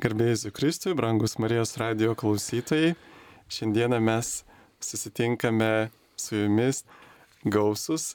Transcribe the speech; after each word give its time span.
Garbėjai 0.00 0.48
Kristui, 0.56 0.94
brangus 0.96 1.34
Marijos 1.36 1.74
radio 1.76 2.14
klausytojai, 2.16 2.94
šiandieną 3.52 3.98
mes 4.00 4.28
susitinkame 4.80 5.90
su 6.16 6.38
jumis 6.38 6.86
gausus 7.44 8.14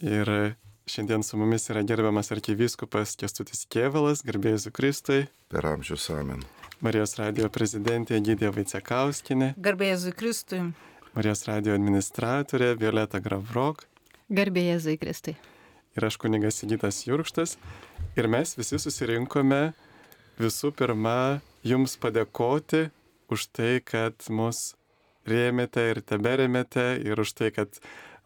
ir 0.00 0.30
šiandien 0.88 1.26
su 1.26 1.36
mumis 1.36 1.68
yra 1.68 1.82
gerbiamas 1.84 2.32
arkivyskupas 2.32 3.18
Kestutis 3.20 3.66
Kievalas, 3.68 4.24
garbėjai 4.24 4.72
Kristui. 4.72 5.26
Per 5.52 5.68
amžius 5.68 6.08
amen. 6.14 6.40
Marijos 6.80 7.18
radio 7.20 7.50
prezidentė 7.52 8.22
Gydė 8.24 8.54
Vaicekauskinė. 8.56 9.52
Garbėjai 9.60 10.14
Kristui. 10.16 10.62
Marijos 11.12 11.44
radio 11.50 11.76
administratorė 11.76 12.72
Violeta 12.80 13.20
Gravrok. 13.20 13.84
Garbėjai 14.32 14.96
Kristui. 15.04 15.36
Ir 15.96 16.08
aš 16.08 16.16
kunigas 16.16 16.62
Sigitas 16.62 17.04
Jurkštas. 17.04 17.58
Ir 18.16 18.28
mes 18.32 18.56
visi 18.56 18.80
susirinkome 18.80 19.74
visų 20.40 20.72
pirma 20.76 21.40
Jums 21.66 21.96
padėkoti 21.98 22.86
už 23.32 23.48
tai, 23.56 23.80
kad 23.82 24.14
mus 24.30 24.76
rėmėte 25.26 25.82
ir 25.90 26.02
teberėmėte 26.06 26.84
ir 27.02 27.18
už 27.18 27.32
tai, 27.34 27.50
kad 27.50 27.80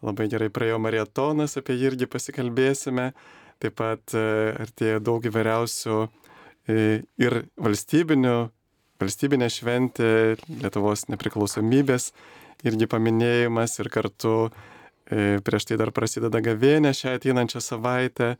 labai 0.05 0.27
gerai 0.29 0.51
praėjo 0.53 0.77
marietonas, 0.81 1.57
apie 1.57 1.77
jį 1.77 1.91
irgi 1.91 2.09
pasikalbėsime. 2.09 3.11
Taip 3.61 3.77
pat 3.77 4.13
e, 4.17 4.21
artėja 4.61 5.01
daug 5.01 5.25
įvairiausių 5.25 5.97
e, 6.01 7.01
ir 7.21 7.37
valstybinių, 7.61 8.37
valstybinė 9.01 9.49
šventė, 9.53 10.13
Lietuvos 10.61 11.07
nepriklausomybės 11.09 12.11
irgi 12.65 12.89
paminėjimas 12.89 13.77
ir 13.81 13.89
kartu 13.93 14.35
e, 14.47 15.37
prieš 15.45 15.69
tai 15.69 15.77
dar 15.81 15.93
prasideda 15.93 16.41
gavėnė 16.45 16.93
šią 16.97 17.17
ateinančią 17.19 17.61
savaitę 17.61 18.35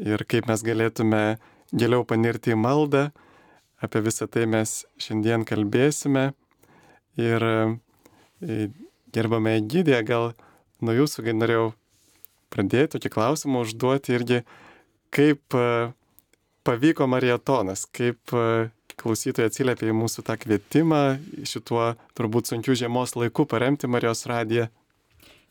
ir 0.00 0.24
kaip 0.28 0.48
mes 0.48 0.64
galėtume 0.64 1.24
giliau 1.72 2.04
panirti 2.06 2.54
į 2.54 2.60
maldą. 2.60 3.08
Apie 3.82 4.00
visą 4.04 4.28
tai 4.30 4.46
mes 4.48 4.84
šiandien 5.02 5.44
kalbėsime. 5.48 6.30
Ir 7.20 7.42
e, 7.44 8.68
gerbame 9.12 9.56
gydė, 9.64 9.98
gal 10.06 10.32
nuo 10.84 10.94
jūsų 10.96 11.24
norėjau 11.36 11.70
pradėti 12.52 12.96
tokį 12.96 13.12
klausimą 13.12 13.64
užduoti 13.64 14.16
irgi, 14.16 14.40
kaip 15.14 15.56
e, 15.56 15.92
pavyko 16.66 17.08
marietonas, 17.10 17.86
kaip 17.96 18.32
e, 18.32 18.68
klausytojai 18.96 19.50
atsiliepia 19.50 19.90
į 19.92 19.96
mūsų 19.96 20.24
tą 20.26 20.36
kvietimą 20.40 21.02
šituo 21.46 21.92
turbūt 22.16 22.50
sunkiu 22.50 22.76
žiemos 22.78 23.16
laiku 23.18 23.46
paremti 23.48 23.90
Marijos 23.90 24.24
radiją. 24.28 24.70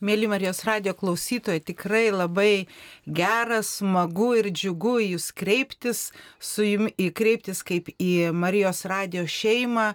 Mėly 0.05 0.27
Marijos 0.29 0.59
radio 0.67 0.91
klausytojai, 0.93 1.63
tikrai 1.65 2.11
labai 2.13 2.67
geras, 3.09 3.79
smagu 3.79 4.35
ir 4.37 4.51
džiugu 4.53 4.99
jūs 5.01 5.31
kreiptis, 5.33 6.11
su 6.37 6.65
jumi 6.67 6.91
įkreiptis 7.07 7.63
kaip 7.65 7.89
į 7.97 8.29
Marijos 8.35 8.83
radio 8.91 9.23
šeimą, 9.25 9.87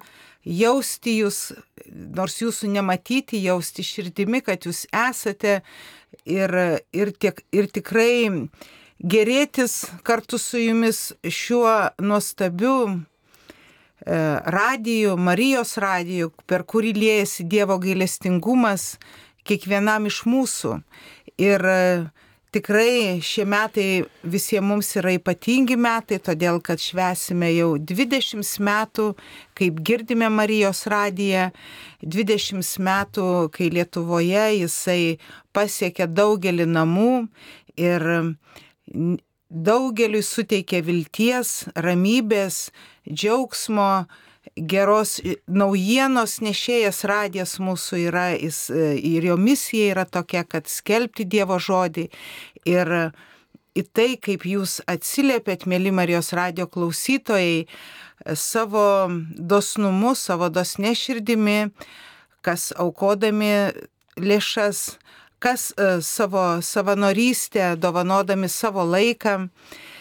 jausti 0.42 1.14
jūs, 1.20 1.38
nors 2.16 2.40
jūsų 2.42 2.72
nematyti, 2.74 3.38
jausti 3.44 3.86
širdimi, 3.86 4.42
kad 4.42 4.66
jūs 4.66 4.82
esate 4.90 5.60
ir, 6.24 6.56
ir, 6.90 7.14
tiek, 7.14 7.44
ir 7.54 7.70
tikrai 7.70 8.48
gerėtis 8.98 9.84
kartu 10.02 10.42
su 10.42 10.58
jumis 10.58 11.12
šiuo 11.22 11.76
nuostabiu 12.02 12.76
e, 12.90 13.00
radiju, 14.58 15.14
Marijos 15.16 15.78
radiju, 15.78 16.34
per 16.50 16.66
kurį 16.66 16.96
liejasi 16.98 17.46
Dievo 17.46 17.78
gailestingumas 17.78 18.96
kiekvienam 19.50 20.06
iš 20.10 20.22
mūsų. 20.30 20.78
Ir 21.40 21.64
e, 21.66 21.80
tikrai 22.54 23.20
šie 23.24 23.46
metai 23.48 23.86
visiems 24.22 24.66
mums 24.70 24.90
yra 24.98 25.14
ypatingi 25.16 25.76
metai, 25.80 26.20
todėl 26.22 26.60
kad 26.64 26.82
švesime 26.82 27.50
jau 27.54 27.72
20 27.78 28.60
metų, 28.66 29.08
kaip 29.58 29.80
girdime 29.86 30.30
Marijos 30.32 30.84
radiją, 30.90 31.50
20 32.02 32.78
metų, 32.86 33.26
kai 33.54 33.70
Lietuvoje 33.74 34.46
jisai 34.60 35.18
pasiekė 35.56 36.08
daugelį 36.10 36.68
namų 36.70 37.12
ir 37.80 38.06
daugeliui 39.50 40.22
suteikė 40.22 40.82
vilties, 40.86 41.64
ramybės, 41.74 42.68
džiaugsmo, 43.10 44.06
geros 44.56 45.18
naujienos 45.46 46.38
nešėjas 46.44 47.04
radijas 47.08 47.58
mūsų 47.62 48.00
yra 48.08 48.26
jis, 48.34 48.68
e, 48.70 48.94
ir 48.98 49.26
jo 49.30 49.36
misija 49.40 49.94
yra 49.94 50.04
tokia, 50.04 50.44
kad 50.44 50.68
skelbti 50.68 51.24
Dievo 51.24 51.58
žodį. 51.58 52.08
Ir 52.68 52.92
į 53.78 53.84
tai, 53.94 54.16
kaip 54.20 54.44
jūs 54.44 54.80
atsiliepėt, 54.90 55.66
mėly 55.70 55.92
Marijos 55.94 56.32
radio 56.36 56.66
klausytojai, 56.66 57.66
savo 58.36 59.08
dosnumu, 59.36 60.14
savo 60.14 60.50
dosne 60.52 60.92
širdimi, 60.98 61.70
kas 62.44 62.70
aukodami 62.76 63.70
lėšas, 64.20 64.98
kas 65.40 65.70
e, 65.76 66.00
savo 66.04 66.60
savanorystę, 66.64 67.76
dovanodami 67.80 68.50
savo 68.52 68.84
laiką, 68.84 69.48
E, 69.48 69.99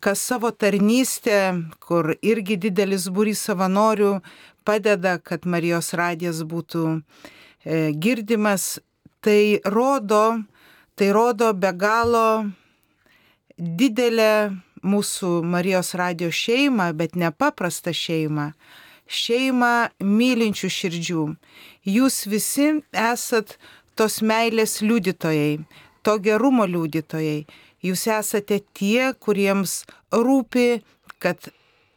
kas 0.00 0.20
savo 0.20 0.50
tarnystę, 0.50 1.38
kur 1.80 2.14
irgi 2.20 2.58
didelis 2.60 3.08
būrys 3.08 3.44
savanorių 3.48 4.18
padeda, 4.64 5.18
kad 5.18 5.46
Marijos 5.46 5.92
radijas 5.94 6.42
būtų 6.48 6.84
e, 7.64 7.92
girdimas, 7.92 8.78
tai 9.24 9.60
rodo, 9.64 10.42
tai 10.96 11.10
rodo 11.12 11.52
be 11.52 11.72
galo 11.72 12.28
didelę 13.58 14.56
mūsų 14.84 15.40
Marijos 15.48 15.94
radio 15.96 16.30
šeimą, 16.32 16.92
bet 16.96 17.16
nepaprastą 17.16 17.94
šeimą. 17.96 18.52
Šeimą 19.04 19.74
mylinčių 20.00 20.68
širdžių. 20.72 21.24
Jūs 21.84 22.24
visi 22.28 22.68
esat 22.92 23.58
tos 23.96 24.20
meilės 24.24 24.80
liudytojai, 24.80 25.60
to 26.02 26.16
gerumo 26.24 26.64
liudytojai. 26.68 27.44
Jūs 27.84 28.06
esate 28.08 28.62
tie, 28.72 29.12
kuriems 29.20 29.82
rūpi, 30.12 30.80
kad 31.20 31.50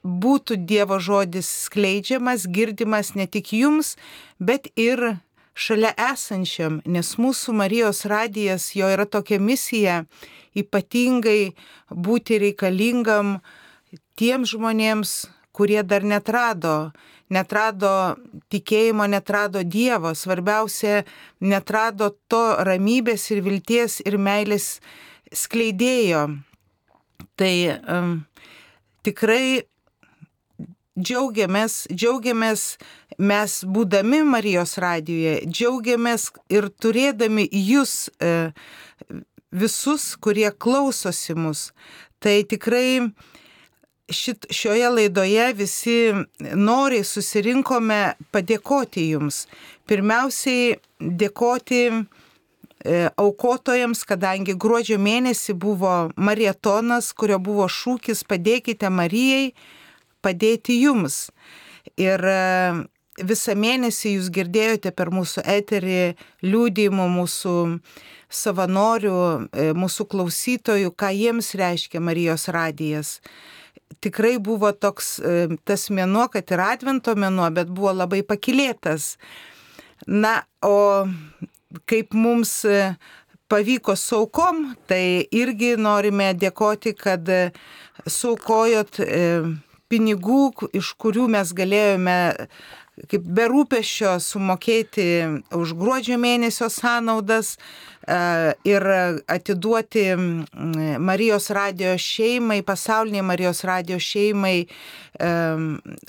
būtų 0.03 0.59
Dievo 0.67 0.99
žodis 0.99 1.47
skleidžiamas, 1.67 2.47
girdimas 2.47 3.13
ne 3.15 3.27
tik 3.27 3.53
jums, 3.55 3.95
bet 4.39 4.67
ir 4.75 5.17
šalia 5.57 5.93
esančiam, 6.11 6.81
nes 6.85 7.15
mūsų 7.17 7.55
Marijos 7.57 8.05
radijas 8.05 8.69
jo 8.77 8.89
yra 8.93 9.07
tokia 9.09 9.39
misija 9.41 10.03
ypatingai 10.57 11.53
būti 11.89 12.37
reikalingam 12.43 13.37
tiems 14.17 14.53
žmonėms, 14.53 15.17
kurie 15.57 15.81
dar 15.81 16.05
netrado, 16.05 16.91
netrado 17.33 17.91
tikėjimo, 18.53 19.07
netrado 19.09 19.63
Dievo, 19.65 20.13
svarbiausia, 20.13 21.03
netrado 21.41 22.11
to 22.29 22.43
ramybės 22.67 23.31
ir 23.33 23.41
vilties 23.45 23.99
ir 24.05 24.19
meilės 24.21 24.77
skleidėjo. 25.35 26.27
Tai 27.37 27.53
um, 27.93 28.13
tikrai 29.05 29.61
džiaugiamės, 30.97 31.85
džiaugiamės 31.93 32.63
mes 33.17 33.57
būdami 33.65 34.23
Marijos 34.25 34.77
radijoje, 34.81 35.39
džiaugiamės 35.45 36.31
ir 36.53 36.69
turėdami 36.81 37.45
jūs 37.51 38.09
e, 38.17 38.51
visus, 39.53 40.15
kurie 40.21 40.49
klausosi 40.51 41.37
mus. 41.37 41.69
Tai 42.19 42.35
tikrai 42.49 43.05
šit, 44.09 44.49
šioje 44.49 44.89
laidoje 44.95 45.47
visi 45.57 45.97
noriai 46.57 47.05
susirinkome 47.05 48.01
padėkoti 48.33 49.09
jums. 49.11 49.45
Pirmiausiai 49.87 50.77
dėkoti 50.99 51.83
aukotojams, 53.19 54.03
kadangi 54.07 54.55
gruodžio 54.55 54.97
mėnesį 55.01 55.55
buvo 55.59 55.93
marietonas, 56.15 57.11
kurio 57.17 57.39
buvo 57.43 57.67
šūkis 57.67 58.23
padėkite 58.27 58.89
Marijai, 58.93 59.51
padėti 60.23 60.79
jums. 60.81 61.27
Ir 61.99 62.23
e, 62.23 62.37
visą 63.23 63.55
mėnesį 63.57 64.17
jūs 64.17 64.29
girdėjote 64.33 64.93
per 64.95 65.11
mūsų 65.15 65.43
eterį 65.57 65.99
liūdėjimų 66.45 67.09
mūsų 67.17 67.57
savanorių, 68.41 69.19
e, 69.51 69.69
mūsų 69.77 70.07
klausytojų, 70.13 70.93
ką 70.95 71.11
jiems 71.15 71.53
reiškia 71.59 72.03
Marijos 72.03 72.47
radijas. 72.53 73.17
Tikrai 74.03 74.35
buvo 74.43 74.73
toks 74.75 75.15
tas 75.65 75.85
mėnuo, 75.89 76.25
kad 76.29 76.51
ir 76.51 76.61
Advento 76.61 77.13
mėnuo, 77.15 77.47
bet 77.55 77.69
buvo 77.71 77.93
labai 77.95 78.19
pakilėtas. 78.27 79.15
Na, 80.05 80.43
o 80.61 81.07
kaip 81.85 82.13
mums 82.13 82.63
e, 82.65 82.95
pavyko 83.51 83.95
saukom, 83.95 84.73
tai 84.87 85.27
irgi 85.35 85.75
norime 85.79 86.33
dėkoti, 86.37 86.95
kad 86.97 87.27
e, 87.29 87.51
saukojot 88.07 89.01
e, 89.03 89.21
pinigų, 89.91 90.41
iš 90.75 90.93
kurių 90.99 91.29
mes 91.37 91.53
galėjome 91.55 92.17
kaip 93.11 93.25
be 93.37 93.45
rūpešio 93.45 94.15
sumokėti 94.23 95.05
už 95.53 95.75
gruodžio 95.77 96.15
mėnesio 96.17 96.65
sąnaudas 96.73 97.51
ir 98.65 98.85
atiduoti 99.29 100.05
Marijos 100.97 101.51
radio 101.53 101.93
šeimai, 102.01 102.63
pasauliniai 102.65 103.21
Marijos 103.27 103.61
radio 103.69 103.99
šeimai 104.01 104.65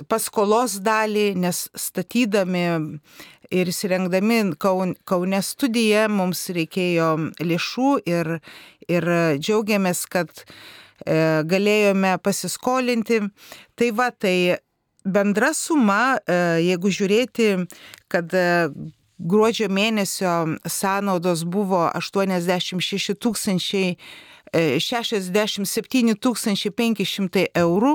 paskolos 0.08 0.78
dalį, 0.80 1.26
nes 1.44 1.66
statydami 1.76 2.64
ir 3.50 3.70
įsirengdami 3.72 4.40
Kaune 4.58 5.40
studiją 5.42 6.06
mums 6.12 6.46
reikėjo 6.54 7.10
lėšų 7.40 7.92
ir, 8.08 8.38
ir 8.88 9.08
džiaugiamės, 9.38 10.04
kad 10.10 10.32
e, 10.42 11.42
galėjome 11.48 12.16
pasiskolinti. 12.22 13.22
Tai 13.78 13.90
va, 13.96 14.10
tai 14.10 14.58
bendra 15.04 15.52
suma, 15.56 16.18
e, 16.20 16.38
jeigu 16.68 16.92
žiūrėti, 16.92 17.50
kad 18.12 18.32
e, 18.36 18.46
gruodžio 19.18 19.68
mėnesio 19.72 20.34
sąnaudos 20.68 21.44
buvo 21.48 21.88
86 21.98 23.16
tūkstančiai 23.18 23.96
67 24.54 26.14
500 26.78 27.44
eurų 27.58 27.92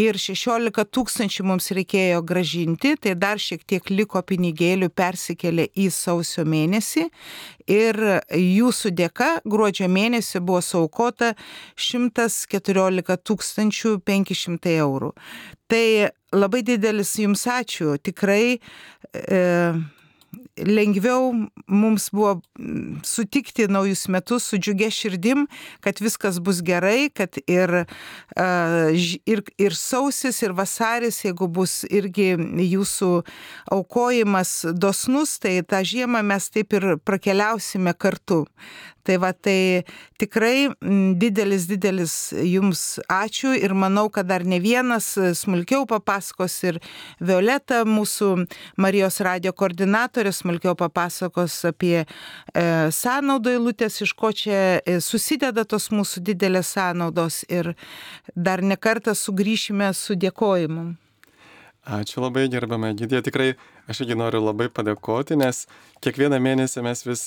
ir 0.00 0.18
16 0.18 0.84
tūkstančių 0.94 1.46
mums 1.46 1.70
reikėjo 1.76 2.22
gražinti, 2.26 2.94
tai 2.96 3.14
dar 3.14 3.38
šiek 3.38 3.64
tiek 3.66 3.90
liko 3.90 4.22
pinigėlių 4.22 4.90
persikėlė 4.94 5.68
į 5.74 5.90
sausio 5.92 6.44
mėnesį 6.44 7.08
ir 7.70 8.00
jūsų 8.34 8.94
dėka 8.96 9.30
gruodžio 9.44 9.88
mėnesį 9.88 10.40
buvo 10.44 10.60
saukota 10.64 11.34
114 11.76 13.18
500 14.04 14.76
eurų. 14.78 15.12
Tai 15.68 16.10
labai 16.34 16.62
didelis 16.66 17.14
jums 17.18 17.46
ačiū, 17.48 17.96
tikrai 18.04 18.58
e, 19.14 19.40
lengviau 20.56 21.32
mums 21.66 22.08
buvo 22.12 22.40
mm, 22.58 23.00
sutikti 23.06 23.66
naujus 23.68 24.06
metus 24.08 24.46
su 24.50 24.58
džiugia 24.58 24.90
širdim, 24.90 25.46
kad 25.80 26.00
viskas 26.00 26.38
bus 26.40 26.62
gerai, 26.62 27.10
kad 27.10 27.38
ir, 27.46 27.84
ir, 29.26 29.42
ir 29.58 29.76
sausis, 29.78 30.42
ir 30.42 30.54
vasaris, 30.54 31.24
jeigu 31.24 31.48
bus 31.48 31.82
irgi 31.90 32.34
jūsų 32.70 33.10
aukojimas 33.74 34.56
dosnus, 34.78 35.38
tai 35.42 35.60
tą 35.66 35.82
žiemą 35.84 36.22
mes 36.22 36.50
taip 36.54 36.78
ir 36.78 36.94
prakeliausime 37.04 37.94
kartu. 37.98 38.44
Tai 39.04 39.18
va, 39.20 39.34
tai 39.36 39.84
tikrai 40.16 40.70
mm, 40.70 41.18
didelis, 41.20 41.66
didelis 41.68 42.14
jums 42.40 42.96
ačiū 43.12 43.52
ir 43.52 43.74
manau, 43.76 44.06
kad 44.08 44.30
dar 44.30 44.46
ne 44.48 44.56
vienas 44.64 45.10
smulkiau 45.36 45.84
papasakos 45.90 46.56
ir 46.64 46.78
Violeta, 47.20 47.82
mūsų 47.84 48.30
Marijos 48.80 49.20
radio 49.26 49.52
koordinatorė, 49.52 50.32
smulkiau 50.44 50.76
papasakos 50.78 51.56
apie 51.72 52.04
e, 52.04 52.06
sąnaudų 52.92 53.56
eilutės, 53.56 54.02
iš 54.04 54.12
ko 54.18 54.30
čia 54.36 54.80
e, 54.84 54.98
susideda 55.00 55.64
tos 55.64 55.88
mūsų 55.94 56.22
didelės 56.28 56.74
sąnaudos 56.76 57.42
ir 57.48 57.72
dar 58.36 58.62
nekartą 58.62 59.16
sugrįšime 59.16 59.90
su 59.96 60.18
dėkojimu. 60.20 60.92
Ačiū 61.84 62.22
labai 62.24 62.46
gerbama 62.48 62.94
Gidė, 62.96 63.20
tikrai 63.24 63.50
aš 63.90 64.04
irgi 64.04 64.16
noriu 64.16 64.40
labai 64.40 64.70
padėkoti, 64.72 65.36
nes 65.36 65.66
kiekvieną 66.04 66.38
mėnesį 66.40 66.84
mes 66.86 67.04
vis 67.04 67.24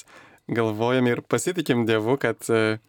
galvojame 0.49 1.13
ir 1.13 1.21
pasitikim 1.21 1.85
Dievu, 1.85 2.17
kad 2.21 2.41
e, 2.49 2.79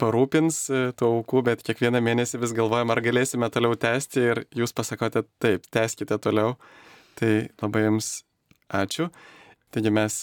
parūpins 0.00 0.60
e, 0.70 0.82
tų 0.96 1.10
aukų, 1.18 1.42
bet 1.50 1.64
kiekvieną 1.66 2.00
mėnesį 2.04 2.40
vis 2.44 2.54
galvojam, 2.56 2.94
ar 2.94 3.02
galėsime 3.04 3.50
toliau 3.52 3.76
tęsti 3.76 4.24
ir 4.24 4.44
jūs 4.56 4.72
pasakote 4.72 5.26
taip, 5.42 5.68
tęskite 5.74 6.16
toliau. 6.22 6.56
Tai 7.18 7.32
labai 7.60 7.84
jums 7.88 8.22
ačiū. 8.70 9.08
Taigi 9.74 9.92
mes 9.94 10.20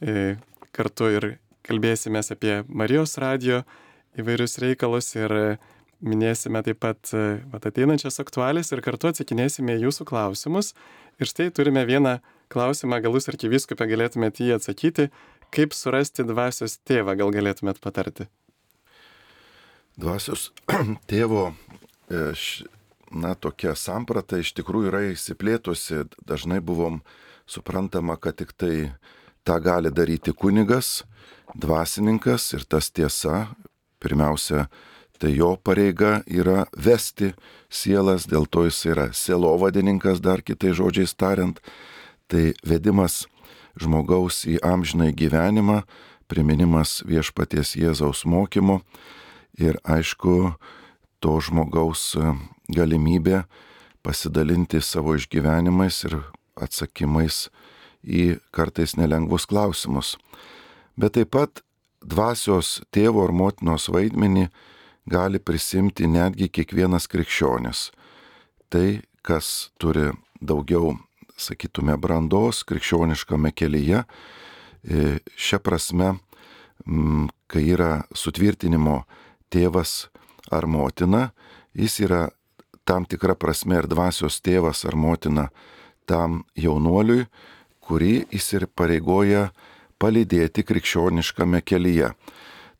e, 0.00 0.36
kartu 0.76 1.10
ir 1.12 1.28
kalbėsime 1.66 2.22
apie 2.22 2.60
Marijos 2.68 3.16
radio 3.22 3.62
įvairius 4.16 4.58
reikalus 4.62 5.10
ir 5.16 5.58
minėsime 6.04 6.62
taip 6.64 6.80
pat 6.84 7.10
vat, 7.52 7.66
ateinančias 7.66 8.20
aktualis 8.22 8.72
ir 8.72 8.82
kartu 8.84 9.10
atsakinėsime 9.10 9.78
jūsų 9.80 10.06
klausimus. 10.08 10.72
Ir 11.20 11.28
štai 11.30 11.48
turime 11.54 11.84
vieną 11.88 12.18
klausimą, 12.52 13.00
galus 13.04 13.28
arkiviskupė 13.32 13.88
galėtumėte 13.88 14.44
jį 14.44 14.56
atsakyti. 14.58 15.08
Kaip 15.54 15.76
surasti 15.76 16.26
dvasios 16.26 16.78
tėvą, 16.84 17.16
gal 17.16 17.32
galėtumėt 17.32 17.80
patarti? 17.80 18.26
Dvasios 19.96 20.50
tėvo, 21.10 21.54
e, 22.12 22.32
na, 23.10 23.32
tokia 23.34 23.72
samprata 23.78 24.42
iš 24.42 24.52
tikrųjų 24.58 24.90
yra 24.90 25.02
įsiplėtusi. 25.14 26.04
Dažnai 26.28 26.60
buvom 26.60 27.00
suprantama, 27.46 28.16
kad 28.16 28.36
tik 28.36 28.52
tai 28.58 28.92
tą 29.46 29.60
gali 29.62 29.90
daryti 29.94 30.34
kunigas, 30.34 31.04
dvasininkas 31.54 32.52
ir 32.58 32.66
tas 32.66 32.90
tiesa, 32.90 33.46
pirmiausia, 34.02 34.66
tai 35.18 35.32
jo 35.36 35.54
pareiga 35.56 36.20
yra 36.26 36.66
vesti 36.76 37.32
sielas, 37.70 38.26
dėl 38.28 38.46
to 38.50 38.66
jis 38.66 38.82
yra 38.92 39.06
selovadininkas, 39.14 40.20
dar 40.20 40.42
kitai 40.42 40.74
žodžiais 40.76 41.14
tariant. 41.16 41.60
Tai 42.26 42.52
vedimas 42.66 43.24
žmogaus 43.78 44.42
į 44.50 44.58
amžinai 44.66 45.12
gyvenimą, 45.14 45.84
priminimas 46.26 47.00
viešpaties 47.06 47.76
Jėzaus 47.78 48.24
mokymo 48.26 48.80
ir 49.58 49.78
aišku, 49.86 50.56
to 51.22 51.38
žmogaus 51.40 52.12
e, 52.18 52.34
galimybė 52.74 53.44
pasidalinti 54.04 54.82
savo 54.82 55.14
išgyvenimais 55.16 56.02
ir 56.08 56.18
atsakymais 56.56 57.46
į 58.06 58.38
kartais 58.54 58.96
nelengvus 58.96 59.46
klausimus. 59.50 60.16
Bet 60.96 61.16
taip 61.16 61.32
pat 61.36 61.62
dvasios 62.00 62.80
tėvo 62.94 63.24
ar 63.26 63.34
motinos 63.34 63.88
vaidmenį 63.92 64.48
gali 65.10 65.38
prisimti 65.38 66.06
netgi 66.10 66.48
kiekvienas 66.48 67.06
krikščionis. 67.10 67.90
Tai, 68.70 69.02
kas 69.22 69.70
turi 69.78 70.10
daugiau 70.40 70.96
sakytume, 71.36 71.96
brandos 72.00 72.64
krikščioniškame 72.66 73.52
kelyje. 73.54 74.02
E, 74.86 75.18
Šią 75.36 75.60
prasme, 75.62 76.16
kai 77.50 77.62
yra 77.74 78.06
sutvirtinimo 78.14 79.02
tėvas 79.52 80.08
ar 80.52 80.66
motina, 80.70 81.30
jis 81.74 82.00
yra 82.06 82.22
tam 82.86 83.04
tikra 83.04 83.34
prasme 83.34 83.80
ir 83.80 83.88
dvasios 83.90 84.38
tėvas 84.40 84.84
ar 84.86 84.94
motina 84.94 85.48
tam 86.06 86.44
jaunuoliui, 86.58 87.26
kurį 87.82 88.26
jis 88.32 88.52
ir 88.58 88.66
pareigoja 88.66 89.50
palydėti 90.02 90.64
krikščioniškame 90.66 91.62
kelyje. 91.62 92.12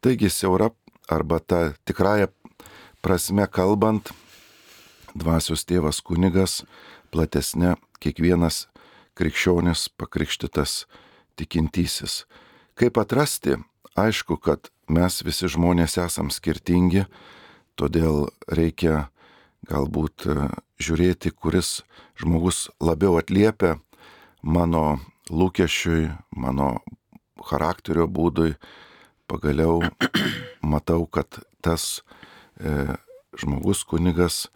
Taigi 0.00 0.30
siaura 0.30 0.70
arba 1.08 1.38
ta 1.40 1.60
tikrąją 1.86 2.28
prasme 3.02 3.46
kalbant, 3.46 4.10
dvasios 5.14 5.64
tėvas 5.64 6.02
kunigas 6.04 6.64
platesnė 7.14 7.76
kiekvienas 8.02 8.66
krikščionis 9.16 9.88
pakrikštytas 9.96 10.84
tikintysis. 11.38 12.24
Kaip 12.76 12.98
atrasti? 13.00 13.56
Aišku, 13.96 14.36
kad 14.36 14.68
mes 14.92 15.22
visi 15.24 15.48
žmonės 15.48 15.96
esam 16.02 16.28
skirtingi, 16.28 17.06
todėl 17.80 18.26
reikia 18.52 19.06
galbūt 19.70 20.26
e, 20.30 20.48
žiūrėti, 20.82 21.32
kuris 21.34 21.82
žmogus 22.20 22.66
labiau 22.80 23.18
atliepia 23.20 23.76
mano 24.42 25.00
lūkesčiui, 25.30 26.10
mano 26.36 26.76
charakterio 27.46 28.06
būdui. 28.06 28.54
Pagaliau 29.26 29.82
matau, 30.72 31.06
kad 31.10 31.42
tas 31.60 32.02
e, 32.62 32.94
žmogus 33.36 33.82
kunigas 33.82 34.46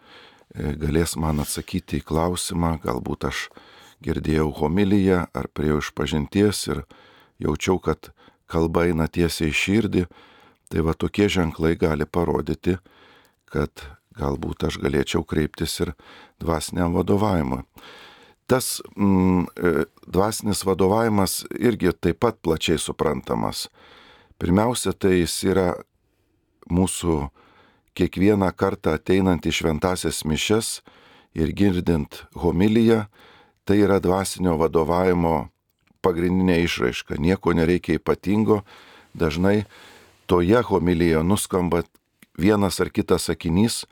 E, 0.51 0.73
galės 0.75 1.15
man 1.15 1.39
atsakyti 1.39 2.01
į 2.01 2.07
klausimą, 2.09 2.75
galbūt 2.83 3.27
aš 3.29 3.45
girdėjau 4.03 4.49
homiliją 4.59 5.23
ar 5.31 5.47
prie 5.47 5.71
iš 5.77 5.93
pažinties 5.95 6.65
ir 6.67 6.83
jaučiau, 7.39 7.79
kad 7.79 8.11
kalba 8.51 8.89
eina 8.89 9.07
tiesiai 9.07 9.53
į 9.53 9.59
širdį, 9.61 10.03
tai 10.67 10.83
va 10.83 10.95
tokie 10.95 11.29
ženklai 11.31 11.77
gali 11.79 12.03
parodyti, 12.03 12.77
kad 13.47 13.71
galbūt 14.17 14.67
aš 14.67 14.79
galėčiau 14.81 15.23
kreiptis 15.27 15.77
ir 15.83 15.93
dvasiniam 16.41 16.95
vadovavimui. 16.95 17.63
Tas 18.51 18.81
mm, 18.97 19.45
e, 19.55 19.85
dvasinis 20.11 20.65
vadovavimas 20.67 21.41
irgi 21.55 21.93
taip 21.95 22.19
pat 22.19 22.41
plačiai 22.43 22.81
suprantamas. 22.81 23.69
Pirmiausia, 24.41 24.91
tai 24.91 25.21
jis 25.21 25.37
yra 25.47 25.69
mūsų 26.67 27.29
kiekvieną 27.95 28.49
kartą 28.55 28.97
ateinant 28.97 29.45
į 29.47 29.53
šventasias 29.55 30.23
mišes 30.27 30.81
ir 31.37 31.53
girdint 31.55 32.25
homiliją, 32.35 33.05
tai 33.63 33.79
yra 33.85 34.01
dvasinio 34.03 34.57
vadovavimo 34.59 35.51
pagrindinė 36.03 36.59
išraiška. 36.65 37.19
Nieko 37.21 37.53
nereikia 37.55 37.99
ypatingo, 37.99 38.61
dažnai 39.13 39.63
toje 40.27 40.59
homilijoje 40.67 41.23
nuskamba 41.23 41.83
vienas 42.41 42.81
ar 42.81 42.89
kitas 42.89 43.29
sakinys, 43.29 43.85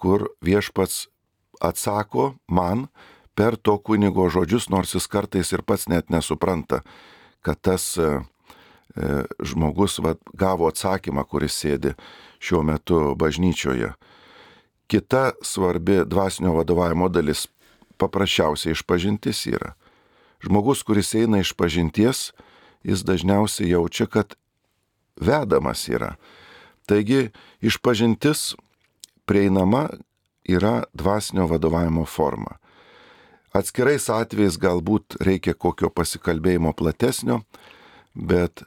kur 0.00 0.28
viešpats 0.44 1.06
atsako 1.60 2.34
man 2.48 2.86
per 3.36 3.56
to 3.56 3.76
kunigo 3.78 4.28
žodžius, 4.32 4.70
nors 4.72 4.94
jis 4.94 5.08
kartais 5.10 5.52
ir 5.52 5.62
pats 5.62 5.88
net 5.92 6.10
nesupranta, 6.10 6.80
kad 7.44 7.60
tas 7.60 7.96
e, 8.00 8.06
e, 8.96 9.24
žmogus 9.44 9.98
va, 10.00 10.14
gavo 10.32 10.70
atsakymą, 10.70 11.26
kuris 11.28 11.58
sėdi 11.60 11.92
šiuo 12.40 12.62
metu 12.64 13.00
bažnyčioje. 13.18 13.92
Kita 14.86 15.32
svarbi 15.42 16.04
dvasinio 16.06 16.54
vadovavimo 16.56 17.10
dalis 17.12 17.46
paprasčiausiai 18.00 18.76
išpažintis 18.76 19.42
yra. 19.50 19.74
Žmogus, 20.44 20.84
kuris 20.86 21.14
eina 21.18 21.40
iš 21.42 21.52
pažinties, 21.58 22.30
jis 22.86 23.02
dažniausiai 23.04 23.72
jaučia, 23.72 24.06
kad 24.06 24.36
vedamas 25.20 25.88
yra. 25.90 26.14
Taigi 26.86 27.30
išpažintis 27.60 28.54
prieinama 29.26 29.88
yra 30.46 30.84
dvasinio 30.94 31.46
vadovavimo 31.50 32.04
forma. 32.06 32.58
Atskirais 33.56 34.10
atvejais 34.12 34.58
galbūt 34.60 35.16
reikia 35.24 35.54
kokio 35.54 35.88
pasikalbėjimo 35.90 36.74
platesnio, 36.76 37.40
bet 38.14 38.62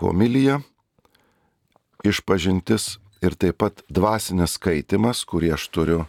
homilija, 0.00 0.58
išpažintis 2.04 2.98
ir 3.24 3.36
taip 3.38 3.60
pat 3.62 3.84
dvasinis 3.88 4.58
skaitimas, 4.58 5.22
kurį 5.24 5.54
aš 5.56 5.68
turiu 5.72 6.02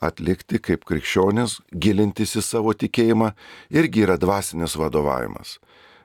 atlikti 0.00 0.58
kaip 0.60 0.84
krikščionis, 0.88 1.60
gilintis 1.72 2.34
į 2.36 2.44
savo 2.44 2.74
tikėjimą, 2.76 3.32
irgi 3.70 4.04
yra 4.06 4.16
dvasinis 4.20 4.76
vadovavimas. 4.80 5.58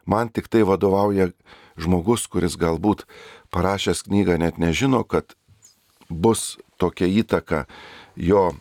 Man 0.05 0.29
tik 0.29 0.51
tai 0.51 0.63
vadovauja 0.67 1.31
žmogus, 1.77 2.27
kuris 2.27 2.57
galbūt 2.59 3.05
parašęs 3.53 4.05
knygą 4.07 4.37
net 4.41 4.59
nežino, 4.61 5.03
kad 5.03 5.35
bus 6.09 6.57
tokia 6.77 7.07
įtaka 7.07 7.65
jo 8.15 8.51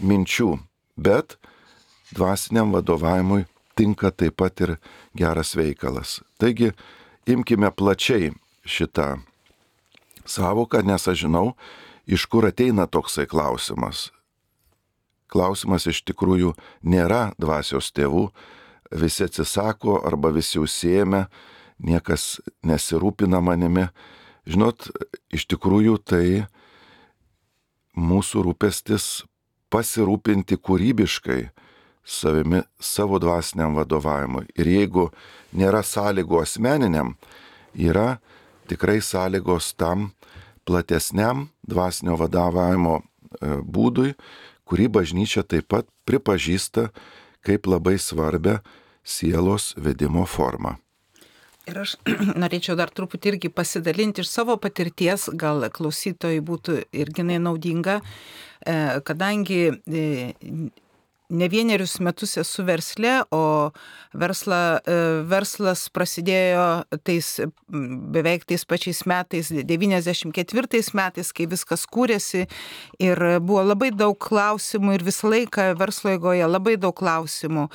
minčių, 0.00 0.56
bet 0.96 1.38
dvasiniam 2.12 2.72
vadovavimui 2.74 3.46
tinka 3.76 4.10
taip 4.10 4.36
pat 4.40 4.60
ir 4.60 4.76
geras 5.16 5.54
veikalas. 5.56 6.20
Taigi, 6.38 6.72
imkime 7.26 7.70
plačiai 7.70 8.32
šitą 8.64 9.22
savoką, 10.26 10.82
nes 10.84 11.08
aš 11.08 11.24
žinau, 11.24 11.54
iš 12.06 12.26
kur 12.26 12.46
ateina 12.46 12.86
toksai 12.86 13.26
klausimas. 13.26 14.10
Klausimas 15.32 15.86
iš 15.88 16.02
tikrųjų 16.04 16.52
nėra 16.84 17.32
dvasios 17.40 17.88
tėvų, 17.96 18.28
visi 18.92 19.24
atsisako 19.24 20.02
arba 20.04 20.32
visi 20.34 20.60
užsiemė, 20.60 21.24
niekas 21.82 22.40
nesirūpina 22.66 23.42
manimi. 23.44 23.88
Žinot, 24.48 24.88
iš 25.34 25.46
tikrųjų 25.50 25.98
tai 26.02 26.26
mūsų 27.98 28.46
rūpestis 28.48 29.24
pasirūpinti 29.72 30.58
kūrybiškai 30.58 31.40
savimi, 32.04 32.62
savo 32.80 33.20
dvasiniam 33.22 33.76
vadovavimui. 33.78 34.48
Ir 34.58 34.68
jeigu 34.68 35.08
nėra 35.54 35.82
sąlygų 35.86 36.42
asmeniniam, 36.42 37.14
yra 37.74 38.18
tikrai 38.70 39.00
sąlygos 39.04 39.72
tam 39.78 40.10
platesniam 40.66 41.48
dvasinio 41.62 42.16
vadovavimo 42.18 43.00
e, 43.00 43.04
būdui, 43.62 44.14
kurį 44.68 44.88
bažnyčia 44.98 45.42
taip 45.46 45.68
pat 45.72 45.88
pripažįsta 46.08 46.90
kaip 47.42 47.66
labai 47.66 47.98
svarbę 47.98 48.60
sielos 49.02 49.72
vedimo 49.76 50.26
formą. 50.26 50.78
Ir 51.70 51.78
aš 51.84 51.94
norėčiau 52.42 52.76
dar 52.78 52.90
truputį 52.90 53.34
irgi 53.34 53.50
pasidalinti 53.54 54.24
iš 54.24 54.30
savo 54.30 54.56
patirties, 54.60 55.28
gal 55.38 55.68
klausytojai 55.70 56.40
būtų 56.42 56.78
irgi 57.04 57.26
naudinga, 57.30 58.00
e, 58.66 58.74
kadangi 59.06 59.60
e, 59.70 60.06
ne 61.32 61.48
vienerius 61.48 61.98
metus 62.00 62.36
esu 62.36 62.64
versle, 62.64 63.22
o 63.30 63.70
versla, 64.12 64.80
e, 64.84 64.96
verslas 65.28 65.86
prasidėjo 65.92 66.66
tais 67.06 67.28
beveik 68.12 68.44
tais 68.48 68.64
pačiais 68.68 69.02
metais, 69.08 69.48
94 69.52 70.92
metais, 70.98 71.32
kai 71.32 71.46
viskas 71.48 71.86
kūrėsi 71.88 72.44
ir 73.00 73.22
buvo 73.40 73.64
labai 73.64 73.90
daug 73.96 74.18
klausimų 74.20 74.98
ir 74.98 75.06
visą 75.06 75.30
laiką 75.32 75.70
verslo 75.80 76.12
eigoje 76.12 76.48
labai 76.48 76.76
daug 76.80 76.94
klausimų. 76.98 77.68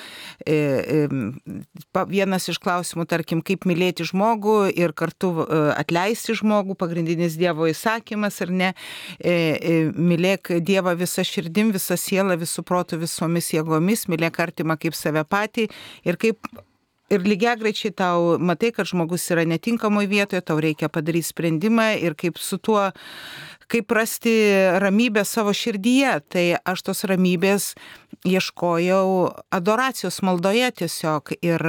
E, 0.45 0.57
e, 0.57 2.05
vienas 2.13 2.47
iš 2.51 2.61
klausimų, 2.61 3.07
tarkim, 3.09 3.41
kaip 3.41 3.65
mylėti 3.69 4.05
žmogų 4.07 4.57
ir 4.77 4.93
kartu 4.97 5.33
atleisti 5.73 6.37
žmogų, 6.37 6.77
pagrindinis 6.77 7.37
Dievo 7.37 7.67
įsakymas 7.69 8.37
ar 8.45 8.51
ne, 8.53 8.69
mylėk 9.97 10.51
Dievą 10.65 10.93
visą 10.99 11.25
širdim, 11.25 11.71
visą 11.75 11.97
sielą, 11.99 12.37
visų 12.39 12.63
protų, 12.67 13.01
visomis 13.01 13.46
visomis 13.47 13.53
jėgomis, 13.55 14.07
mylėk 14.09 14.39
artimą 14.39 14.77
kaip 14.77 14.95
save 14.95 15.23
patį. 15.23 15.69
Ir 16.05 16.17
kaip 16.17 16.37
ir 17.09 17.23
lygiagrečiai 17.23 17.93
tau 17.95 18.37
matai, 18.39 18.71
kad 18.71 18.87
žmogus 18.87 19.29
yra 19.31 19.45
netinkamoje 19.45 20.07
vietoje, 20.07 20.41
tau 20.41 20.59
reikia 20.59 20.89
padaryti 20.89 21.31
sprendimą 21.31 21.97
ir 22.01 22.15
kaip 22.15 22.37
su 22.37 22.57
tuo 22.57 22.91
kaip 23.67 23.91
rasti 23.91 24.33
ramybę 24.79 25.25
savo 25.25 25.53
širdyje. 25.53 26.13
Tai 26.31 26.45
aš 26.65 26.83
tos 26.88 27.03
ramybės 27.07 27.74
ieškojau 28.25 29.31
adoracijos 29.53 30.21
maldoje 30.25 30.69
tiesiog 30.81 31.31
ir, 31.41 31.63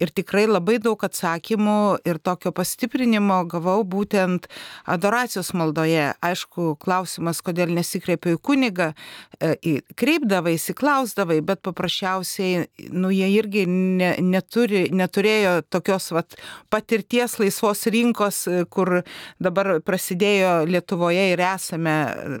ir 0.00 0.12
tikrai 0.14 0.46
labai 0.48 0.78
daug 0.82 1.02
atsakymų 1.04 2.02
ir 2.08 2.18
tokio 2.22 2.52
pastiprinimo 2.54 3.42
gavau 3.50 3.82
būtent 3.84 4.48
adoracijos 4.88 5.52
maldoje. 5.58 6.12
Aišku, 6.22 6.76
klausimas, 6.82 7.42
kodėl 7.44 7.74
nesikreipiau 7.76 8.38
į 8.38 8.40
kunigą, 8.42 8.92
e, 9.40 9.80
kreipdavai, 9.98 10.56
įsiklausdavai, 10.58 11.40
bet 11.44 11.62
paprasčiausiai, 11.66 12.66
nu, 12.94 13.12
jie 13.12 13.28
irgi 13.34 13.66
ne, 13.68 14.14
neturi, 14.22 14.86
neturėjo 14.94 15.58
tokios 15.72 16.10
vat, 16.14 16.38
patirties 16.72 17.38
laisvos 17.42 17.86
rinkos, 17.92 18.44
kur 18.72 19.02
dabar 19.42 19.74
prasidėjo 19.84 20.62
Lietuvoje 20.70 21.31
ir 21.34 21.42
esame 21.44 21.96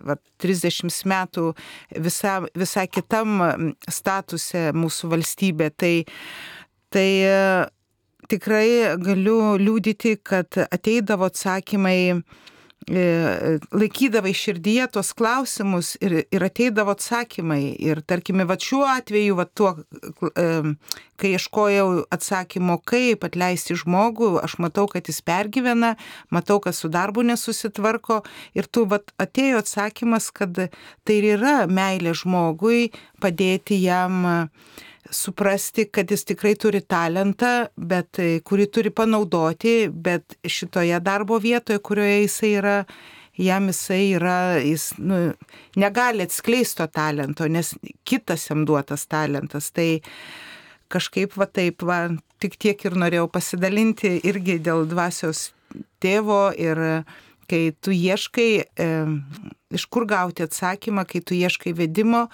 va, 0.06 0.16
30 0.42 1.02
metų 1.12 1.48
visa, 2.04 2.38
visai 2.58 2.86
kitam 2.90 3.64
statuse 3.88 4.70
mūsų 4.76 5.12
valstybė. 5.14 5.70
Tai, 5.76 5.94
tai 6.92 7.08
tikrai 8.32 8.96
galiu 9.02 9.56
liūdyti, 9.60 10.16
kad 10.24 10.60
ateidavo 10.68 11.28
atsakymai 11.30 12.22
laikydavai 12.90 14.32
širdyje 14.34 14.88
tos 14.96 15.12
klausimus 15.14 15.94
ir, 16.02 16.24
ir 16.32 16.44
ateidavo 16.44 16.94
atsakymai. 16.96 17.76
Ir 17.78 18.02
tarkime, 18.02 18.44
va 18.48 18.56
šiuo 18.58 18.84
atveju, 18.88 19.36
va 19.38 19.46
tuo, 19.46 19.76
e, 20.34 20.46
kai 21.16 21.32
ieškojau 21.36 22.04
atsakymo, 22.12 22.80
kaip 22.84 23.24
atleisti 23.28 23.76
žmogų, 23.78 24.34
aš 24.42 24.58
matau, 24.62 24.88
kad 24.90 25.06
jis 25.06 25.22
pergyvena, 25.22 25.94
matau, 26.34 26.58
kad 26.62 26.74
su 26.74 26.90
darbu 26.92 27.22
nesusitvarko 27.28 28.22
ir 28.58 28.66
tu 28.66 28.86
va 28.90 28.98
atėjo 29.22 29.62
atsakymas, 29.62 30.32
kad 30.34 30.58
tai 30.58 31.18
ir 31.20 31.36
yra 31.36 31.56
meilė 31.70 32.16
žmogui, 32.18 32.90
padėti 33.22 33.78
jam 33.84 34.24
suprasti, 35.12 35.86
kad 35.92 36.10
jis 36.10 36.24
tikrai 36.24 36.54
turi 36.58 36.80
talentą, 36.80 37.52
bet 37.76 38.20
e, 38.22 38.40
kurį 38.44 38.68
turi 38.72 38.92
panaudoti, 38.94 39.88
bet 39.92 40.36
šitoje 40.48 41.00
darbo 41.04 41.38
vietoje, 41.42 41.82
kurioje 41.84 42.22
jisai 42.22 42.52
yra, 42.60 42.76
jam 43.38 43.68
jisai 43.70 44.02
yra, 44.16 44.38
jis 44.60 44.90
nu, 44.98 45.20
negali 45.76 46.26
atskleisti 46.26 46.82
to 46.82 46.88
talento, 46.92 47.48
nes 47.48 47.74
kitas 48.08 48.48
jam 48.50 48.66
duotas 48.68 49.06
talentas. 49.10 49.70
Tai 49.72 49.88
kažkaip 50.92 51.36
va 51.40 51.48
taip, 51.48 51.84
va, 51.88 52.06
tik 52.42 52.58
tiek 52.60 52.86
ir 52.88 52.96
norėjau 52.98 53.28
pasidalinti 53.32 54.18
irgi 54.28 54.58
dėl 54.64 54.86
dvasios 54.90 55.50
tėvo 56.02 56.50
ir 56.58 57.04
kai 57.48 57.62
tu 57.84 57.92
ieškai, 57.92 58.50
e, 58.64 58.88
iš 59.76 59.86
kur 59.92 60.06
gauti 60.08 60.44
atsakymą, 60.46 61.04
kai 61.08 61.20
tu 61.20 61.36
ieškai 61.36 61.74
vedimo, 61.76 62.26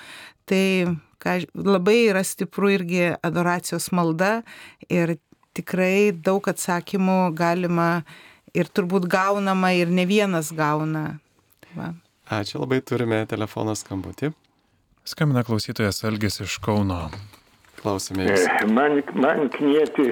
tai 0.47 0.94
ką 1.22 1.38
labai 1.54 1.98
yra 2.08 2.25
stipru 2.26 2.70
irgi 2.75 3.14
adoracijos 3.22 3.90
malda 3.92 4.42
ir 4.88 5.16
tikrai 5.58 6.12
daug 6.12 6.44
atsakymų 6.50 7.18
galima 7.38 8.02
ir 8.54 8.70
turbūt 8.70 9.08
gaunama 9.10 9.72
ir 9.76 9.90
ne 9.90 10.06
vienas 10.08 10.52
gauna. 10.54 11.18
Va. 11.76 11.92
Ačiū 12.28 12.60
labai, 12.60 12.80
turime 12.84 13.22
telefono 13.28 13.75
skambutį. 13.76 14.32
Skambina 15.08 15.42
klausytojas 15.46 16.02
Elgis 16.04 16.42
iš 16.44 16.58
Kauno. 16.60 17.06
Klausime 17.80 18.26
jūs. 18.28 18.44
E, 18.44 18.66
man, 18.68 18.98
man 19.16 19.46
knieti 19.54 20.10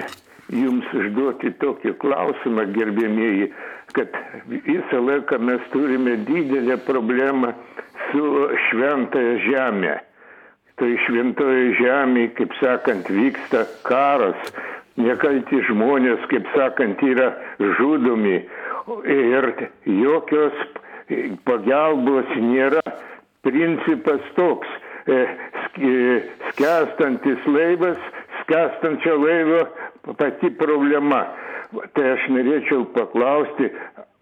jums 0.53 0.87
užduoti 0.95 1.51
tokį 1.61 1.93
klausimą, 2.01 2.65
gerbėmieji, 2.73 3.51
kad 3.93 4.15
visą 4.49 5.01
laiką 5.03 5.39
mes 5.43 5.63
turime 5.73 6.15
didelę 6.27 6.79
problemą 6.87 7.53
su 8.07 8.25
šventąją 8.67 9.37
žemę 9.45 9.95
toj 10.77 10.95
šventoje 11.05 11.73
žemėje, 11.79 12.33
kaip 12.37 12.55
sakant, 12.61 13.09
vyksta 13.09 13.65
karas, 13.87 14.37
nekalti 14.97 15.61
žmonės, 15.69 16.25
kaip 16.31 16.47
sakant, 16.55 17.01
yra 17.05 17.31
žudomi 17.79 18.39
ir 19.09 19.49
jokios 19.85 20.65
pagalbos 21.47 22.29
nėra. 22.41 22.83
Principas 23.47 24.23
toks, 24.35 24.67
e, 25.07 25.19
skęstantis 26.51 27.45
laivas, 27.47 27.99
skęstančio 28.41 29.15
laivo 29.21 29.61
pati 30.17 30.51
problema. 30.59 31.25
Tai 31.95 32.03
aš 32.15 32.27
norėčiau 32.31 32.85
paklausti, 32.95 33.69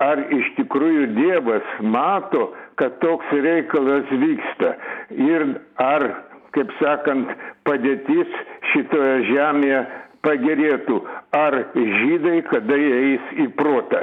ar 0.02 0.22
iš 0.34 0.48
tikrųjų 0.58 1.08
Dievas 1.14 1.66
mato, 1.82 2.50
kad 2.80 2.98
toks 3.04 3.30
reikalas 3.32 4.10
vyksta 4.12 4.76
ir 5.14 5.46
ar, 5.82 6.08
kaip 6.56 6.72
sakant, 6.80 7.32
padėtis 7.68 8.32
šitoje 8.74 9.18
žemėje 9.30 9.82
pagerėtų, 10.26 11.02
ar 11.36 11.60
žydai 11.76 12.40
kada 12.50 12.78
eis 12.80 13.34
į 13.46 13.50
protą. 13.58 14.02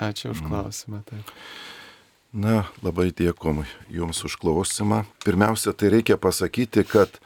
Ačiū 0.00 0.32
už 0.32 0.46
klausimą. 0.46 1.02
Taip. 1.04 1.34
Na, 2.32 2.62
labai 2.80 3.10
dėkom 3.10 3.64
Jums 3.90 4.22
už 4.24 4.38
klausimą. 4.40 5.02
Pirmiausia, 5.26 5.74
tai 5.74 5.90
reikia 5.96 6.16
pasakyti, 6.16 6.86
kad 6.86 7.18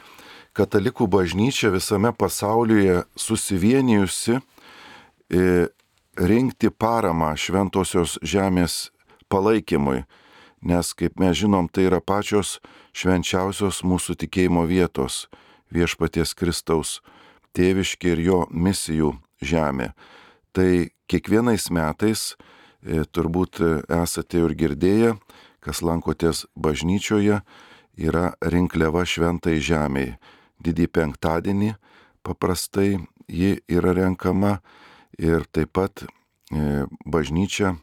katalikų 0.56 1.06
bažnyčia 1.12 1.70
visame 1.74 2.10
pasaulyje 2.16 3.04
susivienijusi 3.18 4.38
e, 4.40 5.68
rinkti 6.16 6.70
paramą 6.70 7.34
šventosios 7.36 8.16
žemės 8.24 8.88
palaikymui, 9.28 10.04
nes, 10.64 10.94
kaip 10.96 11.20
mes 11.20 11.36
žinom, 11.38 11.68
tai 11.68 11.88
yra 11.90 12.00
pačios 12.00 12.58
švenčiausios 12.96 13.82
mūsų 13.84 14.16
tikėjimo 14.24 14.64
vietos 14.70 15.26
viešpaties 15.74 16.34
Kristaus 16.38 16.98
tėviškė 17.54 18.16
ir 18.16 18.24
jo 18.24 18.40
misijų 18.50 19.14
žemė. 19.44 19.92
Tai 20.54 20.70
kiekvienais 21.10 21.70
metais 21.74 22.32
E, 22.84 23.00
turbūt 23.08 23.62
esate 23.88 24.42
ir 24.44 24.52
girdėję, 24.60 25.14
kas 25.64 25.80
lankotės 25.80 26.44
bažnyčioje, 26.52 27.40
yra 27.96 28.24
rinkliava 28.44 29.06
šventai 29.08 29.56
žemiai. 29.64 30.18
Didį 30.60 30.90
penktadienį 30.92 31.72
paprastai 32.24 32.98
ji 33.28 33.56
yra 33.72 33.94
renkama 33.96 34.58
ir 35.16 35.48
taip 35.48 35.72
pat 35.72 36.04
e, 36.04 36.84
bažnyčia 37.08 37.78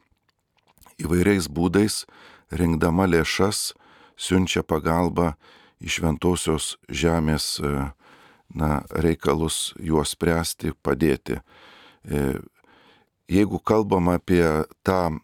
įvairiais 1.01 1.49
būdais 1.49 2.03
rinkdama 2.51 3.07
lėšas 3.09 3.71
siunčia 4.19 4.63
pagalbą 4.63 5.33
į 5.81 5.89
šventosios 5.97 6.75
žemės 6.87 7.57
e, 7.59 7.73
na, 8.55 8.71
reikalus 8.91 9.71
juos 9.79 10.13
spręsti, 10.15 10.75
padėti. 10.83 11.39
Jeigu 13.31 13.59
kalbam 13.63 14.09
apie 14.11 14.43
tą 14.83 15.21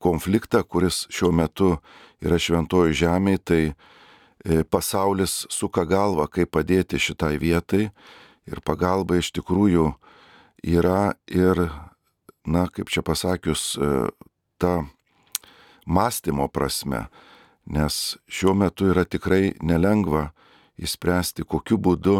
konfliktą, 0.00 0.64
kuris 0.64 1.04
šiuo 1.12 1.30
metu 1.36 1.76
yra 2.24 2.40
šventoji 2.40 2.96
žemė, 3.04 3.36
tai 3.38 3.60
e, 3.70 4.64
pasaulis 4.64 5.44
suka 5.52 5.84
galvą, 5.88 6.26
kaip 6.32 6.50
padėti 6.56 6.98
šitai 6.98 7.36
vietai. 7.40 7.90
Ir 8.50 8.62
pagalba 8.66 9.20
iš 9.20 9.30
tikrųjų 9.36 9.92
yra 10.66 11.12
ir, 11.30 11.68
na, 12.48 12.64
kaip 12.72 12.90
čia 12.90 13.04
pasakius, 13.06 13.76
e, 13.76 14.08
ta 14.58 14.80
mąstymo 15.86 16.48
prasme, 16.48 17.06
nes 17.66 18.18
šiuo 18.28 18.54
metu 18.54 18.90
yra 18.90 19.04
tikrai 19.04 19.54
nelengva 19.62 20.30
įspręsti, 20.80 21.44
kokiu 21.44 21.78
būdu 21.78 22.16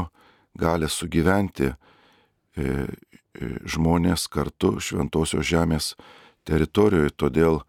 gali 0.58 0.88
sugyventi 0.90 1.70
e, 1.70 2.86
žmonės 3.64 4.26
kartu 4.30 4.78
šventosios 4.82 5.46
žemės 5.46 5.94
teritorijoje, 6.48 7.14
todėl 7.16 7.60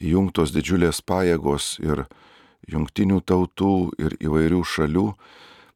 jungtos 0.00 0.52
didžiulės 0.54 1.00
pajėgos 1.06 1.76
ir 1.82 2.04
jungtinių 2.68 3.22
tautų 3.24 3.72
ir 4.02 4.16
įvairių 4.20 4.62
šalių. 4.66 5.06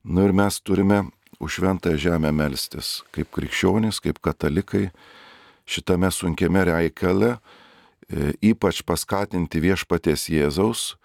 Nu 0.05 0.27
ir 0.27 0.35
mes 0.37 0.61
turime 0.61 1.07
už 1.41 1.61
šventąją 1.61 2.01
žemę 2.01 2.33
melstis, 2.37 3.01
kaip 3.15 3.31
krikščionys, 3.33 4.01
kaip 4.05 4.21
katalikai, 4.21 4.91
šitame 5.65 6.11
sunkiame 6.13 6.67
reikale, 6.69 7.37
e, 7.37 7.60
ypač 8.43 8.83
paskatinti 8.87 9.63
viešpaties 9.63 10.29
Jėzaus, 10.31 10.97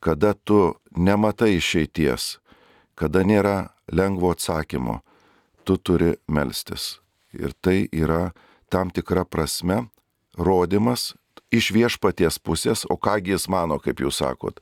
kada 0.00 0.34
tu 0.34 0.76
nematai 0.92 1.56
išeities, 1.56 2.38
kada 2.94 3.24
nėra 3.24 3.74
lengvo 3.88 4.34
atsakymo, 4.34 5.00
tu 5.64 5.76
turi 5.80 6.14
melstis. 6.28 7.00
Ir 7.32 7.56
tai 7.60 7.88
yra 7.90 8.34
tam 8.68 8.90
tikra 8.90 9.24
prasme 9.24 9.86
rodimas 10.36 11.14
iš 11.54 11.70
viešpaties 11.74 12.38
pusės, 12.42 12.84
o 12.90 12.96
kągi 12.96 13.34
jis 13.34 13.48
mano, 13.48 13.78
kaip 13.78 14.02
jūs 14.02 14.20
sakot. 14.22 14.60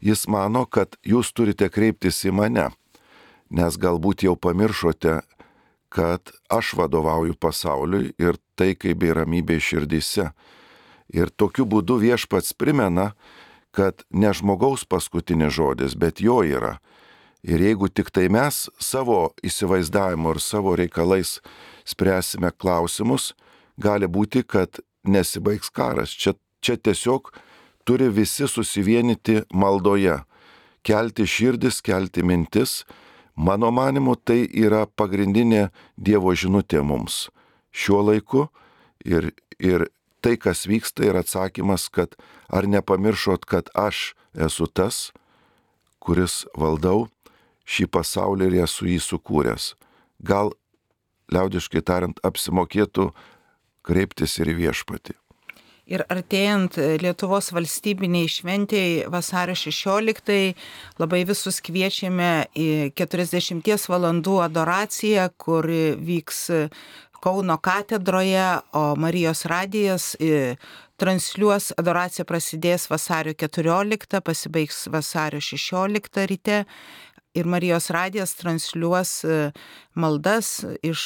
Jis 0.00 0.26
mano, 0.30 0.64
kad 0.66 0.94
jūs 1.06 1.32
turite 1.34 1.68
kreiptis 1.70 2.20
į 2.26 2.34
mane, 2.34 2.68
nes 3.50 3.78
galbūt 3.80 4.26
jau 4.26 4.36
pamiršote, 4.36 5.20
kad 5.88 6.32
aš 6.52 6.74
vadovauju 6.78 7.34
pasauliui 7.40 8.12
ir 8.20 8.36
tai 8.58 8.74
kaip 8.76 9.00
bei 9.00 9.14
ramybė 9.16 9.56
širdyse. 9.62 10.28
Ir 11.14 11.30
tokiu 11.30 11.64
būdu 11.64 11.98
viešpats 12.02 12.52
primena, 12.52 13.12
kad 13.72 14.04
ne 14.10 14.32
žmogaus 14.32 14.84
paskutinis 14.84 15.54
žodis, 15.56 15.96
bet 15.96 16.20
jo 16.20 16.42
yra. 16.44 16.78
Ir 17.42 17.62
jeigu 17.62 17.88
tik 17.88 18.10
tai 18.10 18.26
mes 18.28 18.66
savo 18.82 19.30
įsivaizdavimu 19.46 20.34
ir 20.34 20.40
savo 20.42 20.74
reikalais 20.76 21.38
spręsime 21.86 22.50
klausimus, 22.58 23.32
gali 23.78 24.08
būti, 24.10 24.42
kad 24.42 24.80
nesibaigs 25.06 25.70
karas. 25.70 26.10
Čia, 26.10 26.34
čia 26.60 26.76
tiesiog 26.76 27.30
turi 27.86 28.10
visi 28.12 28.48
susivienyti 28.50 29.44
maldoje, 29.54 30.18
kelti 30.82 31.26
širdis, 31.26 31.80
kelti 31.80 32.26
mintis. 32.26 32.82
Mano 33.38 33.70
manimu, 33.70 34.16
tai 34.18 34.48
yra 34.50 34.82
pagrindinė 34.98 35.68
Dievo 35.94 36.34
žinutė 36.34 36.82
mums 36.82 37.28
šiuo 37.70 38.00
laiku 38.02 38.48
ir, 39.06 39.30
ir 39.62 39.86
tai, 40.20 40.36
kas 40.36 40.66
vyksta, 40.68 41.06
yra 41.08 41.22
atsakymas, 41.24 41.88
kad 41.92 42.16
ar 42.48 42.68
nepamiršot, 42.68 43.46
kad 43.48 43.70
aš 43.74 44.12
esu 44.34 44.66
tas, 44.66 45.10
kuris 45.98 46.44
valdau 46.56 47.08
šį 47.68 47.88
pasaulį 47.92 48.50
ir 48.50 48.58
esu 48.64 48.88
jį 48.88 48.98
sukūręs. 49.04 49.72
Gal 50.24 50.54
liaudiškai 51.32 51.84
tariant, 51.84 52.20
apsimokėtų 52.24 53.10
kreiptis 53.86 54.38
ir 54.40 54.52
į 54.54 54.60
viešpatį. 54.64 55.16
Ir 55.88 56.02
artėjant 56.12 56.74
Lietuvos 57.00 57.46
valstybiniai 57.56 58.28
šventėjai 58.28 59.06
vasario 59.08 59.54
16, 59.56 60.34
labai 61.00 61.22
visus 61.24 61.62
kviečiame 61.64 62.32
į 62.52 62.68
40 62.92 63.88
valandų 63.88 64.34
adoraciją, 64.44 65.30
kur 65.40 65.64
vyks 65.64 66.42
Kauno 67.20 67.56
katedroje, 67.58 68.60
o 68.72 68.94
Marijos 68.96 69.44
radijas 69.50 70.12
transliuos, 70.98 71.72
adoracija 71.78 72.24
prasidės 72.26 72.86
vasario 72.90 73.34
14, 73.34 74.20
pasibaigs 74.22 74.86
vasario 74.92 75.40
16 75.42 76.26
ryte. 76.30 76.64
Ir 77.34 77.46
Marijos 77.46 77.90
radijas 77.94 78.32
transliuos 78.38 79.20
maldas 79.94 80.64
iš 80.82 81.02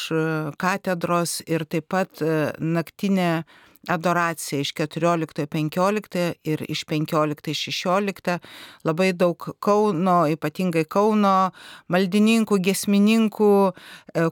katedros 0.61 1.41
ir 1.47 1.65
taip 1.65 1.89
pat 1.93 2.23
naktinę 2.61 3.43
adoracija 3.89 4.61
iš 4.61 4.75
14-15 4.75 6.33
ir 6.45 6.65
iš 6.69 6.85
15-16. 6.87 8.39
Labai 8.85 9.13
daug 9.13 9.49
Kauno, 9.61 10.19
ypatingai 10.31 10.85
Kauno 10.85 11.51
maldininkų, 11.93 12.59
gesmininkų, 12.63 13.55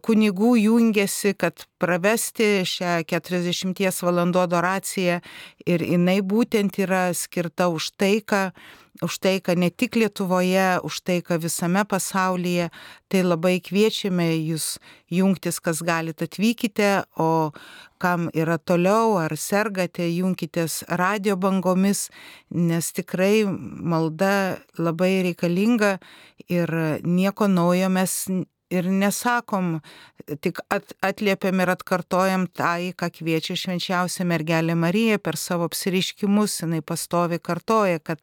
kunigų 0.06 0.52
jungiasi, 0.60 1.34
kad 1.34 1.66
pravesti 1.80 2.60
šią 2.68 3.00
40 3.10 4.04
valandų 4.06 4.44
adoraciją 4.44 5.20
ir 5.66 5.82
jinai 5.82 6.20
būtent 6.22 6.78
yra 6.82 7.08
skirta 7.14 7.68
už 7.72 7.92
taiką 7.98 8.50
už 9.02 9.18
taiką 9.18 9.56
ne 9.56 9.70
tik 9.70 9.96
Lietuvoje, 9.96 10.80
už 10.84 11.00
taiką 11.00 11.38
visame 11.40 11.84
pasaulyje. 11.84 12.70
Tai 13.10 13.20
labai 13.24 13.58
kviečiame 13.64 14.28
jūs 14.36 14.78
jungtis, 15.10 15.60
kas 15.60 15.82
galite 15.82 16.28
atvykite, 16.28 17.04
o 17.18 17.50
kam 17.98 18.28
yra 18.34 18.58
toliau 18.58 19.18
ar 19.20 19.34
sergate, 19.36 20.06
jungitės 20.08 20.84
radio 20.88 21.36
bangomis, 21.36 22.08
nes 22.50 22.92
tikrai 22.92 23.44
malda 23.48 24.60
labai 24.78 25.20
reikalinga 25.30 25.98
ir 26.48 26.70
nieko 27.04 27.50
naujo 27.50 27.90
mes 27.92 28.14
ir 28.70 28.86
nesakom, 28.86 29.80
tik 30.42 30.62
at, 30.70 30.94
atliepiam 31.02 31.60
ir 31.62 31.72
atkartojam 31.74 32.46
tai, 32.54 32.92
ką 32.94 33.10
kviečia 33.18 33.58
švenčiausia 33.58 34.26
mergelė 34.28 34.76
Marija 34.78 35.18
per 35.18 35.38
savo 35.40 35.66
apsiriškimus, 35.68 36.60
jinai 36.62 36.82
pastovi 36.86 37.40
kartoja, 37.42 37.98
kad 37.98 38.22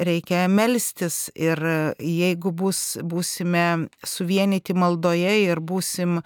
reikia 0.00 0.46
melstis 0.48 1.28
ir 1.36 1.60
jeigu 1.98 2.52
bus, 2.56 2.98
būsime 3.02 3.88
suvienyti 4.06 4.74
maldoje 4.74 5.34
ir 5.44 5.60
būsim, 5.60 6.20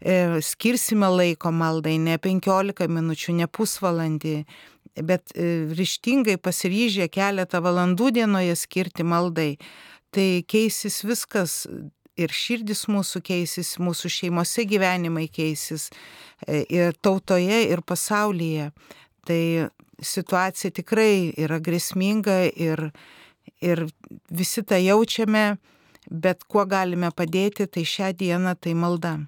e, 0.00 0.40
skirsime 0.40 1.10
laiko 1.12 1.52
maldai 1.52 1.98
ne 1.98 2.16
15 2.18 2.88
minučių, 2.88 3.36
ne 3.40 3.48
pusvalandį, 3.48 4.36
bet 5.02 5.34
e, 5.34 5.66
ryštingai 5.74 6.38
pasiryžę 6.38 7.08
keletą 7.12 7.60
valandų 7.64 8.12
dienoje 8.20 8.56
skirti 8.56 9.04
maldai, 9.04 9.56
tai 10.14 10.44
keisis 10.46 11.02
viskas 11.04 11.64
ir 12.16 12.30
širdis 12.30 12.86
mūsų 12.90 13.22
keisis, 13.26 13.74
mūsų 13.82 14.10
šeimose 14.12 14.64
gyvenimai 14.70 15.26
keisis 15.32 15.88
e, 16.46 16.62
ir 16.62 16.94
tautoje, 17.02 17.64
ir 17.70 17.82
pasaulyje. 17.82 18.70
Tai 19.24 19.40
situacija 20.02 20.72
tikrai 20.74 21.32
yra 21.40 21.60
grėsminga 21.62 22.40
ir, 22.50 22.88
ir 23.60 23.86
visi 24.30 24.64
tą 24.66 24.80
jaučiame, 24.80 25.56
bet 26.10 26.44
kuo 26.48 26.64
galime 26.68 27.10
padėti, 27.14 27.66
tai 27.66 27.84
šią 27.88 28.12
dieną 28.18 28.56
tai 28.60 28.74
malda. 28.78 29.18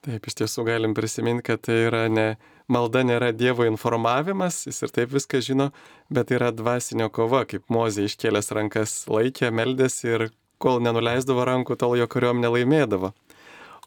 Taip, 0.00 0.24
iš 0.24 0.38
tiesų 0.38 0.64
galim 0.64 0.94
prisiminti, 0.96 1.44
kad 1.50 1.60
tai 1.66 1.76
yra 1.90 2.06
ne, 2.08 2.28
malda 2.72 3.02
nėra 3.04 3.34
Dievo 3.36 3.66
informavimas, 3.68 4.62
jis 4.64 4.80
ir 4.86 4.94
taip 4.96 5.10
viską 5.12 5.42
žino, 5.44 5.66
bet 6.08 6.32
yra 6.32 6.48
dvasinio 6.56 7.10
kova, 7.12 7.42
kaip 7.44 7.66
Mozė 7.68 8.06
iškėlęs 8.08 8.48
rankas 8.56 8.94
laikė, 9.12 9.50
meldėsi 9.52 10.08
ir 10.08 10.30
kol 10.60 10.80
nenuleisdavo 10.84 11.44
rankų, 11.44 11.76
tol 11.80 11.98
jo 12.00 12.08
kariuomenė 12.08 12.52
laimėdavo. 12.54 13.12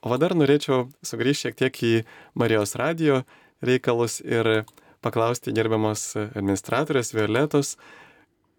O 0.04 0.18
dar 0.20 0.36
norėčiau 0.36 0.90
sugrįžti 1.06 1.48
šiek 1.48 1.60
tiek 1.62 1.82
į 1.82 1.94
Marijos 2.38 2.76
radio 2.78 3.24
reikalus 3.64 4.20
ir 4.20 4.66
paklausti 5.04 5.54
gerbiamos 5.56 6.14
administratorės 6.24 7.14
Violetos, 7.16 7.76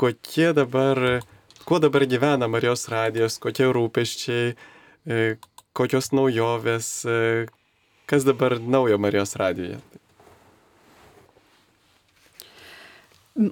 kokie 0.01 0.53
dabar, 0.57 1.01
kuo 1.65 1.81
dabar 1.83 2.07
gyvena 2.11 2.49
Marijos 2.51 2.87
radijos, 2.93 3.41
kokie 3.43 3.67
rūpeščiai, 3.73 4.55
kokios 5.75 6.13
naujovės, 6.15 6.91
kas 8.11 8.27
dabar 8.29 8.59
naujo 8.61 9.01
Marijos 9.01 9.35
radijoje? 9.41 9.81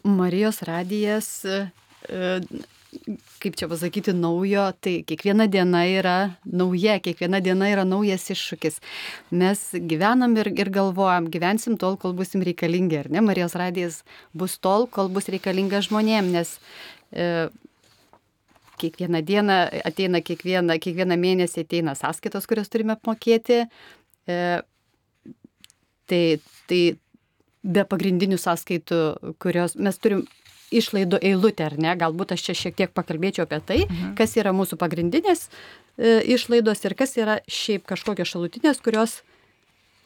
Marijos 0.05 0.63
radijas, 0.63 1.31
kaip 3.43 3.57
čia 3.57 3.69
pasakyti, 3.71 4.13
naujo, 4.17 4.67
tai 4.85 5.01
kiekviena 5.09 5.47
diena 5.51 5.83
yra 5.89 6.17
nauja, 6.45 6.99
kiekviena 7.03 7.41
diena 7.45 7.71
yra 7.73 7.85
naujas 7.89 8.29
iššūkis. 8.35 8.79
Mes 9.41 9.63
gyvenam 9.91 10.37
ir, 10.41 10.53
ir 10.53 10.71
galvojam, 10.75 11.31
gyvensim 11.33 11.79
tol, 11.81 11.97
kol 12.01 12.15
busim 12.17 12.45
reikalingi, 12.45 13.01
ar 13.01 13.11
ne? 13.13 13.23
Marijos 13.25 13.57
radijas 13.59 14.03
bus 14.37 14.59
tol, 14.63 14.87
kol 14.93 15.11
bus 15.13 15.31
reikalinga 15.33 15.81
žmonėm, 15.87 16.33
nes 16.37 16.59
e, 17.11 17.49
kiekvieną 18.83 19.23
dieną 19.25 19.59
ateina 19.89 20.21
kiekvieną, 20.25 20.77
kiekvieną 20.83 21.19
mėnesį 21.25 21.65
ateina 21.65 21.97
sąskaitos, 21.99 22.49
kurias 22.51 22.71
turime 22.73 22.99
apmokėti. 22.99 23.65
E, 24.29 24.39
tai, 26.13 26.23
tai 26.69 26.83
be 27.63 27.89
pagrindinių 27.89 28.39
sąskaitų, 28.43 29.03
kurios 29.43 29.79
mes 29.81 29.99
turim 30.03 30.27
išlaidų 30.81 31.21
eilutę, 31.23 31.67
ar 31.71 31.77
ne? 31.81 31.93
Galbūt 31.99 32.35
aš 32.37 32.47
čia 32.49 32.57
šiek 32.59 32.79
tiek 32.79 32.95
pakalbėčiau 32.95 33.47
apie 33.47 33.61
tai, 33.61 33.81
mhm. 33.85 34.15
kas 34.19 34.37
yra 34.41 34.55
mūsų 34.57 34.79
pagrindinės 34.81 35.47
e, 35.49 36.21
išlaidos 36.35 36.85
ir 36.87 36.97
kas 36.99 37.17
yra 37.21 37.39
šiaip 37.51 37.87
kažkokios 37.91 38.33
šalutinės, 38.33 38.83
kurios 38.85 39.21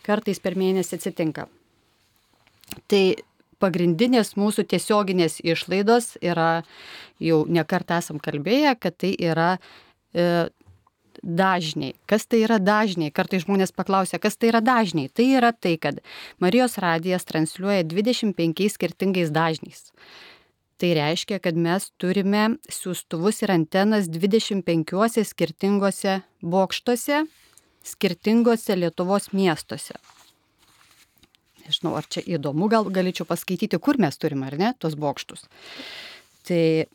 kartais 0.07 0.43
per 0.43 0.59
mėnesį 0.59 1.01
atsitinka. 1.01 1.49
Tai 2.91 3.03
pagrindinės 3.63 4.35
mūsų 4.37 4.67
tiesioginės 4.71 5.41
išlaidos 5.45 6.17
yra, 6.21 6.63
jau 7.23 7.45
nekartą 7.49 8.01
esam 8.03 8.21
kalbėję, 8.23 8.75
kad 8.81 8.99
tai 9.01 9.15
yra 9.17 9.57
e, 9.57 10.47
dažniai. 11.23 11.95
Kas 12.11 12.27
tai 12.27 12.43
yra 12.45 12.59
dažniai? 12.63 13.13
Kartai 13.15 13.41
žmonės 13.43 13.73
paklausia, 13.77 14.21
kas 14.23 14.37
tai 14.37 14.53
yra 14.53 14.63
dažniai. 14.65 15.09
Tai 15.09 15.27
yra 15.39 15.53
tai, 15.53 15.77
kad 15.81 16.01
Marijos 16.43 16.77
radijas 16.83 17.27
transliuoja 17.29 17.87
25 17.89 18.69
skirtingais 18.77 19.33
dažniais. 19.35 19.91
Tai 20.77 20.91
reiškia, 20.99 21.39
kad 21.41 21.57
mes 21.57 21.89
turime 21.97 22.59
siūstuvus 22.69 23.41
ir 23.47 23.55
antenas 23.55 24.11
25 24.13 25.25
skirtingose 25.25 26.19
bokštuose, 26.45 27.23
skirtingose 27.95 28.77
Lietuvos 28.77 29.33
miestuose 29.33 29.97
nežinau, 31.67 31.97
ar 31.99 32.07
čia 32.09 32.23
įdomu, 32.37 32.69
gal 32.73 32.87
galėčiau 32.93 33.27
paskaityti, 33.29 33.81
kur 33.83 33.99
mes 34.03 34.19
turime, 34.21 34.47
ar 34.49 34.57
ne, 34.61 34.73
tos 34.79 34.97
bokštus. 34.99 35.47
Tai 36.47 36.87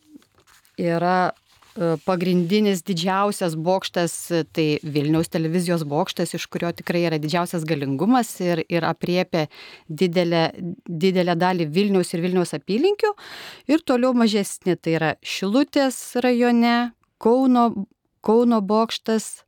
yra 0.80 1.18
pagrindinis 2.06 2.82
didžiausias 2.84 3.56
bokštas, 3.56 4.14
tai 4.52 4.66
Vilniaus 4.84 5.32
televizijos 5.32 5.86
bokštas, 5.88 6.34
iš 6.36 6.48
kurio 6.52 6.72
tikrai 6.76 7.06
yra 7.08 7.20
didžiausias 7.22 7.64
galingumas 7.68 8.34
ir, 8.44 8.64
ir 8.68 8.84
apriepia 8.88 9.46
didelę, 9.88 10.50
didelę 10.86 11.38
dalį 11.40 11.70
Vilniaus 11.72 12.12
ir 12.14 12.26
Vilniaus 12.26 12.52
apylinkių. 12.58 13.14
Ir 13.72 13.86
toliau 13.88 14.12
mažesni, 14.18 14.76
tai 14.76 14.98
yra 15.00 15.14
Šilutės 15.24 16.02
rajone, 16.24 16.92
Kauno, 17.22 17.70
Kauno 18.26 18.60
bokštas, 18.66 19.46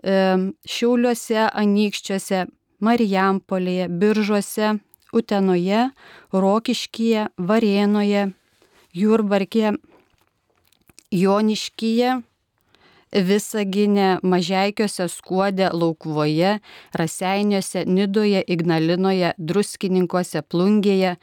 Šiauliuose, 0.00 1.42
Anykščiuose, 1.44 2.46
Marijampolėje, 2.80 3.90
Biržuose, 4.00 4.78
Utenoje, 5.12 5.90
Rokiškyje, 6.32 7.28
Varėnoje, 7.36 8.30
Jurbarkė, 8.96 9.74
Joniškyje, 11.10 12.20
Visaginė, 13.10 14.20
Mažeikiuose, 14.22 15.08
Skuodė, 15.10 15.72
Laukvoje, 15.74 16.60
Raseiniuose, 16.94 17.82
Nidoje, 17.90 18.44
Ignalinoje, 18.46 19.32
Druskininkuose, 19.38 20.44
Plungėje, 20.46 21.16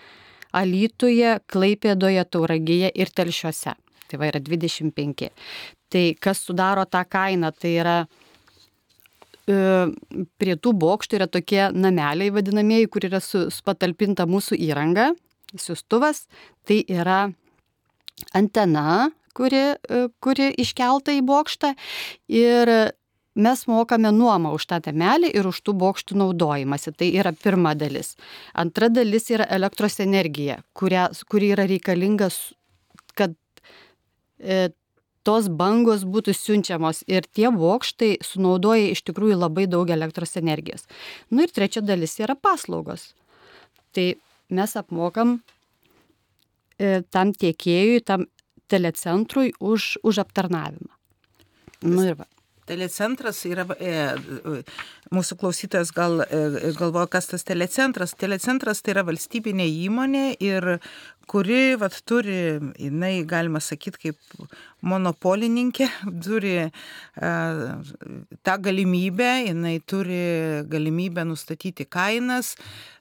Alytuje, 0.51 1.37
Klaipėdoje, 1.47 2.27
Tauragėje 2.27 2.91
ir 2.91 3.11
Telšiuose. 3.15 3.77
Tai 4.07 4.19
va 4.19 4.27
yra 4.27 4.43
25. 4.43 5.31
Tai 5.87 6.05
kas 6.19 6.43
sudaro 6.43 6.83
tą 6.91 7.05
kainą, 7.07 7.53
tai 7.55 7.77
yra 7.79 7.97
E, 9.47 9.55
prie 10.41 10.55
tų 10.59 10.73
bokštų 10.75 11.21
yra 11.21 11.27
tokie 11.31 11.61
nameliai 11.71 12.33
vadinamieji, 12.35 12.89
kur 12.91 13.05
yra 13.07 13.21
su, 13.23 13.45
patalpinta 13.63 14.25
mūsų 14.27 14.59
įranga, 14.59 15.13
siustuvas, 15.55 16.25
tai 16.67 16.81
yra 16.91 17.29
antena, 18.35 19.07
kuri, 19.37 19.63
e, 19.77 20.07
kuri 20.23 20.51
iškelta 20.63 21.13
į 21.17 21.23
bokštą 21.27 21.73
ir 22.33 22.73
mes 23.37 23.63
mokame 23.69 24.11
nuomą 24.11 24.53
už 24.57 24.65
tą 24.71 24.79
temelį 24.87 25.29
ir 25.37 25.47
už 25.47 25.61
tų 25.65 25.75
bokštų 25.77 26.17
naudojimąsi. 26.23 26.93
Tai 26.97 27.07
yra 27.21 27.33
pirma 27.37 27.75
dalis. 27.77 28.15
Antra 28.57 28.89
dalis 28.89 29.29
yra 29.33 29.45
elektros 29.53 29.99
energija, 30.03 30.61
kuria, 30.73 31.07
kuri 31.29 31.53
yra 31.53 31.67
reikalingas, 31.69 32.39
kad 33.17 33.35
e, 34.41 34.69
tos 35.27 35.49
bangos 35.51 36.05
būtų 36.07 36.33
siunčiamos 36.37 37.03
ir 37.11 37.27
tie 37.35 37.51
bokštai 37.53 38.17
sunaudoja 38.25 38.93
iš 38.93 39.03
tikrųjų 39.09 39.37
labai 39.41 39.67
daug 39.69 39.89
elektros 39.91 40.37
energijos. 40.39 40.87
Nu 41.29 41.45
ir 41.45 41.53
trečia 41.53 41.83
dalis 41.83 42.17
yra 42.23 42.35
paslaugos. 42.35 43.11
Tai 43.93 44.07
mes 44.49 44.75
apmokam 44.79 45.37
e, 46.79 47.03
tam 47.11 47.33
tiekėjui, 47.35 48.01
tam 48.07 48.25
telecentrui 48.67 49.53
už, 49.59 49.97
už 50.03 50.23
aptarnavimą. 50.25 50.91
Nu 51.81 52.03
ir 52.07 52.17
va. 52.19 52.27
Telecentras 52.67 53.45
yra, 53.47 53.63
e, 53.79 53.91
mūsų 55.15 55.37
klausytojas 55.39 55.93
gal 55.95 56.19
e, 56.25 56.73
galvoja, 56.75 57.07
kas 57.15 57.29
tas 57.31 57.47
telecentras. 57.47 58.11
Telecentras 58.19 58.83
tai 58.83 58.97
yra 58.97 59.05
valstybinė 59.07 59.67
įmonė 59.85 60.25
ir 60.43 60.67
kuri 61.27 61.75
vat, 61.79 61.95
turi, 62.07 62.57
jinai, 62.79 63.21
galima 63.27 63.59
sakyti, 63.63 63.99
kaip 64.07 64.47
monopolininkė, 64.87 65.87
turi 66.25 66.53
uh, 66.67 67.63
tą 68.47 68.55
galimybę, 68.63 69.29
jinai 69.49 69.77
turi 69.85 70.21
galimybę 70.71 71.25
nustatyti 71.27 71.87
kainas. 71.89 72.55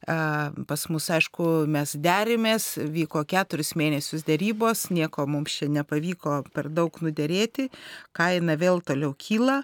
Uh, 0.07 0.55
pas 0.69 0.87
mus, 0.93 1.09
aišku, 1.11 1.67
mes 1.71 1.97
derimės, 2.03 2.73
vyko 2.95 3.25
keturis 3.29 3.75
mėnesius 3.79 4.27
dėrybos, 4.27 4.89
nieko 4.95 5.27
mums 5.31 5.59
čia 5.59 5.71
nepavyko 5.73 6.41
per 6.55 6.71
daug 6.71 6.99
nuderėti, 7.03 7.71
kaina 8.17 8.59
vėl 8.61 8.83
toliau 8.87 9.15
kyla. 9.19 9.62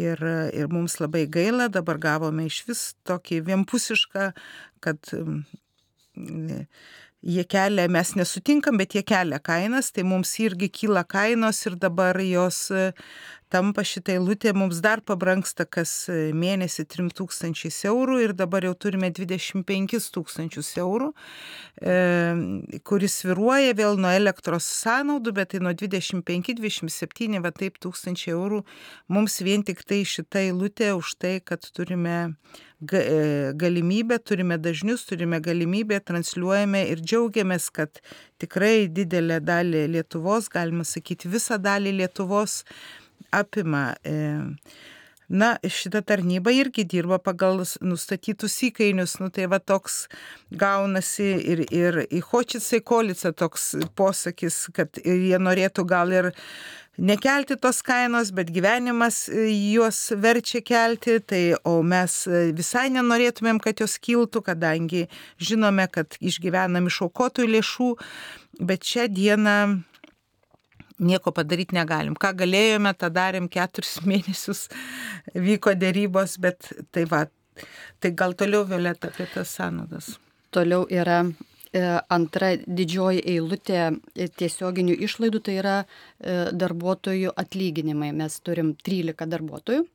Ir, 0.00 0.22
ir 0.56 0.70
mums 0.72 0.94
labai 1.02 1.26
gaila, 1.28 1.66
dabar 1.68 1.98
gavome 2.00 2.46
iš 2.48 2.62
vis 2.64 2.82
tokį 3.04 3.42
vienpusišką, 3.44 4.30
kad 4.80 5.10
jie 7.22 7.44
kelia, 7.48 7.86
mes 7.88 8.14
nesutinkam, 8.18 8.78
bet 8.80 8.96
jie 8.96 9.02
kelia 9.06 9.38
kainas, 9.42 9.92
tai 9.94 10.04
mums 10.06 10.32
irgi 10.42 10.68
kyla 10.68 11.04
kainos 11.08 11.62
ir 11.66 11.78
dabar 11.78 12.18
jos 12.22 12.68
tampa 13.52 13.84
šitą 13.84 14.14
eilutę, 14.16 14.52
mums 14.56 14.80
dar 14.84 15.02
pabranksta 15.04 15.66
kas 15.68 15.92
mėnesį 16.08 16.86
3000 16.94 17.84
eurų 17.90 18.18
ir 18.24 18.32
dabar 18.36 18.64
jau 18.64 18.72
turime 18.86 19.10
25 19.12 20.08
tūkstančius 20.14 20.72
eurų, 20.80 21.10
e, 21.82 21.96
kuris 22.88 23.18
sviruoja 23.20 23.76
vėl 23.76 24.00
nuo 24.00 24.12
elektros 24.16 24.68
sąnaudų, 24.80 25.34
bet 25.36 25.52
tai 25.52 25.62
nuo 25.64 25.74
25-27, 25.76 27.40
va 27.44 27.52
taip 27.52 27.76
tūkstančiai 27.82 28.32
eurų 28.32 28.62
mums 29.12 29.40
vien 29.44 29.64
tik 29.68 29.84
tai 29.84 30.02
šitą 30.08 30.46
eilutę 30.48 30.94
už 30.96 31.16
tai, 31.20 31.34
kad 31.44 31.68
turime 31.76 32.16
e, 32.32 33.52
galimybę, 33.52 34.18
turime 34.24 34.56
dažnius, 34.58 35.04
turime 35.10 35.42
galimybę, 35.44 36.00
transliuojame 36.00 36.86
ir 36.94 37.04
džiaugiamės, 37.04 37.68
kad 37.74 38.00
tikrai 38.40 38.88
didelę 38.88 39.42
dalį 39.44 39.86
Lietuvos, 39.92 40.48
galima 40.48 40.88
sakyti 40.88 41.30
visą 41.30 41.60
dalį 41.60 41.98
Lietuvos, 42.00 42.62
apima. 43.32 43.92
E, 44.04 44.16
na, 45.32 45.56
šita 45.64 46.02
tarnyba 46.04 46.52
irgi 46.52 46.84
dirba 46.84 47.16
pagal 47.22 47.62
nustatytus 47.80 48.58
įkainius, 48.68 49.16
nu 49.22 49.30
tai 49.32 49.46
va 49.48 49.58
toks 49.58 50.04
gaunasi 50.60 51.30
ir, 51.54 51.64
ir 51.72 52.02
į 52.12 52.20
hočicai 52.28 52.82
kolica 52.84 53.32
toks 53.32 53.72
posakis, 53.96 54.66
kad 54.76 55.00
jie 55.00 55.38
norėtų 55.40 55.86
gal 55.88 56.12
ir 56.12 56.32
nekelti 57.00 57.56
tos 57.56 57.80
kainos, 57.86 58.32
bet 58.36 58.52
gyvenimas 58.52 59.24
juos 59.32 60.00
verčia 60.20 60.60
kelti, 60.60 61.16
tai 61.24 61.42
o 61.64 61.78
mes 61.80 62.18
visai 62.52 62.90
nenorėtumėm, 62.92 63.62
kad 63.62 63.80
jos 63.80 63.96
kiltų, 64.02 64.44
kadangi 64.50 65.06
žinome, 65.40 65.88
kad 65.88 66.18
išgyvenam 66.20 66.92
iš 66.92 67.00
aukotų 67.08 67.48
lėšų, 67.54 67.88
bet 68.60 68.84
šią 68.84 69.08
dieną 69.08 69.56
nieko 71.02 71.32
padaryti 71.34 71.76
negalim. 71.76 72.16
Ką 72.18 72.32
galėjome, 72.42 72.94
tą 72.98 73.10
darėm 73.12 73.48
keturis 73.52 73.98
mėnesius, 74.08 74.66
vyko 75.34 75.76
dėrybos, 75.78 76.38
bet 76.42 76.72
tai 76.94 77.06
va, 77.10 77.24
tai 78.00 78.12
gal 78.18 78.36
toliau 78.38 78.66
Violeta 78.68 79.12
apie 79.12 79.28
tas 79.34 79.54
sąnaudas. 79.58 80.14
Toliau 80.52 80.84
yra 80.92 81.22
e, 81.24 81.82
antra 82.12 82.52
didžioji 82.66 83.24
eilutė 83.34 83.88
tiesioginių 84.40 84.98
išlaidų, 85.06 85.40
tai 85.46 85.56
yra 85.62 85.78
e, 85.82 86.52
darbuotojų 86.52 87.32
atlyginimai. 87.40 88.12
Mes 88.16 88.38
turim 88.44 88.74
13 88.84 89.28
darbuotojų. 89.32 89.86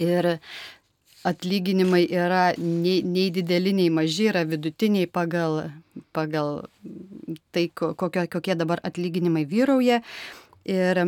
Ir 0.00 0.26
atlyginimai 1.24 2.04
yra 2.12 2.52
nei, 2.58 3.02
nei 3.02 3.30
dideli, 3.32 3.72
nei 3.72 3.90
maži, 3.90 4.28
yra 4.32 4.44
vidutiniai 4.48 5.08
pagal, 5.08 5.62
pagal 6.12 6.66
tai, 7.54 7.68
kokio, 7.74 8.26
kokie 8.30 8.56
dabar 8.58 8.82
atlyginimai 8.84 9.46
vyrauja. 9.48 10.02
Ir 10.68 11.00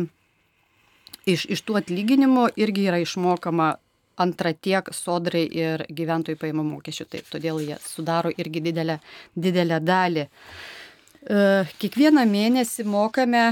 iš, 1.29 1.45
iš 1.45 1.61
tų 1.65 1.77
atlyginimų 1.81 2.47
irgi 2.57 2.87
yra 2.89 3.01
išmokama 3.03 3.75
antra 4.17 4.53
tiek 4.53 4.89
sodrai 4.97 5.45
ir 5.45 5.85
gyventojų 5.93 6.39
paimų 6.41 6.65
mokesčių. 6.71 7.05
Taip, 7.13 7.29
todėl 7.29 7.61
jie 7.61 7.77
sudaro 7.85 8.33
irgi 8.33 8.63
didelę, 8.65 8.97
didelę 9.37 9.79
dalį. 9.85 10.25
E, 10.25 11.45
kiekvieną 11.77 12.25
mėnesį 12.29 12.87
mokame 12.89 13.51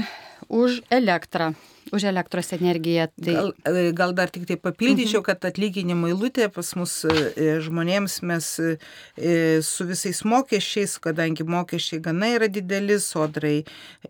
už 0.50 0.82
elektrą 0.90 1.52
už 1.92 2.04
elektros 2.04 2.52
energiją. 2.52 3.06
Tai... 3.24 3.34
Gal, 3.34 3.52
e, 3.64 3.92
gal 3.92 4.12
dar 4.14 4.30
tik 4.30 4.46
tai 4.46 4.56
papildyčiau, 4.56 5.20
mhm. 5.20 5.26
kad 5.26 5.44
atlyginimo 5.48 6.10
eilutė 6.10 6.48
pas 6.52 6.72
mus 6.78 6.94
e, 7.06 7.58
žmonėms 7.62 8.18
mes 8.26 8.48
e, 8.60 8.72
su 9.62 9.86
visais 9.86 10.22
mokesčiais, 10.26 10.96
kadangi 11.02 11.46
mokesčiai 11.46 12.02
gana 12.02 12.32
yra 12.34 12.48
dideli, 12.50 12.98
sodrai 13.02 13.56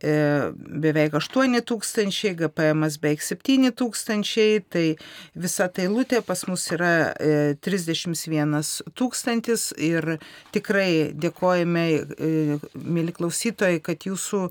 beveik 0.00 1.16
8 1.18 1.60
tūkstančiai, 1.68 2.34
GPM 2.38 2.86
beveik 2.86 3.24
7 3.24 3.72
tūkstančiai, 3.76 4.62
tai 4.72 4.86
visa 5.34 5.68
ta 5.68 5.84
eilutė 5.84 6.22
pas 6.26 6.46
mus 6.48 6.66
yra 6.74 7.12
31 7.64 8.56
tūkstantis 8.96 9.70
ir 9.76 10.16
tikrai 10.54 11.12
dėkojame, 11.16 11.86
mėly 12.74 13.16
klausytojai, 13.16 13.80
kad 13.84 14.08
jūsų 14.08 14.46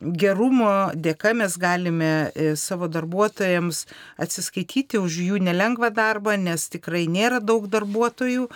gerumo 0.00 0.92
dėka 0.94 1.32
mes 1.34 1.56
galime 1.58 2.30
e, 2.34 2.52
savo 2.60 2.88
darbuotojams 2.92 3.84
atsiskaityti 4.20 5.00
už 5.00 5.22
jų 5.28 5.40
nelengvą 5.48 5.92
darbą, 5.94 6.36
nes 6.36 6.68
tikrai 6.72 7.06
nėra 7.10 7.40
daug 7.40 7.70
darbuotojų, 7.72 8.48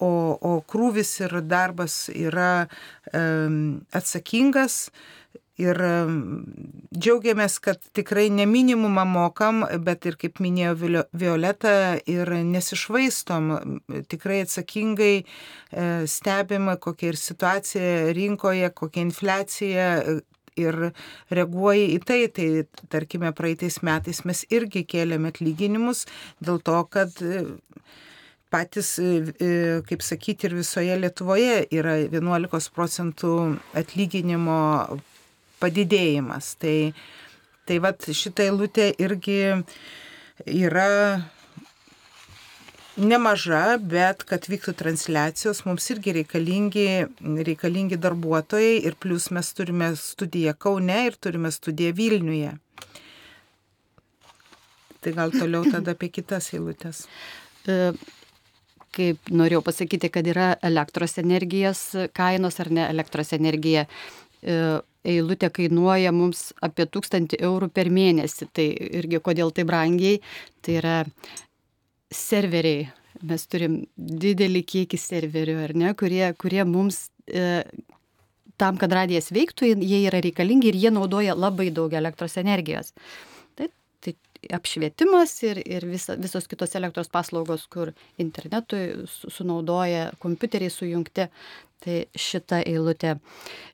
o, 0.00 0.12
o 0.40 0.52
krūvis 0.66 1.14
ir 1.24 1.40
darbas 1.44 2.08
yra 2.12 2.66
um, 3.12 3.80
atsakingas. 3.92 4.86
Ir 5.60 5.76
džiaugiamės, 6.96 7.58
kad 7.60 7.82
tikrai 7.96 8.30
ne 8.32 8.46
minimumą 8.48 9.04
mokam, 9.04 9.64
bet 9.84 10.06
ir, 10.08 10.16
kaip 10.20 10.40
minėjo 10.40 11.02
Violeta, 11.20 11.74
ir 12.08 12.30
nesišvaistom. 12.48 13.50
Tikrai 14.08 14.40
atsakingai 14.46 15.12
e, 15.20 15.24
stebima, 16.08 16.78
kokia 16.80 17.12
ir 17.12 17.20
situacija 17.20 18.14
rinkoje, 18.16 18.72
kokia 18.72 19.04
infliacija, 19.04 19.90
ir 20.58 20.90
reaguoja 21.30 21.86
į 21.94 21.98
tai. 22.06 22.20
Tai 22.34 22.48
tarkime, 22.92 23.32
praeitais 23.36 23.80
metais 23.86 24.24
mes 24.28 24.44
irgi 24.50 24.84
kėlėme 24.88 25.30
atlyginimus 25.32 26.06
dėl 26.42 26.60
to, 26.64 26.76
kad 26.92 27.14
e, 27.24 27.44
patys, 28.52 28.96
e, 28.98 29.32
e, 29.38 29.50
kaip 29.88 30.04
sakyti, 30.06 30.48
ir 30.48 30.58
visoje 30.58 30.98
Lietuvoje 31.00 31.64
yra 31.70 31.96
11 32.02 32.70
procentų 32.76 33.34
atlyginimo 33.78 34.60
padidėjimas. 35.60 36.54
Tai, 36.60 36.76
tai 37.68 37.82
vad 37.82 38.06
šitą 38.06 38.48
eilutę 38.48 38.90
irgi 38.98 39.42
yra 40.46 40.88
nemaža, 42.98 43.78
bet 43.78 44.24
kad 44.28 44.46
vyktų 44.50 44.74
transliacijos, 44.78 45.62
mums 45.66 45.86
irgi 45.94 46.14
reikalingi, 46.20 46.86
reikalingi 47.46 47.98
darbuotojai 48.00 48.80
ir 48.86 48.96
plus 49.00 49.30
mes 49.34 49.52
turime 49.54 49.92
studiją 49.98 50.54
Kaune 50.58 51.04
ir 51.06 51.18
turime 51.20 51.52
studiją 51.54 51.94
Vilniuje. 51.96 52.54
Tai 55.00 55.12
gal 55.16 55.34
toliau 55.34 55.64
tada 55.74 55.94
apie 55.96 56.10
kitas 56.12 56.50
eilutės. 56.54 57.06
E, 57.68 57.92
kaip 58.96 59.30
norėjau 59.30 59.62
pasakyti, 59.66 60.10
kad 60.12 60.26
yra 60.26 60.52
elektros 60.66 61.18
energijos 61.22 61.84
kainos 62.16 62.60
ar 62.60 62.72
ne 62.74 62.88
elektros 62.90 63.32
energija. 63.36 63.86
E, 64.42 64.56
eilutė 65.08 65.48
kainuoja 65.56 66.10
mums 66.12 66.50
apie 66.60 66.84
1000 66.84 67.38
eurų 67.40 67.70
per 67.72 67.88
mėnesį. 67.88 68.50
Tai 68.52 68.66
irgi 69.00 69.22
kodėl 69.24 69.54
tai 69.56 69.64
brangiai, 69.68 70.18
tai 70.60 70.76
yra 70.82 70.96
serveriai. 72.10 72.88
Mes 73.26 73.42
turim 73.50 73.80
didelį 73.96 74.62
kiekį 74.64 74.98
serverių, 75.00 75.56
ar 75.64 75.74
ne, 75.76 75.90
kurie, 75.98 76.22
kurie 76.40 76.62
mums 76.64 77.08
e, 77.26 77.64
tam, 78.60 78.78
kad 78.80 78.92
radijas 78.94 79.30
veiktų, 79.34 79.72
jie 79.82 80.04
yra 80.06 80.22
reikalingi 80.22 80.70
ir 80.70 80.78
jie 80.78 80.92
naudoja 80.94 81.34
labai 81.36 81.68
daug 81.74 81.92
elektros 81.96 82.38
energijos. 82.40 82.94
Tai, 83.58 83.68
tai 84.00 84.14
apšvietimas 84.56 85.34
ir, 85.48 85.60
ir 85.66 85.88
visa, 85.90 86.16
visos 86.20 86.48
kitos 86.48 86.76
elektros 86.78 87.10
paslaugos, 87.12 87.66
kur 87.72 87.92
internetui 88.22 89.08
sunaudoja 89.10 90.12
kompiuteriai 90.22 90.72
sujungti. 90.72 91.28
Tai 91.80 91.94
šita 92.12 92.58
eilutė. 92.68 93.14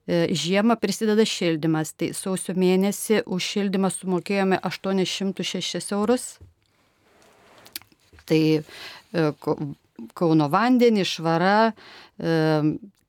E, 0.07 0.29
žiemą 0.31 0.77
prisideda 0.79 1.25
šildymas. 1.27 1.90
Tai 1.99 2.12
sausio 2.14 2.55
mėnesį 2.55 3.25
už 3.27 3.49
šildymą 3.55 3.90
sumokėjome 3.90 4.61
806 4.62 5.90
eurus 5.96 6.37
Tai 8.27 8.43
e, 8.61 9.31
Kauno 10.17 10.51
vandenį, 10.53 11.05
švara, 11.09 11.71
e, 12.21 12.33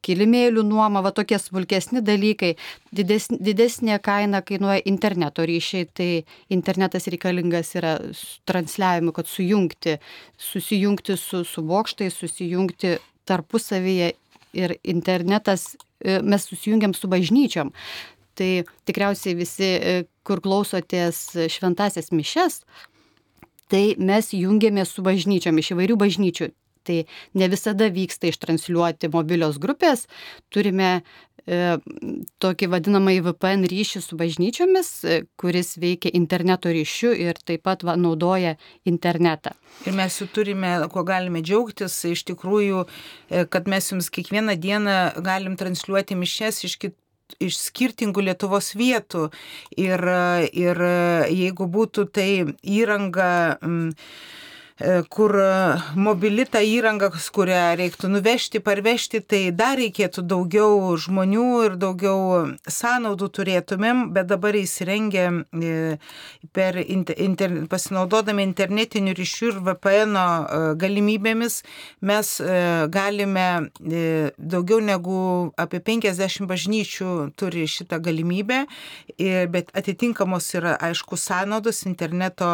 kilimėlių 0.08 0.64
nuoma, 0.64 1.02
va 1.04 1.12
tokie 1.12 1.36
smulkesni 1.42 2.00
dalykai. 2.06 2.54
Didesnė, 2.96 3.40
didesnė 3.44 3.98
kaina 4.04 4.40
kainuoja 4.46 4.80
interneto 4.88 5.44
ryšiai, 5.48 5.90
tai 5.92 6.10
internetas 6.54 7.10
reikalingas 7.12 7.74
yra 7.76 7.98
transliavimui, 8.48 9.12
kad 9.18 9.28
sujungti, 9.28 9.98
susijungti 10.40 11.18
su, 11.20 11.44
su 11.44 11.66
bokštai, 11.68 12.08
susijungti 12.14 12.96
tarpusavyje 13.28 14.14
ir 14.56 14.78
internetas, 14.88 15.74
e, 16.00 16.22
mes 16.24 16.48
susijungiam 16.48 16.96
su 16.96 17.12
bažnyčiom. 17.12 17.74
Tai 18.38 18.52
tikriausiai 18.88 19.34
visi, 19.36 19.72
kur 20.24 20.40
klausotės 20.46 21.24
šventasias 21.50 22.14
mišes, 22.14 22.62
tai 23.72 23.84
mes 24.00 24.32
jungiamės 24.36 24.96
su 24.96 25.04
bažnyčiom 25.06 25.60
iš 25.62 25.74
įvairių 25.76 26.00
bažnyčių. 26.06 26.52
Tai 26.88 27.02
ne 27.36 27.48
visada 27.52 27.90
vyksta 27.92 28.30
ištransliuoti 28.32 29.10
mobilios 29.12 29.58
grupės, 29.60 30.06
turime 30.56 31.02
e, 31.44 31.76
tokį 32.40 32.70
vadinamąjį 32.72 33.24
VPN 33.26 33.66
ryšį 33.68 34.02
su 34.06 34.20
bažnyčiomis, 34.20 34.92
e, 35.04 35.18
kuris 35.36 35.74
veikia 35.84 36.14
interneto 36.16 36.72
ryšiu 36.72 37.12
ir 37.12 37.42
taip 37.44 37.66
pat 37.68 37.84
va, 37.84 37.98
naudoja 38.00 38.56
internetą. 38.88 39.52
Ir 39.84 39.98
mes 40.00 40.16
jų 40.22 40.30
turime, 40.32 40.72
kuo 40.94 41.04
galime 41.08 41.44
džiaugtis, 41.44 41.98
iš 42.08 42.24
tikrųjų, 42.32 42.86
e, 42.88 43.44
kad 43.52 43.68
mes 43.68 43.92
jums 43.92 44.08
kiekvieną 44.08 44.56
dieną 44.56 44.98
galim 45.28 45.60
transliuoti 45.60 46.16
mišes 46.16 46.64
iš 46.72 46.80
kitų 46.86 46.96
iš 47.44 47.60
skirtingų 47.68 48.24
Lietuvos 48.30 48.74
vietų. 48.78 49.28
Ir, 49.78 50.04
ir 50.54 50.84
jeigu 51.34 51.68
būtų 51.72 52.08
tai 52.16 52.30
įranga, 52.64 53.32
mm, 53.62 53.92
kur 55.10 55.34
e, 55.36 55.78
mobili 55.96 56.46
ta 56.46 56.62
įranga, 56.62 57.10
kurią 57.34 57.62
reiktų 57.80 58.12
nuvežti, 58.14 58.62
parvežti, 58.62 59.22
tai 59.26 59.40
dar 59.56 59.78
reikėtų 59.80 60.22
daugiau 60.30 60.94
žmonių 61.02 61.46
ir 61.66 61.78
daugiau 61.82 62.54
sąnaudų 62.70 63.30
turėtumėm, 63.40 64.04
bet 64.14 64.30
dabar 64.30 64.58
įsirengę 64.58 65.26
e, 65.34 65.98
per 66.54 66.78
inter, 66.84 67.56
pasinaudodami 67.72 68.46
internetiniu 68.46 69.16
ryšiu 69.18 69.50
ir 69.52 69.60
VPN 69.66 70.18
galimybėmis 70.78 71.62
mes 72.06 72.30
galime 72.94 73.48
daugiau 74.38 74.80
negu 74.84 75.20
apie 75.58 75.80
50 75.82 76.46
bažnyčių 76.50 77.12
turi 77.40 77.66
šitą 77.70 78.00
galimybę, 78.04 78.64
bet 79.54 79.72
atitinkamos 79.78 80.50
yra 80.58 80.76
aišku 80.90 81.18
sąnaudos, 81.20 81.84
interneto 81.90 82.50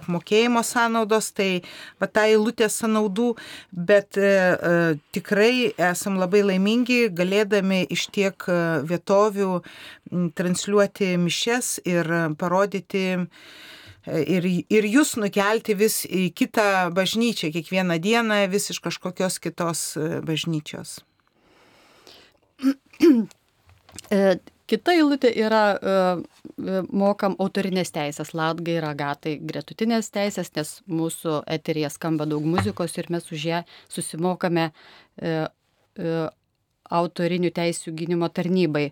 apmokėjimo 0.00 0.64
sąnaudos 0.66 1.19
sąnaudos, 1.20 1.32
tai 1.32 1.62
va 2.00 2.06
tą 2.08 2.24
eilutę 2.26 2.68
sąnaudų, 2.68 3.36
bet 3.72 4.16
e, 4.18 4.22
e, 4.22 4.96
tikrai 5.12 5.72
esam 5.76 6.18
labai 6.18 6.42
laimingi 6.42 7.10
galėdami 7.12 7.86
iš 7.90 8.08
tiek 8.10 8.36
e, 8.48 8.82
vietovių 8.84 9.62
transliuoti 10.34 11.16
mišes 11.18 11.80
ir 11.84 12.06
parodyti 12.38 13.18
ir, 14.06 14.44
ir 14.68 14.84
jūs 14.88 15.16
nukelti 15.20 15.74
vis 15.76 16.04
į 16.06 16.32
kitą 16.34 16.90
bažnyčią, 16.92 17.52
kiekvieną 17.52 18.00
dieną 18.00 18.48
vis 18.50 18.70
iš 18.70 18.80
kažkokios 18.80 19.38
kitos 19.38 19.96
bažnyčios. 20.24 21.00
Kita 24.70 24.94
eilutė 24.94 25.32
yra 25.42 25.62
uh, 25.74 26.22
mokam 26.94 27.36
autorinės 27.42 27.90
teisės, 27.94 28.32
latgai, 28.36 28.78
ragatai, 28.82 29.36
gretutinės 29.42 30.12
teisės, 30.14 30.52
nes 30.56 30.74
mūsų 30.86 31.40
eterija 31.50 31.90
skamba 31.90 32.28
daug 32.30 32.46
muzikos 32.46 32.94
ir 33.00 33.10
mes 33.10 33.26
už 33.34 33.46
ją 33.50 33.62
susimokame 33.90 34.70
uh, 34.70 36.30
autorinių 36.90 37.50
teisų 37.54 37.92
gynimo 37.94 38.26
tarnybai. 38.34 38.88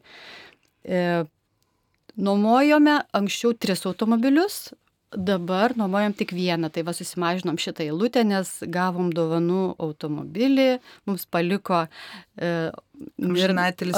Nuomojome 2.18 2.94
anksčiau 3.14 3.54
tris 3.58 3.82
automobilius, 3.86 4.68
dabar 5.16 5.72
nuomojam 5.76 6.12
tik 6.12 6.32
vieną, 6.36 6.70
tai 6.72 6.82
va 6.84 6.92
susimažinom 6.96 7.58
šitą 7.60 7.86
eilutę, 7.86 8.24
nes 8.28 8.50
gavom 8.68 9.12
dovanų 9.14 9.74
automobilį, 9.80 10.68
mums 11.08 11.24
paliko 11.30 11.84
e, 11.86 12.70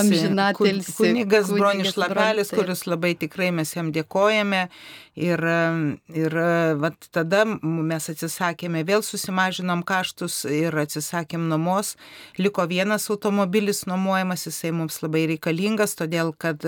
amžinatilsi 0.01 0.95
kunigas 0.97 1.51
Bronius 1.53 1.97
Lapelis, 1.97 2.51
kuris 2.51 2.87
labai 2.87 3.15
tikrai 3.19 3.51
mes 3.55 3.75
jam 3.77 3.93
dėkojame. 3.95 4.67
Ir, 5.21 5.43
ir 6.17 6.35
vat, 6.81 7.09
tada 7.13 7.43
mes 7.45 8.07
atsisakėme, 8.13 8.85
vėl 8.89 9.03
susimažinom 9.05 9.83
kaštus 9.85 10.45
ir 10.49 10.77
atsisakėm 10.81 11.49
nuomos. 11.51 11.97
Liko 12.39 12.65
vienas 12.71 13.09
automobilis 13.13 13.83
nuomojamas, 13.91 14.47
jisai 14.49 14.71
mums 14.73 15.01
labai 15.03 15.27
reikalingas, 15.33 15.97
todėl 15.99 16.31
kad 16.39 16.65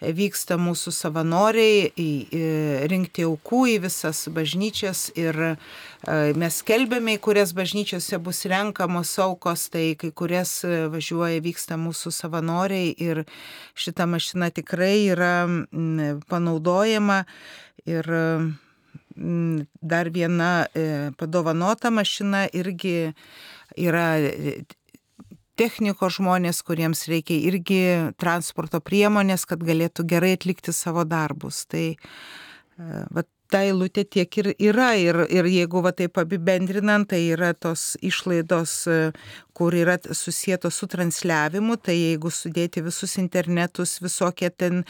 vyksta 0.00 0.56
mūsų 0.58 0.94
savanoriai 0.96 1.84
į, 1.92 2.08
į, 2.24 2.42
rinkti 2.90 3.28
aukų 3.28 3.62
į 3.76 3.78
visas 3.86 4.24
bažnyčias 4.34 5.10
ir 5.14 5.58
mes 6.38 6.58
kelbėme, 6.66 7.16
į 7.16 7.22
kurias 7.22 7.52
bažnyčiose 7.56 8.20
bus 8.22 8.44
renkamos 8.46 9.10
aukos, 9.22 9.66
tai 9.72 9.96
kai 9.98 10.12
kurias 10.14 10.60
važiuoja, 10.64 11.42
vyksta 11.42 11.78
mūsų 11.80 12.12
savanoriai 12.14 12.92
ir 13.02 13.24
šita 13.74 14.06
mašina 14.06 14.52
tikrai 14.54 15.08
yra 15.10 15.34
panaudojama 16.30 17.24
ir 17.86 18.10
dar 19.16 20.10
viena 20.12 20.66
e, 20.74 21.10
padovanota 21.16 21.90
mašina 21.90 22.46
irgi 22.52 23.14
yra 23.76 24.08
technikos 25.56 26.18
žmonės, 26.18 26.60
kuriems 26.66 27.06
reikia 27.08 27.38
irgi 27.48 27.80
transporto 28.20 28.80
priemonės, 28.84 29.46
kad 29.48 29.64
galėtų 29.64 30.04
gerai 30.08 30.34
atlikti 30.36 30.74
savo 30.76 31.06
darbus. 31.08 31.64
Tai 31.70 31.86
e, 31.96 31.96
vat, 33.10 33.28
ta 33.50 33.62
eilutė 33.66 34.04
tiek 34.04 34.38
ir 34.42 34.52
yra. 34.58 34.92
Ir, 35.00 35.22
ir 35.30 35.48
jeigu 35.50 35.82
va 35.84 35.92
taip 35.96 36.18
apibendrinant, 36.22 37.08
tai 37.10 37.22
yra 37.34 37.52
tos 37.54 37.94
išlaidos, 38.04 38.76
kur 39.56 39.74
yra 39.74 39.96
susijęto 40.12 40.70
su 40.70 40.86
transliavimu, 40.92 41.78
tai 41.80 41.94
jeigu 41.96 42.28
sudėti 42.32 42.82
visus 42.84 43.16
internetus, 43.22 43.96
visokie 44.04 44.50
ten 44.52 44.82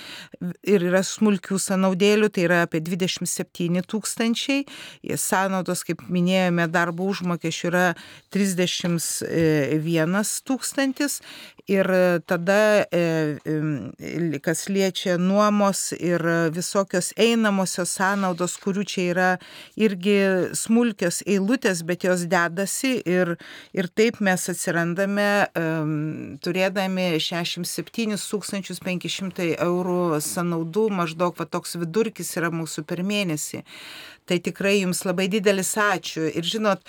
ir 0.67 0.87
yra 0.89 1.05
smulkių 1.07 1.59
sąnaudėlių, 1.63 2.31
tai 2.35 2.47
yra 2.49 2.63
apie 2.67 2.81
27 2.83 3.85
tūkstančiai, 3.87 4.65
sąnaudos, 5.23 5.85
kaip 5.87 6.03
minėjome, 6.11 6.67
darbo 6.73 7.07
užmokesčių 7.13 7.71
yra 7.71 7.85
31 8.35 10.35
tūkstantis. 10.51 11.21
Ir 11.67 11.89
tada, 12.31 12.87
e, 12.95 13.39
kas 14.43 14.69
liečia 14.71 15.17
nuomos 15.19 15.91
ir 15.99 16.23
visokios 16.55 17.11
einamosios 17.19 17.97
sąnaudos, 17.99 18.55
kurių 18.63 18.85
čia 18.87 19.07
yra 19.11 19.31
irgi 19.75 20.15
smulkios 20.55 21.25
eilutės, 21.27 21.83
bet 21.87 22.07
jos 22.07 22.23
dedasi 22.31 23.01
ir, 23.03 23.35
ir 23.75 23.91
taip 23.99 24.23
mes 24.23 24.47
atsitikime 24.47 24.56
atsirandame 24.57 25.29
turėdami 26.43 27.07
67 27.21 28.17
500 28.89 29.51
eurų 29.61 30.01
sąnaudų, 30.25 30.89
maždaug 30.97 31.37
va, 31.39 31.47
toks 31.47 31.77
vidurkis 31.79 32.33
yra 32.41 32.51
mūsų 32.55 32.87
per 32.89 33.05
mėnesį. 33.07 33.63
Tai 34.27 34.39
tikrai 34.43 34.81
jums 34.81 35.05
labai 35.07 35.29
didelis 35.31 35.71
ačiū. 35.79 36.27
Ir 36.35 36.47
žinot, 36.47 36.83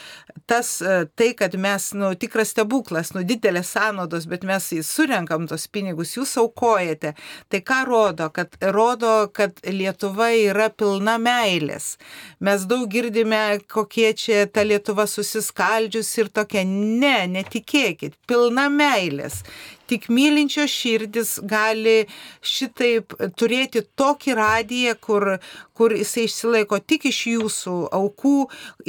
tas, 0.49 0.79
e, 0.81 1.05
tai, 1.19 1.31
kad 1.37 1.53
mes, 1.61 1.91
nu, 1.93 2.11
tikras 2.17 2.53
stebuklas, 2.55 3.13
nu, 3.13 3.21
didelės 3.27 3.75
sąnaudos, 3.75 4.25
bet 4.31 4.45
mes 4.47 4.71
surenkam 4.87 5.45
tos 5.49 5.67
pinigus, 5.69 6.15
jūs 6.17 6.33
aukojate. 6.41 7.13
Tai 7.51 7.61
ką 7.69 7.79
rodo? 7.89 8.31
Kad 8.33 8.57
rodo, 8.73 9.13
kad 9.33 9.61
Lietuva 9.67 10.31
yra 10.33 10.71
pilna 10.73 11.17
meilės. 11.21 11.95
Mes 12.41 12.65
daug 12.69 12.89
girdime, 12.89 13.61
kokie 13.69 14.11
čia 14.17 14.45
ta 14.49 14.65
Lietuva 14.65 15.07
susiskaldžius 15.09 16.13
ir 16.17 16.33
tokia. 16.33 16.65
Ne, 16.67 17.27
netikėkit, 17.29 18.17
pilna 18.27 18.67
meilės 18.73 19.43
tik 19.87 20.09
mylinčios 20.11 20.71
širdis 20.71 21.37
gali 21.47 22.01
šitaip 22.45 23.15
turėti 23.39 23.83
tokį 23.99 24.35
radiją, 24.37 24.95
kur, 25.03 25.37
kur 25.77 25.93
jisai 25.93 26.25
išsilaiko 26.25 26.79
tik 26.89 27.05
iš 27.11 27.19
jūsų 27.31 27.75
aukų, 27.93 28.35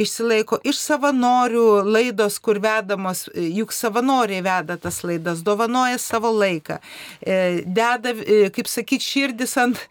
išsilaiko 0.00 0.60
iš 0.68 0.80
savanorių 0.80 1.66
laidos, 1.84 2.38
kur 2.40 2.60
vedamos, 2.64 3.26
juk 3.34 3.74
savanoriai 3.76 4.40
veda 4.44 4.78
tas 4.80 5.02
laidas, 5.04 5.42
dovanoja 5.44 5.98
savo 6.00 6.32
laiką, 6.32 6.78
e, 7.20 7.38
deda, 7.66 8.14
e, 8.24 8.48
kaip 8.54 8.70
sakyt, 8.70 9.04
širdis 9.04 9.56
ant, 9.60 9.82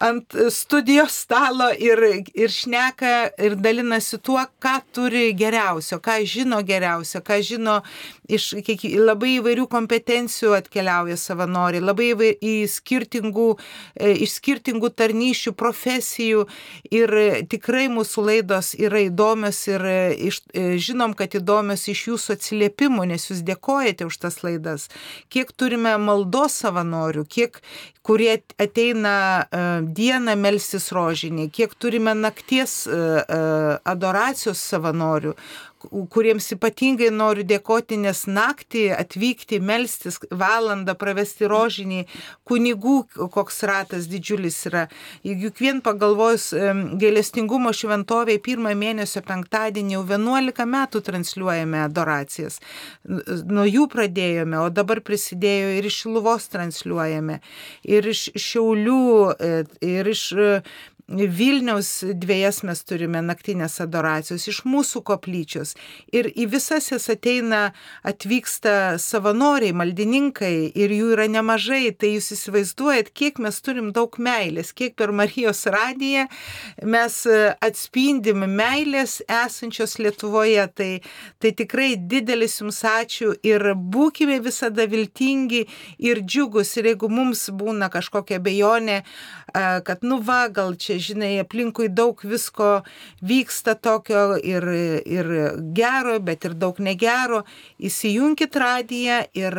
ant 0.00 0.38
studijos 0.52 1.20
stalo 1.26 1.68
ir, 1.76 2.00
ir 2.32 2.52
šneka 2.52 3.14
ir 3.42 3.58
dalinasi 3.60 4.20
tuo, 4.24 4.40
ką 4.62 4.78
turi 4.96 5.28
geriausio, 5.36 6.00
ką 6.00 6.18
žino 6.24 6.62
geriausio, 6.66 7.20
ką 7.26 7.40
žino 7.44 7.80
iš 8.32 8.48
labai 8.96 9.36
įvairių 9.36 9.66
kompetencijų 9.70 10.54
atkeliauja 10.56 11.18
savanoriai, 11.20 11.84
labai 11.84 12.10
į 12.40 12.54
skirtingų, 12.70 13.48
e, 13.94 14.14
iš 14.24 14.38
skirtingų 14.40 14.90
tarnyšių, 14.96 15.52
profesijų 15.58 16.45
ir 16.90 17.12
tikrai 17.50 17.86
mūsų 17.92 18.24
laidos 18.28 18.72
yra 18.78 19.04
įdomios 19.06 19.60
ir 19.70 19.84
e, 19.86 19.98
iš, 20.28 20.40
e, 20.52 20.66
žinom, 20.82 21.16
kad 21.18 21.34
įdomios 21.38 21.86
iš 21.92 22.06
jūsų 22.10 22.36
atsiliepimų, 22.36 23.08
nes 23.12 23.28
jūs 23.30 23.42
dėkojate 23.46 24.08
už 24.08 24.20
tas 24.22 24.40
laidas. 24.46 24.88
Kiek 25.32 25.52
turime 25.52 25.96
maldos 26.02 26.58
savanorių, 26.62 27.26
kiek 27.28 27.60
kurie 28.06 28.36
ateina 28.62 29.46
dieną 29.82 30.36
melsis 30.38 30.92
rožinį, 30.94 31.48
kiek 31.50 31.72
turime 31.74 32.12
nakties 32.14 32.84
adoracijos 32.86 34.62
savanorių, 34.62 35.32
kuriems 35.84 36.48
ypatingai 36.54 37.10
noriu 37.14 37.44
dėkoti, 37.46 37.98
nes 38.00 38.24
naktį 38.28 38.86
atvykti, 38.96 39.58
melstis, 39.60 40.18
valandą 40.30 40.96
pravesti 40.98 41.48
rožinį, 41.50 42.04
kunigų 42.48 42.96
koks 43.34 43.62
ratas 43.68 44.08
didžiulis 44.10 44.58
yra. 44.70 44.86
Juk 45.26 45.60
vien 45.62 45.82
pagalvojus, 45.84 46.48
gailestingumo 47.00 47.72
šventoviai 47.76 48.40
pirmą 48.42 48.74
mėnesio 48.78 49.22
penktadienį 49.26 49.98
jau 49.98 50.04
11 50.08 50.68
metų 50.76 51.02
transliuojame 51.06 51.82
adoracijas. 51.84 52.60
Nuo 53.06 53.66
jų 53.68 53.86
pradėjome, 53.92 54.60
o 54.64 54.70
dabar 54.72 55.02
prisidėjo 55.04 55.76
ir 55.78 55.90
iš 55.90 56.02
Luvos 56.10 56.48
transliuojame, 56.52 57.40
ir 57.84 58.12
iš 58.12 58.28
Šiaulių, 58.36 59.10
e, 59.36 59.52
ir 59.84 60.08
iš 60.12 60.24
Vilniaus 61.08 62.02
dviejas 62.18 62.64
mes 62.66 62.80
turime 62.82 63.20
naktinės 63.22 63.76
adoracijos, 63.84 64.48
iš 64.50 64.64
mūsų 64.66 65.04
koplyčios. 65.06 65.76
Ir 66.10 66.26
į 66.34 66.48
visas 66.50 66.88
jas 66.90 67.06
ateina, 67.12 67.68
atvyksta 68.02 68.96
savanoriai, 68.98 69.70
maldininkai 69.70 70.72
ir 70.74 70.94
jų 70.96 71.12
yra 71.14 71.28
nemažai. 71.30 71.92
Tai 71.94 72.10
jūs 72.10 72.32
įsivaizduojat, 72.34 73.12
kiek 73.14 73.38
mes 73.38 73.60
turim 73.62 73.92
daug 73.94 74.18
meilės, 74.18 74.72
kiek 74.74 74.96
per 74.98 75.12
Marijos 75.14 75.62
radiją 75.70 76.26
mes 76.82 77.20
atspindim 77.62 78.42
meilės 78.58 79.20
esančios 79.30 80.00
Lietuvoje. 80.02 80.66
Tai, 80.74 80.90
tai 81.38 81.54
tikrai 81.54 81.92
didelis 81.94 82.58
jums 82.58 82.82
ačiū 82.82 83.36
ir 83.46 83.62
būkime 83.78 84.40
visada 84.42 84.88
viltingi 84.90 85.62
ir 86.02 86.24
džiugus. 86.26 86.74
Ir 86.80 86.90
jeigu 86.90 87.14
mums 87.14 87.46
būna 87.54 87.92
kažkokia 87.94 88.42
bejonė, 88.42 89.04
kad 89.54 90.02
nu 90.02 90.18
va, 90.26 90.42
gal 90.50 90.74
čia, 90.74 90.95
žinai, 91.02 91.36
aplinkui 91.42 91.88
daug 91.92 92.20
visko 92.24 92.82
vyksta 93.24 93.76
tokio 93.78 94.36
ir, 94.38 94.66
ir 95.06 95.30
gero, 95.76 96.16
bet 96.24 96.46
ir 96.48 96.56
daug 96.58 96.78
negero, 96.82 97.42
įsijunkit 97.78 98.56
radiją 98.60 99.22
ir 99.36 99.58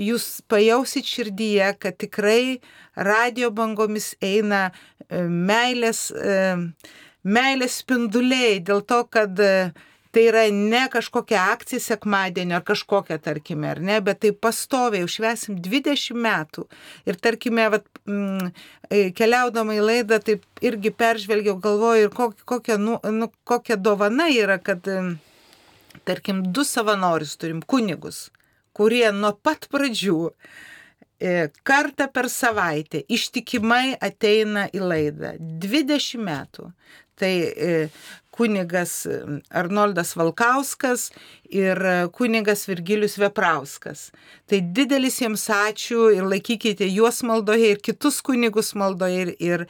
jūs 0.00 0.28
pajausit 0.50 1.08
širdyje, 1.08 1.72
kad 1.82 1.98
tikrai 2.00 2.60
radio 2.96 3.50
bangomis 3.54 4.12
eina 4.22 4.68
e, 4.68 5.24
meilės, 5.24 6.06
e, 6.14 6.54
meilės 7.24 7.80
spinduliai 7.82 8.60
dėl 8.64 8.84
to, 8.86 9.02
kad 9.10 9.40
tai 10.14 10.28
yra 10.30 10.44
ne 10.54 10.84
kažkokia 10.92 11.42
akcija 11.52 11.82
sekmadienio 11.82 12.58
ar 12.60 12.64
kažkokia, 12.66 13.18
tarkime, 13.22 13.68
ar 13.72 13.80
ne, 13.82 13.98
bet 14.04 14.20
tai 14.22 14.30
pastoviai, 14.32 15.04
užvesim 15.06 15.58
20 15.64 16.14
metų. 16.26 16.66
Ir 17.08 17.18
tarkime, 17.22 17.66
vat, 17.74 17.88
mm, 18.06 18.52
e, 18.90 19.02
keliaudama 19.16 19.74
į 19.74 19.82
laidą, 19.88 20.20
taip 20.22 20.46
irgi 20.62 20.94
peržvelgiau, 20.94 21.56
galvoju, 21.62 22.06
ir 22.06 22.14
kokia, 22.14 22.46
kokia, 22.54 22.78
nu, 22.78 23.00
nu, 23.18 23.30
kokia 23.44 23.76
dovana 23.80 24.28
yra, 24.30 24.60
kad, 24.62 24.86
mm, 24.86 25.18
tarkim, 26.06 26.44
du 26.52 26.64
savanorius 26.68 27.36
turim, 27.40 27.62
kunigus, 27.62 28.28
kurie 28.74 29.10
nuo 29.12 29.34
pat 29.34 29.66
pradžių 29.72 30.18
e, 31.18 31.48
kartą 31.66 32.08
per 32.12 32.30
savaitę 32.30 33.02
ištikimai 33.08 33.96
ateina 34.02 34.68
į 34.74 34.82
laidą. 34.82 35.34
20 35.40 36.22
metų. 36.22 36.70
Tai 37.14 37.30
e, 37.30 37.74
kunigas 38.34 39.04
Arnoldas 39.54 40.14
Valkauskas 40.18 41.08
ir 41.54 41.78
kunigas 42.12 42.66
Virgilius 42.68 43.14
Veprauskas. 43.20 44.08
Tai 44.50 44.58
didelis 44.74 45.20
jiems 45.22 45.46
ačiū 45.54 46.08
ir 46.16 46.26
laikykite 46.26 46.88
juos 46.90 47.22
maldoje 47.26 47.70
ir 47.74 47.82
kitus 47.84 48.18
kunigus 48.26 48.72
maldoje 48.74 49.22
ir, 49.22 49.32
ir, 49.38 49.66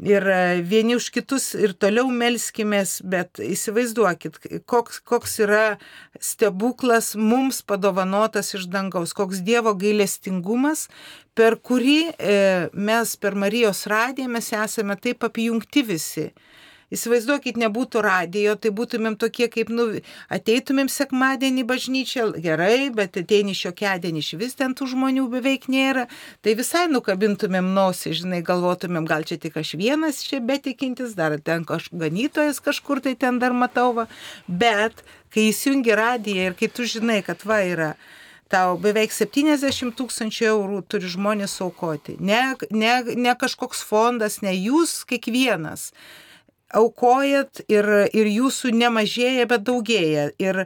ir 0.00 0.28
vieni 0.70 0.96
už 0.96 1.10
kitus 1.14 1.52
ir 1.58 1.76
toliau 1.76 2.08
melskimės, 2.08 3.00
bet 3.04 3.42
įsivaizduokit, 3.44 4.40
koks, 4.70 5.02
koks 5.04 5.38
yra 5.44 5.64
stebuklas 6.20 7.12
mums 7.16 7.60
padovanotas 7.62 8.54
iš 8.56 8.68
dangaus, 8.72 9.12
koks 9.16 9.44
Dievo 9.44 9.74
gailestingumas, 9.76 10.88
per 11.36 11.58
kurį 11.60 12.00
e, 12.12 12.38
mes 12.72 13.14
per 13.20 13.36
Marijos 13.38 13.86
radiją 13.90 14.28
mes 14.32 14.50
esame 14.56 14.96
taip 15.00 15.24
apjungti 15.28 15.84
visi. 15.86 16.30
Įsivaizduokit, 16.90 17.58
nebūtų 17.60 18.02
radijo, 18.02 18.56
tai 18.58 18.72
būtumėm 18.74 19.14
tokie 19.20 19.46
kaip, 19.52 19.68
nu, 19.70 19.86
ateitumėm 20.32 20.88
sekmadienį 20.90 21.62
bažnyčią, 21.68 22.24
gerai, 22.42 22.90
bet 22.94 23.18
ateini 23.20 23.54
šiokedienį 23.54 24.24
iš 24.24 24.32
vis 24.40 24.58
ten 24.58 24.74
tų 24.74 24.88
žmonių 24.94 25.28
beveik 25.30 25.68
nėra, 25.70 26.08
tai 26.42 26.56
visai 26.58 26.88
nukabintumėm 26.90 27.70
nosį, 27.76 28.14
žinai, 28.22 28.40
galvotumėm, 28.46 29.06
gal 29.06 29.22
čia 29.28 29.38
tik 29.38 29.60
aš 29.60 29.76
vienas 29.78 30.18
čia 30.26 30.40
betikintis, 30.42 31.14
dar 31.18 31.36
ten 31.38 31.62
kažkoks 31.68 32.00
ganytojas 32.00 32.58
kažkur 32.64 33.02
tai 33.04 33.14
ten 33.14 33.38
dar 33.38 33.54
matau, 33.54 33.92
va. 33.94 34.06
bet 34.48 35.04
kai 35.30 35.50
įsijungi 35.50 35.94
radiją 35.94 36.48
ir 36.50 36.56
kai 36.58 36.68
tu 36.74 36.86
žinai, 36.90 37.20
kad 37.26 37.44
va 37.46 37.60
yra 37.66 37.92
tau 38.50 38.74
beveik 38.82 39.14
70 39.14 39.94
tūkstančių 39.94 40.48
eurų 40.50 40.80
turi 40.90 41.10
žmonės 41.12 41.54
aukoti. 41.62 42.16
Ne, 42.18 42.56
ne, 42.74 42.96
ne 43.14 43.36
kažkoks 43.38 43.84
fondas, 43.86 44.40
ne 44.42 44.56
jūs 44.56 45.04
kiekvienas 45.06 45.92
aukojat 46.76 47.62
ir, 47.68 47.88
ir 48.14 48.30
jūsų 48.30 48.74
nemažėja, 48.76 49.46
bet 49.50 49.64
daugėja. 49.66 50.30
Ir, 50.42 50.64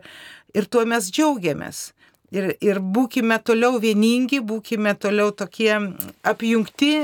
ir 0.54 0.70
tuo 0.70 0.84
mes 0.88 1.10
džiaugiamės. 1.10 1.90
Ir, 2.34 2.54
ir 2.64 2.80
būkime 2.80 3.38
toliau 3.46 3.78
vieningi, 3.78 4.40
būkime 4.42 4.96
toliau 4.98 5.30
tokie 5.30 5.70
apjungti, 6.26 6.94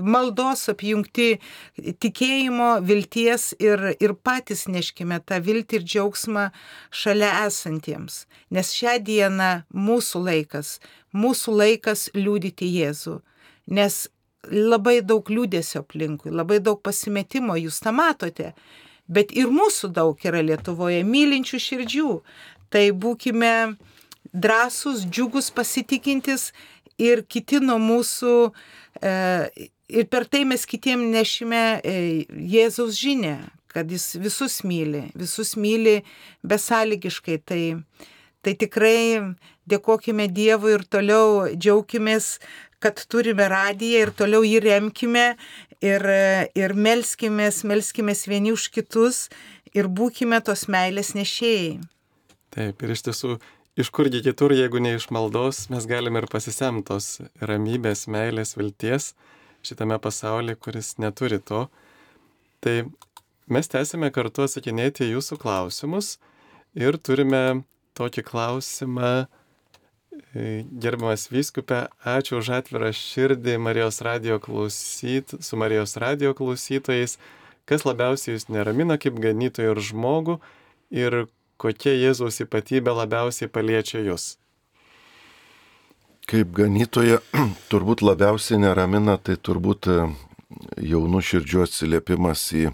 maldos 0.00 0.68
apjungti 0.72 1.36
tikėjimo, 2.02 2.80
vilties 2.86 3.52
ir, 3.62 3.92
ir 4.02 4.14
patys 4.14 4.66
neškime 4.70 5.20
tą 5.26 5.40
viltį 5.44 5.80
ir 5.80 5.86
džiaugsmą 5.86 6.48
šalia 6.90 7.32
esantiems. 7.46 8.24
Nes 8.50 8.72
šią 8.76 8.98
dieną 9.06 9.50
mūsų 9.74 10.24
laikas, 10.26 10.78
mūsų 11.14 11.56
laikas 11.58 12.08
liūdyti 12.16 12.68
Jėzų. 12.78 13.20
Nes 13.72 14.08
labai 14.50 15.00
daug 15.06 15.28
liūdėsio 15.30 15.82
aplinkui, 15.84 16.32
labai 16.34 16.58
daug 16.60 16.80
pasimetimo, 16.82 17.56
jūs 17.58 17.80
tą 17.82 17.92
matote. 17.94 18.52
Bet 19.12 19.32
ir 19.36 19.50
mūsų 19.52 19.92
daug 19.92 20.20
yra 20.24 20.42
Lietuvoje 20.42 21.02
mylinčių 21.04 21.58
širdžių. 21.60 22.12
Tai 22.72 22.84
būkime 22.96 23.52
drąsūs, 24.32 25.04
džiugus, 25.10 25.50
pasitikintis 25.52 26.52
ir 27.02 27.24
kiti 27.28 27.60
nuo 27.60 27.78
mūsų, 27.82 28.52
e, 29.02 29.12
ir 29.92 30.08
per 30.08 30.24
tai 30.24 30.44
mes 30.48 30.64
kitiem 30.66 31.04
nešime 31.12 31.64
e, 31.84 31.94
Jėzaus 32.54 32.96
žinę, 32.96 33.36
kad 33.72 33.90
jis 33.90 34.14
visus 34.20 34.62
myli, 34.64 35.08
visus 35.18 35.54
myli 35.56 36.00
besąlygiškai. 36.44 37.38
Tai, 37.44 37.62
tai 38.42 38.56
tikrai 38.58 39.36
dėkojime 39.68 40.28
Dievui 40.32 40.76
ir 40.76 40.86
toliau 40.88 41.48
džiaugimės, 41.52 42.38
kad 42.82 43.00
turime 43.10 43.48
radiją 43.50 44.06
ir 44.06 44.12
toliau 44.18 44.42
jį 44.46 44.60
remkime 44.66 45.26
ir, 45.82 46.06
ir 46.58 46.74
melskimės, 46.74 47.62
melskimės 47.68 48.26
vieni 48.30 48.54
už 48.54 48.68
kitus 48.74 49.26
ir 49.74 49.88
būkime 49.88 50.40
tos 50.44 50.66
meilės 50.70 51.14
nešėjai. 51.18 51.80
Taip, 52.52 52.82
ir 52.84 52.92
iš 52.92 53.06
tiesų, 53.08 53.36
iš 53.80 53.88
kurgi 53.94 54.20
kitur, 54.24 54.52
jeigu 54.52 54.82
ne 54.82 54.96
iš 54.98 55.08
maldos, 55.14 55.66
mes 55.72 55.86
galime 55.88 56.20
ir 56.20 56.28
pasisemtos 56.32 57.14
ramybės, 57.40 58.04
meilės, 58.12 58.56
vilties 58.58 59.12
šitame 59.64 59.96
pasaulyje, 60.02 60.58
kuris 60.60 60.96
neturi 61.00 61.38
to. 61.38 61.66
Tai 62.62 62.74
mes 63.52 63.70
tęsime 63.70 64.10
kartu 64.14 64.44
atsakinėti 64.44 65.08
jūsų 65.10 65.38
klausimus 65.42 66.16
ir 66.78 66.98
turime 66.98 67.62
tokį 67.98 68.24
klausimą 68.26 69.12
Gerbiamas 70.32 71.26
vyskupė, 71.28 71.90
ačiū 72.08 72.38
už 72.40 72.54
atvirą 72.56 72.88
širdį 72.96 73.58
Marijos 73.60 74.00
radio 74.00 74.38
klausyt, 74.40 75.34
su 75.44 75.58
Marijos 75.60 75.98
radio 76.00 76.32
klausytojais. 76.32 77.18
Kas 77.68 77.84
labiausiai 77.84 78.38
jūs 78.38 78.48
neramina 78.48 78.96
kaip 78.96 79.20
ganytojų 79.20 79.74
ir 79.74 79.82
žmogų 79.92 80.38
ir 80.88 81.18
kokia 81.60 81.92
Jėzaus 81.98 82.40
ypatybė 82.46 82.96
labiausiai 83.02 83.52
paliečia 83.52 84.00
jūs? 84.00 84.38
Kaip 86.24 86.56
ganytoja, 86.56 87.20
turbūt 87.70 88.00
labiausiai 88.00 88.64
neramina, 88.64 89.20
tai 89.20 89.36
turbūt 89.36 89.92
e, 89.92 90.00
jaunų 90.80 91.20
širdžių 91.28 91.64
atsiliepimas 91.68 92.48
į 92.56 92.70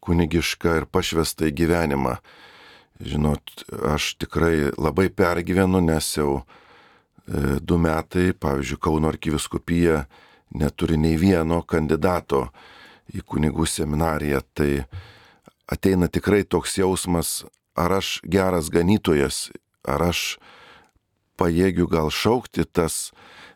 kunigišką 0.00 0.80
ir 0.80 0.88
pašvestą 0.88 1.52
gyvenimą. 1.52 2.22
Žinot, 3.04 3.66
aš 3.84 4.14
tikrai 4.16 4.70
labai 4.72 5.10
pergyvenu, 5.12 5.84
nes 5.84 6.14
jau 6.16 6.46
du 7.26 7.78
metai, 7.78 8.30
pavyzdžiui, 8.38 8.78
Kauno 8.82 9.10
arkiviskupija 9.10 10.04
neturi 10.54 10.96
nei 11.00 11.16
vieno 11.18 11.62
kandidato 11.66 12.46
į 13.14 13.22
kunigų 13.26 13.66
seminariją, 13.66 14.42
tai 14.54 14.86
ateina 15.70 16.08
tikrai 16.08 16.44
toks 16.44 16.78
jausmas, 16.78 17.44
ar 17.76 17.98
aš 17.98 18.20
geras 18.24 18.70
ganytojas, 18.72 19.50
ar 19.86 20.08
aš 20.10 20.38
pajėgiu 21.36 21.88
gal 21.90 22.10
šaukti 22.10 22.64
tas 22.64 23.10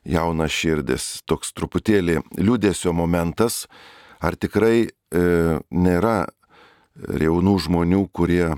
jaunas 0.05 0.53
širdis, 0.53 1.21
toks 1.29 1.55
truputėlį 1.57 2.21
liūdėsio 2.41 2.93
momentas, 2.97 3.66
ar 4.21 4.37
tikrai 4.37 4.89
e, 4.89 4.91
nėra 5.71 6.29
jaunų 6.97 7.57
žmonių, 7.66 8.05
kurie 8.12 8.55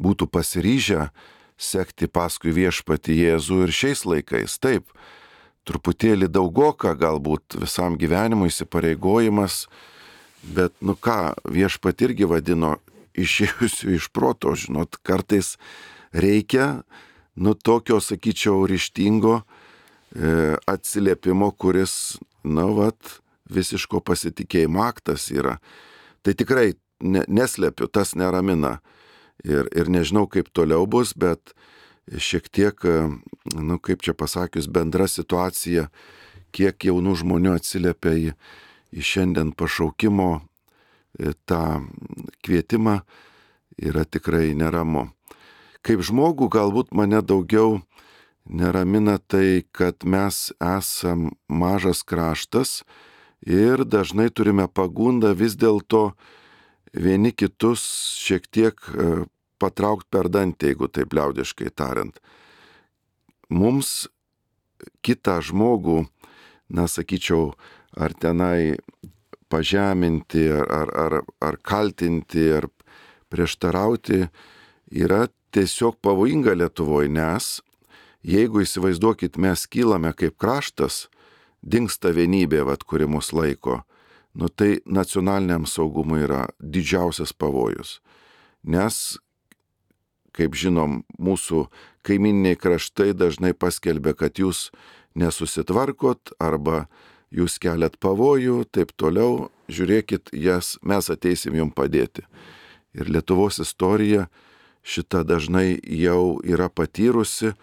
būtų 0.00 0.28
pasiryžę 0.30 1.10
sekti 1.60 2.08
paskui 2.08 2.54
viešpati 2.56 3.16
Jėzų 3.18 3.64
ir 3.66 3.74
šiais 3.76 4.04
laikais. 4.08 4.56
Taip, 4.62 4.88
truputėlį 5.68 6.30
daugoka 6.32 6.94
galbūt 6.98 7.58
visam 7.60 7.98
gyvenimui 8.00 8.48
įsipareigojimas, 8.50 9.66
bet 10.56 10.72
nu 10.80 10.96
ką, 10.96 11.36
viešpat 11.44 12.06
irgi 12.08 12.28
vadino 12.30 12.78
išėjusių 13.20 13.96
iš 13.98 14.08
proto, 14.14 14.54
žinot, 14.56 14.96
kartais 15.04 15.56
reikia, 16.16 16.82
nu 17.36 17.54
tokio, 17.54 18.00
sakyčiau, 18.00 18.64
ryštingo 18.68 19.40
e, 19.40 20.56
atsiliepimo, 20.70 21.50
kuris, 21.52 22.18
na, 22.44 22.66
vat, 22.72 23.20
visiško 23.50 24.00
pasitikėjimo 24.06 24.82
aktas 24.84 25.28
yra. 25.34 25.58
Tai 26.24 26.34
tikrai 26.38 26.72
ne, 27.02 27.24
neslepiu, 27.28 27.88
tas 27.90 28.14
neramina. 28.18 28.78
Ir, 29.46 29.68
ir 29.72 29.88
nežinau, 29.88 30.26
kaip 30.28 30.50
toliau 30.52 30.86
bus, 30.90 31.14
bet 31.16 31.54
šiek 32.10 32.48
tiek, 32.52 32.86
nu 33.54 33.78
kaip 33.80 34.02
čia 34.04 34.14
pasakius, 34.16 34.68
bendra 34.68 35.06
situacija, 35.08 35.88
kiek 36.52 36.88
jaunų 36.90 37.14
žmonių 37.22 37.54
atsiliepia 37.56 38.14
į, 38.18 38.32
į 38.90 39.06
šiandien 39.06 39.52
pašaukimo 39.56 40.30
e, 40.40 41.32
tą 41.46 41.86
kvietimą, 42.44 43.00
yra 43.80 44.04
tikrai 44.04 44.50
neramu. 44.58 45.08
Kaip 45.86 46.02
žmogų 46.04 46.50
galbūt 46.52 46.90
mane 46.92 47.22
daugiau 47.24 47.78
neramina 48.44 49.16
tai, 49.18 49.64
kad 49.72 50.04
mes 50.04 50.50
esam 50.60 51.30
mažas 51.48 52.02
kraštas 52.02 52.82
ir 53.46 53.86
dažnai 53.86 54.28
turime 54.28 54.66
pagundą 54.68 55.32
vis 55.38 55.56
dėlto 55.56 56.10
vieni 56.92 57.32
kitus 57.32 57.82
šiek 58.20 58.46
tiek 58.50 58.80
e, 58.90 59.24
patraukti 59.60 60.08
per 60.10 60.30
dantį, 60.32 60.72
jeigu 60.72 60.88
taip 60.88 61.14
liaudiškai 61.14 61.70
tariant. 61.76 62.20
Mums 63.50 64.08
kitą 65.04 65.40
žmogų, 65.44 66.04
na 66.70 66.86
sakyčiau, 66.88 67.52
ar 67.98 68.14
tenai 68.14 68.78
pažeminti, 69.50 70.46
ar, 70.50 70.90
ar, 70.94 71.16
ar 71.42 71.58
kaltinti, 71.62 72.46
ar 72.54 72.68
prieštarauti, 73.30 74.28
yra 74.90 75.26
tiesiog 75.54 75.98
pavojinga 76.02 76.54
Lietuvoje, 76.54 77.10
nes 77.10 77.58
jeigu 78.22 78.62
įsivaizduokit, 78.62 79.38
mes 79.40 79.66
kylame 79.66 80.12
kaip 80.14 80.38
kraštas, 80.38 81.08
dinksta 81.60 82.14
vienybė, 82.14 82.62
vat, 82.68 82.84
kuri 82.86 83.08
mus 83.10 83.32
laiko, 83.36 83.80
nu 84.34 84.48
tai 84.48 84.78
nacionaliniam 84.86 85.66
saugumui 85.66 86.24
yra 86.26 86.46
didžiausias 86.60 87.32
pavojus. 87.32 87.98
Nes, 88.62 89.18
kaip 90.36 90.54
žinom, 90.54 91.02
mūsų 91.18 91.66
kaiminiai 92.06 92.58
kraštai 92.58 93.12
dažnai 93.16 93.52
paskelbia, 93.56 94.14
kad 94.14 94.38
jūs 94.38 94.68
nesusitvarkot 95.18 96.34
arba 96.38 96.86
jūs 97.34 97.58
keliat 97.62 97.98
pavojų, 98.02 98.64
taip 98.70 98.94
toliau, 98.96 99.50
žiūrėkit, 99.70 100.30
jas, 100.34 100.76
mes 100.82 101.10
ateisim 101.10 101.56
jums 101.58 101.74
padėti. 101.74 102.26
Ir 102.94 103.10
Lietuvos 103.10 103.60
istorija 103.62 104.28
šitą 104.82 105.22
dažnai 105.26 105.78
jau 105.82 106.40
yra 106.42 106.68
patyrusi 106.68 107.54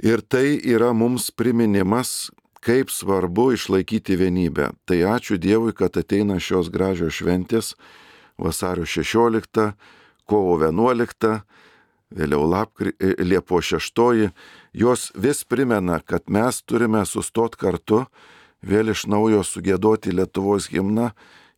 Ir 0.00 0.22
tai 0.24 0.56
yra 0.64 0.94
mums 0.96 1.28
priminimas, 1.28 2.30
kaip 2.60 2.90
svarbu 2.90 3.52
išlaikyti 3.56 4.16
vienybę. 4.16 4.70
Tai 4.84 4.98
ačiū 5.16 5.38
Dievui, 5.40 5.72
kad 5.72 5.96
ateina 5.96 6.38
šios 6.40 6.68
gražios 6.70 7.16
šventės 7.16 7.74
vasario 8.38 8.84
16, 8.86 9.72
kovo 10.28 10.58
11, 10.60 11.40
vėliau 12.10 12.44
lapkri, 12.48 12.92
e, 13.00 13.14
Liepo 13.24 13.60
6. 13.62 14.30
Jos 14.72 15.10
vis 15.14 15.44
primena, 15.44 16.00
kad 16.00 16.28
mes 16.28 16.62
turime 16.62 17.04
sustoti 17.06 17.58
kartu, 17.58 18.04
vėl 18.62 18.92
iš 18.92 19.06
naujo 19.06 19.42
sugėdoti 19.44 20.12
Lietuvos 20.12 20.68
himną 20.70 21.10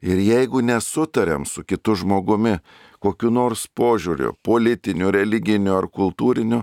ir 0.03 0.18
jeigu 0.18 0.62
nesutariam 0.62 1.46
su 1.46 1.64
kitu 1.64 1.94
žmogumi, 1.98 2.59
kokiu 3.03 3.30
nors 3.30 3.66
požiūriu, 3.66 4.36
politiniu, 4.42 5.11
religiniu 5.11 5.74
ar 5.76 5.88
kultūriniu, 5.90 6.62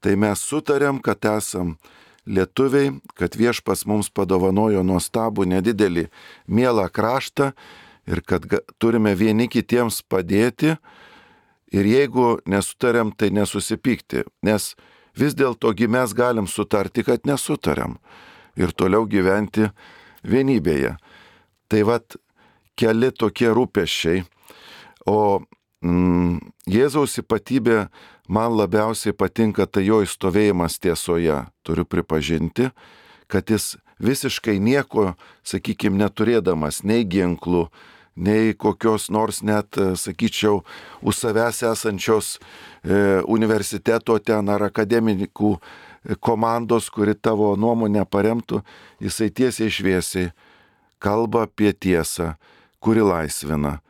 tai 0.00 0.14
mes 0.14 0.38
sutarėm, 0.38 1.00
kad 1.02 1.24
esam 1.26 1.76
lietuviai, 2.26 2.92
kad 3.18 3.36
viešpas 3.38 3.86
mums 3.86 4.10
padovanojo 4.10 4.82
nuostabų, 4.86 5.46
nedidelį, 5.54 6.06
mielą 6.46 6.88
kraštą 6.92 7.52
ir 8.06 8.22
kad 8.26 8.46
turime 8.78 9.14
vieni 9.18 9.48
kitiems 9.50 10.02
padėti. 10.06 10.76
Ir 11.74 11.86
jeigu 11.90 12.36
nesutarėm, 12.46 13.10
tai 13.18 13.32
nesusipykti, 13.34 14.22
nes 14.46 14.74
vis 15.18 15.34
dėltogi 15.34 15.88
mes 15.90 16.12
galim 16.14 16.46
sutarti, 16.46 17.02
kad 17.02 17.26
nesutariam 17.26 17.96
ir 18.56 18.70
toliau 18.70 19.06
gyventi 19.10 19.66
vienybėje. 20.22 20.94
Tai 21.66 21.82
vad 21.88 22.16
keli 22.78 23.10
tokie 23.10 23.50
rūpeščiai. 23.50 24.22
O 25.10 25.42
mm, 25.82 26.38
Jėzaus 26.70 27.18
ypatybė 27.22 27.86
man 28.28 28.56
labiausiai 28.56 29.14
patinka 29.16 29.66
tai 29.66 29.86
jo 29.86 30.02
įstovėjimas 30.04 30.78
tiesoje. 30.82 31.44
Turiu 31.66 31.84
pripažinti, 31.84 32.70
kad 33.26 33.50
jis 33.50 33.76
visiškai 34.02 34.58
nieko, 34.60 35.14
sakykime, 35.46 35.98
neturėdamas 36.00 36.82
nei 36.84 37.04
ginklų, 37.08 37.66
nei 38.16 38.54
kokios 38.56 39.10
nors 39.12 39.42
net, 39.44 39.76
sakyčiau, 39.76 40.62
už 41.02 41.18
savęs 41.20 41.62
esančios 41.68 42.36
e, 42.36 43.20
universiteto 43.28 44.16
ten 44.18 44.48
ar 44.48 44.68
akademikų 44.68 45.52
e, 45.56 46.16
komandos, 46.20 46.88
kuri 46.90 47.14
tavo 47.14 47.54
nuomonę 47.60 48.06
paremtų, 48.08 48.62
jisai 49.00 49.30
tiesiai 49.30 49.72
šviesiai 49.72 50.30
kalba 50.98 51.44
apie 51.44 51.72
tiesą, 51.72 52.34
kuri 52.80 53.04
laisvina. 53.04 53.80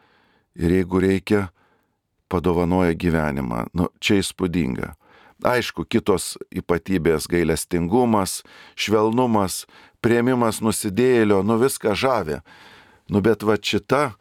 Ir 0.56 0.72
jeigu 0.72 1.02
reikia, 1.02 1.46
padovanoja 2.28 2.94
gyvenimą. 2.94 3.66
Nu, 3.76 3.88
čia 4.00 4.20
įspūdinga. 4.22 4.94
Aišku, 5.44 5.84
kitos 5.84 6.36
ypatybės- 6.48 7.28
gailestingumas, 7.32 8.42
švelnumas, 8.74 9.66
prieimimas 10.00 10.60
nusidėlio, 10.60 11.42
nu 11.44 11.58
viską 11.58 11.92
žavė. 11.92 12.40
Nu 13.08 13.20
bet 13.20 13.42
va 13.42 13.56
šita 13.56 14.14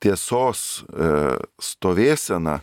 tiesos 0.00 0.84
e, 0.88 1.36
stovėsena 1.58 2.60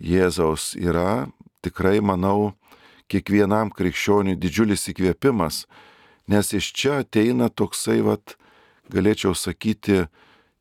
Jėzaus 0.00 0.74
yra 0.80 1.30
tikrai, 1.62 2.00
manau, 2.00 2.54
kiekvienam 3.10 3.70
krikščioniui 3.74 4.38
didžiulis 4.40 4.88
įkvėpimas, 4.92 5.66
nes 6.30 6.52
iš 6.56 6.72
čia 6.72 7.00
ateina 7.04 7.50
toksai, 7.50 8.00
vat, 8.06 8.36
galėčiau 8.90 9.34
sakyti, 9.36 10.06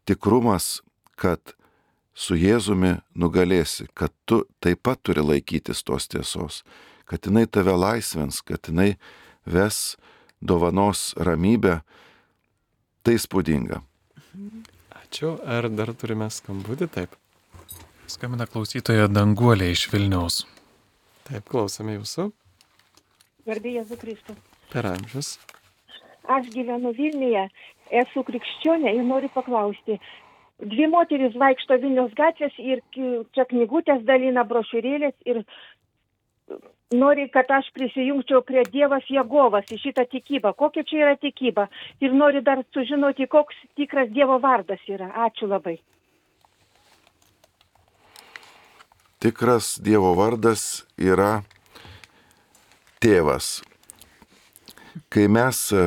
tikrumas, 0.10 0.82
kad 1.16 1.56
su 2.20 2.36
Jėzumi 2.36 2.98
nugalėsi, 3.16 3.88
kad 3.96 4.12
tu 4.28 4.44
taip 4.64 4.84
pat 4.84 5.02
turi 5.08 5.24
laikytis 5.24 5.86
tos 5.88 6.10
tiesos, 6.12 6.64
kad 7.08 7.24
jinai 7.26 7.46
tave 7.48 7.76
laisvins, 7.80 8.42
kad 8.44 8.68
jinai 8.68 8.98
ves 9.48 9.96
dovanos 10.42 11.14
ramybę. 11.18 11.80
Tai 13.08 13.16
spūdinga. 13.16 13.80
Ačiū. 15.00 15.38
Ar 15.48 15.70
dar 15.72 15.94
turime 15.96 16.28
skambutį? 16.30 16.90
Taip. 16.92 17.16
Skambina 18.10 18.46
klausytoja 18.50 19.08
Danguolė 19.08 19.72
iš 19.72 19.88
Vilniaus. 19.94 20.44
Taip, 21.30 21.46
klausome 21.50 21.96
jūsų. 21.96 22.28
Garbė 23.48 23.78
Jėzų 23.80 23.98
Kristų. 24.02 24.36
Per 24.74 24.86
amžius. 24.90 25.38
Aš 26.30 26.50
gyvenu 26.54 26.92
Vilniuje, 26.98 27.48
esu 28.02 28.22
krikščionė 28.28 28.92
ir 28.98 29.06
noriu 29.08 29.32
paklausti, 29.34 29.98
dvi 30.60 30.88
moterys 30.92 31.36
vaikšto 31.40 31.80
Vilniaus 31.82 32.14
gatvės 32.18 32.56
ir 32.60 32.82
čia 33.36 33.46
knygutės 33.50 34.04
dalina 34.08 34.44
brošiūrėlės 34.48 35.16
ir 35.30 35.44
nori, 36.96 37.28
kad 37.32 37.52
aš 37.54 37.70
prisijungčiau 37.76 38.42
prie 38.46 38.64
Dievas 38.72 39.06
Jėgovas 39.12 39.70
į 39.72 39.78
šitą 39.84 40.08
tikybą. 40.10 40.56
Kokia 40.58 40.84
čia 40.84 41.04
yra 41.04 41.16
tikyba? 41.22 41.68
Ir 42.02 42.16
nori 42.18 42.42
dar 42.42 42.64
sužinoti, 42.74 43.30
koks 43.30 43.56
tikras 43.78 44.10
Dievo 44.16 44.40
vardas 44.42 44.82
yra. 44.90 45.12
Ačiū 45.28 45.48
labai. 45.52 45.78
Tikras 49.20 49.76
Dievo 49.84 50.16
vardas 50.18 50.86
yra 50.98 51.44
tėvas. 53.04 53.60
Kai 55.14 55.28
mes 55.32 55.70
E, 55.72 55.84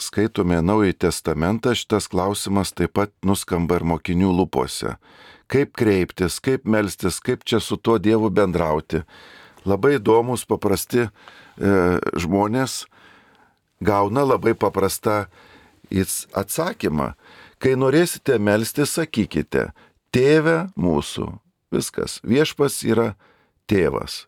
skaitome 0.00 0.62
Naująjį 0.64 0.96
Testamentą, 1.04 1.74
šitas 1.76 2.08
klausimas 2.08 2.72
taip 2.72 2.94
pat 2.96 3.12
nuskamba 3.26 3.76
ir 3.80 3.84
mokinių 3.84 4.30
lūpose. 4.40 4.96
Kaip 5.50 5.74
kreiptis, 5.76 6.40
kaip 6.40 6.64
melstis, 6.64 7.20
kaip 7.20 7.44
čia 7.44 7.60
su 7.60 7.76
tuo 7.76 7.98
Dievu 7.98 8.30
bendrauti. 8.32 9.02
Labai 9.64 9.98
įdomus, 9.98 10.46
paprasti 10.48 11.04
e, 11.04 11.10
žmonės 12.16 12.84
gauna 13.84 14.24
labai 14.24 14.54
paprastą 14.56 15.26
atsakymą. 16.32 17.12
Kai 17.60 17.74
norėsite 17.76 18.38
melstis, 18.40 18.96
sakykite, 18.96 19.70
tėve 20.12 20.70
mūsų. 20.76 21.28
Viskas. 21.74 22.20
Viešpas 22.24 22.80
yra 22.86 23.12
tėvas. 23.68 24.24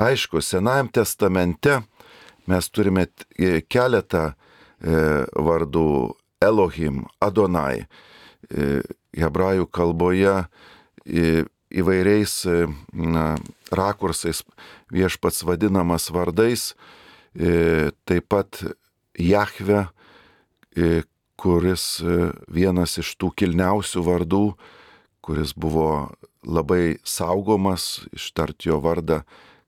Aišku, 0.00 0.40
Senajam 0.42 0.88
testamente 0.92 1.80
mes 2.48 2.68
turime 2.72 3.06
keletą 3.70 4.32
E, 4.32 4.39
vardų 4.80 6.14
Elohim, 6.40 7.04
Adonai. 7.20 7.86
E, 8.50 8.80
hebrajų 9.16 9.66
kalboje 9.68 10.34
įvairiais 11.70 12.34
e, 12.48 12.56
na, 12.96 13.34
rakursais 13.70 14.42
viešpats 14.90 15.44
vadinamas 15.46 16.08
vardais, 16.10 16.72
taip 18.08 18.26
pat 18.32 18.58
Jahve, 19.20 19.86
e, 20.76 21.02
kuris 21.40 22.00
e, 22.00 22.30
vienas 22.52 22.98
iš 23.00 23.14
tų 23.20 23.30
kilniausių 23.38 24.02
vardų, 24.04 24.44
kuris 25.24 25.54
buvo 25.56 26.10
labai 26.44 26.98
saugomas, 27.04 28.04
ištart 28.16 28.66
jo 28.66 28.80
vardą 28.82 29.22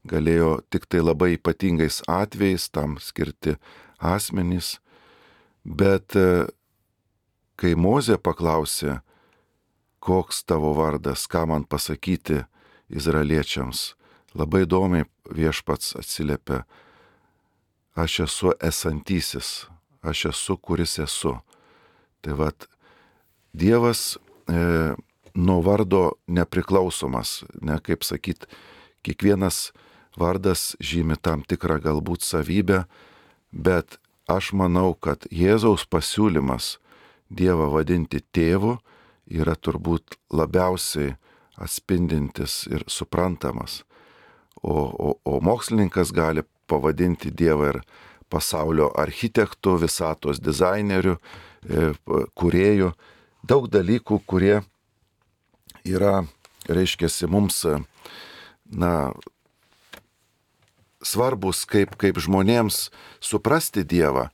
galėjo 0.08 0.60
tik 0.72 0.88
tai 0.90 1.02
labai 1.04 1.36
ypatingais 1.36 2.02
atvejais 2.10 2.68
tam 2.72 2.98
skirti 3.00 3.56
asmenys. 3.98 4.78
Bet 5.64 6.16
e, 6.18 6.46
kai 7.56 7.74
Mozė 7.78 8.18
paklausė, 8.18 9.00
koks 10.02 10.42
tavo 10.44 10.72
vardas, 10.74 11.28
ką 11.30 11.46
man 11.46 11.64
pasakyti 11.64 12.42
izraeliečiams, 12.90 13.92
labai 14.34 14.64
įdomiai 14.66 15.06
viešpats 15.30 15.94
atsiliepia, 16.00 16.64
aš 17.94 18.24
esu 18.26 18.56
esantysis, 18.58 19.68
aš 20.02 20.26
esu, 20.32 20.58
kuris 20.58 20.98
esu. 20.98 21.36
Tai 22.22 22.36
vad, 22.38 22.66
Dievas 23.52 24.16
e, 24.48 24.94
nuo 25.34 25.60
vardo 25.62 26.16
nepriklausomas, 26.26 27.42
ne 27.60 27.78
kaip 27.84 28.04
sakyt, 28.04 28.46
kiekvienas 29.04 29.70
vardas 30.18 30.72
žymi 30.80 31.18
tam 31.20 31.42
tikrą 31.44 31.78
galbūt 31.84 32.24
savybę, 32.24 32.84
bet 33.52 33.98
aš 34.28 34.52
manau, 34.52 34.94
kad 34.94 35.26
Jėzaus 35.30 35.86
pasiūlymas 35.88 36.78
Dievą 37.32 37.70
vadinti 37.72 38.20
tėvu 38.20 38.76
yra 39.32 39.54
turbūt 39.56 40.18
labiausiai 40.36 41.14
atspindintis 41.56 42.66
ir 42.68 42.84
suprantamas. 42.92 43.82
O, 44.62 44.74
o, 44.74 45.14
o 45.24 45.40
mokslininkas 45.40 46.12
gali 46.12 46.44
pavadinti 46.68 47.32
Dievą 47.32 47.70
ir 47.72 47.80
pasaulio 48.32 48.90
architektų, 48.96 49.78
visatos 49.82 50.40
dizainerių, 50.44 51.16
e, 51.16 51.88
kuriejų, 52.38 52.92
daug 53.48 53.68
dalykų, 53.72 54.20
kurie 54.28 54.60
yra, 55.84 56.22
reiškia, 56.68 57.10
mums, 57.28 57.64
na, 58.64 59.12
svarbus 61.02 61.64
kaip, 61.68 61.96
kaip 62.00 62.18
žmonėms 62.22 62.88
suprasti 63.22 63.84
Dievą, 63.84 64.28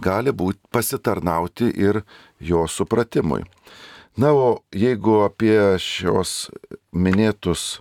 gali 0.00 0.32
būti 0.32 0.60
pasitarnauti 0.74 1.70
ir 1.70 2.02
jo 2.40 2.66
supratimui. 2.70 3.44
Na, 4.16 4.30
o 4.30 4.62
jeigu 4.70 5.24
apie 5.26 5.74
šios 5.82 6.50
minėtus 6.94 7.80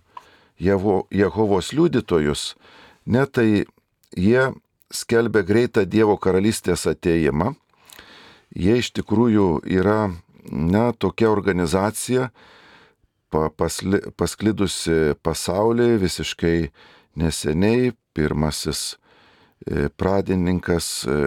Jehovos 0.57 1.73
liudytojus, 1.73 2.53
ne 3.05 3.25
tai 3.29 3.65
jie 4.17 4.47
skelbia 4.93 5.43
greitą 5.45 5.83
Dievo 5.85 6.17
karalystės 6.17 6.87
ateimą, 6.89 7.53
jie 8.53 8.79
iš 8.81 8.93
tikrųjų 8.97 9.63
yra, 9.69 10.13
na, 10.49 10.91
tokia 10.97 11.29
organizacija, 11.33 12.31
pasli, 13.57 14.01
pasklidusi 14.17 15.15
pasaulyje 15.25 16.01
visiškai 16.01 16.57
neseniai, 17.19 17.93
pirmasis 18.13 18.93
e, 19.65 19.89
pradininkas 19.89 20.89
e, 21.05 21.17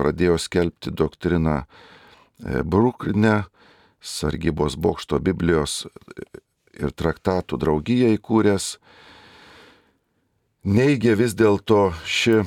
pradėjo 0.00 0.38
skelbti 0.40 0.92
doktriną 0.96 1.62
e, 1.62 2.62
Brukline, 2.64 3.42
sargybos 4.02 4.76
bokšto 4.80 5.20
Biblijos 5.22 5.84
ir 6.72 6.90
traktatų 6.96 7.58
draugiją 7.62 8.10
įkūręs, 8.16 8.76
neigia 10.66 11.14
vis 11.18 11.36
dėlto 11.38 11.92
ši 12.08 12.40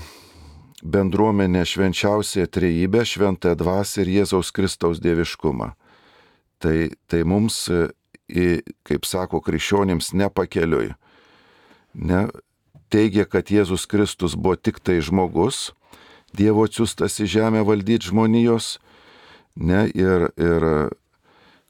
bendruomenė 0.85 1.63
švenčiausią 1.65 2.45
trejybę, 2.51 3.05
šventąją 3.07 3.57
dvasę 3.61 4.03
ir 4.03 4.11
Jėzaus 4.19 4.51
Kristaus 4.53 4.99
dieviškumą. 5.01 5.71
Tai, 6.61 6.75
tai 7.09 7.21
mums, 7.27 7.65
kaip 8.85 9.07
sako 9.07 9.41
krikščionims, 9.45 10.11
nepakeliui. 10.17 10.91
Ne, 11.95 12.25
teigia, 12.89 13.25
kad 13.25 13.49
Jėzus 13.51 13.87
Kristus 13.89 14.35
buvo 14.35 14.55
tik 14.55 14.79
tai 14.83 14.99
žmogus, 15.03 15.73
Dievo 16.35 16.65
atsiustas 16.67 17.15
į 17.23 17.29
žemę 17.31 17.61
valdyti 17.63 18.09
žmonijos, 18.09 18.77
ne, 19.55 19.85
ir, 19.95 20.27
ir 20.35 20.65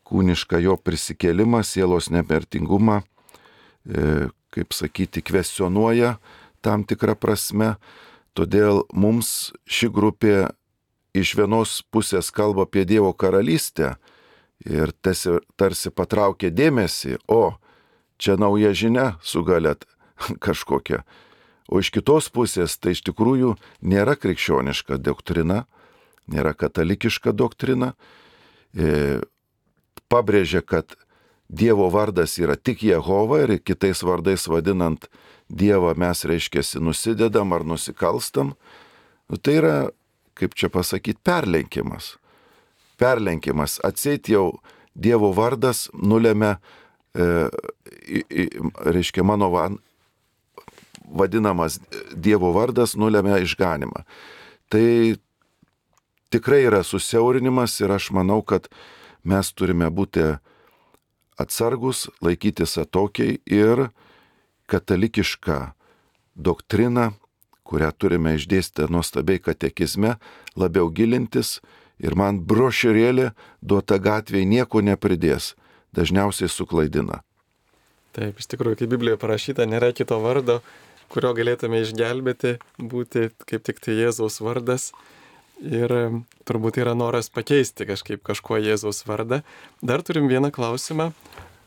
kūnišką 0.10 0.62
jo 0.64 0.74
prisikelimą, 0.82 1.62
sielos 1.62 2.10
nepertingumą, 2.10 3.02
e, 3.02 4.30
kaip 4.56 4.74
sakyti, 4.74 5.22
kvestionuoja 5.22 6.16
tam 6.66 6.86
tikrą 6.88 7.14
prasme. 7.20 7.76
Todėl 8.34 8.84
mums 8.90 9.54
ši 9.70 9.92
grupė 9.94 10.36
iš 11.16 11.36
vienos 11.38 11.80
pusės 11.94 12.32
kalba 12.34 12.66
apie 12.66 12.84
Dievo 12.90 13.14
karalystę 13.14 13.96
ir 14.66 14.92
tarsi, 15.06 15.92
patraukia 15.94 16.50
dėmesį, 16.52 17.20
o 17.30 17.56
čia 18.18 18.36
nauja 18.40 18.74
žinia 18.76 19.14
sugalėt 19.24 19.86
kažkokia. 20.46 21.04
O 21.66 21.82
iš 21.82 21.90
kitos 21.94 22.30
pusės 22.30 22.78
tai 22.78 22.94
iš 22.94 23.02
tikrųjų 23.08 23.56
nėra 23.82 24.14
krikščioniška 24.20 25.00
doktrina, 25.02 25.64
nėra 26.30 26.54
katalikiška 26.54 27.34
doktrina. 27.34 27.94
E, 28.78 29.22
pabrėžia, 30.12 30.62
kad 30.62 30.98
Dievo 31.46 31.92
vardas 31.94 32.40
yra 32.42 32.56
tik 32.58 32.82
Jehova 32.82 33.44
ir 33.44 33.60
kitais 33.62 34.02
vardais 34.02 34.48
vadinant 34.50 35.06
Dievą 35.50 35.94
mes 35.94 36.24
reiškiasi 36.26 36.82
nusidedam 36.82 37.54
ar 37.54 37.66
nusikalstam. 37.66 38.56
Nu, 39.30 39.38
tai 39.38 39.60
yra, 39.60 39.76
kaip 40.34 40.58
čia 40.58 40.72
pasakyti, 40.74 41.22
perlenkimas. 41.22 42.16
Perlenkimas. 42.98 43.78
Atseit 43.86 44.30
jau 44.30 44.58
Dievo 44.96 45.30
vardas 45.38 45.86
nulėmė, 45.94 46.56
e, 47.14 47.50
reiškia, 48.90 49.26
mano 49.28 49.52
van, 49.54 49.78
vadinamas 51.10 51.80
Dievo 52.16 52.52
vardas 52.56 52.96
nulėmė 52.98 53.42
išganimą. 53.46 54.06
Tai 54.72 54.88
tikrai 56.34 56.66
yra 56.68 56.84
susiaurinimas 56.84 57.78
ir 57.82 57.94
aš 57.96 58.12
manau, 58.16 58.42
kad 58.42 58.70
mes 59.24 59.52
turime 59.54 59.90
būti 59.90 60.36
atsargus, 61.38 62.08
laikytis 62.24 62.78
atokiai 62.82 63.40
ir 63.46 63.90
katalikišką 64.72 65.60
doktriną, 66.36 67.12
kurią 67.66 67.92
turime 67.98 68.36
išdėstę 68.38 68.88
nuostabiai 68.94 69.42
katekizme, 69.42 70.16
labiau 70.56 70.90
gilintis 70.94 71.60
ir 72.00 72.16
man 72.16 72.42
brošiurėlė 72.46 73.32
duota 73.62 73.98
gatvėje 73.98 74.46
nieko 74.50 74.82
nepridės, 74.86 75.54
dažniausiai 75.96 76.52
suklaidina. 76.52 77.22
Taip, 78.16 78.38
iš 78.40 78.48
tikrųjų, 78.52 78.80
kaip 78.80 78.92
Biblijoje 78.94 79.20
parašyta, 79.20 79.66
nėra 79.68 79.92
kito 79.96 80.20
vardo, 80.24 80.62
kurio 81.12 81.34
galėtume 81.38 81.82
išgelbėti, 81.84 82.58
būti 82.80 83.30
kaip 83.50 83.66
tik 83.68 83.82
tai 83.84 83.98
Jėzaus 84.00 84.42
vardas. 84.44 84.92
Ir 85.64 85.92
turbūt 86.44 86.82
yra 86.82 86.96
noras 86.98 87.30
pakeisti 87.32 87.88
kažkaip 87.88 88.24
kažkuo 88.28 88.60
Jėzaus 88.60 89.06
vardą. 89.08 89.42
Dar 89.82 90.04
turim 90.04 90.28
vieną 90.28 90.52
klausimą. 90.52 91.12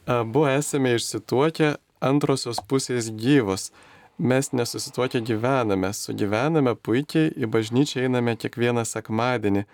Abu 0.08 0.44
esame 0.48 0.94
išsituokę, 0.96 1.76
antrosios 2.04 2.60
pusės 2.68 3.08
gyvos. 3.12 3.70
Mes 4.18 4.50
nesusituokę 4.52 5.20
gyvename, 5.22 5.92
sugyvename 5.94 6.74
puikiai, 6.74 7.30
į 7.38 7.48
bažnyčią 7.54 8.08
einame 8.08 8.34
kiekvieną 8.36 8.82
sekmadienį. 8.88 9.64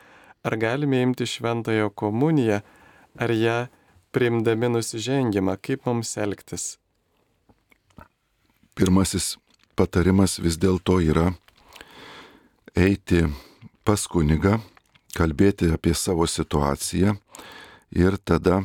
Ar 0.44 0.56
galime 0.60 1.00
imti 1.00 1.24
šventąją 1.24 1.88
komuniją, 1.96 2.60
ar 3.16 3.32
ją 3.32 3.56
priimdami 4.12 4.68
nusižengimą, 4.74 5.56
kaip 5.64 5.88
mums 5.88 6.12
elgtis? 6.20 6.74
Pirmasis 8.76 9.36
patarimas 9.76 10.38
vis 10.42 10.58
dėlto 10.60 11.00
yra 11.02 11.32
eiti 12.74 13.24
pas 13.84 14.06
kunigą, 14.10 14.58
kalbėti 15.14 15.70
apie 15.74 15.94
savo 15.94 16.26
situaciją 16.26 17.14
ir 17.94 18.16
tada 18.24 18.62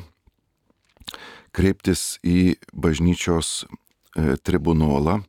kreiptis 1.54 2.18
į 2.26 2.58
bažnyčios 2.74 3.66
e, 3.66 4.38
tribunolą, 4.38 5.20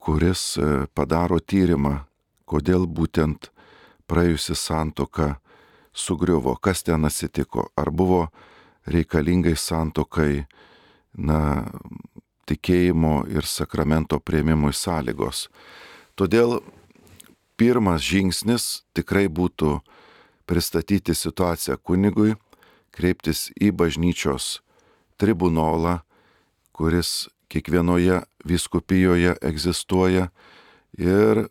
kuris 0.00 0.56
e, 0.56 0.86
padaro 0.94 1.40
tyrimą, 1.40 2.00
kodėl 2.48 2.86
būtent 2.86 3.50
praėjusi 4.10 4.56
santoka 4.56 5.36
sugriuvo, 5.92 6.56
kas 6.56 6.84
ten 6.86 7.04
atsitiko, 7.08 7.68
ar 7.76 7.90
buvo 7.90 8.28
reikalingai 8.90 9.56
santokai, 9.58 10.46
na, 11.18 11.66
tikėjimo 12.50 13.24
ir 13.30 13.46
sakramento 13.46 14.18
prieimimui 14.20 14.74
sąlygos. 14.76 15.46
Todėl 16.18 16.58
pirmas 17.60 18.02
žingsnis 18.04 18.82
tikrai 18.96 19.28
būtų 19.30 19.78
pristatyti 20.50 21.14
situaciją 21.14 21.78
kunigui, 21.78 22.34
kreiptis 22.90 23.48
į 23.54 23.70
bažnyčios 23.72 24.58
tribunolą, 25.20 26.00
kuris 26.74 27.28
kiekvienoje 27.50 28.22
viskupijoje 28.46 29.36
egzistuoja 29.46 30.30
ir 30.98 31.46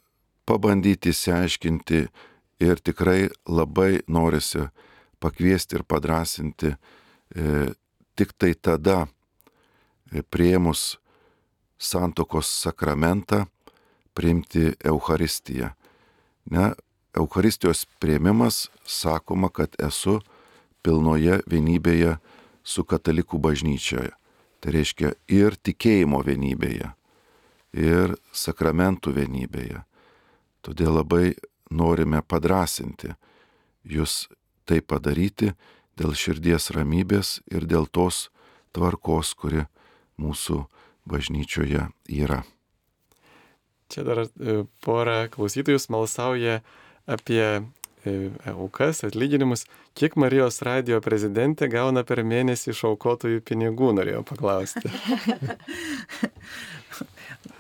pabandyti 0.50 1.14
įsiaiškinti 1.14 2.08
Ir 2.60 2.82
tikrai 2.84 3.30
labai 3.48 4.02
norisi 4.12 4.66
pakviesti 5.24 5.78
ir 5.80 5.84
padrasinti 5.88 6.74
e, 6.74 7.72
tik 8.20 8.34
tai 8.36 8.52
tada 8.60 9.06
prieimus 10.30 10.98
santokos 11.80 12.50
sakramentą 12.62 13.46
priimti 14.14 14.74
Euharistiją. 14.84 15.70
Ne, 16.52 16.74
Euharistijos 17.14 17.86
prieimimas 18.00 18.70
sakoma, 18.86 19.50
kad 19.50 19.76
esu 19.80 20.20
pilnoje 20.84 21.40
vienybėje 21.50 22.18
su 22.64 22.84
katalikų 22.84 23.40
bažnyčioje. 23.42 24.12
Tai 24.60 24.74
reiškia 24.76 25.14
ir 25.32 25.56
tikėjimo 25.56 26.20
vienybėje, 26.26 26.90
ir 27.74 28.16
sakramentų 28.36 29.14
vienybėje. 29.16 29.86
Todėl 30.66 31.00
labai 31.00 31.38
norime 31.72 32.20
padrasinti 32.22 33.14
jūs 33.88 34.28
tai 34.68 34.82
padaryti 34.82 35.54
dėl 35.98 36.14
širdies 36.14 36.70
ramybės 36.76 37.40
ir 37.52 37.66
dėl 37.66 37.88
tos 37.88 38.28
tvarkos, 38.76 39.34
kuri 39.34 39.66
mūsų 40.20 40.64
bažnyčioje 41.10 41.88
yra. 42.12 42.44
Čia 43.90 44.06
dar 44.06 44.22
e, 44.22 44.62
porą 44.86 45.24
klausytojų 45.34 45.80
smalsauja 45.82 46.60
apie 47.10 47.42
e, 48.06 48.14
aukas, 48.52 49.02
atlyginimus. 49.08 49.66
Kiek 49.98 50.14
Marijos 50.20 50.62
radio 50.66 51.00
prezidentė 51.02 51.72
gauna 51.72 52.04
per 52.06 52.22
mėnesį 52.22 52.70
iš 52.76 52.84
aukotojų 52.92 53.42
pinigų, 53.50 53.94
norėjau 54.00 54.26
paklausti. 54.34 54.86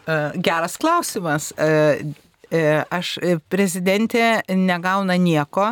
E, 0.10 0.14
geras 0.41 0.74
klausimas. 0.82 1.51
Aš 2.97 3.10
prezidentė 3.53 4.41
negauna 4.57 5.16
nieko 5.22 5.68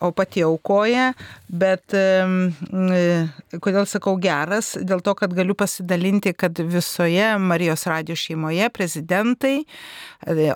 o 0.00 0.10
pati 0.16 0.42
aukoja, 0.44 1.12
bet 1.48 1.94
kodėl 3.62 3.86
sakau 3.88 4.16
geras, 4.20 4.74
dėl 4.82 5.02
to, 5.04 5.14
kad 5.18 5.32
galiu 5.36 5.56
pasidalinti, 5.58 6.34
kad 6.36 6.58
visoje 6.58 7.32
Marijos 7.40 7.86
radio 7.88 8.16
šeimoje 8.18 8.68
prezidentai, 8.74 9.54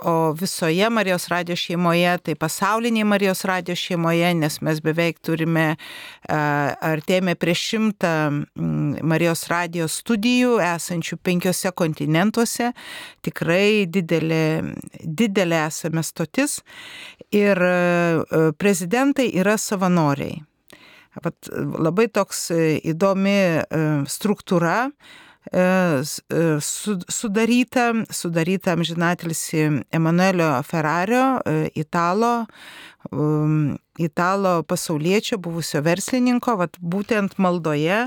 o 0.05 0.33
visoje 0.37 0.91
Marijos 0.91 1.29
radio 1.33 1.57
šeimoje, 1.57 2.17
tai 2.27 2.35
pasauliniai 2.39 3.07
Marijos 3.09 3.45
radio 3.49 3.77
šeimoje, 3.79 4.33
nes 4.35 4.61
mes 4.65 4.83
beveik 4.85 5.21
turime, 5.25 5.75
artėjame 6.29 7.37
prie 7.41 7.57
šimtą 7.57 8.15
Marijos 9.07 9.47
radio 9.51 9.89
studijų 9.91 10.59
esančių 10.65 11.21
penkiose 11.25 11.73
kontinentuose, 11.77 12.73
tikrai 13.25 13.87
didelė, 13.91 14.75
didelė 15.05 15.65
esame 15.67 16.05
stotis. 16.07 16.61
Ir 17.31 17.61
prezidentai 18.59 19.29
yra 19.41 19.57
savanoriai. 19.61 20.41
Vat, 21.19 21.49
labai 21.83 22.07
toks 22.13 22.45
e, 22.55 22.77
įdomi 22.93 23.35
e, 23.35 23.81
struktūra 24.07 24.77
e, 25.51 25.65
sudaryta, 27.11 27.87
sudaryta 28.15 28.77
amžinatilsi 28.77 29.65
Emanuelio 29.91 30.53
Ferrario, 30.63 31.25
italo, 31.75 32.47
um, 33.11 33.75
italo 33.99 34.61
pasaulietčio, 34.63 35.41
buvusio 35.43 35.83
verslininko, 35.83 36.55
vat, 36.63 36.79
būtent 36.79 37.35
maldoje 37.43 38.05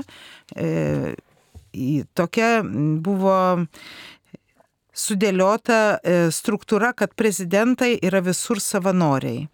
tokia 2.14 2.50
buvo 2.64 3.36
sudėliota 4.94 5.98
struktūra, 6.32 6.92
kad 6.94 7.16
prezidentai 7.18 7.96
yra 7.98 8.22
visur 8.22 8.62
savanoriai. 8.62 9.48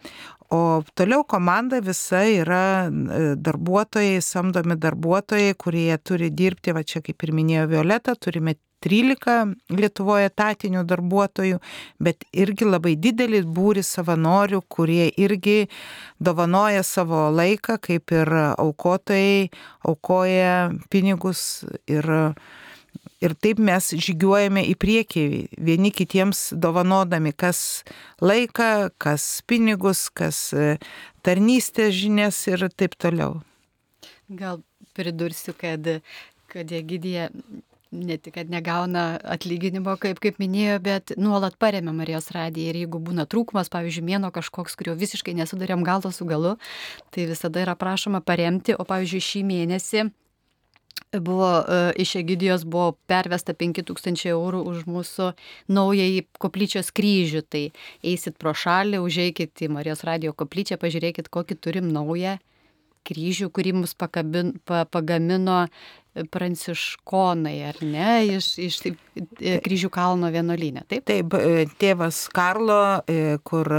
O 0.51 0.83
toliau 0.99 1.23
komanda 1.25 1.79
visa 1.81 2.25
yra 2.27 2.89
e, 2.91 3.35
darbuotojai, 3.39 4.19
samdomi 4.19 4.75
darbuotojai, 4.83 5.55
kurie 5.55 5.95
turi 6.03 6.33
dirbti, 6.35 6.75
va 6.75 6.83
čia 6.83 7.05
kaip 7.07 7.23
ir 7.23 7.31
minėjo 7.39 7.69
Violeta, 7.71 8.17
turime 8.19 8.57
13 8.83 9.77
Lietuvoje 9.77 10.31
etatinių 10.31 10.83
darbuotojų, 10.89 11.61
bet 12.03 12.25
irgi 12.33 12.67
labai 12.67 12.97
didelis 12.97 13.45
būris 13.45 13.93
savanorių, 13.95 14.63
kurie 14.73 15.11
irgi 15.21 15.69
dovanoja 16.19 16.83
savo 16.83 17.29
laiką, 17.31 17.77
kaip 17.79 18.11
ir 18.17 18.33
aukotojai 18.57 19.51
aukoja 19.87 20.71
pinigus 20.91 21.63
ir 21.87 22.11
Ir 23.21 23.35
taip 23.37 23.59
mes 23.61 23.91
žygiuojame 24.01 24.63
į 24.71 24.75
priekį, 24.81 25.25
vieni 25.61 25.91
kitiems 25.93 26.55
dovanodami, 26.57 27.35
kas 27.37 27.83
laiką, 28.25 28.89
kas 28.97 29.43
pinigus, 29.45 30.07
kas 30.09 30.39
e, 30.57 30.79
tarnystės 31.21 31.93
žinias 31.99 32.39
ir 32.49 32.65
taip 32.73 32.97
toliau. 32.97 33.43
Gal 34.33 34.63
pridursiu, 34.97 35.53
kad, 35.59 35.85
kad 36.49 36.73
Egidija 36.73 37.29
ne 37.91 38.17
tik, 38.17 38.35
kad 38.35 38.51
negauna 38.51 39.19
atlyginimo, 39.35 39.97
kaip, 40.01 40.21
kaip 40.23 40.39
minėjo, 40.41 40.79
bet 40.85 41.13
nuolat 41.21 41.59
paremia 41.61 41.93
Marijos 41.95 42.31
radiją 42.35 42.73
ir 42.73 42.79
jeigu 42.85 43.03
būna 43.03 43.27
trūkumas, 43.29 43.69
pavyzdžiui, 43.73 44.07
mėno 44.07 44.31
kažkoks, 44.35 44.79
kurio 44.79 44.95
visiškai 44.99 45.35
nesudarėm 45.37 45.85
galo 45.87 46.13
su 46.15 46.25
galu, 46.25 46.55
tai 47.11 47.27
visada 47.31 47.65
yra 47.67 47.77
prašoma 47.77 48.23
paremti, 48.25 48.77
o 48.79 48.87
pavyzdžiui, 48.87 49.27
šį 49.29 49.45
mėnesį 49.51 50.07
buvo 51.19 51.49
e, 51.61 51.93
iš 52.03 52.15
Egidijos 52.21 52.65
buvo 52.65 52.93
pervesta 53.11 53.55
5000 53.55 54.29
eurų 54.31 54.63
už 54.71 54.85
mūsų 54.87 55.33
naująjį 55.73 56.27
koplyčios 56.39 56.93
kryžių. 56.95 57.43
Tai 57.51 57.65
eisit 58.03 58.39
pro 58.39 58.55
šalį, 58.55 59.03
užeikit 59.03 59.67
į 59.67 59.73
Marijos 59.75 60.05
radio 60.07 60.33
koplyčią, 60.37 60.79
pažiūrėkit, 60.81 61.33
kokį 61.33 61.59
turim 61.59 61.91
naują 61.95 62.39
kryžių, 63.09 63.49
kurį 63.55 63.75
mums 63.81 63.95
pakabin, 63.99 64.59
pa, 64.69 64.85
pagamino 64.85 65.65
pranciškonai, 66.15 67.57
ar 67.69 67.77
ne, 67.87 68.09
iš, 68.35 68.49
iš 68.59 68.79
e, 68.89 68.95
kryžių 69.63 69.91
kalno 69.95 70.31
vienuolynė. 70.35 70.83
Taip? 70.91 71.05
Taip, 71.07 71.35
e, 71.39 71.67
tėvas 71.81 72.25
Karlo, 72.35 73.01
e, 73.07 73.39
kur 73.47 73.71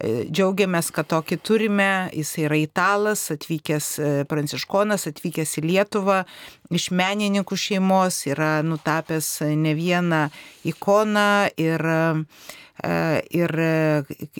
džiaugiamės, 0.00 0.90
kad 0.94 1.10
tokį 1.12 1.38
turime, 1.46 1.90
jis 2.16 2.32
yra 2.42 2.58
italas, 2.58 3.26
atvykęs 3.34 3.92
pranciškonas, 4.30 5.06
atvykęs 5.10 5.58
į 5.60 5.66
Lietuvą, 5.68 6.22
iš 6.74 6.90
menininkų 6.96 7.58
šeimos, 7.58 8.24
yra 8.30 8.58
nutapęs 8.66 9.36
ne 9.54 9.76
vieną 9.78 10.26
ikoną 10.74 11.30
ir 11.60 11.86
Ir 12.80 13.52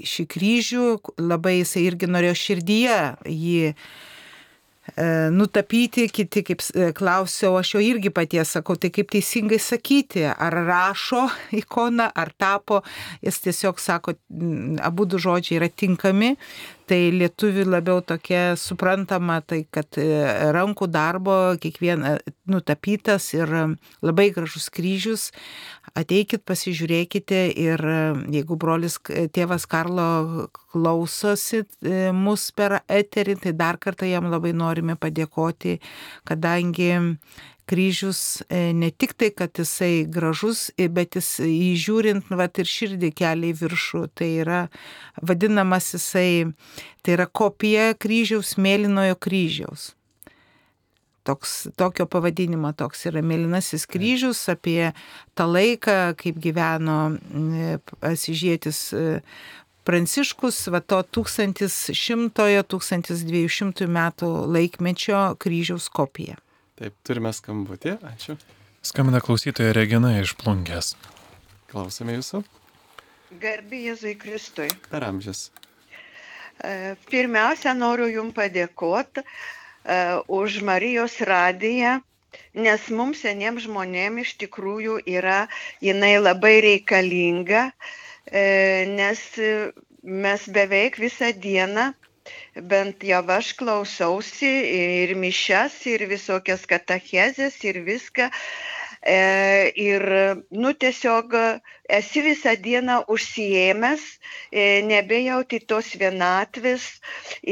šį 0.00 0.24
kryžių 0.32 0.84
labai 1.20 1.58
jisai 1.58 1.82
irgi 1.84 2.08
norėjo 2.08 2.38
širdyje 2.40 2.94
jį 3.28 3.74
nutapyti, 5.34 6.08
kiti 6.12 6.42
kaip 6.46 6.64
e, 6.74 6.90
klausiau, 6.96 7.56
aš 7.60 7.74
jo 7.76 7.82
irgi 7.84 8.12
paties 8.14 8.56
sakau, 8.56 8.76
tai 8.80 8.92
kaip 8.94 9.10
teisingai 9.12 9.60
sakyti, 9.62 10.24
ar 10.30 10.56
rašo 10.66 11.26
ikoną, 11.60 12.10
ar 12.14 12.32
tapo, 12.38 12.82
jis 13.24 13.40
tiesiog 13.46 13.80
sako, 13.80 14.16
abu 14.82 15.06
du 15.06 15.20
žodžiai 15.22 15.60
yra 15.60 15.70
tinkami, 15.70 16.34
tai 16.90 17.10
lietuvių 17.14 17.64
labiau 17.68 18.00
tokia 18.02 18.56
suprantama, 18.58 19.38
tai 19.46 19.62
kad 19.70 19.98
e, 20.00 20.06
rankų 20.54 20.88
darbo 20.90 21.36
kiekviena 21.62 22.16
nutapytas 22.50 23.28
ir 23.36 23.52
labai 24.02 24.30
gražus 24.34 24.66
kryžius. 24.74 25.28
Ateikit, 25.94 26.42
pasižiūrėkite 26.46 27.44
ir 27.58 27.82
jeigu 28.30 28.58
brolis 28.60 28.98
tėvas 29.34 29.66
Karlo 29.70 30.48
klausosi 30.72 31.62
e, 31.62 32.10
mus 32.14 32.48
per 32.54 32.80
eterį, 32.86 33.38
tai 33.44 33.54
dar 33.58 33.78
kartą 33.82 34.10
jam 34.10 34.30
labai 34.30 34.52
norime 34.56 34.98
padėkoti, 34.98 35.78
kadangi 36.26 36.92
kryžius 37.70 38.42
e, 38.48 38.72
ne 38.74 38.90
tik 38.90 39.14
tai, 39.14 39.30
kad 39.30 39.54
jisai 39.58 40.06
gražus, 40.10 40.70
e, 40.74 40.88
bet 40.90 41.14
jis 41.18 41.38
įžiūrint, 41.46 42.26
va 42.34 42.48
ir 42.50 42.66
širdį 42.66 43.12
kelia 43.14 43.52
į 43.52 43.54
viršų. 43.62 44.02
Tai 44.18 44.28
yra 44.42 44.60
vadinamas 45.22 45.94
jisai, 45.94 46.50
tai 47.04 47.14
yra 47.18 47.26
kopija 47.30 47.94
kryžiaus, 47.94 48.56
mėlynojo 48.58 49.14
kryžiaus. 49.22 49.94
Toks, 51.28 51.68
tokio 51.76 52.06
pavadinimo 52.08 52.72
toks 52.72 53.04
yra 53.10 53.20
mėlynasis 53.22 53.84
kryžius 53.86 54.48
apie 54.50 54.92
tą 55.36 55.44
laiką, 55.46 56.16
kaip 56.18 56.42
gyveno 56.42 57.00
e, 57.14 57.78
asižėtis 58.10 58.90
Pranciškus, 59.80 60.68
va 60.68 60.84
to 60.84 61.00
1100-1200 61.16 63.88
metų 63.88 64.28
laikmečio 64.54 65.20
kryžiaus 65.40 65.88
kopija. 65.88 66.36
Taip, 66.80 66.94
turime 67.04 67.28
skambutį, 67.36 67.98
ačiū. 68.08 68.38
Skambina 68.88 69.18
klausytoja 69.20 69.74
Regina 69.76 70.14
iš 70.16 70.30
Plungės. 70.40 70.94
Klausome 71.68 72.14
jūsų. 72.14 72.40
Garbė 73.42 73.82
Jėzui 73.90 74.14
Kristui. 74.22 74.70
Per 74.88 75.04
amžius. 75.04 75.50
E, 76.64 76.94
pirmiausia, 77.12 77.74
noriu 77.76 78.08
Jums 78.08 78.32
padėkoti 78.38 79.20
uh, 79.26 80.24
už 80.40 80.62
Marijos 80.64 81.18
radiją, 81.28 81.98
nes 82.56 82.88
mums 82.88 83.26
seniems 83.26 83.68
žmonėms 83.68 84.24
iš 84.24 84.34
tikrųjų 84.46 85.02
yra 85.04 85.42
jinai 85.84 86.14
labai 86.16 86.56
reikalinga, 86.64 87.66
uh, 87.68 88.96
nes 88.96 89.26
mes 90.24 90.48
beveik 90.48 90.96
visą 91.04 91.34
dieną, 91.36 91.90
bent 92.72 93.04
jau 93.10 93.22
aš 93.36 93.52
klausausi 93.60 94.50
ir 94.80 95.14
mišes, 95.24 95.76
ir 95.92 96.06
visokias 96.10 96.66
katachezės, 96.70 97.58
ir 97.70 97.82
viską. 97.88 98.30
E, 99.02 99.72
ir, 99.80 100.02
nu, 100.50 100.70
tiesiog 100.76 101.32
esi 101.98 102.20
visą 102.20 102.52
dieną 102.64 102.96
užsijėmęs, 103.14 104.02
e, 104.52 104.64
nebejauti 104.88 105.60
tos 105.72 105.88
vienatvės 106.02 106.84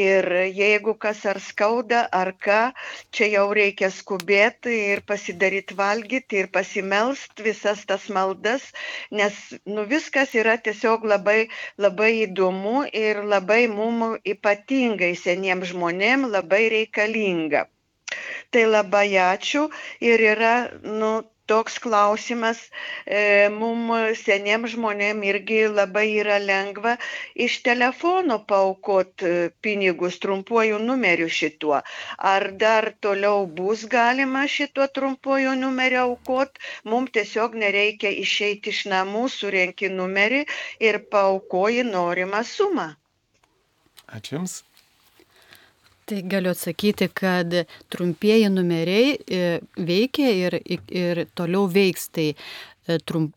ir 0.03 0.29
jeigu 0.59 0.93
kas 1.05 1.23
ar 1.33 1.41
skauda, 1.41 2.03
ar 2.13 2.35
ką, 2.47 2.59
čia 3.17 3.31
jau 3.33 3.47
reikia 3.57 3.89
skubėti 3.89 4.75
ir 4.91 5.01
pasidaryti 5.09 5.79
valgyti 5.79 6.43
ir 6.43 6.51
pasimelst 6.59 7.41
visas 7.49 7.81
tas 7.89 8.11
maldas, 8.19 8.69
nes, 9.11 9.41
nu, 9.65 9.87
viskas 9.95 10.37
yra 10.37 10.59
tiesiog 10.69 11.09
labai, 11.15 11.49
labai 11.81 12.13
įdomu 12.27 12.85
ir 12.93 13.25
labai 13.25 13.63
mums 13.73 14.21
ypatingai 14.37 15.15
seniems 15.17 15.73
žmonėms 15.73 16.29
labai 16.37 16.63
reikalinga. 16.77 17.65
Tai 18.53 18.69
labai 18.69 19.09
ačiū 19.25 19.67
ir 20.13 20.29
yra, 20.35 20.55
nu, 20.85 21.11
toks 21.51 21.79
klausimas 21.85 22.61
e, 23.07 23.49
mum 23.55 23.91
seniem 24.21 24.67
žmonėm 24.73 25.25
irgi 25.31 25.61
labai 25.73 26.07
yra 26.23 26.39
lengva 26.43 26.97
iš 27.47 27.59
telefono 27.67 28.39
paaukot 28.53 29.25
e, 29.27 29.33
pinigus 29.65 30.21
trumpuoju 30.25 30.79
numeriu 30.85 31.31
šituo. 31.41 31.81
Ar 32.33 32.49
dar 32.63 32.91
toliau 33.07 33.47
bus 33.61 33.87
galima 33.97 34.47
šituo 34.59 34.87
trumpuoju 35.01 35.57
numeriu 35.65 36.05
aukot, 36.05 36.63
mums 36.85 37.15
tiesiog 37.17 37.59
nereikia 37.65 38.13
išeiti 38.25 38.75
iš 38.75 38.85
namų, 38.93 39.27
surenki 39.33 39.93
numerį 39.99 40.45
ir 40.91 41.03
paaukoji 41.13 41.87
norimą 41.91 42.45
sumą. 42.55 42.91
Ačiū 44.09 44.39
Jums. 44.39 44.63
Tai 46.09 46.23
galiu 46.25 46.55
atsakyti, 46.55 47.11
kad 47.13 47.53
trumpieji 47.93 48.49
numeriai 48.49 49.11
e, 49.29 49.61
veikia 49.77 50.31
ir, 50.33 50.57
ir 50.89 51.27
toliau 51.37 51.67
veiks. 51.69 52.09
Tai 52.17 52.29
e, 52.33 52.37
trump, 53.05 53.35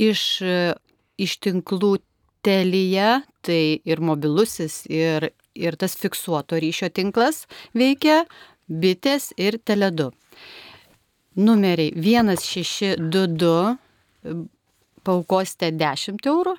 iš, 0.00 0.22
e, 0.40 0.72
iš 1.20 1.36
tinklų 1.44 1.98
telyje, 2.46 3.10
tai 3.44 3.80
ir 3.84 4.00
mobilusis, 4.00 4.86
ir, 4.88 5.28
ir 5.52 5.76
tas 5.76 5.92
fiksuoto 6.00 6.56
ryšio 6.64 6.88
tinklas 6.96 7.44
veikia, 7.76 8.24
bitės 8.72 9.32
ir 9.36 9.60
teledu. 9.60 10.12
Numeriai 11.36 11.92
1622 11.92 13.76
paukosite 15.04 15.72
10 15.76 16.26
eurų, 16.32 16.56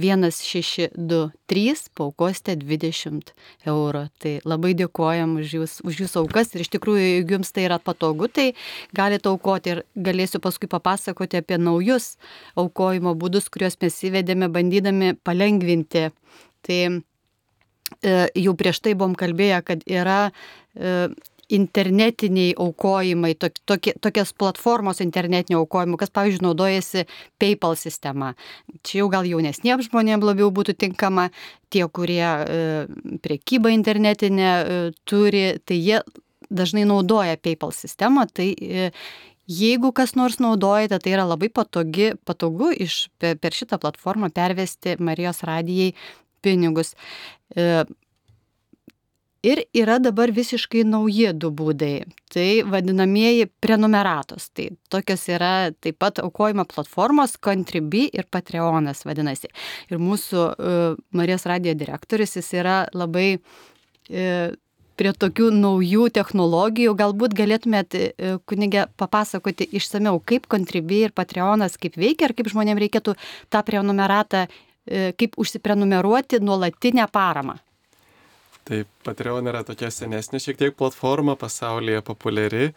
1623 0.00 1.90
paukosite 1.94 2.56
20 2.56 3.32
eurų. 3.68 4.08
Tai 4.22 4.32
labai 4.48 4.72
dėkojam 4.78 5.36
už, 5.42 5.54
jūs, 5.58 5.72
už 5.84 5.94
jūsų 6.04 6.16
aukas 6.24 6.54
ir 6.54 6.60
iš 6.64 6.70
tikrųjų, 6.72 7.02
jeigu 7.02 7.32
jums 7.36 7.52
tai 7.52 7.62
yra 7.68 7.78
patogu, 7.82 8.26
tai 8.32 8.46
galite 8.96 9.28
aukoti 9.28 9.68
ir 9.74 9.78
galėsiu 9.92 10.38
paskui 10.44 10.68
papasakoti 10.72 11.36
apie 11.42 11.56
naujus 11.60 12.16
aukojimo 12.56 13.12
būdus, 13.18 13.50
kuriuos 13.52 13.76
mes 13.82 13.94
įvedėme 14.08 14.48
bandydami 14.52 15.08
palengvinti. 15.24 16.08
Tai 16.62 16.80
e, 16.88 16.92
jau 18.38 18.54
prieš 18.56 18.80
tai 18.80 18.92
buvom 18.96 19.14
kalbėję, 19.18 19.58
kad 19.66 19.78
yra 19.84 20.20
e, 20.30 20.32
internetiniai 21.52 22.54
aukojimai, 22.60 23.34
tokie, 23.66 23.94
tokias 24.00 24.32
platformos 24.38 25.02
internetinio 25.04 25.62
aukojimo, 25.62 25.98
kas, 26.00 26.12
pavyzdžiui, 26.14 26.44
naudojasi 26.46 27.04
PayPal 27.42 27.76
sistema. 27.78 28.32
Čia 28.86 29.02
jau 29.02 29.08
gal 29.12 29.28
jaunesniems 29.28 29.90
žmonėms 29.90 30.26
labiau 30.26 30.50
būtų 30.54 30.76
tinkama, 30.80 31.28
tie, 31.72 31.84
kurie 31.88 32.22
e, 32.24 32.62
priekybą 33.24 33.72
internetinę 33.74 34.52
e, 34.52 34.78
turi, 35.08 35.44
tai 35.64 35.80
jie 35.80 36.00
dažnai 36.52 36.86
naudoja 36.88 37.36
PayPal 37.40 37.74
sistemą. 37.76 38.28
Tai, 38.32 38.48
e, 38.56 38.90
Jeigu 39.52 39.90
kas 39.92 40.12
nors 40.14 40.38
naudojate, 40.38 41.00
tai 41.02 41.16
yra 41.16 41.24
labai 41.26 41.48
patogi, 41.50 42.12
patogu 42.24 42.70
iš, 42.70 43.08
per 43.18 43.52
šitą 43.52 43.80
platformą 43.82 44.30
pervesti 44.32 44.94
Marijos 45.02 45.42
radijai 45.42 45.90
pinigus. 46.46 46.94
E, 49.42 49.50
Ir 49.50 49.58
yra 49.74 49.96
dabar 49.98 50.30
visiškai 50.30 50.84
nauji 50.86 51.32
du 51.34 51.48
būdai. 51.50 52.04
Tai 52.30 52.46
vadinamieji 52.70 53.48
prenumeratos. 53.58 54.44
Tai 54.54 54.68
tokios 54.86 55.24
yra 55.34 55.72
taip 55.82 55.98
pat 55.98 56.20
aukojimo 56.22 56.62
platformos 56.70 57.34
Contribui 57.42 58.04
ir 58.14 58.28
Patreonas 58.30 59.02
vadinasi. 59.02 59.50
Ir 59.90 59.98
mūsų 59.98 60.44
uh, 60.46 61.00
Marijos 61.18 61.46
radijo 61.50 61.74
direktorius 61.74 62.36
jis 62.38 62.52
yra 62.54 62.76
labai 62.94 63.40
uh, 63.40 64.54
prie 64.94 65.12
tokių 65.24 65.50
naujų 65.56 66.06
technologijų. 66.20 66.94
Galbūt 67.02 67.34
galėtumėt, 67.42 67.98
uh, 67.98 68.38
kunigė, 68.46 68.86
papasakoti 68.94 69.66
išsameu, 69.74 70.22
kaip 70.22 70.46
Contribui 70.46 71.02
ir 71.08 71.16
Patreonas 71.18 71.74
kaip 71.82 71.98
veikia 71.98 72.30
ir 72.30 72.38
kaip 72.38 72.54
žmonėms 72.54 72.86
reikėtų 72.86 73.18
tą 73.50 73.66
prenumeratą, 73.66 74.46
kaip 75.18 75.36
užsiprenumeruoti 75.38 76.38
nuolatinę 76.42 77.10
paramą. 77.10 77.58
Tai 78.68 78.84
Patreon 79.02 79.50
yra 79.50 79.64
tokia 79.66 79.90
senesnė 79.90 80.38
šiek 80.42 80.58
tiek 80.60 80.74
platforma, 80.78 81.34
pasaulyje 81.38 82.02
populiari, 82.06 82.68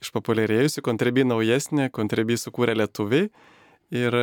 išpopuliarėjusi, 0.00 0.84
Contribui 0.84 1.26
naujesnė, 1.28 1.90
Contribui 1.92 2.38
sukūrė 2.40 2.76
lietuviai 2.78 3.28
ir 3.92 4.16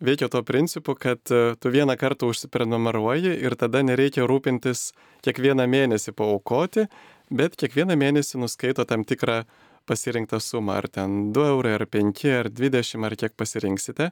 veikia 0.00 0.28
to 0.30 0.42
principu, 0.46 0.94
kad 0.94 1.18
e, 1.30 1.56
tu 1.60 1.72
vieną 1.74 1.96
kartą 1.98 2.30
užsiprenumeruoji 2.30 3.34
ir 3.44 3.56
tada 3.58 3.82
nereikia 3.82 4.26
rūpintis 4.30 4.92
kiekvieną 5.26 5.66
mėnesį 5.70 6.14
paukoti, 6.16 6.86
bet 7.30 7.58
kiekvieną 7.60 7.96
mėnesį 8.00 8.40
nuskaito 8.40 8.86
tam 8.88 9.04
tikrą 9.04 9.42
pasirinktą 9.90 10.40
sumą, 10.40 10.78
ar 10.80 10.88
ten 10.88 11.32
2 11.34 11.48
eurai, 11.50 11.74
ar 11.80 11.86
5, 11.86 12.22
ar 12.38 12.50
20, 12.50 13.06
ar 13.06 13.16
kiek 13.18 13.34
pasirinksite. 13.34 14.10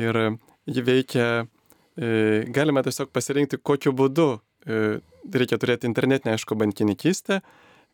Ir 0.00 0.18
ji 0.64 0.86
veikia, 0.88 1.28
e, 2.00 2.48
galima 2.48 2.80
tiesiog 2.82 3.12
pasirinkti, 3.12 3.60
kokiu 3.60 3.92
būdu 3.92 4.30
reikia 4.66 5.58
turėti 5.60 5.88
internetinę, 5.88 6.36
aišku, 6.36 6.56
bankininkystę, 6.58 7.40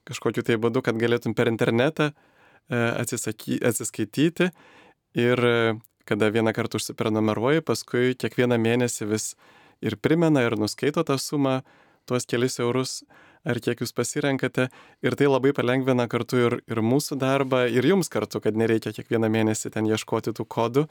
kažkokiu 0.08 0.44
tai 0.46 0.58
būdu, 0.60 0.82
kad 0.84 0.98
galėtum 1.00 1.34
per 1.36 1.50
internetą 1.50 2.10
e, 2.10 2.14
atsisaky, 2.76 3.60
atsiskaityti 3.64 4.50
ir 5.18 5.44
e, 5.44 5.58
kada 6.08 6.30
vieną 6.32 6.54
kartą 6.56 6.80
užsiprenumeruoji, 6.80 7.64
paskui 7.68 8.16
kiekvieną 8.16 8.56
mėnesį 8.60 9.08
vis 9.10 9.32
ir 9.84 9.98
primena 10.00 10.44
ir 10.46 10.56
nuskaito 10.58 11.04
tą 11.04 11.18
sumą, 11.20 11.60
tuos 12.08 12.24
kelius 12.24 12.58
eurus 12.64 13.02
ar 13.48 13.60
kiek 13.62 13.80
jūs 13.82 13.92
pasirenkate. 13.94 14.68
Ir 15.04 15.16
tai 15.18 15.28
labai 15.28 15.52
palengvina 15.56 16.08
kartu 16.10 16.40
ir, 16.40 16.58
ir 16.68 16.80
mūsų 16.84 17.18
darbą, 17.20 17.66
ir 17.70 17.86
jums 17.86 18.10
kartu, 18.12 18.40
kad 18.44 18.56
nereikia 18.58 18.94
kiekvieną 18.96 19.30
mėnesį 19.32 19.72
ten 19.76 19.88
ieškoti 19.88 20.34
tų 20.36 20.48
kodų, 20.48 20.86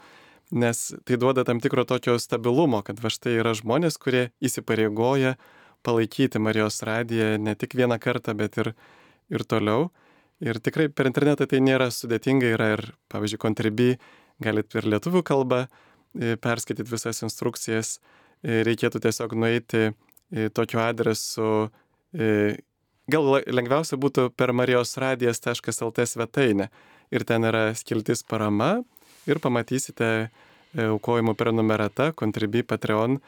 nes 0.54 0.80
tai 1.04 1.18
duoda 1.20 1.44
tam 1.44 1.60
tikro 1.60 1.84
tokio 1.84 2.16
stabilumo, 2.22 2.80
kad 2.86 3.02
va 3.02 3.12
štai 3.12 3.36
yra 3.42 3.52
žmonės, 3.58 3.98
kurie 4.00 4.28
įsipareigoja 4.40 5.36
palaikyti 5.88 6.42
Marijos 6.42 6.82
radiją 6.84 7.38
ne 7.40 7.56
tik 7.56 7.74
vieną 7.78 7.96
kartą, 8.02 8.36
bet 8.36 8.60
ir, 8.60 8.74
ir 9.32 9.44
toliau. 9.48 9.88
Ir 10.44 10.60
tikrai 10.62 10.86
per 10.92 11.08
internetą 11.10 11.48
tai 11.50 11.58
nėra 11.64 11.88
sudėtinga, 11.90 12.52
yra 12.54 12.72
ir, 12.76 12.82
pavyzdžiui, 13.10 13.40
Contribui, 13.42 13.94
galite 14.42 14.78
ir 14.78 14.86
lietuvių 14.92 15.24
kalbą 15.26 15.64
e, 15.64 16.36
perskaityti 16.38 16.86
visas 16.86 17.24
instrukcijas, 17.26 17.96
e, 18.42 18.60
reikėtų 18.68 19.02
tiesiog 19.02 19.34
nueiti 19.34 19.88
e, 19.88 20.48
tokiu 20.54 20.82
adresu, 20.84 21.48
gal 23.12 23.26
lengviausia 23.52 23.98
būtų 24.00 24.30
per 24.32 24.54
marijosradijas.lt 24.56 26.06
svetainę 26.08 26.70
ir 27.12 27.24
ten 27.28 27.44
yra 27.44 27.66
skiltis 27.76 28.22
parama 28.24 28.78
ir 29.28 29.42
pamatysite 29.44 30.30
aukojimo 30.86 31.34
prenumerata, 31.36 32.14
Contribui, 32.16 32.62
Patreon 32.64 33.18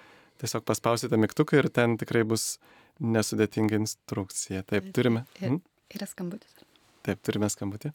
tiesiog 0.41 0.65
paspausite 0.69 1.19
mygtuką 1.21 1.61
ir 1.61 1.69
ten 1.73 1.97
tikrai 2.01 2.25
bus 2.29 2.55
nesudėtinga 3.01 3.81
instrukcija. 3.81 4.65
Taip, 4.69 4.91
turime. 4.97 5.25
Ir, 5.41 5.53
mhm. 5.53 5.61
yra 5.97 6.09
skambutis. 6.09 6.63
Taip, 7.07 7.21
turime 7.25 7.49
skambutį. 7.53 7.93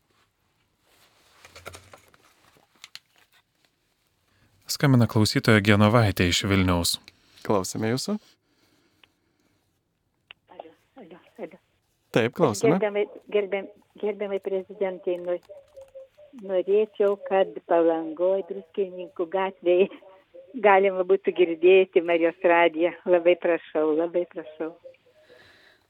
Skambina 4.76 5.06
klausytoja 5.08 5.62
Genovaitė 5.64 6.26
iš 6.32 6.42
Vilniaus. 6.50 6.96
Klausime 7.46 7.92
jūsų. 7.92 8.16
Alio, 10.56 10.72
alio, 10.98 11.20
alio. 11.38 11.60
Taip, 12.16 12.34
klausime. 12.36 12.74
Gerbiamai, 12.74 13.06
gerbiam, 13.32 13.70
gerbiamai 14.02 14.40
prezidentai, 14.44 15.20
norėčiau, 16.42 17.14
kad 17.30 17.54
palangoje 17.70 18.48
druskininkų 18.50 19.30
gatvėje 19.38 19.92
galima 20.64 21.04
būtų 21.08 21.34
girdėti 21.36 22.04
Marijos 22.06 22.40
radiją. 22.44 22.94
Labai 23.10 23.36
prašau, 23.42 23.92
labai 23.98 24.26
prašau. 24.32 24.74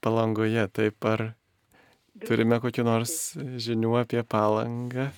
Palangoje, 0.06 0.66
taip 0.74 1.06
ar 1.10 1.32
turime 2.26 2.60
kokiu 2.64 2.86
nors 2.86 3.36
žinių 3.36 3.96
apie 4.02 4.22
palangą? 4.24 5.10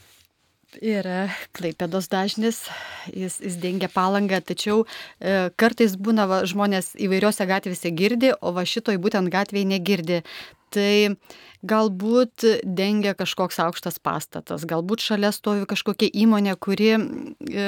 Yra 0.84 1.30
klaipėdos 1.56 2.10
dažnis, 2.12 2.66
jis, 3.16 3.38
jis 3.40 3.56
dengia 3.62 3.88
palangą, 3.88 4.42
tačiau 4.44 4.84
e, 4.84 5.48
kartais 5.56 5.96
būna 5.96 6.26
va, 6.28 6.42
žmonės 6.44 6.92
įvairiose 7.00 7.48
gatvėse 7.48 7.92
girdi, 7.96 8.34
o 8.44 8.52
va 8.52 8.66
šitoj 8.68 9.00
būtent 9.00 9.32
gatvėje 9.32 9.70
negirdi. 9.72 10.20
Tai 10.74 11.16
galbūt 11.68 12.44
dengia 12.64 13.14
kažkoks 13.18 13.60
aukštas 13.64 14.00
pastatas, 14.04 14.66
galbūt 14.68 15.04
šalia 15.04 15.32
stovi 15.36 15.68
kažkokia 15.70 16.10
įmonė, 16.24 16.56
kuri, 16.60 16.90
e, 16.96 17.68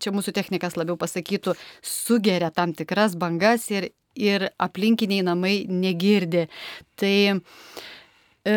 čia 0.00 0.12
mūsų 0.14 0.34
technikas 0.36 0.78
labiau 0.78 0.98
pasakytų, 1.00 1.56
sugeria 1.82 2.52
tam 2.54 2.74
tikras 2.76 3.16
bangas 3.18 3.66
ir, 3.74 3.90
ir 4.14 4.48
aplinkiniai 4.62 5.26
namai 5.26 5.56
negirdi. 5.68 6.46
Tai 6.96 7.16
e, 7.34 8.56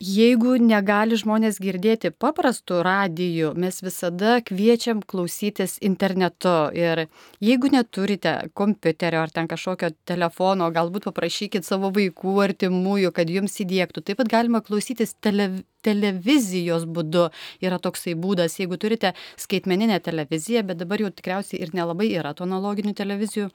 Jeigu 0.00 0.54
negali 0.56 1.12
žmonės 1.20 1.58
girdėti 1.60 2.08
paprastų 2.08 2.78
radijų, 2.86 3.50
mes 3.60 3.82
visada 3.84 4.38
kviečiam 4.40 5.02
klausytis 5.04 5.74
internetu. 5.84 6.54
Ir 6.72 7.02
jeigu 7.44 7.68
neturite 7.68 8.32
kompiuterio 8.56 9.20
ar 9.20 9.34
ten 9.34 9.50
kažkokio 9.50 9.90
telefono, 10.08 10.70
galbūt 10.72 11.04
paprašykit 11.10 11.68
savo 11.68 11.92
vaikų 11.92 12.32
artimųjų, 12.46 13.12
kad 13.12 13.28
jums 13.28 13.60
įdėktų. 13.60 14.06
Taip 14.08 14.22
pat 14.22 14.32
galima 14.32 14.62
klausytis 14.64 15.12
tele, 15.20 15.50
televizijos 15.84 16.88
būdu. 16.88 17.28
Yra 17.60 17.76
toksai 17.76 18.16
būdas, 18.16 18.56
jeigu 18.56 18.80
turite 18.80 19.12
skaitmeninę 19.36 20.00
televiziją, 20.00 20.64
bet 20.72 20.80
dabar 20.80 21.04
jau 21.04 21.12
tikriausiai 21.12 21.60
ir 21.60 21.76
nelabai 21.76 22.08
yra 22.14 22.32
tų 22.32 22.48
analoginių 22.48 22.96
televizijų. 22.96 23.52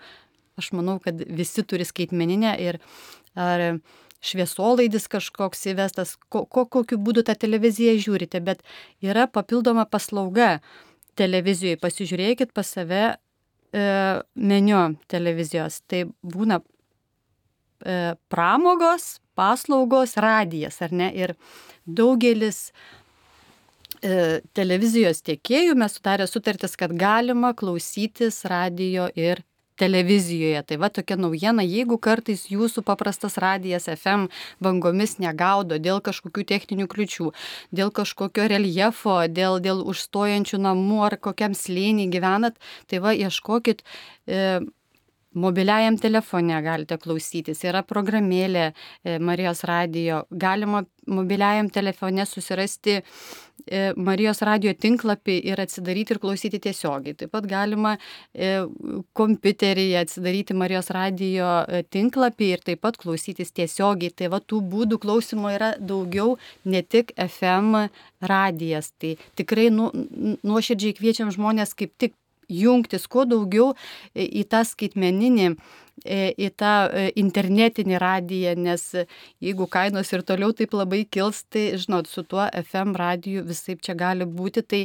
Aš 0.62 0.76
manau, 0.78 1.00
kad 1.02 1.26
visi 1.26 1.66
turi 1.66 1.90
skaitmeninę 1.90 2.54
ir 2.62 2.84
ar 3.34 3.72
šviesolaidis 4.26 5.08
kažkoks 5.12 5.66
įvestas, 5.72 6.16
ko, 6.30 6.46
ko, 6.46 6.66
kokiu 6.66 6.98
būdu 7.02 7.26
tą 7.28 7.36
televiziją 7.40 7.96
žiūrite, 8.02 8.42
bet 8.46 8.64
yra 9.04 9.28
papildoma 9.32 9.86
paslauga 9.90 10.60
televizijoje. 11.20 11.80
Pasižiūrėkit 11.82 12.54
pas 12.56 12.68
save 12.78 13.04
e, 13.06 13.16
meniu 14.36 14.84
televizijos. 15.12 15.82
Tai 15.90 16.06
būna 16.26 16.60
e, 16.60 18.16
pramogos, 18.32 19.16
paslaugos, 19.38 20.18
radijas, 20.22 20.82
ar 20.86 20.96
ne? 20.96 21.10
Ir 21.16 21.36
daugelis 21.86 22.70
e, 24.02 24.42
televizijos 24.58 25.24
tiekėjų 25.26 25.76
mes 25.80 25.98
sutarė 25.98 26.28
sutartis, 26.30 26.78
kad 26.80 26.96
galima 26.98 27.54
klausytis 27.58 28.44
radio 28.50 29.10
ir 29.16 29.44
televizijoje. 29.80 30.62
Tai 30.68 30.78
va 30.82 30.90
tokia 30.94 31.18
naujiena, 31.20 31.66
jeigu 31.66 31.98
kartais 32.02 32.46
jūsų 32.52 32.84
paprastas 32.88 33.38
radijas 33.42 33.90
FM 33.92 34.30
bangomis 34.64 35.18
negaudo 35.24 35.80
dėl 35.82 36.02
kažkokių 36.06 36.46
techninių 36.54 36.88
kliučių, 36.92 37.32
dėl 37.76 37.92
kažkokio 37.96 38.48
reljefo, 38.52 39.20
dėl, 39.28 39.60
dėl 39.64 39.84
užstojančių 39.86 40.62
namų 40.68 41.04
ar 41.10 41.20
kokiam 41.20 41.58
slėnį 41.58 42.10
gyvenat, 42.14 42.60
tai 42.88 43.04
va 43.04 43.16
ieškokit. 43.16 43.84
E, 44.26 44.62
Mobiliajam 45.36 45.98
telefone 46.00 46.62
galite 46.64 46.96
klausytis, 46.96 47.60
yra 47.68 47.82
programėlė 47.84 48.70
e, 48.70 49.18
Marijos 49.20 49.66
radio, 49.68 50.22
galima 50.32 50.86
mobiliajam 51.12 51.68
telefone 51.76 52.24
susirasti 52.26 52.94
e, 52.96 53.02
Marijos 54.00 54.40
radio 54.48 54.72
tinklapį 54.72 55.36
ir 55.52 55.60
atsidaryti 55.60 56.16
ir 56.16 56.22
klausyti 56.24 56.62
tiesiogiai. 56.64 57.18
Taip 57.20 57.36
pat 57.36 57.50
galima 57.52 57.98
e, 58.32 58.64
kompiuteryje 59.20 60.00
atsidaryti 60.06 60.56
Marijos 60.56 60.94
radio 60.96 61.52
tinklapį 61.92 62.52
ir 62.56 62.64
taip 62.72 62.86
pat 62.88 62.96
klausytis 63.04 63.52
tiesiogiai. 63.52 64.16
Tai 64.16 64.32
va 64.38 64.40
tų 64.40 64.64
būdų 64.72 65.04
klausimo 65.04 65.52
yra 65.52 65.74
daugiau, 65.76 66.38
ne 66.64 66.80
tik 66.80 67.12
FM 67.28 67.90
radijas. 68.24 68.94
Tai 68.96 69.18
tikrai 69.36 69.68
nu, 69.68 69.92
nuoširdžiai 70.48 70.96
kviečiam 70.96 71.36
žmonės 71.36 71.76
kaip 71.76 71.92
tik 72.00 72.16
jungtis 72.50 73.08
kuo 73.08 73.26
daugiau 73.30 73.74
į 74.16 74.46
tą 74.50 74.64
skaitmeninį 74.68 75.56
į 76.06 76.50
tą 76.60 76.74
internetinį 77.16 78.00
radiją, 78.04 78.56
nes 78.60 78.84
jeigu 79.40 79.68
kainos 79.72 80.12
ir 80.12 80.26
toliau 80.28 80.52
taip 80.52 80.76
labai 80.76 81.06
kils, 81.08 81.46
tai, 81.48 81.78
žinot, 81.80 82.10
su 82.12 82.24
tuo 82.28 82.44
FM 82.52 82.98
radiju 83.00 83.46
visai 83.48 83.78
čia 83.80 83.96
gali 83.96 84.28
būti, 84.28 84.62
tai 84.62 84.82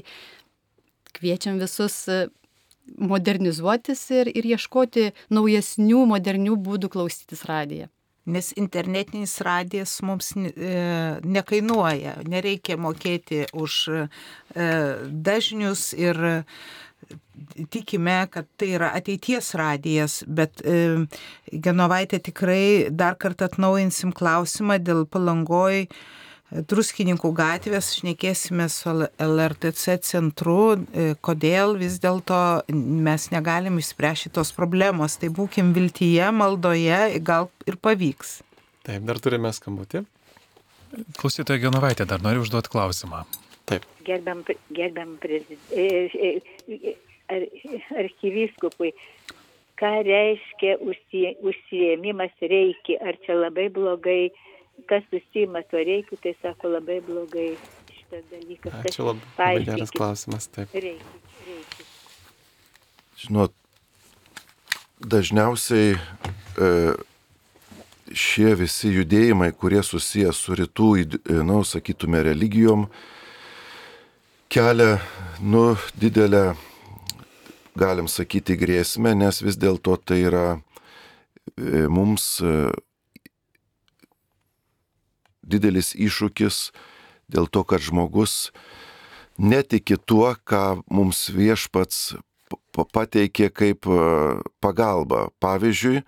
kviečiam 1.19 1.59
visus 1.59 2.07
modernizuotis 2.99 4.03
ir, 4.15 4.31
ir 4.35 4.53
ieškoti 4.55 5.11
naujesnių, 5.35 6.05
modernių 6.11 6.57
būdų 6.59 6.91
klausytis 6.93 7.45
radiją. 7.49 7.91
Nes 8.31 8.53
internetinis 8.61 9.39
radijas 9.43 9.97
mums 10.07 10.35
e, 10.37 10.43
nekainuoja, 11.25 12.19
nereikia 12.29 12.77
mokėti 12.79 13.47
už 13.57 13.79
e, 13.91 14.03
dažnius 15.09 15.91
ir 15.97 16.21
tikime, 17.71 18.27
kad 18.31 18.49
tai 18.61 18.75
yra 18.77 18.93
ateities 18.97 19.55
radijas, 19.59 20.21
bet 20.27 20.63
e, 20.65 21.07
Genovaitė 21.51 22.21
tikrai 22.31 22.63
dar 22.91 23.19
kartą 23.21 23.49
atnaujinsim 23.51 24.15
klausimą 24.17 24.79
dėl 24.83 25.07
palangoj 25.11 25.87
druskininkų 26.51 27.31
gatvės, 27.39 27.93
šnekėsime 28.01 28.67
su 28.73 28.95
LRTC 29.23 30.01
centru, 30.07 30.75
e, 30.75 31.13
kodėl 31.23 31.77
vis 31.79 32.01
dėlto 32.03 32.41
mes 32.71 33.29
negalim 33.31 33.79
išspręsti 33.79 34.33
tos 34.35 34.51
problemos. 34.57 35.19
Tai 35.21 35.31
būkim 35.35 35.75
viltyje, 35.77 36.31
maldoje, 36.35 37.21
gal 37.23 37.51
ir 37.71 37.79
pavyks. 37.79 38.41
Taip, 38.87 39.05
dar 39.07 39.21
turime 39.23 39.53
skambutį. 39.55 40.03
Klausytoja 41.21 41.63
Genovaitė 41.63 42.07
dar 42.09 42.23
noriu 42.25 42.43
užduoti 42.43 42.73
klausimą. 42.73 43.23
Taip. 43.71 43.85
Gerbiam, 44.03 44.43
gerbiam 44.75 45.15
prezid... 45.23 45.61
E, 46.71 46.79
e, 46.91 46.97
ar, 47.35 47.47
arkivyskupui, 48.05 48.93
ką 49.81 49.91
reiškia 50.07 50.77
užsie, 50.85 51.35
užsiemimas 51.47 52.35
reikia, 52.43 53.01
ar 53.03 53.19
čia 53.27 53.39
labai 53.39 53.69
blogai, 53.75 54.31
kas 54.91 55.07
užsima 55.15 55.65
tuo 55.71 55.83
reikia, 55.83 56.19
tai 56.23 56.35
sako 56.43 56.75
labai 56.77 57.01
blogai 57.07 57.53
šitas 57.91 58.27
dalykas. 58.31 58.81
Ačiū 58.85 59.09
labai, 59.11 59.29
labai 59.39 59.69
geras 59.69 59.95
klausimas, 59.95 60.51
taip. 60.55 60.75
Reikia, 60.75 61.23
reikia. 61.49 61.89
Žinot, 63.21 63.55
dažniausiai 65.01 65.95
e, 65.97 66.69
šie 68.17 68.55
visi 68.59 68.93
judėjimai, 68.95 69.51
kurie 69.59 69.83
susijęs 69.87 70.39
su 70.45 70.57
rytų, 70.59 70.91
na, 71.31 71.43
nu, 71.51 71.63
sakytume, 71.67 72.23
religijom, 72.31 72.87
kelia, 74.51 74.99
nu, 75.41 75.77
didelę 75.95 76.57
galim 77.79 78.09
sakyti, 78.11 78.57
grėsmę, 78.59 79.13
nes 79.15 79.39
vis 79.47 79.55
dėlto 79.55 79.95
tai 80.03 80.25
yra 80.27 80.47
e, 80.59 81.85
mums 81.87 82.25
e, 82.43 82.73
didelis 85.47 85.93
iššūkis 85.95 86.59
dėl 87.31 87.47
to, 87.47 87.63
kad 87.63 87.85
žmogus 87.87 88.51
netiki 89.39 89.95
tuo, 90.03 90.33
ką 90.35 90.81
mums 90.91 91.29
viešpats 91.31 92.17
pateikė 92.75 93.53
kaip 93.55 93.87
e, 93.87 94.01
pagalba. 94.59 95.29
Pavyzdžiui, 95.39 96.03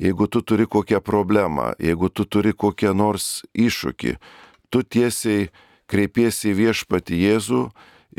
jeigu 0.00 0.30
tu 0.32 0.40
turi 0.40 0.64
kokią 0.64 1.02
problemą, 1.04 1.74
jeigu 1.76 2.08
tu 2.08 2.24
turi 2.24 2.56
kokią 2.56 2.94
nors 2.96 3.42
iššūkį, 3.52 4.16
tu 4.72 4.80
tiesiai 4.80 5.52
kreipiesi 5.90 6.52
į 6.52 6.58
viešpatį 6.58 7.20
Jėzų 7.26 7.62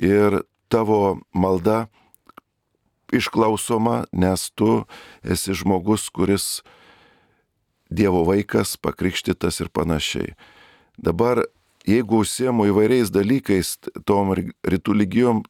ir 0.01 0.41
tavo 0.71 1.19
malda 1.33 1.87
išklausoma, 3.13 4.05
nes 4.11 4.49
tu 4.55 4.83
esi 5.21 5.53
žmogus, 5.53 6.09
kuris 6.09 6.63
Dievo 7.93 8.23
vaikas, 8.25 8.73
pakrikštytas 8.81 9.59
ir 9.61 9.69
panašiai. 9.69 10.31
Dabar, 10.97 11.43
jeigu 11.85 12.23
užsiemu 12.23 12.65
įvairiais 12.71 13.11
dalykais, 13.13 13.75
tom 14.07 14.33
rytų 14.33 14.95
lygijom, 14.97 15.43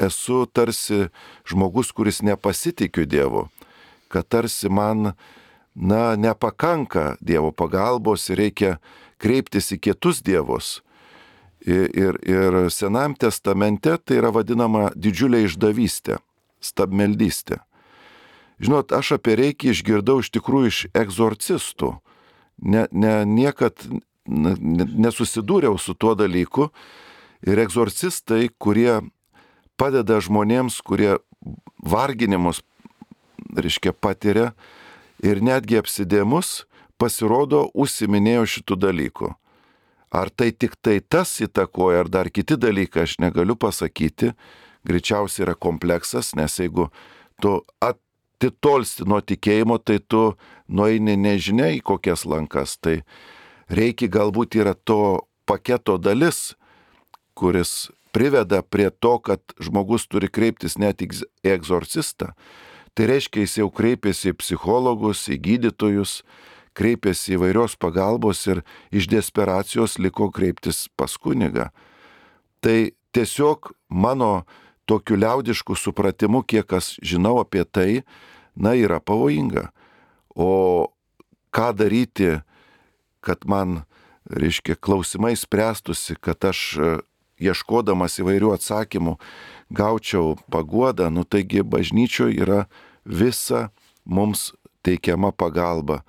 esu 0.00 0.46
tarsi 0.48 1.10
žmogus, 1.44 1.92
kuris 1.92 2.22
nepasitikiu 2.24 3.04
Dievu, 3.04 3.48
kad 4.08 4.28
tarsi 4.32 4.72
man, 4.72 5.12
na, 5.74 6.16
nepakanka 6.16 7.18
Dievo 7.20 7.52
pagalbos 7.52 8.30
ir 8.32 8.40
reikia 8.46 8.72
kreiptis 9.20 9.68
į 9.76 9.80
kitus 9.90 10.24
dievus. 10.24 10.80
Ir, 11.66 12.16
ir, 12.24 12.70
Senam 12.72 13.12
testamente 13.14 13.98
tai 14.00 14.16
yra 14.16 14.30
vadinama 14.32 14.88
didžiulė 14.96 15.42
išdavystė 15.44 16.16
stabmeldystė. 16.60 17.60
Žinot, 18.60 18.92
aš 18.92 19.16
apie 19.16 19.36
reikį 19.40 19.72
išgirdau 19.72 20.20
iš 20.20 20.30
tikrųjų 20.36 20.70
iš 20.70 20.80
egzorcistų. 20.96 21.94
Ne, 22.60 22.84
ne, 22.92 23.12
niekad 23.24 23.86
ne, 24.28 24.52
nesusidūriau 24.76 25.78
su 25.80 25.96
tuo 25.96 26.12
dalyku. 26.16 26.68
Ir 27.40 27.60
egzorcistai, 27.62 28.50
kurie 28.60 29.00
padeda 29.80 30.18
žmonėms, 30.20 30.82
kurie 30.84 31.16
varginimus, 31.80 32.60
reiškia, 33.56 33.94
patiria 33.96 34.50
ir 35.24 35.40
netgi 35.40 35.80
apsidėmus, 35.80 36.66
pasirodo, 37.00 37.64
užsiminėjo 37.72 38.44
šitų 38.58 38.76
dalykų. 38.84 39.32
Ar 40.10 40.30
tai 40.30 40.50
tik 40.50 40.74
tai 40.82 40.98
tas 41.00 41.36
įtakoja, 41.38 42.02
ar 42.02 42.08
dar 42.10 42.30
kiti 42.34 42.58
dalykai, 42.58 43.06
aš 43.06 43.20
negaliu 43.22 43.54
pasakyti. 43.54 44.32
Greičiausiai 44.86 45.44
yra 45.44 45.54
kompleksas, 45.54 46.32
nes 46.34 46.56
jeigu 46.58 46.88
tu 47.42 47.60
atitolsti 47.84 49.06
nuo 49.06 49.20
tikėjimo, 49.20 49.76
tai 49.78 50.00
tu 50.00 50.34
nueini 50.66 51.14
nežinia 51.20 51.68
į 51.76 51.82
kokias 51.86 52.24
lankas. 52.26 52.74
Tai 52.80 53.02
reikia 53.70 54.10
galbūt 54.10 54.56
yra 54.58 54.74
to 54.74 55.20
paketo 55.46 55.98
dalis, 56.00 56.56
kuris 57.38 57.90
priveda 58.10 58.62
prie 58.62 58.90
to, 58.90 59.18
kad 59.22 59.40
žmogus 59.62 60.08
turi 60.10 60.30
kreiptis 60.32 60.78
net 60.78 61.04
į 61.04 61.10
egzorcistą. 61.46 62.32
Tai 62.94 63.06
reiškia, 63.06 63.44
jis 63.44 63.60
jau 63.60 63.68
kreipėsi 63.70 64.32
į 64.32 64.38
psichologus, 64.40 65.28
į 65.30 65.38
gydytojus, 65.44 66.20
kreipėsi 66.76 67.34
įvairios 67.36 67.76
pagalbos 67.80 68.42
ir 68.50 68.62
iš 68.94 69.08
desperacijos 69.10 69.98
liko 69.98 70.30
kreiptis 70.34 70.88
pas 70.96 71.16
kunigą. 71.18 71.70
Tai 72.60 72.92
tiesiog 73.14 73.72
mano 73.88 74.44
tokiu 74.86 75.18
liaudišku 75.20 75.76
supratimu, 75.76 76.42
kiek 76.42 76.72
aš 76.72 76.96
žinau 77.02 77.38
apie 77.42 77.64
tai, 77.64 78.02
na, 78.56 78.74
yra 78.74 79.00
pavojinga. 79.00 79.70
O 80.34 80.90
ką 81.54 81.70
daryti, 81.78 82.40
kad 83.24 83.46
man, 83.46 83.82
reiškia, 84.30 84.78
klausimai 84.78 85.36
spręstusi, 85.38 86.16
kad 86.20 86.44
aš 86.50 86.78
ieškodamas 87.40 88.18
įvairių 88.20 88.54
atsakymų 88.54 89.16
gaučiau 89.72 90.36
paguodą, 90.52 91.08
nu 91.10 91.24
taigi 91.24 91.64
bažnyčioje 91.64 92.42
yra 92.42 92.64
visa 93.04 93.70
mums 94.04 94.50
teikiama 94.84 95.32
pagalba 95.32 96.02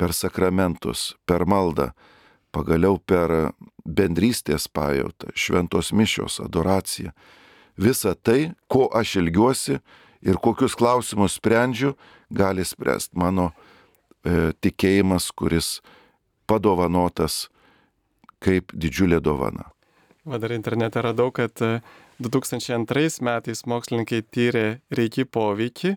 per 0.00 0.14
sakramentus, 0.16 1.10
per 1.28 1.44
maldą, 1.44 1.90
pagaliau 2.54 2.96
per 2.98 3.52
bendrystės 3.84 4.64
pajautą, 4.72 5.28
šventos 5.36 5.92
mišios, 5.92 6.40
adoraciją. 6.40 7.12
Visa 7.80 8.14
tai, 8.16 8.52
ko 8.68 8.88
aš 8.96 9.18
ilgiuosi 9.20 9.78
ir 10.24 10.40
kokius 10.40 10.76
klausimus 10.76 11.36
sprendžiu, 11.36 11.94
gali 12.32 12.64
spręsti 12.64 13.18
mano 13.20 13.50
e, 13.50 14.52
tikėjimas, 14.60 15.30
kuris 15.36 15.78
padovanotas 16.48 17.48
kaip 18.40 18.72
didžiulė 18.72 19.20
dovana. 19.20 19.68
Va 20.24 20.40
dar 20.40 20.52
internete 20.52 21.00
radau, 21.04 21.30
kad 21.32 21.52
2002 22.20 23.04
e, 23.04 23.24
metais 23.24 23.64
mokslininkai 23.68 24.22
tyrė 24.32 24.66
reiki 24.92 25.24
poveikį 25.24 25.94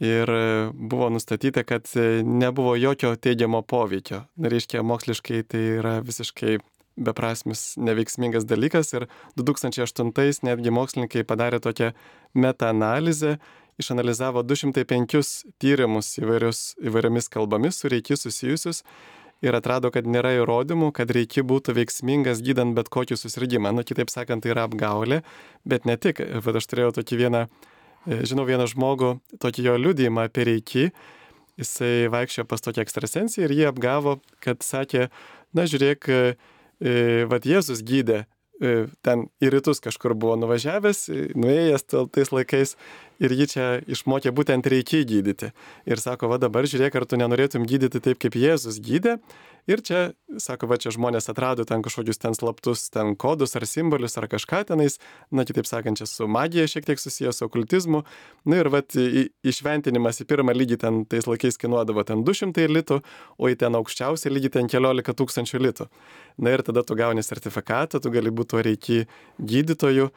ir 0.00 0.30
e, 0.30 0.70
buvo 0.72 1.10
nustatyta, 1.10 1.64
kad 1.64 1.88
e, 1.96 2.22
nebuvo 2.22 2.76
jokio 2.76 3.14
teigiamo 3.16 3.62
poveikio. 3.62 4.24
Na, 4.36 4.52
reiškia, 4.52 4.82
moksliškai 4.86 5.42
tai 5.48 5.62
yra 5.78 5.98
visiškai 6.04 6.58
beprasmis, 6.96 7.72
neveiksmingas 7.80 8.44
dalykas 8.44 8.92
ir 8.96 9.08
2008 9.40 10.44
netgi 10.44 10.74
mokslininkai 10.74 11.24
padarė 11.24 11.62
tokią 11.64 11.92
metaanalizę, 12.34 13.38
išanalizavo 13.80 14.42
205 14.44 15.32
tyrimus 15.62 16.12
įvairius, 16.20 16.60
įvairiomis 16.84 17.30
kalbomis 17.32 17.80
su 17.80 17.88
reiki 17.92 18.16
susijusius 18.16 18.82
ir 19.42 19.56
atrado, 19.58 19.90
kad 19.90 20.06
nėra 20.06 20.36
įrodymų, 20.38 20.92
kad 20.94 21.10
reikia 21.10 21.42
būtų 21.46 21.74
veiksmingas 21.80 22.42
gydant 22.44 22.76
bet 22.76 22.90
kokį 22.92 23.18
susirgymą. 23.18 23.72
Nu, 23.74 23.84
kitaip 23.86 24.12
sakant, 24.12 24.44
tai 24.44 24.52
yra 24.54 24.68
apgaulė, 24.68 25.22
bet 25.66 25.88
ne 25.88 25.96
tik. 25.98 26.22
Bet 26.44 26.58
aš 26.60 26.68
turėjau 26.70 26.92
tokį 27.00 27.18
vieną, 27.24 27.42
e, 27.48 27.71
žinau 28.06 28.46
vieną 28.48 28.66
žmogų, 28.70 29.16
tokį 29.42 29.66
jo 29.68 29.76
liudijimą 29.80 30.26
apie 30.28 30.46
reikį. 30.48 30.86
Jisai 31.60 32.08
vaikščiojo 32.12 32.48
pas 32.48 32.64
tokį 32.64 32.82
ekstrasensiją 32.82 33.46
ir 33.46 33.54
jį 33.54 33.66
apgavo, 33.70 34.16
kad 34.42 34.64
sakė, 34.64 35.10
na 35.54 35.66
žiūrėk, 35.68 36.08
e, 36.08 36.36
e, 36.80 36.94
vad 37.30 37.46
Jėzus 37.46 37.84
gydė 37.86 38.24
ten 39.02 39.24
į 39.42 39.50
rytus 39.50 39.80
kažkur 39.82 40.14
buvo 40.14 40.36
nuvažiavęs, 40.38 41.08
nuėjęs 41.34 41.86
tais 41.90 42.30
laikais 42.30 42.76
ir 43.22 43.36
jį 43.38 43.46
čia 43.54 43.68
išmokė 43.86 44.34
būtent 44.34 44.66
reikia 44.68 45.04
gydyti. 45.08 45.52
Ir 45.88 46.02
sako, 46.02 46.32
va 46.32 46.40
dabar 46.42 46.66
žiūrėk, 46.68 46.98
ar 46.98 47.06
tu 47.06 47.18
nenorėtum 47.20 47.66
gydyti 47.68 48.02
taip, 48.02 48.20
kaip 48.22 48.36
Jėzus 48.38 48.82
gydė. 48.82 49.18
Ir 49.70 49.78
čia, 49.86 49.98
sako, 50.42 50.66
va 50.66 50.74
čia 50.82 50.90
žmonės 50.90 51.28
atrado 51.30 51.62
ten 51.62 51.84
kažkokius 51.86 52.18
ten 52.18 52.34
slaptus 52.34 52.88
ten 52.90 53.12
kodus 53.14 53.54
ar 53.54 53.62
simbolius 53.70 54.18
ar 54.18 54.26
kažką 54.26 54.64
tenais, 54.72 54.96
na 55.30 55.44
kitaip 55.46 55.68
sakant, 55.70 56.00
čia 56.00 56.08
su 56.10 56.26
magija 56.26 56.66
šiek 56.66 56.88
tiek 56.88 56.98
susijęs 56.98 57.38
su 57.38 57.46
okultizmu. 57.46 58.00
Na 58.42 58.58
ir 58.58 58.72
va 58.74 58.80
išventinimas 58.82 60.18
į 60.18 60.26
pirmą 60.32 60.56
lygį 60.56 60.80
ten 60.82 61.04
tais 61.06 61.30
laikais 61.30 61.60
kainuodavo 61.62 62.02
ten 62.08 62.26
200 62.26 62.66
litų, 62.74 62.98
o 63.38 63.52
į 63.52 63.60
ten 63.62 63.78
aukščiausią 63.78 64.34
lygį 64.34 64.50
ten 64.58 64.72
keliolika 64.72 65.14
tūkstančių 65.14 65.62
litų. 65.62 65.86
Na 66.42 66.56
ir 66.56 66.66
tada 66.66 66.82
tu 66.82 66.98
gauni 66.98 67.22
sertifikatą, 67.22 68.02
tu 68.02 68.10
gali 68.10 68.34
būti 68.34 68.56
tuo 68.56 68.66
reikia 68.66 69.06
gydytoju. 69.38 70.10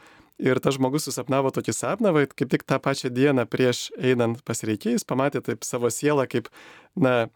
Ir 0.44 0.60
tas 0.60 0.76
žmogus 0.76 1.06
susapnavo 1.08 1.52
tokį 1.56 1.74
sapną, 1.76 2.12
va, 2.16 2.26
kaip 2.28 2.50
tik 2.52 2.66
tą 2.68 2.80
pačią 2.84 3.12
dieną 3.16 3.46
prieš 3.48 3.88
einant 3.96 4.42
pasireikėjus, 4.44 5.08
pamatė 5.08 5.40
taip 5.46 5.64
savo 5.64 5.88
sielą 5.88 6.26
kaip, 6.28 6.50
na, 7.00 7.30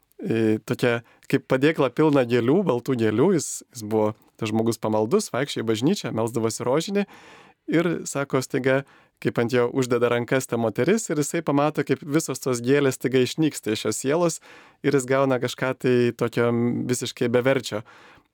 tokia, 0.67 0.99
kaip 1.31 1.45
padėkla 1.47 1.93
pilna 1.95 2.25
gėlių, 2.27 2.59
baltų 2.67 2.97
gėlių, 2.99 3.29
jis, 3.37 3.51
jis 3.71 3.85
buvo 3.87 4.11
tas 4.39 4.51
žmogus 4.51 4.79
pamaldus, 4.79 5.31
vaikščiai 5.31 5.63
bažnyčią, 5.67 6.11
melsdavosi 6.15 6.67
rožinį 6.67 7.05
ir 7.69 7.89
sako 8.09 8.41
staiga, 8.43 8.83
kaip 9.19 9.39
ant 9.41 9.53
jo 9.53 9.67
uždeda 9.75 10.09
rankas 10.11 10.47
ta 10.47 10.57
moteris 10.57 11.09
ir 11.09 11.19
jisai 11.19 11.41
pamato, 11.45 11.83
kaip 11.87 12.01
visos 12.03 12.39
tos 12.39 12.61
gėlės 12.63 12.99
staiga 12.99 13.21
išnyksta 13.23 13.75
iš 13.75 13.85
šios 13.85 13.99
sielos 13.99 14.39
ir 14.83 14.95
jis 14.95 15.07
gauna 15.09 15.39
kažką 15.43 15.73
tai 15.83 15.95
tokio 16.17 16.49
visiškai 16.89 17.29
beverčio. 17.31 17.83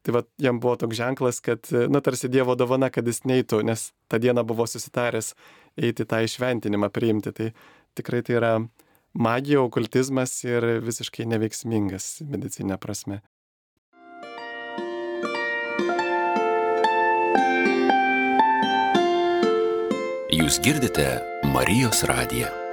Tai 0.05 0.13
va, 0.13 0.21
jam 0.37 0.59
buvo 0.61 0.75
toks 0.77 0.99
ženklas, 0.99 1.39
kad, 1.41 1.65
na, 1.89 2.01
tarsi 2.05 2.29
Dievo 2.29 2.53
dovana, 2.53 2.91
kad 2.93 3.07
jis 3.09 3.23
neitų, 3.25 3.63
nes 3.65 3.87
tą 4.11 4.19
dieną 4.21 4.43
buvo 4.45 4.67
susitaręs 4.69 5.33
eiti 5.81 6.05
tą 6.05 6.21
išventinimą 6.27 6.91
priimti. 6.93 7.33
Tai 7.33 7.47
tikrai 7.97 8.21
tai 8.25 8.37
yra 8.37 8.51
magija, 9.17 9.63
okultizmas 9.65 10.37
ir 10.45 10.75
visiškai 10.85 11.25
neveiksmingas 11.31 12.19
medicinė 12.29 12.77
prasme. 12.77 13.23
Jūs 20.35 20.59
girdite 20.61 21.07
Marijos 21.49 22.03
radiją. 22.05 22.64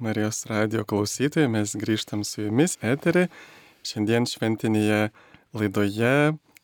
Marijos 0.00 0.46
radio 0.48 0.80
klausytojai, 0.88 1.48
mes 1.52 1.74
grįžtam 1.76 2.22
su 2.24 2.46
jumis 2.46 2.78
eterį. 2.80 3.26
Šiandien 3.84 4.24
šventinėje 4.24 5.10
laidoje 5.52 6.12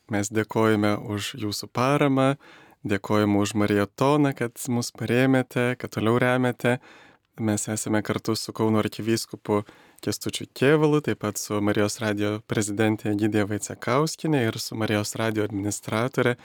mes 0.09 0.31
dėkojame 0.33 0.95
už 1.13 1.35
jūsų 1.43 1.69
paramą, 1.69 2.31
dėkojame 2.81 3.37
už 3.37 3.53
Marijatoną, 3.61 4.33
kad 4.33 4.57
mus 4.73 4.89
paremėte, 4.89 5.75
kad 5.77 5.93
toliau 5.93 6.17
remiate. 6.17 6.79
Mes 7.37 7.67
esame 7.69 8.01
kartu 8.01 8.33
su 8.33 8.57
Kauno 8.57 8.81
arkivyskupu 8.81 9.61
Kestučiu 10.01 10.49
Kievalu, 10.57 11.03
taip 11.05 11.21
pat 11.21 11.37
su 11.37 11.61
Marijos 11.61 12.01
radio 12.01 12.39
prezidentė 12.49 13.13
Gydė 13.21 13.45
Vaicekauskinė 13.53 14.47
ir 14.47 14.57
su 14.57 14.73
Marijos 14.81 15.13
radio 15.21 15.45
administratorė 15.45 16.39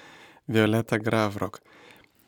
Violeta 0.44 1.00
Gravrok. 1.00 1.62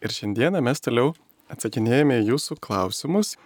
Ir 0.00 0.08
šiandieną 0.08 0.64
mes 0.64 0.80
toliau 0.80 1.12
atsakinėjame 1.52 2.22
jūsų 2.24 2.56
klausimus. 2.64 3.36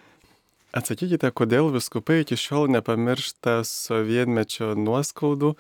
Atsakykite, 0.77 1.31
kodėl 1.33 1.71
viskupai 1.73 2.21
iki 2.23 2.37
šiol 2.37 2.67
nepamiršta 2.75 3.63
sovietmečio 3.65 4.75
nuoskaudų, 4.77 5.55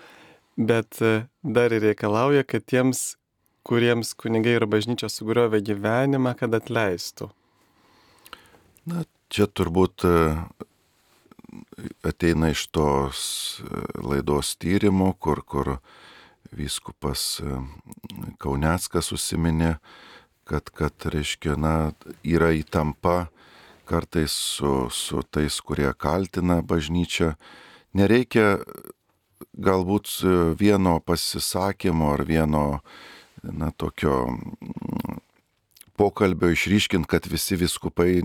bet 0.60 1.00
e, 1.00 1.12
dar 1.40 1.72
ir 1.72 1.86
reikalauja, 1.86 2.44
kad 2.44 2.66
tiems, 2.68 3.16
kuriems 3.64 4.12
kunigai 4.20 4.58
ir 4.58 4.66
bažnyčia 4.68 5.08
sugriovė 5.08 5.62
gyvenimą, 5.64 6.34
kad 6.36 6.52
atleistų. 6.58 7.30
Na, 8.88 9.06
čia 9.32 9.48
turbūt 9.48 10.04
e, 10.04 10.12
ateina 12.04 12.52
iš 12.52 12.66
tos 12.68 13.22
e, 13.64 13.80
laidos 14.04 14.52
tyrimo, 14.60 15.14
kur, 15.16 15.40
kur 15.40 15.78
vyskupas 16.52 17.40
Kauneckas 18.44 19.08
užsiminė, 19.16 19.78
kad, 20.48 20.68
kad 20.68 21.08
reiškia, 21.16 21.56
na, 21.56 21.74
yra 22.24 22.52
įtampa 22.60 23.30
kartais 23.88 24.34
su, 24.34 24.88
su 24.92 25.22
tais, 25.32 25.60
kurie 25.64 25.90
kaltina 25.96 26.60
bažnyčią. 26.62 27.32
Nereikia 27.96 28.58
galbūt 29.58 30.10
vieno 30.60 30.98
pasisakymo 31.00 32.12
ar 32.14 32.24
vieno, 32.28 32.64
na, 33.42 33.70
tokio 33.70 34.26
mm, 34.28 35.18
pokalbio 35.98 36.52
išryškinti, 36.54 37.08
kad 37.10 37.26
visi 37.30 37.58
viskupai 37.58 38.22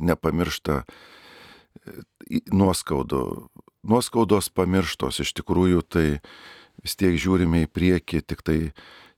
nepamiršta 0.00 0.82
nuoskaudų. 2.52 3.24
Nuoskaudos 3.80 4.50
pamirštos, 4.52 5.22
iš 5.24 5.30
tikrųjų 5.38 5.80
tai 5.88 6.06
vis 6.84 6.96
tiek 7.00 7.14
žiūrime 7.16 7.64
į 7.64 7.70
priekį, 7.72 8.20
tik 8.28 8.42
tai 8.44 8.58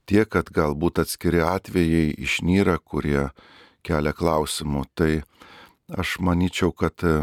tiek, 0.07 0.29
kad 0.31 0.53
galbūt 0.55 1.01
atskiri 1.03 1.43
atvejai 1.43 2.13
išnyra, 2.15 2.77
kurie 2.79 3.31
kelia 3.87 4.15
klausimų. 4.17 4.85
Tai 4.95 5.11
aš 5.99 6.17
manyčiau, 6.25 6.73
kad 6.73 7.05
e, 7.05 7.23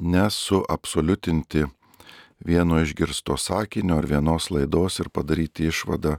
nesuabsoliutinti 0.00 1.66
vieno 2.40 2.80
išgirsto 2.80 3.36
sakinio 3.36 3.98
ar 4.00 4.08
vienos 4.08 4.50
laidos 4.50 5.00
ir 5.02 5.10
padaryti 5.12 5.68
išvadą 5.68 6.16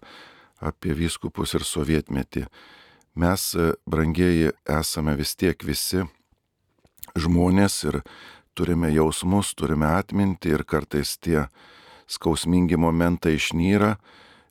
apie 0.62 0.94
vyskupus 0.94 1.56
ir 1.58 1.66
sovietmetį. 1.66 2.46
Mes, 3.16 3.52
e, 3.56 3.74
brangieji, 3.90 4.54
esame 4.70 5.16
vis 5.20 5.36
tiek 5.36 5.64
visi 5.66 6.06
žmonės 7.18 7.84
ir 7.90 8.02
turime 8.56 8.92
jausmus, 8.94 9.56
turime 9.56 9.90
atminti 9.90 10.52
ir 10.54 10.64
kartais 10.64 11.18
tie 11.18 11.48
skausmingi 12.12 12.78
momentai 12.80 13.38
išnyra, 13.40 13.96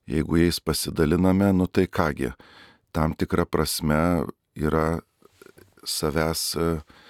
jeigu 0.08 0.40
jais 0.40 0.60
pasidaliname, 0.60 1.52
nu 1.52 1.68
tai 1.68 1.86
kągi, 1.86 2.32
tam 2.92 3.14
tikra 3.14 3.44
prasme 3.46 4.26
yra 4.56 5.00
savęs 5.86 6.44
uh, 6.60 7.00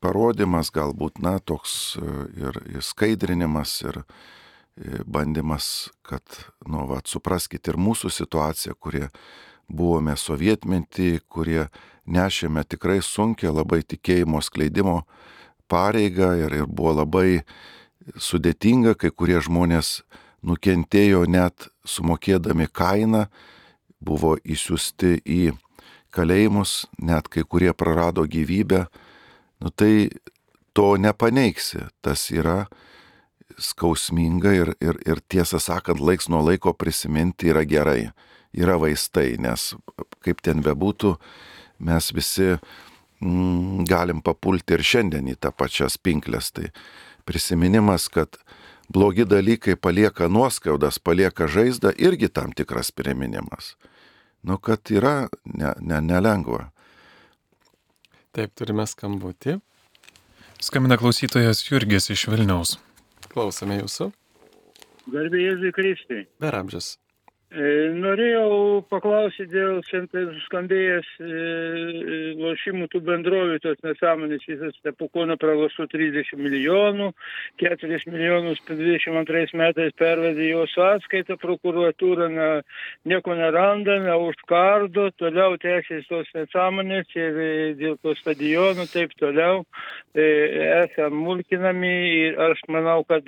parodimas 0.00 0.70
galbūt, 0.70 1.20
na, 1.22 1.38
toks 1.38 1.96
ir, 2.38 2.60
ir 2.70 2.84
skaidrinimas, 2.84 3.80
ir 3.82 4.02
bandymas, 5.08 5.90
kad, 6.06 6.22
nu, 6.68 6.86
va, 6.90 7.00
supraskite 7.04 7.72
ir 7.72 7.80
mūsų 7.80 8.12
situaciją, 8.12 8.76
kurie 8.78 9.06
buvome 9.68 10.14
sovietmetį, 10.16 11.20
kurie 11.28 11.66
nešėme 12.06 12.62
tikrai 12.68 13.00
sunkia 13.02 13.50
labai 13.50 13.82
tikėjimo 13.82 14.40
skleidimo 14.44 15.00
pareigą 15.66 16.36
ir, 16.38 16.54
ir 16.62 16.68
buvo 16.68 16.94
labai 17.00 17.42
sudėtinga, 18.14 18.94
kai 18.94 19.10
kurie 19.10 19.40
žmonės 19.42 20.04
nukentėjo 20.46 21.24
net 21.26 21.68
sumokėdami 21.82 22.68
kainą, 22.70 23.26
buvo 23.98 24.36
įsiusti 24.44 25.16
į 25.24 25.56
kalėjimus, 26.16 26.86
net 27.02 27.28
kai 27.32 27.44
kurie 27.44 27.72
prarado 27.76 28.24
gyvybę, 28.28 28.86
nu 29.62 29.72
tai 29.72 30.08
to 30.76 30.94
nepaneiksi, 31.00 31.86
tas 32.04 32.28
yra 32.32 32.66
skausminga 33.56 34.52
ir, 34.52 34.72
ir, 34.84 35.00
ir 35.08 35.22
tiesą 35.32 35.60
sakant, 35.62 36.00
laiks 36.00 36.28
nuo 36.32 36.42
laiko 36.44 36.74
prisiminti 36.76 37.52
yra 37.52 37.64
gerai, 37.68 38.10
yra 38.56 38.76
vaistai, 38.80 39.36
nes 39.40 39.72
kaip 40.24 40.42
ten 40.44 40.60
bebūtų, 40.64 41.14
mes 41.86 42.10
visi 42.16 42.50
mm, 42.52 43.86
galim 43.88 44.20
papulti 44.24 44.76
ir 44.76 44.84
šiandien 44.84 45.32
į 45.32 45.38
tą 45.40 45.52
pačias 45.56 45.96
pinklės. 45.96 46.52
Tai 46.52 46.68
prisiminimas, 47.28 48.10
kad 48.12 48.36
blogi 48.92 49.24
dalykai 49.28 49.78
palieka 49.80 50.28
nuoskaudas, 50.28 51.00
palieka 51.00 51.48
žaizdą, 51.48 51.94
irgi 51.96 52.28
tam 52.28 52.52
tikras 52.56 52.92
priminimas 52.92 53.76
nu, 54.46 54.58
kad 54.62 54.90
yra 54.94 55.28
ne, 55.44 55.72
ne, 55.80 56.00
nelengva. 56.00 56.70
Taip, 58.36 58.52
turime 58.58 58.84
skambutį. 58.86 59.58
Skambina 60.62 60.98
klausytojas 61.00 61.64
Jurgis 61.66 62.10
iš 62.12 62.26
Vilniaus. 62.30 62.76
Klausome 63.32 63.80
jūsų. 63.80 64.10
Garbė 65.12 65.42
Jėzui 65.42 65.72
Kristui. 65.76 66.22
Beramžės. 66.42 66.94
E, 66.94 67.05
norėjau 67.56 68.82
paklausyti 68.90 69.48
dėl 69.52 69.78
šiandien 69.86 70.34
skambėjęs 70.44 71.08
e, 71.18 71.26
e, 71.26 72.18
lošimų 72.40 72.88
tų 72.92 73.00
bendrovių, 73.06 73.58
tos 73.64 73.78
nesąmonės, 73.86 74.44
visas 74.48 74.74
Stepukono 74.80 75.38
praloštų 75.40 75.86
30 75.94 76.36
milijonų, 76.36 77.10
4 77.62 78.00
milijonus 78.12 78.60
22 78.68 79.56
metais 79.56 79.96
pervedė 79.96 80.50
jo 80.50 80.66
sąskaitą, 80.74 81.38
prokuratūra 81.40 82.28
na, 82.32 82.48
nieko 83.08 83.36
neranda, 83.38 83.98
neužkardo, 84.04 85.08
toliau 85.16 85.56
tęsiasi 85.62 86.08
tos 86.10 86.28
nesąmonės 86.36 87.16
ir 87.16 87.40
dėl 87.80 87.96
to 88.02 88.16
stadionų 88.20 88.88
taip 88.92 89.16
toliau 89.20 89.64
esame 90.16 91.16
mulkinami 91.16 91.94
ir 92.26 92.38
aš 92.40 92.62
manau, 92.72 93.02
kad 93.08 93.26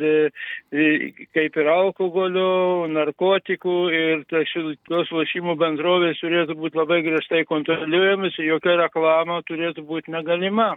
kaip 1.35 1.59
ir 1.61 1.69
alkoholio, 1.73 2.87
narkotikų 2.93 3.77
ir 3.93 4.18
ir 4.19 4.27
tas, 4.31 4.53
tos 4.91 5.13
lošimų 5.15 5.55
bendrovės 5.61 6.21
turėtų 6.23 6.57
būti 6.59 6.79
labai 6.81 7.01
griežtai 7.07 7.45
kontroliuojamas 7.49 8.39
ir 8.39 8.51
jokia 8.53 8.77
reklama 8.83 9.41
turėtų 9.49 9.87
būti 9.89 10.15
negalima. 10.15 10.75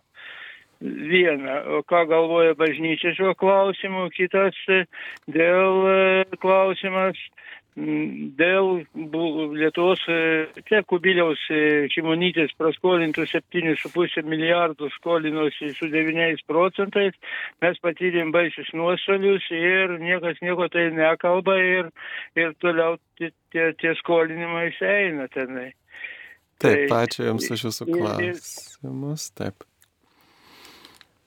Viena, 0.82 1.60
o 1.78 1.84
ką 1.86 2.08
galvoja 2.10 2.56
bažnyčia 2.58 3.12
šiuo 3.14 3.36
klausimu, 3.38 4.08
kitas 4.16 4.58
dėl 5.30 5.84
e, 5.86 6.40
klausimas 6.42 7.20
dėl 7.76 8.82
Lietuvos, 9.56 10.02
čia 10.68 10.82
Kubiliaus 10.84 11.40
e, 11.54 11.88
Šimonytės 11.94 12.52
praskolintų 12.60 13.24
7,5 13.32 14.28
milijardų 14.28 14.90
skolinosi 14.98 15.72
su 15.78 15.88
9 15.88 16.44
procentais, 16.48 17.16
mes 17.64 17.80
patyrėm 17.80 18.34
baisius 18.36 18.74
nuostolius 18.76 19.48
ir 19.56 19.96
niekas 20.04 20.44
nieko 20.44 20.68
tai 20.68 20.90
nekalba 20.92 21.56
ir, 21.64 21.92
ir 22.36 22.54
toliau 22.60 23.00
tie, 23.16 23.32
tie 23.80 23.96
skolinimai 24.04 24.72
eina 24.76 25.32
tenai. 25.32 25.72
Taip, 26.62 26.90
tai, 26.92 27.06
ačiū 27.08 27.26
Jums 27.26 27.52
už 27.56 27.68
Jūsų 27.70 27.88
klausimus. 27.90 29.30
Taip. 29.34 29.64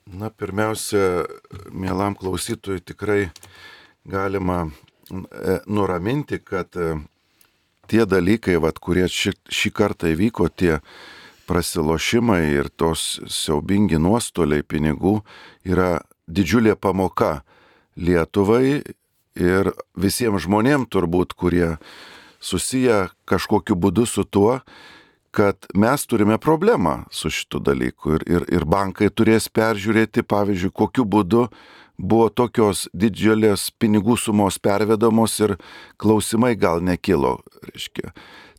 Na, 0.05 0.29
pirmiausia, 0.29 1.25
mielam 1.73 2.13
klausytojui 2.13 2.85
tikrai 2.85 3.23
galima 4.05 4.67
E, 4.69 4.94
nuraminti, 5.67 6.39
kad 6.39 6.75
e, 6.75 6.95
tie 7.87 8.05
dalykai, 8.05 8.57
vat, 8.61 8.79
kurie 8.79 9.07
ši, 9.11 9.35
šį 9.51 9.71
kartą 9.75 10.11
įvyko, 10.13 10.49
tie 10.49 10.79
prasilošimai 11.45 12.41
ir 12.55 12.71
tos 12.73 13.19
siaubingi 13.29 13.99
nuostoliai 14.01 14.65
pinigų 14.65 15.19
yra 15.65 15.99
didžiulė 16.27 16.75
pamoka 16.75 17.43
Lietuvai 17.95 18.81
ir 19.39 19.69
visiems 19.95 20.43
žmonėms 20.43 20.89
turbūt, 20.91 21.35
kurie 21.37 21.77
susiję 22.43 23.05
kažkokiu 23.29 23.77
būdu 23.79 24.03
su 24.09 24.25
tuo, 24.25 24.59
kad 25.35 25.67
mes 25.75 26.05
turime 26.07 26.37
problemą 26.39 27.03
su 27.11 27.29
šitu 27.29 27.59
dalyku 27.59 28.17
ir, 28.17 28.25
ir, 28.27 28.45
ir 28.51 28.65
bankai 28.65 29.09
turės 29.11 29.49
peržiūrėti, 29.51 30.23
pavyzdžiui, 30.23 30.71
kokiu 30.71 31.05
būdu 31.05 31.47
buvo 31.97 32.29
tokios 32.29 32.85
didžiulės 32.93 33.69
pinigų 33.79 34.17
sumos 34.19 34.57
pervedamos 34.59 35.37
ir 35.39 35.55
klausimai 36.01 36.55
gal 36.59 36.83
nekilo. 36.83 37.39
Reiškia. 37.69 38.11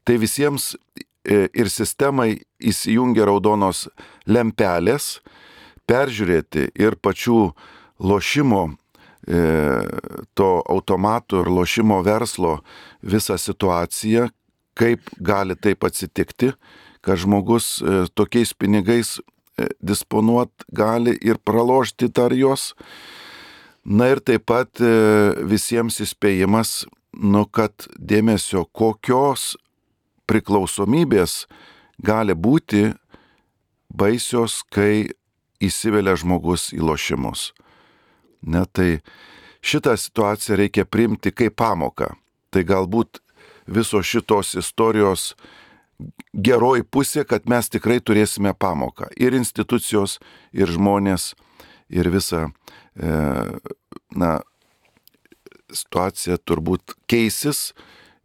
Tai 0.07 0.17
visiems 0.23 0.75
e, 1.27 1.47
ir 1.53 1.71
sistemai 1.73 2.37
įsijungia 2.63 3.27
raudonos 3.29 3.87
lempelės, 4.27 5.21
peržiūrėti 5.87 6.71
ir 6.79 6.97
pačių 7.03 7.41
lošimo, 8.01 8.63
e, 9.27 9.41
to 10.35 10.51
automatų 10.63 11.45
ir 11.45 11.53
lošimo 11.53 12.01
verslo 12.07 12.61
visą 13.03 13.39
situaciją, 13.39 14.31
kaip 14.77 15.11
gali 15.19 15.57
taip 15.57 15.85
atsitikti, 15.89 16.53
kad 17.03 17.21
žmogus 17.23 17.79
e, 17.81 18.05
tokiais 18.15 18.55
pinigais 18.55 19.19
disponuot 19.81 20.67
gali 20.69 21.17
ir 21.25 21.39
pralošti 21.41 22.11
tar 22.13 22.35
jos. 22.37 22.75
Na 23.87 24.09
ir 24.11 24.19
taip 24.19 24.49
pat 24.51 24.81
e, 24.83 24.91
visiems 25.47 26.01
įspėjimas, 26.03 26.89
nu 27.23 27.45
kad 27.47 27.87
dėmesio 27.95 28.65
kokios 28.75 29.53
priklausomybės 30.27 31.45
gali 32.03 32.35
būti 32.35 32.89
baisios, 33.95 34.65
kai 34.75 35.15
įsivelia 35.63 36.17
žmogus 36.19 36.73
į 36.75 36.83
lošimus. 36.83 37.53
Ne, 38.43 38.65
tai 38.67 38.99
šitą 39.63 39.95
situaciją 39.95 40.59
reikia 40.59 40.85
priimti 40.85 41.31
kaip 41.31 41.55
pamoką. 41.55 42.11
Tai 42.51 42.63
galbūt 42.67 43.23
viso 43.71 44.03
šitos 44.03 44.57
istorijos 44.59 45.35
geroji 46.35 46.83
pusė, 46.91 47.23
kad 47.23 47.47
mes 47.47 47.71
tikrai 47.71 48.01
turėsime 48.03 48.51
pamoką. 48.51 49.13
Ir 49.15 49.39
institucijos, 49.39 50.19
ir 50.53 50.75
žmonės, 50.75 51.37
ir 51.89 52.11
visa 52.11 52.49
na, 52.97 54.31
situacija 55.73 56.39
turbūt 56.47 56.97
keisis, 57.11 57.73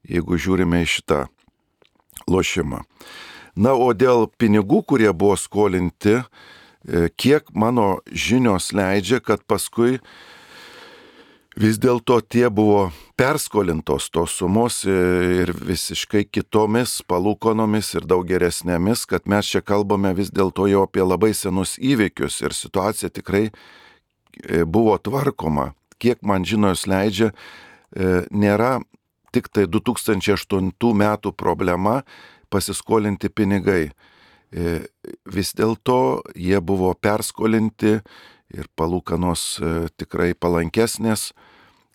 jeigu 0.07 0.39
žiūrime 0.39 0.83
į 0.85 0.89
šitą 0.97 1.21
lošimą. 2.29 2.83
Na, 3.59 3.75
o 3.75 3.91
dėl 3.93 4.29
pinigų, 4.39 4.81
kurie 4.87 5.11
buvo 5.11 5.35
skolinti, 5.35 6.21
e, 6.21 7.09
kiek 7.19 7.51
mano 7.53 7.99
žinios 8.07 8.71
leidžia, 8.71 9.19
kad 9.19 9.43
paskui 9.43 9.99
vis 11.59 11.75
dėlto 11.81 12.21
tie 12.23 12.47
buvo 12.47 12.93
perskolintos 13.19 14.07
tos 14.09 14.37
sumos 14.39 14.85
ir 14.87 15.51
visiškai 15.51 16.23
kitomis 16.31 17.01
palūkonomis 17.03 17.91
ir 17.99 18.07
daug 18.07 18.23
geresnėmis, 18.25 19.03
kad 19.05 19.27
mes 19.27 19.51
čia 19.51 19.59
kalbame 19.61 20.13
vis 20.15 20.31
dėlto 20.31 20.69
jau 20.71 20.87
apie 20.87 21.03
labai 21.03 21.33
senus 21.35 21.75
įvykius 21.75 22.39
ir 22.45 22.55
situacija 22.55 23.11
tikrai 23.11 23.49
E, 23.51 23.59
buvo 24.65 24.97
tvarkoma, 24.97 25.71
kiek 26.01 26.21
man 26.25 26.45
žinios 26.47 26.87
leidžia, 26.89 27.31
e, 27.93 28.23
nėra 28.31 28.79
tik 29.31 29.49
tai 29.53 29.67
2008 29.69 30.71
metų 31.03 31.33
problema 31.37 32.01
pasiskolinti 32.51 33.31
pinigai. 33.31 33.91
E, 34.51 34.81
vis 35.31 35.53
dėlto 35.55 36.21
jie 36.35 36.59
buvo 36.59 36.91
perskolinti 36.99 37.99
ir 38.51 38.67
palūkanos 38.75 39.43
e, 39.59 39.71
tikrai 39.95 40.33
palankesnės. 40.35 41.31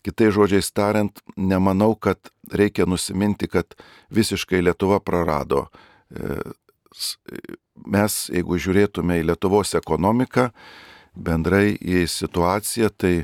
Kitai 0.05 0.31
žodžiais 0.33 0.71
tariant, 0.71 1.19
nemanau, 1.35 1.93
kad 1.99 2.31
reikia 2.53 2.87
nusiminti, 2.87 3.49
kad 3.51 3.75
visiškai 4.13 4.63
Lietuva 4.63 5.01
prarado. 5.03 5.67
E, 6.09 6.39
mes, 7.85 8.15
jeigu 8.33 8.57
žiūrėtume 8.57 9.19
į 9.19 9.27
Lietuvos 9.29 9.75
ekonomiką, 9.77 10.49
bendrai 11.17 11.75
į 11.81 12.05
situaciją, 12.09 12.91
tai 12.93 13.15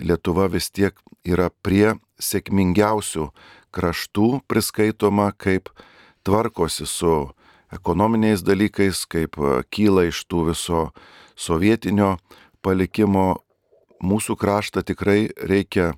Lietuva 0.00 0.46
vis 0.48 0.70
tiek 0.72 0.96
yra 1.28 1.50
prie 1.62 1.98
sėkmingiausių 2.22 3.26
kraštų 3.72 4.28
priskaitoma, 4.48 5.32
kaip 5.36 5.68
tvarkosi 6.24 6.86
su 6.88 7.12
ekonominiais 7.72 8.44
dalykais, 8.44 9.04
kaip 9.04 9.36
kyla 9.72 10.06
iš 10.08 10.24
tų 10.28 10.46
viso 10.52 10.82
sovietinio 11.36 12.16
palikimo. 12.62 13.42
Mūsų 14.02 14.34
kraštą 14.34 14.82
tikrai 14.82 15.30
reikia 15.46 15.92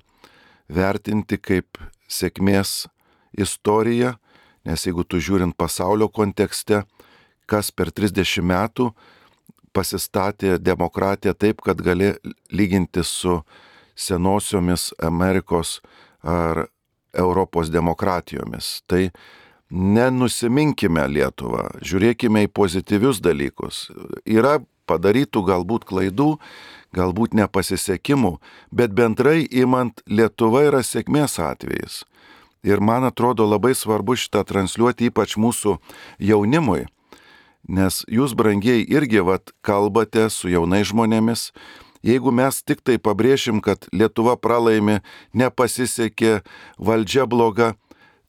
vertinti 0.69 1.39
kaip 1.41 1.79
sėkmės 2.05 2.85
istoriją, 3.33 4.11
nes 4.65 4.85
jeigu 4.85 5.01
tu 5.09 5.17
žiūrint 5.17 5.55
pasaulio 5.57 6.05
kontekste, 6.13 6.83
kas 7.49 7.71
per 7.73 7.89
30 7.89 8.45
metų 8.45 8.91
pasistatė 9.75 10.57
demokratiją 10.61 11.35
taip, 11.35 11.61
kad 11.65 11.81
gali 11.83 12.13
lyginti 12.51 13.03
su 13.03 13.41
senosiomis 13.95 14.91
Amerikos 15.03 15.79
ar 16.23 16.65
Europos 17.15 17.71
demokratijomis. 17.71 18.81
Tai 18.87 19.09
nenusiminkime 19.71 21.07
Lietuvą, 21.09 21.67
žiūrėkime 21.83 22.45
į 22.45 22.51
pozityvius 22.53 23.21
dalykus. 23.23 23.87
Yra 24.27 24.59
padarytų 24.89 25.41
galbūt 25.47 25.87
klaidų, 25.89 26.35
galbūt 26.95 27.35
nepasisekimų, 27.35 28.35
bet 28.71 28.93
bendrai 28.95 29.43
imant 29.49 30.03
Lietuva 30.07 30.65
yra 30.69 30.83
sėkmės 30.85 31.39
atvejis. 31.41 32.03
Ir 32.65 32.81
man 32.81 33.05
atrodo 33.05 33.45
labai 33.45 33.75
svarbu 33.77 34.15
šitą 34.17 34.41
transliuoti 34.47 35.11
ypač 35.11 35.35
mūsų 35.37 35.77
jaunimui, 36.17 36.87
nes 37.67 38.03
jūs 38.11 38.35
brangiai 38.37 38.85
irgi 38.85 39.23
vat 39.25 39.51
kalbate 39.65 40.29
su 40.29 40.49
jaunais 40.51 40.89
žmonėmis. 40.91 41.49
Jeigu 42.05 42.29
mes 42.29 42.61
tik 42.61 42.83
tai 42.85 42.99
pabrėšim, 43.01 43.63
kad 43.65 43.87
Lietuva 43.89 44.35
pralaimi, 44.37 44.99
nepasisekė, 45.33 46.43
valdžia 46.77 47.25
bloga, 47.25 47.73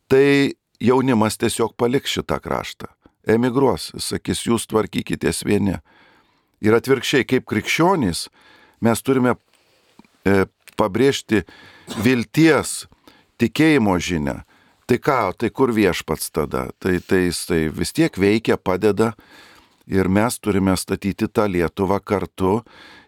tai 0.09 0.57
jaunimas 0.81 1.37
tiesiog 1.37 1.77
paliks 1.77 2.15
šitą 2.17 2.41
kraštą. 2.41 2.89
Emigruos, 3.27 3.91
sakys, 4.01 4.47
jūs 4.47 4.69
tvarkykitės 4.71 5.43
vieni. 5.45 5.77
Ir 6.65 6.77
atvirkščiai, 6.79 7.27
kaip 7.29 7.45
krikščionys, 7.51 8.29
mes 8.81 9.03
turime 9.05 9.35
e, 10.25 10.47
pabrėžti 10.79 11.43
vilties, 12.01 12.87
tikėjimo 13.43 13.99
žinę. 14.01 14.41
Tai 14.87 14.99
ką, 15.03 15.21
tai 15.35 15.51
kur 15.51 15.73
viešpats 15.75 16.31
tada? 16.31 16.69
Tai, 16.79 16.99
tai 17.03 17.27
jis 17.27 17.43
tai 17.49 17.61
vis 17.75 17.91
tiek 17.93 18.15
veikia, 18.15 18.55
padeda 18.55 19.13
ir 19.87 20.07
mes 20.07 20.39
turime 20.39 20.77
statyti 20.79 21.27
tą 21.27 21.49
Lietuvą 21.51 21.99
kartu 22.01 22.61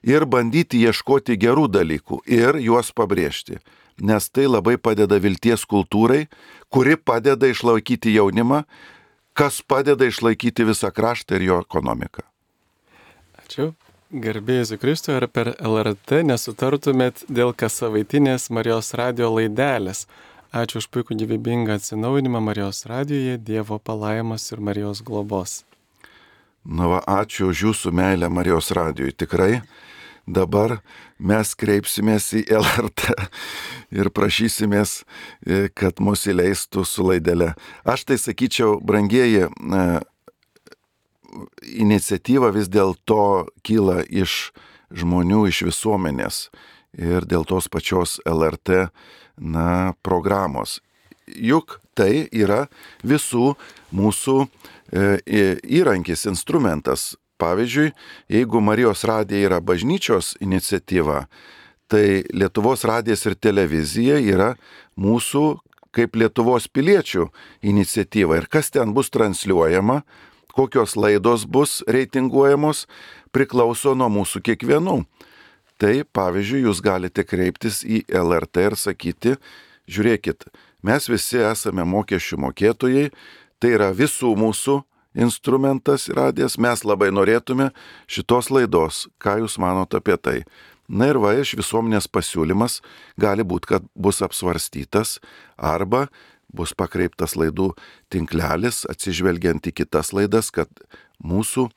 ir 0.03 0.27
bandyti 0.27 0.83
ieškoti 0.83 1.39
gerų 1.39 1.69
dalykų 1.71 2.23
ir 2.27 2.59
juos 2.63 2.91
pabrėžti. 2.91 3.61
Nes 4.03 4.31
tai 4.31 4.47
labai 4.47 4.77
padeda 4.79 5.19
vilties 5.19 5.65
kultūrai, 5.67 6.27
kuri 6.71 6.97
padeda 6.97 7.51
išlaikyti 7.51 8.15
jaunimą, 8.15 8.63
kas 9.35 9.63
padeda 9.63 10.07
išlaikyti 10.07 10.67
visą 10.67 10.91
kraštą 10.95 11.39
ir 11.39 11.47
jo 11.51 11.61
ekonomiką. 11.67 12.27
Ačiū. 13.43 13.73
Garbėjai 14.09 14.79
Kristui, 14.81 15.13
ar 15.19 15.27
per 15.29 15.51
LRT 15.61 16.23
nesutartumėt 16.25 17.27
dėl 17.29 17.53
kas 17.53 17.75
savaitinės 17.83 18.49
Marijos 18.49 18.95
radio 18.97 19.29
laidelės? 19.35 20.07
Ačiū 20.49 20.81
už 20.81 20.87
puikų 20.89 21.13
gyvybingą 21.21 21.75
atsinaujinimą 21.77 22.41
Marijos 22.41 22.87
radijoje, 22.89 23.37
Dievo 23.37 23.77
palaimas 23.77 24.47
ir 24.49 24.63
Marijos 24.65 25.03
globos. 25.05 25.65
Na, 26.65 26.89
va, 26.89 27.03
ačiū 27.05 27.51
už 27.53 27.65
jūsų 27.67 27.93
meilę 27.93 28.31
Marijos 28.33 28.71
radijui. 28.73 29.13
Tikrai 29.13 29.61
dabar 30.25 30.79
mes 31.21 31.53
kreipsimės 31.53 32.31
į 32.41 32.47
LRT 32.49 33.13
ir 34.01 34.09
prašysimės, 34.09 35.03
e, 35.45 35.69
kad 35.69 36.01
mus 36.01 36.25
įleistų 36.25 36.87
su 36.89 37.05
laidelė. 37.05 37.53
Aš 37.85 38.09
tai 38.09 38.17
sakyčiau, 38.17 38.79
brangieji, 38.81 39.51
iniciatyva 41.77 42.55
vis 42.57 42.73
dėlto 42.73 43.51
kyla 43.61 44.01
iš 44.09 44.55
žmonių, 44.97 45.45
iš 45.53 45.67
visuomenės 45.69 46.47
ir 46.97 47.29
dėl 47.29 47.45
tos 47.45 47.69
pačios 47.69 48.17
LRT 48.25 48.89
na, 49.41 49.95
programos. 50.03 50.79
Juk 51.29 51.79
tai 51.99 52.29
yra 52.33 52.67
visų 53.05 53.55
mūsų 53.95 54.37
e, 54.45 55.49
įrankis, 55.81 56.27
instrumentas. 56.31 57.15
Pavyzdžiui, 57.39 57.93
jeigu 58.35 58.59
Marijos 58.59 59.05
radija 59.07 59.47
yra 59.47 59.61
bažnyčios 59.63 60.33
iniciatyva, 60.43 61.29
tai 61.87 62.25
Lietuvos 62.35 62.83
radijas 62.83 63.23
ir 63.31 63.37
televizija 63.39 64.17
yra 64.19 64.57
mūsų 64.99 65.45
kaip 65.95 66.19
Lietuvos 66.19 66.67
piliečių 66.67 67.29
iniciatyva. 67.63 68.41
Ir 68.41 68.49
kas 68.51 68.73
ten 68.75 68.91
bus 68.97 69.13
transliuojama, 69.15 70.03
kokios 70.55 70.97
laidos 70.99 71.47
bus 71.47 71.79
reitinguojamos, 71.87 72.87
priklauso 73.31 73.95
nuo 73.95 74.11
mūsų 74.19 74.43
kiekvienų. 74.51 74.99
Tai 75.79 76.03
pavyzdžiui, 76.15 76.65
jūs 76.67 76.83
galite 76.83 77.23
kreiptis 77.23 77.85
į 77.87 78.03
LRT 78.11 78.65
ir 78.67 78.77
sakyti, 78.79 79.35
žiūrėkit, 79.87 80.49
mes 80.83 81.07
visi 81.11 81.39
esame 81.39 81.85
mokesčių 81.87 82.41
mokėtojai, 82.49 83.11
tai 83.63 83.75
yra 83.77 83.93
visų 83.95 84.33
mūsų 84.39 84.81
instrumentas 85.19 86.09
radijas, 86.15 86.59
mes 86.59 86.83
labai 86.87 87.13
norėtume 87.15 87.71
šitos 88.11 88.51
laidos, 88.55 89.07
ką 89.23 89.39
jūs 89.45 89.59
manote 89.63 90.03
apie 90.03 90.19
tai. 90.19 90.39
Na 90.89 91.11
ir 91.13 91.19
va, 91.21 91.35
iš 91.37 91.53
visuomenės 91.59 92.09
pasiūlymas 92.09 92.81
gali 93.21 93.45
būti, 93.45 93.75
kad 93.75 93.89
bus 93.95 94.23
apsvarstytas 94.25 95.19
arba 95.57 96.07
bus 96.49 96.73
pakreiptas 96.73 97.37
laidų 97.37 97.75
tinklelis, 98.13 98.87
atsižvelgiant 98.89 99.69
į 99.69 99.75
kitas 99.83 100.15
laidas, 100.17 100.49
kad 100.51 100.71
mūsų 101.21 101.69
e, 101.69 101.73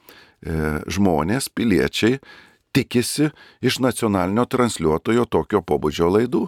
žmonės, 0.88 1.50
piliečiai 1.52 2.22
tikisi 2.72 3.30
iš 3.62 3.80
nacionalinio 3.84 4.46
transliuotojo 4.46 5.26
tokio 5.26 5.62
pobūdžio 5.62 6.10
laidų. 6.16 6.46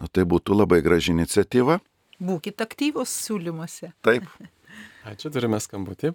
Nu, 0.00 0.08
tai 0.08 0.24
būtų 0.24 0.56
labai 0.56 0.80
graži 0.84 1.12
iniciatyva. 1.12 1.80
Būkite 2.20 2.64
aktyvus 2.64 3.12
siūlymuose. 3.26 3.92
Taip. 4.04 4.28
Ačiū, 5.10 5.32
turime 5.32 5.60
skambutį. 5.60 6.14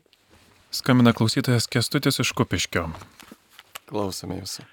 Skambina 0.74 1.14
klausytojas 1.16 1.70
Kestutis 1.72 2.20
iš 2.22 2.34
Kupiškio. 2.38 2.88
Klausome 3.90 4.40
jūsų. 4.42 4.66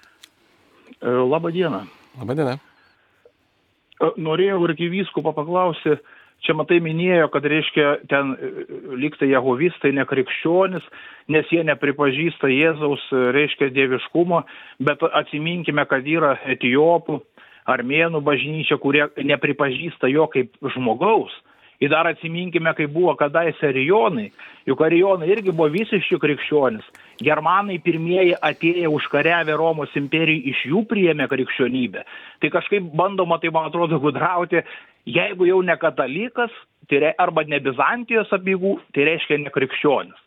E, 0.99 1.13
Labą 1.29 1.53
dieną. 1.53 1.83
Labą 2.19 2.35
dieną. 2.37 2.57
E, 2.57 4.09
norėjau 4.17 4.59
arkivyskupą 4.67 5.33
paklausyti, 5.37 6.01
čia 6.43 6.55
matai 6.57 6.79
minėjo, 6.83 7.29
kad 7.33 7.45
reiškia 7.49 7.89
ten 8.11 8.33
e, 8.35 8.51
liktai 8.99 9.31
jehovistai 9.31 9.93
nekrikščionis, 9.95 10.85
nes 11.33 11.51
jie 11.51 11.63
nepripažįsta 11.67 12.51
Jėzaus, 12.51 13.05
e, 13.11 13.23
reiškia 13.35 13.71
dieviškumo, 13.75 14.43
bet 14.83 15.05
atsiminkime, 15.09 15.85
kad 15.89 16.07
yra 16.07 16.35
etijopų, 16.55 17.21
armėnų 17.69 18.19
bažnyčia, 18.23 18.77
kurie 18.81 19.07
nepripažįsta 19.23 20.11
jo 20.11 20.27
kaip 20.31 20.51
žmogaus. 20.75 21.33
Ir 21.83 21.89
dar 21.91 22.07
atsiminkime, 22.07 22.71
kai 22.77 22.85
buvo 22.87 23.11
kadaise 23.19 23.65
arijonai, 23.67 24.29
juk 24.69 24.83
arijonai 24.85 25.27
irgi 25.33 25.51
buvo 25.51 25.67
visiški 25.73 26.19
krikščionis. 26.21 26.85
Germanai 27.23 27.79
pirmieji 27.83 28.37
atėję 28.39 28.91
užkariavę 28.93 29.57
Romos 29.59 29.91
imperijai 29.99 30.53
iš 30.53 30.61
jų 30.69 30.85
priėmė 30.87 31.27
krikščionybę. 31.31 32.05
Tai 32.39 32.51
kažkaip 32.55 32.87
bandoma, 32.95 33.39
tai 33.41 33.51
man 33.51 33.67
atrodo, 33.67 33.99
gudrauti, 33.99 34.63
jeigu 35.09 35.47
jau 35.47 35.61
ne 35.65 35.75
katalikas, 35.79 36.51
tai 36.89 36.99
re, 37.03 37.13
arba 37.19 37.43
ne 37.47 37.59
Bizantijos 37.63 38.31
apygų, 38.35 38.77
tai 38.95 39.07
reiškia 39.09 39.39
ne 39.41 39.53
krikščionis. 39.53 40.19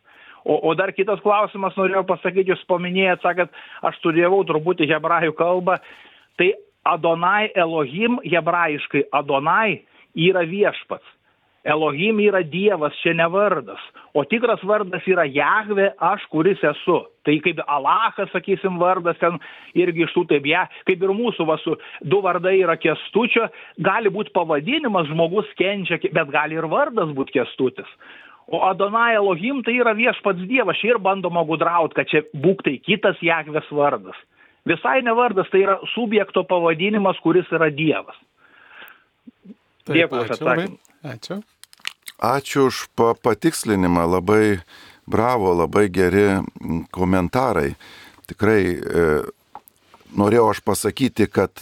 O, 0.47 0.61
o 0.69 0.75
dar 0.79 0.93
kitas 0.95 1.21
klausimas 1.25 1.75
norėjau 1.79 2.05
pasakyti, 2.07 2.53
jūs 2.53 2.63
paminėjot, 2.71 3.25
sakėt, 3.25 3.51
aš 3.83 3.99
studijavau 3.99 4.45
truputį 4.47 4.87
hebrajų 4.93 5.35
kalbą, 5.39 5.81
tai 6.39 6.53
Adonai 6.87 7.51
Elohim 7.59 8.21
hebrajiškai 8.23 9.09
Adonai 9.17 9.83
yra 10.15 10.45
viešpats. 10.47 11.16
Elohim 11.67 12.21
yra 12.23 12.45
Dievas, 12.47 12.95
čia 13.03 13.15
ne 13.17 13.27
vardas. 13.31 13.81
O 14.15 14.23
tikras 14.25 14.63
vardas 14.63 15.03
yra 15.11 15.25
Jahve, 15.27 15.89
aš 15.99 16.27
kuris 16.31 16.63
esu. 16.63 17.01
Tai 17.27 17.35
kaip 17.43 17.63
Alachas, 17.67 18.31
sakysim, 18.31 18.79
vardas 18.79 19.19
ten 19.19 19.41
irgi 19.75 20.05
iš 20.07 20.15
tų 20.15 20.27
taip, 20.31 20.47
ja, 20.47 20.67
kaip 20.87 21.03
ir 21.03 21.15
mūsų 21.17 21.47
vasų, 21.49 21.75
du 22.07 22.21
vardai 22.23 22.55
yra 22.61 22.77
kestučio, 22.79 23.49
gali 23.83 24.13
būti 24.15 24.31
pavadinimas, 24.37 25.11
žmogus 25.11 25.51
kenčia, 25.59 25.99
bet 26.07 26.31
gali 26.31 26.55
ir 26.55 26.69
vardas 26.71 27.11
būti 27.17 27.41
kestutis. 27.41 27.91
O 28.47 28.63
Adonai 28.63 29.17
Elohim 29.19 29.65
tai 29.67 29.75
yra 29.81 29.97
viešpats 29.99 30.47
Dievas, 30.47 30.79
čia 30.79 30.95
ir 30.95 31.03
bandoma 31.03 31.43
gudrauti, 31.49 31.99
kad 31.99 32.07
čia 32.13 32.23
būk 32.31 32.63
tai 32.63 32.77
kitas 32.79 33.19
Jahvės 33.27 33.67
vardas. 33.75 34.17
Visai 34.67 35.01
ne 35.03 35.15
vardas, 35.19 35.51
tai 35.51 35.65
yra 35.67 35.81
subjekto 35.97 36.47
pavadinimas, 36.47 37.19
kuris 37.27 37.51
yra 37.55 37.73
Dievas. 37.75 38.19
Taip, 39.87 39.99
Dėkui 39.99 40.23
už 40.23 40.35
atsakymą. 40.39 40.79
Ačiū. 41.07 41.43
Ačiū 42.17 42.73
už 42.73 42.89
pa 42.97 43.13
patikslinimą, 43.13 44.07
labai 44.09 44.65
bravo, 45.07 45.53
labai 45.53 45.89
geri 45.93 46.41
komentarai. 46.91 47.77
Tikrai 48.27 48.63
e, 48.73 49.05
norėjau 50.17 50.51
aš 50.51 50.63
pasakyti, 50.65 51.29
kad, 51.29 51.53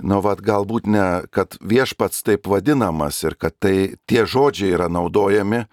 nu, 0.00 0.22
vat, 0.24 0.40
galbūt 0.40 0.88
ne, 0.88 1.28
kad 1.30 1.58
viešpats 1.60 2.24
taip 2.24 2.48
vadinamas 2.48 3.20
ir 3.22 3.36
kad 3.36 3.54
tai 3.60 4.00
tie 4.08 4.24
žodžiai 4.24 4.72
yra 4.74 4.88
naudojami 4.88 5.66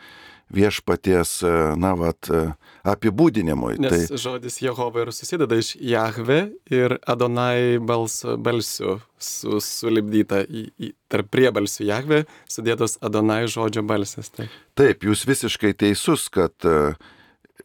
viešpaties, 0.53 1.43
e, 1.43 1.53
na, 1.79 1.93
vat, 1.97 2.29
e, 2.29 2.47
apibūdinimui. 2.89 3.77
Nes 3.81 4.07
Tai, 4.09 4.17
žodis 4.17 4.59
Jehova 4.63 5.03
ir 5.03 5.11
susideda 5.13 5.57
iš 5.59 5.75
Jahve 5.75 6.39
ir 6.71 6.97
Adonai 7.09 7.77
balso, 7.81 8.35
balsių 8.37 8.97
su, 9.19 9.59
sulibdyta 9.63 10.41
į, 10.45 10.65
į, 10.79 10.91
tarp 11.11 11.29
priebalsių 11.33 11.87
Jahve 11.89 12.23
sudėtos 12.49 12.97
Adonai 13.05 13.45
žodžio 13.51 13.83
balsas. 13.85 14.31
Tai. 14.33 14.49
taip, 14.79 15.03
jūs 15.05 15.25
visiškai 15.29 15.73
teisus, 15.77 16.29
kad 16.33 16.53
e, 16.65 16.93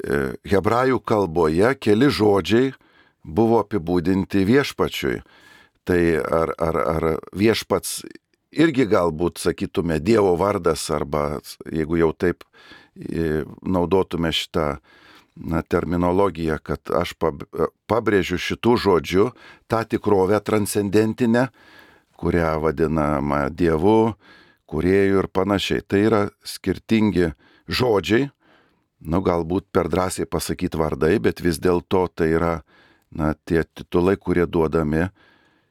e, 0.04 0.24
hebrajų 0.50 1.00
kalboje 1.00 1.74
keli 1.80 2.10
žodžiai 2.10 2.74
buvo 3.24 3.62
apibūdinti 3.64 4.44
viešpačiui. 4.44 5.22
Tai 5.84 6.00
ar, 6.16 6.54
ar, 6.64 6.76
ar 6.80 7.04
viešpats 7.36 7.98
irgi 8.54 8.86
galbūt 8.88 9.40
sakytume 9.42 9.98
Dievo 10.02 10.34
vardas 10.38 10.86
arba 10.94 11.40
jeigu 11.70 11.98
jau 12.00 12.12
taip 12.16 12.44
e, 12.44 13.44
naudotume 13.62 14.30
šitą 14.34 14.76
na, 15.34 15.62
terminologiją, 15.62 16.58
kad 16.62 16.92
aš 16.94 17.14
pab- 17.18 17.46
pabrėžiu 17.90 18.38
šitų 18.38 18.76
žodžių 18.86 19.26
tą 19.70 19.82
tikrovę 19.90 20.38
transcendentinę, 20.44 21.48
kurią 22.20 22.54
vadinama 22.62 23.48
Dievu, 23.50 24.14
kuriejų 24.70 25.24
ir 25.24 25.30
panašiai. 25.34 25.82
Tai 25.82 26.00
yra 26.06 26.22
skirtingi 26.46 27.32
žodžiai, 27.66 28.30
nu 29.04 29.20
galbūt 29.20 29.68
per 29.74 29.90
drąsiai 29.92 30.30
pasakyti 30.30 30.78
vardai, 30.80 31.18
bet 31.18 31.42
vis 31.44 31.58
dėlto 31.60 32.06
tai 32.14 32.30
yra 32.38 32.54
na, 33.10 33.34
tie 33.34 33.66
titulai, 33.66 34.16
kurie 34.16 34.46
duodami 34.46 35.08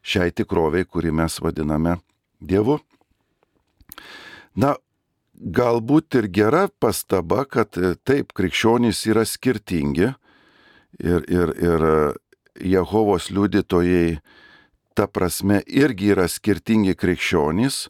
šiai 0.03 0.35
tikroviai, 0.35 0.85
kurį 0.85 1.15
mes 1.23 1.39
vadiname 1.41 1.97
Dievu. 2.43 2.79
Na, 4.59 4.75
galbūt 5.33 6.19
ir 6.19 6.29
gera 6.33 6.67
pastaba, 6.79 7.43
kad 7.49 7.77
e, 7.77 7.95
taip, 8.03 8.33
krikščionys 8.37 9.05
yra 9.09 9.25
skirtingi 9.27 10.11
ir, 10.99 11.25
ir, 11.27 11.53
ir 11.57 11.87
e, 11.87 11.95
Jehovos 12.73 13.31
liudytojai 13.33 14.19
ta 14.93 15.07
prasme 15.09 15.63
irgi 15.65 16.13
yra 16.13 16.27
skirtingi 16.29 16.93
krikščionys, 16.95 17.87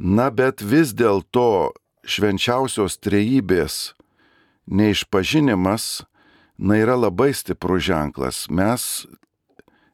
na 0.00 0.30
bet 0.32 0.64
vis 0.64 0.94
dėlto 0.96 1.74
švenčiausios 2.08 2.96
trejybės 3.04 3.92
neišpažinimas, 4.66 6.06
na 6.56 6.78
yra 6.80 6.96
labai 6.96 7.34
stiprus 7.36 7.84
ženklas. 7.84 8.46
Mes, 8.48 9.04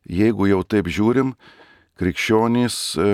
jeigu 0.07 0.47
jau 0.47 0.63
taip 0.63 0.87
žiūrim, 0.87 1.35
krikščionys 1.99 2.77
e, 2.95 3.09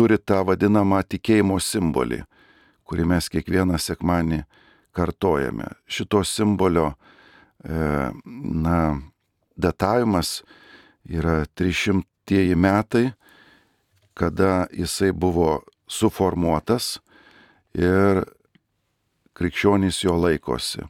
turi 0.00 0.16
tą 0.16 0.40
vadinamą 0.48 1.02
tikėjimo 1.04 1.58
simbolį, 1.60 2.22
kurį 2.88 3.04
mes 3.10 3.26
kiekvieną 3.28 3.76
sekmanį 3.76 4.38
kartojame. 4.96 5.66
Šito 5.84 6.22
simbolio, 6.24 6.94
e, 7.60 8.08
na, 8.64 8.78
datavimas 9.60 10.40
yra 11.04 11.44
300 11.52 12.56
metai, 12.56 13.10
kada 14.16 14.64
jisai 14.72 15.12
buvo 15.12 15.60
suformuotas 15.84 16.96
ir 17.76 18.24
krikščionys 19.36 20.00
jo 20.06 20.16
laikosi. 20.16 20.88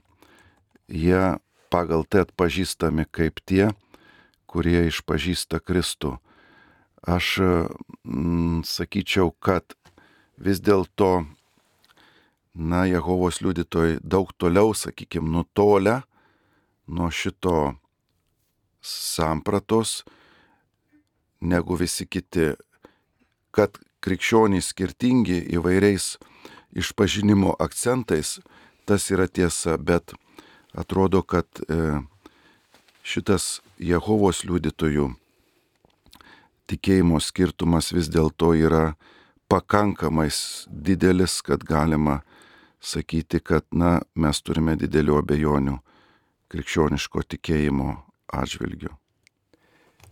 Jie 0.86 1.34
pagal 1.70 2.06
tai 2.06 2.28
atpažįstami 2.28 3.10
kaip 3.10 3.42
tie, 3.42 3.72
kurie 4.46 4.86
išpažįsta 4.86 5.58
Kristų. 5.58 6.20
Aš 7.00 7.38
mm, 8.04 8.60
sakyčiau, 8.68 9.32
kad 9.40 9.76
vis 10.36 10.60
dėlto, 10.60 11.24
na, 12.54 12.84
Jehovos 12.84 13.40
liudytojai 13.40 14.00
daug 14.04 14.32
toliau, 14.36 14.74
sakykime, 14.76 15.28
nutolę 15.32 16.02
nuo 16.90 17.10
šito 17.10 17.76
sampratos 18.82 20.02
negu 21.40 21.76
visi 21.76 22.06
kiti, 22.06 22.52
kad 23.50 23.78
krikščionys 24.04 24.72
skirtingi 24.72 25.40
įvairiais 25.56 26.16
išpažinimo 26.76 27.54
akcentais, 27.60 28.38
tas 28.84 29.08
yra 29.12 29.28
tiesa, 29.28 29.76
bet 29.78 30.12
atrodo, 30.76 31.22
kad 31.22 31.46
e, 31.68 32.00
šitas 33.02 33.60
Jehovos 33.78 34.44
liudytojų 34.44 35.10
tikėjimo 36.70 37.18
skirtumas 37.22 37.90
vis 37.94 38.10
dėlto 38.12 38.52
yra 38.54 38.94
pakankamai 39.50 40.28
didelis, 40.70 41.40
kad 41.42 41.64
galima 41.66 42.20
sakyti, 42.80 43.40
kad, 43.42 43.66
na, 43.72 43.98
mes 44.14 44.40
turime 44.42 44.76
didelių 44.80 45.18
abejonių 45.20 45.76
krikščioniško 46.50 47.24
tikėjimo 47.34 47.94
atžvilgiu. 48.40 48.94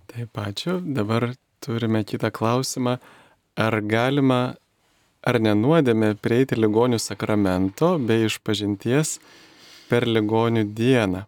Taip, 0.09 0.39
ačiū. 0.40 0.78
Dabar 0.82 1.32
turime 1.64 2.05
kitą 2.05 2.30
klausimą. 2.35 2.98
Ar 3.59 3.80
galima, 3.82 4.55
ar 5.26 5.40
nenuodėme 5.43 6.14
prieiti 6.22 6.59
ligonių 6.59 7.01
sakramento 7.02 7.97
bei 7.98 8.28
išpažinties 8.28 9.18
per 9.90 10.06
ligonių 10.06 10.68
dieną? 10.78 11.24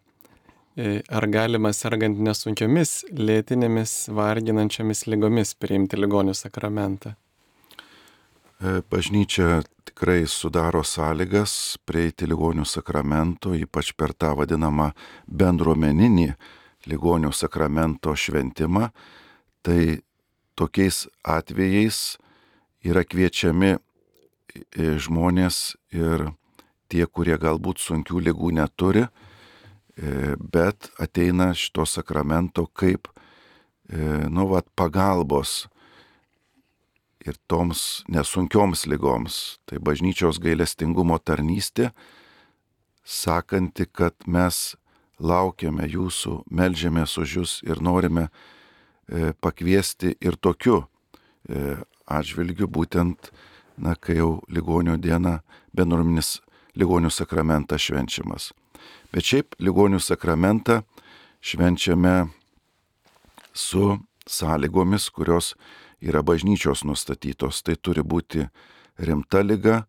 E, 0.81 1.03
Ar 1.13 1.27
galima 1.29 1.75
sergant 1.77 2.17
nesunkiomis, 2.25 3.03
lėtinėmis, 3.13 4.07
varginančiomis 4.17 5.03
lygomis 5.13 5.53
priimti 5.61 5.99
ligonių 5.99 6.33
sakramentą? 6.39 7.13
E, 8.63 8.81
Bažnyčia 8.89 9.61
tikrai 9.91 10.23
sudaro 10.31 10.81
sąlygas 10.87 11.77
prieiti 11.85 12.31
ligonių 12.31 12.65
sakramento, 12.65 13.53
ypač 13.53 13.93
per 13.93 14.15
tą 14.17 14.33
vadinamą 14.41 14.89
bendruomeninį 15.29 16.29
ligonių 16.89 17.35
sakramento 17.37 18.17
šventimą. 18.17 18.89
Tai 19.61 19.81
tokiais 20.57 21.05
atvejais 21.21 22.05
yra 22.89 23.05
kviečiami 23.05 23.75
e, 23.77 23.81
žmonės 24.97 25.75
ir 25.93 26.31
tie, 26.89 27.05
kurie 27.05 27.37
galbūt 27.37 27.85
sunkių 27.85 28.31
lygų 28.31 28.57
neturi, 28.63 29.11
e, 29.11 29.30
bet 30.39 30.91
ateina 30.99 31.51
šito 31.55 31.85
sakramento 31.87 32.67
kaip, 32.67 33.09
e, 33.89 33.99
nu, 34.29 34.47
vat, 34.49 34.67
pagalbos 34.75 35.69
ir 37.27 37.37
toms 37.47 38.05
nesunkioms 38.09 38.87
lygoms. 38.89 39.59
Tai 39.69 39.81
bažnyčios 39.85 40.41
gailestingumo 40.41 41.19
tarnystė, 41.19 41.91
sakanti, 43.05 43.87
kad 43.93 44.17
mes 44.27 44.75
laukiame 45.21 45.85
jūsų, 45.91 46.45
melžiamės 46.49 47.19
už 47.21 47.37
jūs 47.37 47.57
ir 47.69 47.83
norime 47.85 48.29
e, 48.29 49.35
pakviesti 49.37 50.15
ir 50.21 50.39
tokiu 50.41 50.85
e, 51.49 51.77
atžvilgiu, 52.09 52.71
būtent, 52.73 53.33
na, 53.77 53.95
kai 53.97 54.17
jau 54.21 54.39
ligonio 54.49 54.97
diena 54.97 55.41
bendruominis 55.77 56.39
ligonių 56.79 57.11
sakramentas 57.13 57.85
švenčiamas. 57.85 58.51
Bet 59.11 59.27
šiaip 59.27 59.57
ligonių 59.59 60.01
sakramentą 60.03 60.83
švenčiame 61.41 62.31
su 63.53 63.99
sąlygomis, 64.27 65.11
kurios 65.11 65.55
yra 66.01 66.23
bažnyčios 66.23 66.85
nustatytos. 66.85 67.63
Tai 67.63 67.77
turi 67.77 68.05
būti 68.07 68.47
rimta 69.01 69.43
lyga, 69.43 69.85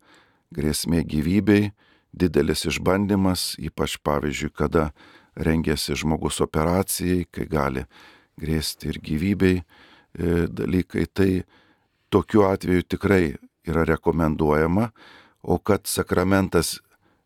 grėsmė 0.55 1.03
gyvybei, 1.07 1.71
didelis 2.11 2.65
išbandymas, 2.67 3.55
ypač 3.61 3.97
pavyzdžiui, 4.03 4.51
kada 4.55 4.91
rengiasi 5.35 5.95
žmogus 5.95 6.41
operacijai, 6.43 7.25
kai 7.31 7.47
gali 7.47 7.85
grėsti 8.39 8.91
ir 8.91 8.99
gyvybei 9.03 9.61
e, 9.61 9.63
dalykai. 10.51 11.07
Tai 11.07 11.31
tokiu 12.11 12.45
atveju 12.49 12.87
tikrai 12.95 13.35
yra 13.67 13.85
rekomenduojama, 13.87 14.89
o 15.41 15.57
kad 15.57 15.87
sakramentas 15.87 16.79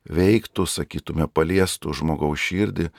veiktų, 0.09 0.65
sakytume, 0.69 1.27
paliestų 1.27 1.93
žmogaus 1.97 2.41
širdį, 2.41 2.89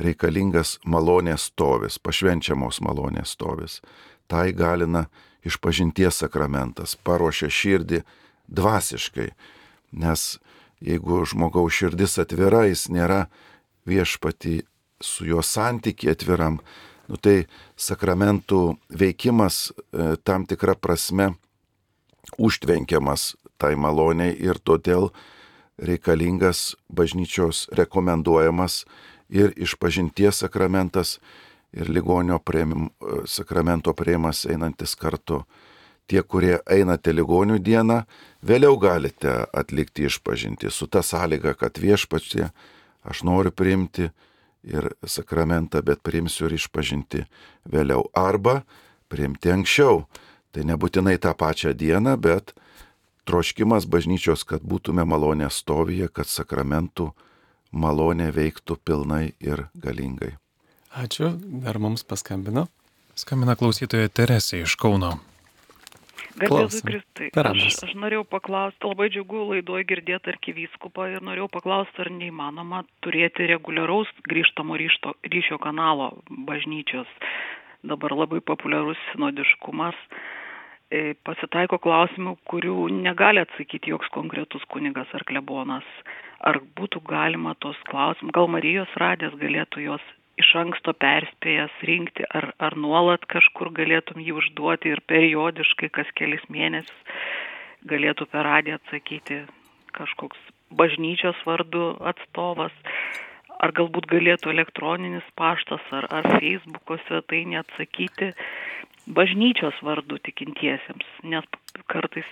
reikalingas 0.00 0.78
malonės 0.84 1.50
stovis, 1.50 1.98
pašvenčiamos 2.02 2.80
malonės 2.84 3.36
stovis. 3.36 3.80
Tai 4.26 4.48
galina 4.56 5.06
išpažinties 5.44 6.22
sakramentas, 6.24 6.96
paruošia 6.96 7.50
širdį 7.52 8.00
dvasiškai, 8.48 9.28
nes 10.00 10.24
jeigu 10.84 11.20
žmogaus 11.28 11.76
širdis 11.76 12.18
atvira, 12.22 12.64
jis 12.70 12.88
nėra 12.92 13.26
viešpati 13.86 14.62
su 15.04 15.28
juo 15.28 15.44
santykiai 15.44 16.16
atviram, 16.16 16.58
Nu, 17.04 17.18
tai 17.20 17.44
sakramentų 17.76 18.76
veikimas 18.96 19.68
e, 19.68 20.14
tam 20.24 20.46
tikra 20.48 20.74
prasme 20.76 21.34
užtvenkiamas 22.40 23.34
tai 23.60 23.74
maloniai 23.76 24.32
ir 24.40 24.60
todėl 24.64 25.10
reikalingas 25.78 26.74
bažnyčios 26.88 27.68
rekomenduojamas 27.72 28.84
ir 29.28 29.52
išpažinties 29.56 30.44
sakramentas, 30.44 31.18
ir 31.72 31.90
ligonio 31.90 32.38
prieimim, 32.38 32.90
sakramento 33.26 33.94
prieimas 33.94 34.44
einantis 34.46 34.94
kartu. 34.94 35.42
Tie, 36.06 36.20
kurie 36.22 36.58
einate 36.68 37.14
ligonių 37.14 37.58
dieną, 37.64 38.02
vėliau 38.44 38.76
galite 38.76 39.46
atlikti 39.56 40.04
išpažinti 40.04 40.70
su 40.70 40.86
ta 40.86 41.00
sąlyga, 41.02 41.54
kad 41.56 41.80
viešpačia 41.80 42.50
aš 43.02 43.22
noriu 43.24 43.50
priimti 43.50 44.10
ir 44.64 44.90
sakramentą, 45.00 45.80
bet 45.82 46.02
priimsiu 46.04 46.46
ir 46.46 46.58
išpažinti 46.58 47.24
vėliau. 47.64 48.04
Arba 48.12 48.62
priimti 49.08 49.52
anksčiau. 49.52 50.04
Tai 50.54 50.62
nebūtinai 50.68 51.16
tą 51.18 51.32
pačią 51.34 51.72
dieną, 51.74 52.14
bet 52.20 52.52
troškimas 53.24 53.88
bažnyčios, 53.90 54.44
kad 54.48 54.64
būtume 54.64 55.04
malonė 55.08 55.50
stovyje, 55.52 56.08
kad 56.12 56.30
sakramentų 56.30 57.10
malonė 57.72 58.30
veiktų 58.34 58.78
pilnai 58.84 59.34
ir 59.42 59.66
galingai. 59.74 60.34
Ačiū, 60.94 61.32
dar 61.64 61.80
mums 61.82 62.06
paskambino. 62.06 62.68
Skambina 63.18 63.56
klausytoja 63.58 64.10
Teresė 64.10 64.62
iš 64.62 64.76
Kauno. 64.78 65.16
Garbėzui 66.34 66.82
Kristai. 66.82 67.28
Per 67.34 67.46
Aš, 67.46 67.66
aš 67.86 67.92
norėjau 67.98 68.24
paklausti, 68.26 68.82
labai 68.90 69.06
džiugu 69.14 69.42
laidoje 69.52 69.86
girdėti 69.86 70.32
arkivyskupą 70.32 71.06
ir 71.12 71.22
norėjau 71.22 71.46
paklausti, 71.52 72.00
ar 72.02 72.10
neįmanoma 72.10 72.82
turėti 73.06 73.46
reguliaraus 73.50 74.10
grįžtamo 74.26 74.78
ryšto, 74.80 75.14
ryšio 75.30 75.60
kanalo 75.62 76.10
bažnyčios. 76.48 77.10
Dabar 77.86 78.16
labai 78.18 78.40
populiarus 78.42 78.98
sinodiškumas. 79.12 79.94
E, 79.94 80.43
Pasitaiko 81.26 81.78
klausimų, 81.82 82.36
kurių 82.50 82.88
negali 82.92 83.42
atsakyti 83.42 83.90
joks 83.90 84.10
konkretus 84.14 84.62
kunigas 84.70 85.10
ar 85.16 85.24
klebonas. 85.26 85.86
Ar 86.44 86.60
būtų 86.78 87.00
galima 87.08 87.54
tos 87.64 87.78
klausimus, 87.88 88.34
gal 88.36 88.50
Marijos 88.52 88.92
radės 89.00 89.34
galėtų 89.40 89.86
juos 89.86 90.04
iš 90.38 90.50
anksto 90.60 90.92
perspėjęs 90.98 91.74
rinkti, 91.88 92.26
ar, 92.36 92.50
ar 92.58 92.76
nuolat 92.76 93.24
kažkur 93.30 93.70
galėtum 93.74 94.20
jį 94.22 94.36
užduoti 94.40 94.92
ir 94.92 95.02
periodiškai 95.08 95.90
kas 95.94 96.10
kelis 96.18 96.42
mėnesius 96.50 97.14
galėtų 97.88 98.26
per 98.32 98.46
radiją 98.48 98.78
atsakyti 98.80 99.44
kažkoks 99.94 100.40
bažnyčios 100.74 101.38
vardu 101.46 101.92
atstovas, 102.10 102.74
ar 103.62 103.72
galbūt 103.76 104.08
galėtų 104.10 104.50
elektroninis 104.54 105.26
paštas 105.38 105.84
ar, 105.94 106.08
ar 106.10 106.26
Facebook'o 106.38 106.98
svetainė 107.04 107.60
atsakyti 107.62 108.32
bažnyčios 109.06 109.76
vardu 109.84 110.18
tikintiesiems, 110.24 111.06
nes 111.24 111.46
kartais 111.90 112.28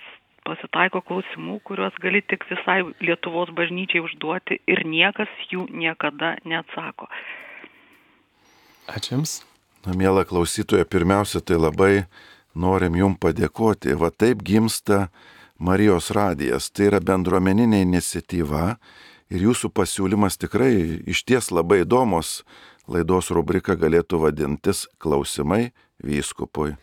pasitaiko 0.46 1.02
klausimų, 1.06 1.60
kuriuos 1.66 1.96
gali 2.02 2.22
tik 2.26 2.44
visai 2.50 2.82
Lietuvos 3.04 3.52
bažnyčiai 3.54 4.02
užduoti 4.02 4.58
ir 4.66 4.84
niekas 4.88 5.30
jų 5.52 5.68
niekada 5.70 6.36
neatsako. 6.44 7.08
Ačiū 8.90 9.16
Jums. 9.16 9.40
Na, 9.82 9.96
mėla 9.98 10.22
klausytoja, 10.26 10.86
pirmiausia, 10.86 11.40
tai 11.42 11.58
labai 11.58 12.04
norim 12.54 12.98
Jums 12.98 13.18
padėkoti. 13.22 13.94
Va 13.98 14.10
taip 14.10 14.42
gimsta 14.46 15.08
Marijos 15.58 16.10
radijas. 16.14 16.70
Tai 16.70 16.90
yra 16.90 17.00
bendruomeninė 17.02 17.82
iniciatyva 17.86 18.76
ir 19.32 19.46
Jūsų 19.48 19.72
pasiūlymas 19.74 20.38
tikrai 20.42 21.02
iš 21.06 21.24
ties 21.26 21.50
labai 21.54 21.82
įdomus. 21.86 22.42
Laidos 22.90 23.30
rubrika 23.30 23.76
galėtų 23.78 24.18
vadintis 24.24 24.86
Klausimai 24.98 25.70
vyskupui. 26.02 26.74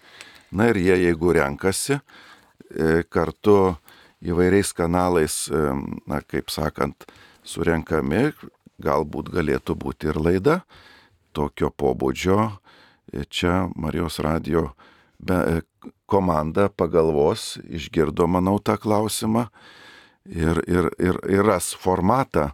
Na 0.51 0.69
ir 0.71 0.79
jie, 0.79 0.95
jeigu 1.03 1.33
renkasi, 1.35 1.99
e, 1.99 3.03
kartu 3.03 3.75
įvairiais 4.23 4.71
kanalais, 4.73 5.49
e, 5.51 5.59
na, 6.07 6.21
kaip 6.21 6.49
sakant, 6.49 7.05
surenkami, 7.43 8.31
galbūt 8.79 9.29
galėtų 9.33 9.75
būti 9.75 10.09
ir 10.09 10.19
laida 10.19 10.61
tokio 11.33 11.69
pobūdžio. 11.69 12.39
E, 13.13 13.25
Čia 13.29 13.67
Marijos 13.75 14.19
radio 14.23 14.71
be, 15.19 15.61
komanda 16.07 16.69
pagalvos, 16.69 17.57
išgirdo, 17.67 18.27
manau, 18.27 18.57
tą 18.59 18.79
klausimą 18.79 19.49
ir, 20.25 20.63
ir, 20.67 20.89
ir, 20.97 21.19
ir 21.29 21.45
ras 21.45 21.73
formatą. 21.75 22.53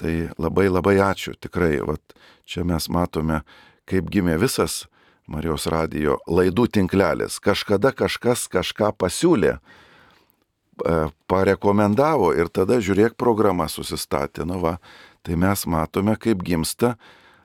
Tai 0.00 0.14
labai 0.40 0.68
labai 0.70 0.96
ačiū, 1.02 1.34
tikrai. 1.40 1.76
Vat, 1.86 2.16
čia 2.48 2.64
mes 2.66 2.88
matome, 2.92 3.42
kaip 3.88 4.10
gimė 4.12 4.38
visas 4.40 4.84
Marijos 5.30 5.68
radio 5.70 6.18
laidų 6.26 6.66
tinklelis. 6.76 7.38
Kažkada 7.42 7.92
kažkas 7.94 8.48
kažką 8.50 8.90
pasiūlė, 8.98 9.56
e, 9.56 10.96
parekomendavo 11.30 12.32
ir 12.34 12.50
tada 12.50 12.80
žiūrėk 12.82 13.14
programa 13.16 13.68
susistatė. 13.70 14.44
Nu 14.48 14.58
va, 14.62 14.78
tai 15.22 15.38
mes 15.38 15.66
matome, 15.66 16.16
kaip 16.18 16.42
gimsta 16.42 16.96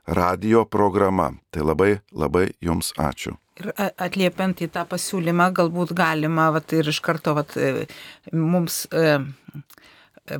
radio 0.07 0.65
programa. 0.65 1.34
Tai 1.52 1.68
labai 1.69 1.99
labai 2.11 2.49
jums 2.64 2.94
ačiū. 2.98 3.38
Ir 3.57 3.72
atliepiant 3.78 4.60
į 4.61 4.69
tą 4.74 4.84
pasiūlymą, 4.86 5.49
galbūt 5.57 5.95
galima 5.98 6.52
vat, 6.53 6.74
ir 6.78 6.90
iš 6.91 6.99
karto 7.02 7.34
vat, 7.38 7.56
e, 7.57 7.88
mums 8.34 8.86
e, 8.94 9.18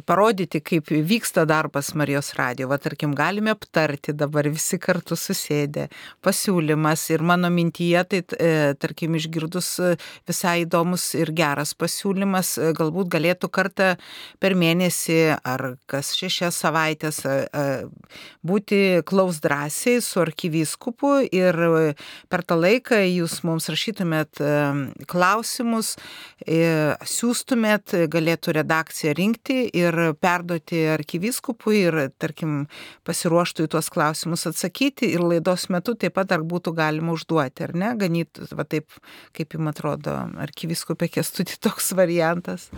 parodyti, 0.06 0.60
kaip 0.62 0.90
vyksta 0.92 1.46
darbas 1.48 1.94
Marijos 1.96 2.34
radio. 2.38 2.68
Va, 2.68 2.78
tarkim, 2.82 3.14
galime 3.16 3.52
aptarti 3.54 4.14
dabar 4.16 4.48
visi 4.52 4.80
kartu 4.82 5.16
susėdę 5.18 5.88
pasiūlymas 6.26 7.06
ir 7.14 7.24
mano 7.26 7.50
mintyje, 7.54 8.04
tai 8.12 8.22
e, 8.36 8.52
tarkim, 8.80 9.16
išgirdus 9.20 9.70
e, 9.80 9.94
visai 10.28 10.64
įdomus 10.66 11.10
ir 11.18 11.32
geras 11.36 11.74
pasiūlymas, 11.80 12.54
e, 12.60 12.72
galbūt 12.78 13.12
galėtų 13.16 13.50
kartą 13.54 13.90
per 14.44 14.58
mėnesį 14.60 15.20
ar 15.40 15.66
kas 15.88 16.14
šešias 16.18 16.58
savaitės 16.58 17.22
būti 18.46 18.80
klaus 19.08 19.40
drąsiai 19.44 20.02
su 20.04 20.20
arkivyskupu 20.22 21.14
ir 21.32 21.58
per 22.32 22.44
tą 22.48 22.58
laiką 22.60 23.00
jūs 23.06 23.40
mums 23.48 23.68
rašytumėt 23.72 24.42
klausimus, 25.10 25.96
siūstumėt, 26.48 27.96
galėtų 28.12 28.56
redakcija 28.58 29.16
rinkti 29.18 29.68
ir 29.78 29.98
perduoti 30.22 30.84
arkivyskupui 30.94 31.80
ir, 31.86 32.00
tarkim, 32.22 32.66
pasiruoštų 33.08 33.68
į 33.68 33.72
tuos 33.76 33.92
klausimus 33.94 34.48
atsakyti 34.50 35.12
ir 35.14 35.24
laidos 35.24 35.68
metu 35.74 35.96
taip 36.00 36.18
pat 36.18 36.32
dar 36.34 36.46
būtų 36.48 36.74
galima 36.78 37.16
užduoti, 37.16 37.68
ar 37.68 37.76
ne, 37.78 37.94
ganyt, 38.00 38.42
va 38.52 38.68
taip, 38.68 38.90
kaip 39.38 39.58
jums 39.58 39.74
atrodo, 39.74 40.16
arkivyskupė 40.48 41.12
kestutį 41.18 41.60
toks 41.68 41.94
variantas. 41.98 42.70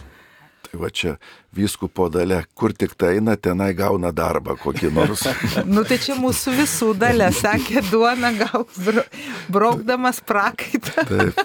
Tai 0.69 0.77
va 0.83 0.89
čia 0.93 1.15
vyskupo 1.57 2.11
dalė, 2.13 2.43
kur 2.53 2.75
tik 2.77 2.91
tai 2.99 3.15
eina, 3.17 3.33
tenai 3.41 3.71
gauna 3.73 4.11
darbą 4.13 4.53
kokį 4.59 4.91
nors. 4.93 5.23
Nu 5.73 5.81
tai 5.87 5.97
čia 6.01 6.13
mūsų 6.19 6.53
visų 6.59 6.91
dalė, 7.01 7.31
sakė 7.33 7.81
duona 7.89 8.29
gaus 8.37 8.77
bro, 8.85 9.01
braukdamas 9.49 10.21
prakaitą. 10.21 11.07
Taip. 11.09 11.41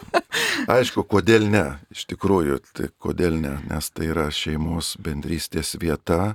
Aišku, 0.69 1.07
kodėl 1.09 1.49
ne, 1.49 1.65
iš 1.95 2.05
tikrųjų, 2.13 2.61
tai 2.77 2.91
kodėl 3.01 3.39
ne, 3.41 3.57
nes 3.71 3.89
tai 3.97 4.11
yra 4.13 4.29
šeimos 4.29 4.95
bendrystės 5.01 5.73
vieta 5.81 6.35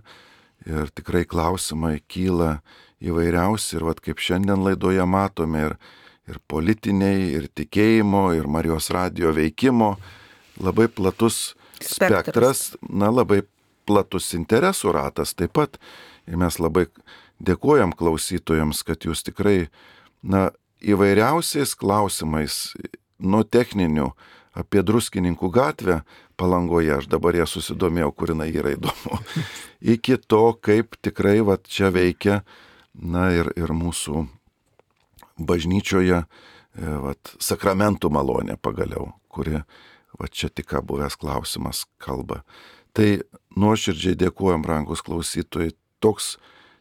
ir 0.66 0.90
tikrai 0.96 1.28
klausimai 1.30 2.00
kyla 2.10 2.58
įvairiausi 3.06 3.78
ir 3.78 3.86
vad 3.86 4.02
kaip 4.04 4.18
šiandien 4.18 4.66
laidoje 4.66 5.06
matome 5.06 5.68
ir, 5.70 5.78
ir 6.26 6.42
politiniai, 6.50 7.30
ir 7.38 7.48
tikėjimo, 7.54 8.32
ir 8.38 8.50
Marijos 8.50 8.90
radio 8.96 9.30
veikimo, 9.36 9.94
labai 10.58 10.90
platus 10.90 11.54
Spektras. 11.80 12.26
spektras, 12.26 12.64
na 12.90 13.12
labai 13.12 13.44
platus 13.90 14.34
interesų 14.38 14.94
ratas 14.96 15.34
taip 15.38 15.56
pat. 15.58 15.80
Ir 16.30 16.38
mes 16.38 16.60
labai 16.62 16.88
dėkojam 17.42 17.94
klausytojams, 17.98 18.84
kad 18.86 19.08
jūs 19.08 19.24
tikrai, 19.26 19.70
na, 20.22 20.50
įvairiausiais 20.80 21.74
klausimais, 21.80 22.76
nuo 23.20 23.44
techninių 23.44 24.12
apie 24.60 24.84
druskininkų 24.84 25.50
gatvę 25.54 26.02
palangoje, 26.40 26.94
aš 27.00 27.10
dabar 27.12 27.36
ją 27.38 27.48
susidomėjau, 27.50 28.12
kur 28.16 28.34
jinai 28.34 28.50
yra 28.54 28.74
įdomu, 28.76 29.20
iki 29.96 30.18
to, 30.20 30.44
kaip 30.64 30.98
tikrai 31.04 31.40
va 31.46 31.60
čia 31.64 31.92
veikia, 31.96 32.42
na 32.94 33.30
ir, 33.36 33.52
ir 33.60 33.74
mūsų 33.76 34.26
bažnyčioje, 35.40 36.24
e, 36.24 36.96
vat, 37.06 37.36
sakramentų 37.44 38.12
malonė 38.12 38.58
pagaliau, 38.62 39.14
kuri, 39.32 39.62
va 40.18 40.28
čia 40.32 40.50
tik 40.50 40.72
ką 40.72 40.82
buvęs 40.86 41.18
klausimas 41.20 41.86
kalba. 42.02 42.42
Tai 42.94 43.22
nuoširdžiai 43.60 44.18
dėkojom, 44.18 44.66
rangus 44.66 45.04
klausytojai, 45.06 45.76
toks 46.02 46.38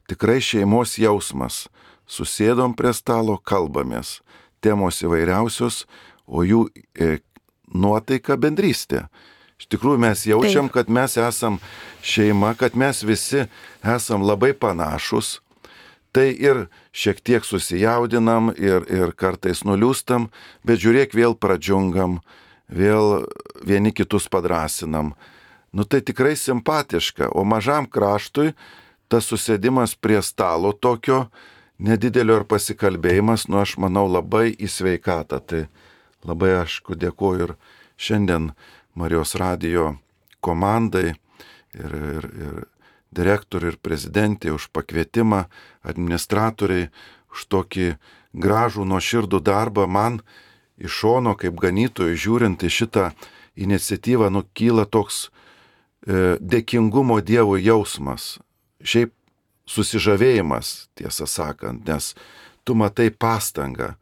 tikrai 0.09 0.41
šeimos 0.41 0.97
jausmas. 1.01 1.67
Susėdom 2.09 2.73
prie 2.73 2.95
stalo, 2.97 3.37
kalbamės, 3.37 4.23
temos 4.65 5.03
įvairiausios, 5.05 5.83
o 6.25 6.41
jų 6.41 6.63
e, 6.97 7.19
nuotaika 7.69 8.39
bendrystė. 8.41 9.05
Iš 9.59 9.69
tikrųjų 9.75 10.01
mes 10.01 10.23
jaučiam, 10.29 10.71
Taip. 10.71 10.77
kad 10.79 10.93
mes 10.95 11.19
esam 11.21 11.59
šeima, 12.01 12.55
kad 12.57 12.79
mes 12.79 13.03
visi 13.05 13.45
esam 13.83 14.25
labai 14.25 14.55
panašus. 14.55 15.41
tai 16.13 16.33
ir 16.33 16.67
šiek 16.91 17.21
tiek 17.21 17.45
susijaudinam 17.45 18.49
ir, 18.57 18.83
ir 18.91 19.13
kartais 19.13 19.61
nuliūstam, 19.63 20.31
bet 20.65 20.81
žiūrėk 20.81 21.13
vėl 21.15 21.37
pradžiungam, 21.37 22.19
vėl 22.69 23.27
vieni 23.65 23.93
kitus 23.93 24.29
padrasinam. 24.29 25.15
Nu 25.73 25.85
tai 25.85 26.01
tikrai 26.01 26.37
simpatiška, 26.37 27.29
o 27.33 27.45
mažam 27.45 27.87
kraštui 27.87 28.55
tas 29.09 29.29
susėdimas 29.29 29.95
prie 29.97 30.21
stalo 30.23 30.73
tokio 30.73 31.29
nedidelio 31.79 32.41
ir 32.41 32.47
pasikalbėjimas, 32.49 33.47
nu 33.49 33.61
aš 33.61 33.77
manau 33.81 34.07
labai 34.09 34.51
į 34.53 34.69
sveikatą. 34.69 35.41
Tai 35.41 35.63
labai 36.27 36.57
aš 36.65 36.81
dėkoju 36.89 37.49
ir 37.49 37.55
šiandien 37.97 38.53
Marijos 38.99 39.37
radijo 39.39 39.95
komandai 40.43 41.15
ir, 41.75 41.93
ir, 41.95 42.25
ir 42.27 42.57
direktoriui 43.15 43.73
ir 43.73 43.79
prezidentė 43.81 44.53
už 44.53 44.69
pakvietimą, 44.75 45.47
administratoriai 45.87 46.89
už 47.33 47.47
tokį 47.53 47.89
gražų 48.35 48.85
nuoširdų 48.89 49.41
darbą. 49.45 49.87
Man 49.87 50.21
iš 50.79 51.01
šono 51.03 51.35
kaip 51.39 51.59
ganytojui 51.61 52.19
žiūrint 52.19 52.63
į 52.65 52.71
šitą 52.73 53.11
iniciatyvą 53.59 54.31
nukyla 54.33 54.87
toks 54.87 55.27
e, 55.27 56.37
dėkingumo 56.41 57.21
Dievui 57.25 57.65
jausmas. 57.67 58.37
Šiaip 58.83 59.13
susižavėjimas, 59.69 60.89
tiesą 60.97 61.27
sakant, 61.29 61.85
nes 61.89 62.15
tu 62.65 62.77
matai 62.79 63.11
pastangą, 63.11 63.95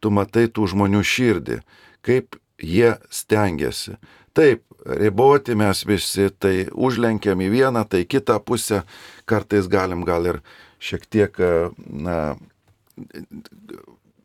tu 0.00 0.12
matai 0.12 0.46
tų 0.52 0.68
žmonių 0.74 1.02
širdį, 1.06 1.60
kaip 2.04 2.36
jie 2.60 2.96
stengiasi. 3.12 3.96
Taip, 4.36 4.64
riboti 4.84 5.56
mes 5.56 5.82
visi, 5.88 6.28
tai 6.30 6.66
užlenkiam 6.72 7.40
į 7.40 7.48
vieną, 7.54 7.86
tai 7.88 8.04
kitą 8.04 8.38
pusę, 8.44 8.82
kartais 9.24 9.68
galim 9.72 10.04
gal 10.06 10.28
ir 10.28 10.42
šiek 10.82 11.06
tiek, 11.08 11.40
na, 11.88 12.36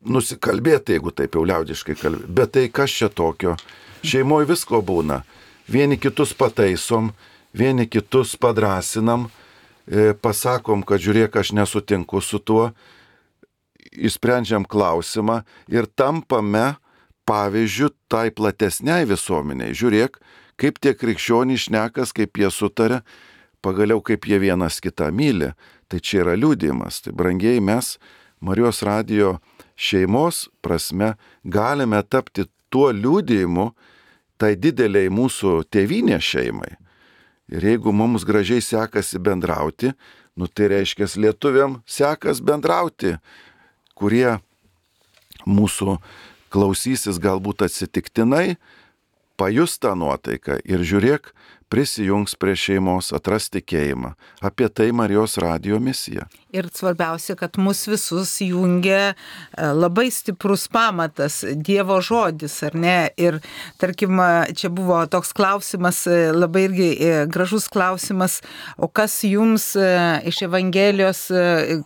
nusikalbėti, 0.05 0.95
jeigu 0.97 1.13
taip 1.15 1.35
jau 1.37 1.43
liaudiškai 1.45 1.95
kalbėti. 1.99 2.33
Bet 2.37 2.53
tai 2.55 2.67
kas 2.73 2.93
čia 2.97 3.09
tokio? 3.09 3.55
Šeimoje 4.05 4.49
visko 4.49 4.81
būna. 4.85 5.21
Vieni 5.71 5.97
kitus 6.01 6.33
pataisom, 6.37 7.11
vieni 7.53 7.85
kitus 7.87 8.33
padrasinam, 8.39 9.29
e, 9.85 10.13
pasakom, 10.13 10.83
kad 10.83 11.01
žiūrėk, 11.01 11.37
aš 11.37 11.53
nesutinku 11.53 12.21
su 12.21 12.39
tuo, 12.39 12.71
įsprendžiam 13.91 14.65
klausimą 14.65 15.41
ir 15.69 15.85
tampame 15.85 16.75
pavyzdžių 17.27 17.89
tai 18.11 18.29
platesniai 18.33 19.05
visuomeniai. 19.07 19.75
Žiūrėk, 19.75 20.17
kaip 20.59 20.79
tie 20.81 20.95
krikščionys 20.97 21.67
šnekas, 21.67 22.13
kaip 22.15 22.39
jie 22.39 22.49
sutarė, 22.51 23.01
pagaliau 23.61 24.01
kaip 24.01 24.25
jie 24.25 24.39
vienas 24.41 24.81
kitą 24.81 25.11
myli. 25.13 25.53
Tai 25.91 25.99
čia 25.99 26.23
yra 26.23 26.37
liūdimas. 26.39 27.03
Tai 27.03 27.13
brangiai 27.13 27.61
mes 27.61 27.97
Marijos 28.41 28.81
radijo 28.81 29.35
šeimos 29.81 30.45
prasme 30.61 31.15
galime 31.43 32.01
tapti 32.05 32.45
tuo 32.71 32.91
liūdėjimu 32.93 33.71
tai 34.41 34.55
dideliai 34.57 35.11
mūsų 35.13 35.61
tėvinė 35.73 36.19
šeimai. 36.21 36.75
Ir 37.51 37.65
jeigu 37.67 37.91
mums 37.93 38.23
gražiai 38.25 38.63
sekasi 38.63 39.19
bendrauti, 39.19 39.91
nu 40.39 40.47
tai 40.47 40.69
reiškia 40.71 41.09
lietuviam 41.19 41.81
sekas 41.85 42.39
bendrauti, 42.39 43.17
kurie 43.97 44.39
mūsų 45.45 45.97
klausysis 46.51 47.19
galbūt 47.21 47.65
atsitiktinai, 47.67 48.55
pajus 49.39 49.77
tą 49.81 49.93
nuotaiką 49.97 50.61
ir 50.63 50.85
žiūrėk, 50.85 51.33
prisijungs 51.71 52.35
prie 52.39 52.55
šeimos, 52.59 53.11
atras 53.15 53.49
tikėjimą. 53.51 54.13
Apie 54.43 54.67
tai 54.69 54.91
Marijos 54.95 55.37
radio 55.41 55.79
misija. 55.79 56.27
Ir 56.51 56.67
svarbiausia, 56.73 57.37
kad 57.39 57.55
mus 57.57 57.85
visus 57.87 58.33
jungia 58.43 59.13
e, 59.13 59.13
labai 59.71 60.09
stiprus 60.11 60.65
pamatas, 60.67 61.45
Dievo 61.55 62.01
žodis, 62.03 62.57
ar 62.67 62.75
ne? 62.75 62.95
Ir 63.15 63.37
tarkim, 63.79 64.19
čia 64.59 64.67
buvo 64.67 64.97
toks 65.07 65.31
klausimas, 65.31 66.01
e, 66.11 66.33
labai 66.35 66.65
irgi 66.67 66.89
e, 66.91 67.13
gražus 67.31 67.69
klausimas, 67.71 68.41
o 68.75 68.89
kas 68.91 69.21
jums 69.23 69.69
iš 70.27 70.41
Evangelijos, 70.43 71.23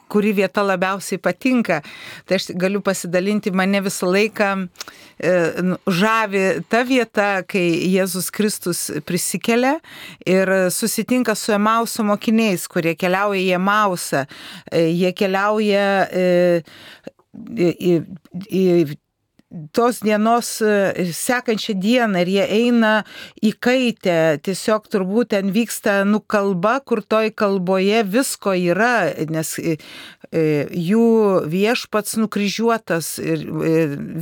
kuri 0.09 0.33
vieta 0.33 0.65
labiausiai 0.65 1.21
patinka? 1.21 1.83
Tai 2.25 2.39
aš 2.39 2.49
galiu 2.57 2.81
pasidalinti, 2.81 3.53
mane 3.53 3.83
visą 3.85 4.09
laiką 4.09 4.49
žavi 5.87 6.43
ta 6.67 6.81
vieta, 6.83 7.29
kai 7.47 7.63
Jėzus 7.93 8.27
Kristus 8.35 8.81
prisikelia 9.07 9.77
ir 10.27 10.49
susitinka 10.73 11.37
su 11.39 11.53
Emauso 11.55 12.03
mokiniais, 12.03 12.65
kurie 12.67 12.95
keliauja 12.99 13.39
į 13.39 13.53
Emausą. 13.59 14.25
E, 14.71 14.87
jie 14.91 15.11
keliauja 15.15 15.87
e, 16.09 16.61
į, 17.35 17.97
į 18.49 18.63
tos 19.75 20.01
dienos 20.03 20.49
e, 20.65 21.05
sekančią 21.15 21.75
dieną 21.79 22.23
ir 22.25 22.31
jie 22.33 22.45
eina 22.57 22.93
į 23.45 23.53
kaitę, 23.63 24.17
tiesiog 24.43 24.89
turbūt 24.91 25.31
ten 25.35 25.53
vyksta 25.55 26.01
nu 26.07 26.19
kalba, 26.19 26.79
kur 26.83 27.03
toj 27.03 27.31
kalboje 27.37 28.03
visko 28.03 28.55
yra, 28.57 29.11
nes 29.31 29.55
jų 30.35 31.07
viešpats 31.47 32.17
nukryžiuotas 32.19 33.15
ir 33.23 33.45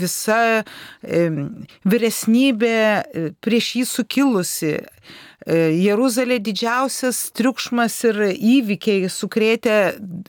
visa 0.04 0.42
vyresnybė 1.02 2.80
prieš 3.42 3.76
jį 3.80 3.86
sukilusi. 3.90 4.76
E, 4.84 5.23
Jeruzalė 5.48 6.38
didžiausias 6.40 7.18
triukšmas 7.36 7.98
ir 8.08 8.20
įvykiai 8.32 9.10
sukrėtė 9.12 9.78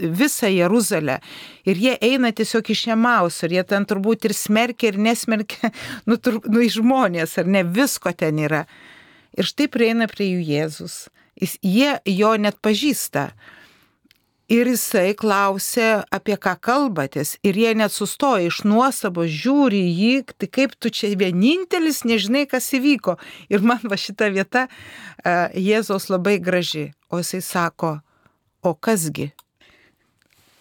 visą 0.01 0.51
Jeruzalę. 0.51 1.21
Ir 1.69 1.79
jie 1.79 1.95
eina 2.03 2.33
tiesiog 2.35 2.71
iš 2.75 2.89
Jemaus, 2.89 3.39
ir 3.47 3.55
jie 3.55 3.63
ten 3.69 3.87
turbūt 3.87 4.27
ir 4.27 4.35
smerkia, 4.35 4.91
ir 4.91 4.99
nesmerkia, 4.99 5.71
nu, 6.09 6.19
tur, 6.19 6.41
nu 6.51 6.65
iš 6.65 6.81
žmonės, 6.81 7.39
ar 7.39 7.47
ne, 7.47 7.63
visko 7.63 8.11
ten 8.11 8.43
yra. 8.43 8.65
Ir 9.39 9.47
štai 9.47 9.71
prieina 9.71 10.11
prie 10.11 10.33
jų 10.33 10.43
Jėzus. 10.51 10.97
Jis, 11.39 11.59
jie 11.63 11.95
jo 12.11 12.35
net 12.39 12.59
pažįsta. 12.63 13.33
Ir 14.53 14.69
jisai 14.69 15.15
klausė, 15.17 16.03
apie 16.13 16.35
ką 16.37 16.53
kalbatės. 16.61 17.39
Ir 17.41 17.57
jie 17.57 17.71
net 17.81 17.95
sustoja 17.95 18.51
iš 18.51 18.59
nuostabos, 18.69 19.31
žiūri 19.33 19.81
jį, 19.81 20.11
tai 20.37 20.49
kaip 20.53 20.75
tu 20.77 20.93
čia 20.93 21.15
vienintelis 21.17 22.03
nežinai, 22.05 22.45
kas 22.51 22.69
įvyko. 22.77 23.17
Ir 23.49 23.65
man 23.65 23.81
va 23.89 23.97
šita 23.97 24.29
vieta 24.35 24.67
uh, 24.69 25.49
Jėzos 25.57 26.11
labai 26.13 26.37
graži. 26.45 26.91
O 27.09 27.23
jisai 27.23 27.41
sako, 27.41 27.95
o 28.61 28.75
kasgi? 28.77 29.31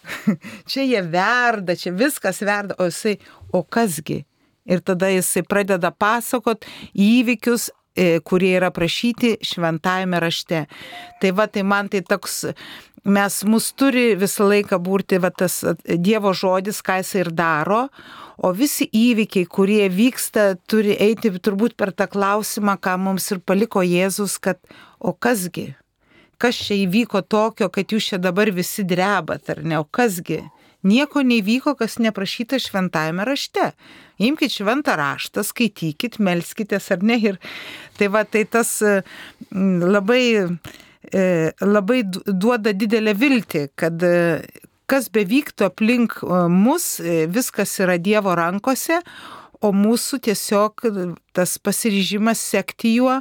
čia 0.70 0.88
jie 0.88 1.04
verda, 1.04 1.76
čia 1.76 1.92
viskas 1.92 2.40
verda, 2.40 2.78
o 2.80 2.88
jisai, 2.88 3.18
o 3.52 3.60
kasgi? 3.68 4.22
Ir 4.64 4.80
tada 4.80 5.12
jisai 5.12 5.44
pradeda 5.44 5.92
pasakot 5.92 6.64
įvykius 6.96 7.68
e, 7.92 8.20
kurie 8.24 8.54
yra 8.56 8.70
prašyti 8.72 9.36
šventajame 9.44 10.20
rašte. 10.24 10.64
Tai 11.20 11.36
va, 11.36 11.46
tai 11.52 11.68
man 11.68 11.92
tai 11.92 12.00
toks 12.00 12.46
mes 13.04 13.44
mus 13.44 13.70
turi 13.76 14.14
visą 14.18 14.48
laiką 14.48 14.78
būti 14.82 15.20
va, 15.20 15.30
tas 15.30 15.60
Dievo 15.84 16.32
žodis, 16.36 16.80
ką 16.84 16.98
jis 17.02 17.14
ir 17.20 17.30
daro, 17.36 17.88
o 18.36 18.50
visi 18.56 18.88
įvykiai, 18.88 19.46
kurie 19.46 19.84
vyksta, 19.92 20.54
turi 20.66 20.96
eiti 20.96 21.30
turbūt 21.36 21.76
per 21.76 21.92
tą 21.92 22.08
klausimą, 22.10 22.78
ką 22.80 22.96
mums 22.98 23.30
ir 23.32 23.42
paliko 23.44 23.84
Jėzus, 23.84 24.38
kad 24.40 24.58
o 24.98 25.12
kasgi, 25.12 25.74
kas 26.40 26.58
čia 26.66 26.80
įvyko 26.86 27.22
tokio, 27.28 27.68
kad 27.68 27.92
jūs 27.92 28.10
čia 28.12 28.18
dabar 28.18 28.50
visi 28.50 28.84
drebat, 28.84 29.52
ar 29.52 29.62
ne, 29.62 29.78
o 29.78 29.84
kasgi. 29.84 30.42
Nieko 30.84 31.22
nevyko, 31.24 31.72
kas 31.78 31.94
neprašyta 31.96 32.58
šventajame 32.60 33.24
rašte. 33.24 33.70
Imkite 34.20 34.52
šventą 34.52 34.98
raštą, 35.00 35.40
skaitykit, 35.40 36.18
melskitės 36.20 36.90
ar 36.92 37.00
ne. 37.00 37.16
Ir 37.16 37.38
tai 37.96 38.10
va, 38.12 38.20
tai 38.28 38.42
tas 38.44 38.82
labai 39.54 40.26
E, 40.34 40.48
labai 41.64 42.02
duoda 42.04 42.72
didelę 42.72 43.14
viltį, 43.18 43.68
kad 43.78 44.02
e, 44.02 44.42
kas 44.90 45.08
bevyktų 45.12 45.68
aplink 45.68 46.18
e, 46.22 46.44
mus, 46.50 46.98
viskas 47.32 47.74
yra 47.82 47.98
Dievo 47.98 48.34
rankose, 48.38 49.00
o 49.64 49.72
mūsų 49.72 50.20
tiesiog 50.26 50.84
tas 51.32 51.56
pasiryžimas 51.58 52.40
sekti 52.40 52.96
juo, 52.98 53.20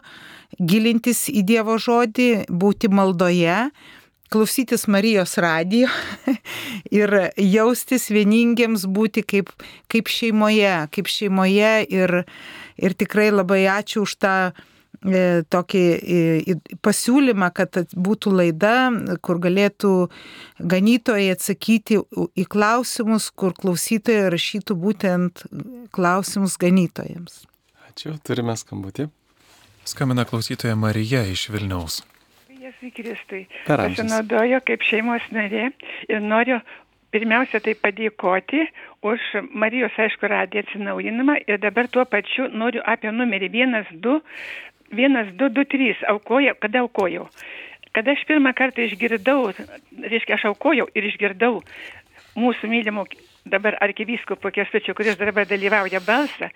gilintis 0.60 1.30
į 1.32 1.44
Dievo 1.48 1.78
žodį, 1.80 2.50
būti 2.52 2.90
maldoje, 2.92 3.70
klausytis 4.34 4.88
Marijos 4.90 5.38
radijo 5.38 5.92
ir 7.00 7.14
jaustis 7.38 8.10
vieningiems, 8.12 8.88
būti 8.90 9.24
kaip, 9.24 9.54
kaip 9.94 10.12
šeimoje, 10.12 10.76
kaip 10.92 11.10
šeimoje 11.12 11.74
ir, 11.88 12.20
ir 12.82 12.98
tikrai 12.98 13.30
labai 13.32 13.64
ačiū 13.78 14.08
už 14.08 14.20
tą 14.20 14.36
E, 14.52 14.73
tokį 15.04 15.84
pasiūlymą, 16.84 17.50
kad 17.56 17.82
būtų 17.94 18.34
laida, 18.38 18.76
kur 19.22 19.40
galėtų 19.44 19.94
ganytojai 20.60 21.34
atsakyti 21.36 22.00
į 22.40 22.46
klausimus, 22.48 23.30
kur 23.32 23.56
klausytojai 23.58 24.32
rašytų 24.34 24.78
būtent 24.80 25.44
klausimus 25.92 26.56
ganytojams. 26.62 27.44
Ačiū, 27.90 28.16
turime 28.26 28.56
skambutį. 28.58 29.10
Skambina 29.84 30.24
klausytoja 30.26 30.78
Marija 30.80 31.26
iš 31.28 31.50
Vilniaus. 31.52 32.00
Jėzui 32.64 32.94
Kristui. 32.96 33.44
Pasinaudoju 33.68 34.62
kaip 34.64 34.86
šeimos 34.88 35.26
narė 35.36 35.74
ir 36.08 36.24
noriu 36.24 36.62
pirmiausia, 37.14 37.60
tai 37.62 37.76
padėkoti 37.78 38.64
už 39.06 39.26
Marijos, 39.52 39.94
aišku, 40.00 40.28
radiją 40.32 40.64
atsinaujinimą 40.64 41.36
ir 41.46 41.60
dabar 41.62 41.90
tuo 41.92 42.06
pačiu 42.10 42.48
noriu 42.50 42.82
apie 42.90 43.12
numerį 43.14 43.52
12, 44.92 45.38
1223 45.38 46.08
aukoja, 46.12 46.56
kada 46.60 46.84
aukojau. 46.84 47.28
Kada 47.94 48.16
aš 48.16 48.24
pirmą 48.26 48.54
kartą 48.58 48.82
išgirdau, 48.88 49.52
reiškia, 50.02 50.38
aš 50.40 50.50
aukojau 50.52 50.88
ir 50.98 51.06
išgirdau 51.12 51.62
mūsų 52.40 52.70
mylimų 52.72 53.06
dabar 53.46 53.78
arkivyskupo 53.82 54.52
Kestučio, 54.52 54.96
kuris 54.96 55.18
dabar 55.20 55.48
dalyvauja 55.48 56.00
balsą, 56.08 56.50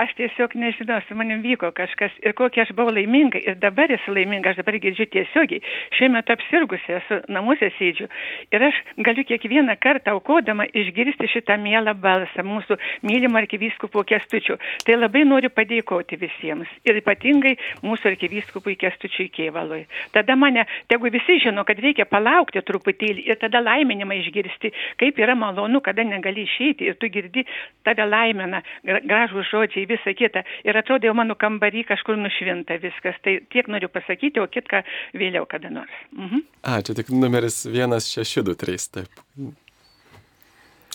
aš 0.00 0.14
tiesiog 0.16 0.54
nežinau, 0.56 1.00
su 1.06 1.14
manim 1.16 1.42
vyko 1.44 1.70
kažkas 1.76 2.14
ir 2.24 2.32
kokia 2.36 2.64
aš 2.64 2.72
buvau 2.76 2.94
laiminga 2.94 3.40
ir 3.42 3.58
dabar 3.60 3.92
esu 3.92 4.14
laiminga, 4.14 4.52
aš 4.52 4.62
dabar 4.62 4.78
girdžiu 4.80 5.06
tiesiogiai, 5.12 5.60
šiuo 5.98 6.08
metu 6.14 6.32
apsirgusi 6.32 6.96
esu 6.96 7.18
namuose 7.32 7.68
sėdžiu 7.76 8.08
ir 8.54 8.64
aš 8.68 8.80
galiu 9.04 9.24
kiekvieną 9.28 9.76
kartą 9.82 10.16
aukodama 10.16 10.66
išgirsti 10.72 11.28
šitą 11.34 11.58
mielą 11.60 11.94
balsą 12.00 12.44
mūsų 12.46 12.78
mylimo 13.08 13.40
arkivyskupo 13.42 14.04
Kestučio. 14.08 14.56
Tai 14.86 14.96
labai 14.98 15.24
noriu 15.28 15.52
padėkoti 15.52 16.18
visiems 16.20 16.70
ir 16.88 16.98
ypatingai 17.02 17.54
mūsų 17.84 18.12
arkivyskupui 18.14 18.78
Kestučiui 18.80 19.28
Kievalui. 19.34 19.84
Tada 20.16 20.36
mane, 20.36 20.64
tegu 20.88 21.10
visi 21.12 21.38
žino, 21.44 21.66
kad 21.68 21.80
reikia 21.82 22.08
palaukti 22.08 22.62
truputėlį 22.64 23.28
ir 23.28 23.40
tada 23.40 23.60
laiminimą 23.62 24.16
išgirsti, 24.22 24.72
kaip 25.00 25.20
yra 25.20 25.36
malonu, 25.38 25.82
kada 25.84 26.04
negali 26.22 26.46
išeiti 26.46 26.86
ir 26.86 26.96
tu 27.00 27.10
girdi, 27.10 27.44
tave 27.84 28.06
laimina, 28.06 28.62
gražų 28.84 29.42
žodžiai, 29.50 29.86
visa 29.90 30.14
kita. 30.14 30.44
Ir 30.64 30.76
atrodo, 30.78 31.06
jau 31.06 31.14
mano 31.14 31.34
kambarį 31.34 31.86
kažkur 31.90 32.16
nušvinta 32.16 32.78
viskas. 32.82 33.18
Tai 33.22 33.40
tiek 33.50 33.68
noriu 33.68 33.88
pasakyti, 33.88 34.40
o 34.40 34.46
kitką 34.46 34.84
vėliau 35.14 35.46
kada 35.46 35.70
nors. 35.70 35.92
Mhm. 36.14 36.46
A, 36.62 36.80
čia 36.82 36.94
tik 36.94 37.10
numeris 37.10 37.64
1623, 37.66 38.88
taip. 38.94 39.22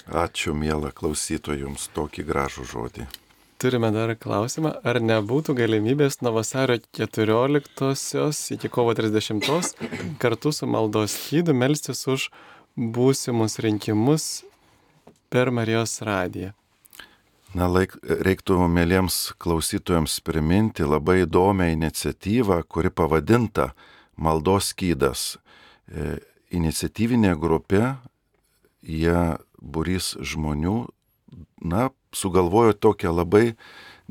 Ačiū, 0.08 0.56
mėla 0.56 0.94
klausytojų, 0.95 1.68
jums 1.68 1.90
tokį 1.91 2.24
gražų 2.30 2.68
žodį. 2.72 3.08
Turime 3.58 3.90
dar 3.90 4.14
klausimą, 4.14 4.70
ar 4.86 4.99
nebūtų 5.02 5.56
galimybės 5.58 6.22
nuo 6.22 6.36
vasario 6.36 6.78
14 6.94 8.54
iki 8.54 8.70
kovo 8.70 8.94
30 8.94 9.74
kartu 10.22 10.52
su 10.54 10.70
maldos 10.70 11.16
skydu 11.18 11.56
melstis 11.58 12.06
už 12.06 12.30
būsimus 12.78 13.58
rinkimus 13.66 14.45
per 15.30 15.52
Marijos 15.52 15.99
radiją. 16.02 16.54
Na, 17.56 17.70
laik, 17.72 17.95
reiktų 18.04 18.60
mėlyms 18.70 19.32
klausytojams 19.41 20.20
priminti 20.26 20.86
labai 20.86 21.22
įdomią 21.24 21.72
iniciatyvą, 21.78 22.60
kuri 22.68 22.91
pavadinta 22.91 23.72
Maldos 24.18 24.74
skydas. 24.74 25.38
E, 25.88 26.18
iniciatyvinė 26.52 27.36
grupė, 27.40 27.95
jie 28.84 29.38
burys 29.62 30.16
žmonių, 30.20 30.76
na, 31.64 31.90
sugalvojo 32.12 32.76
tokią 32.76 33.16
labai 33.16 33.56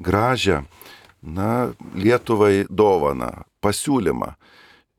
gražią, 0.01 0.65
na, 1.23 1.75
Lietuvai 1.95 2.65
dovaną, 2.71 3.45
pasiūlymą. 3.61 4.33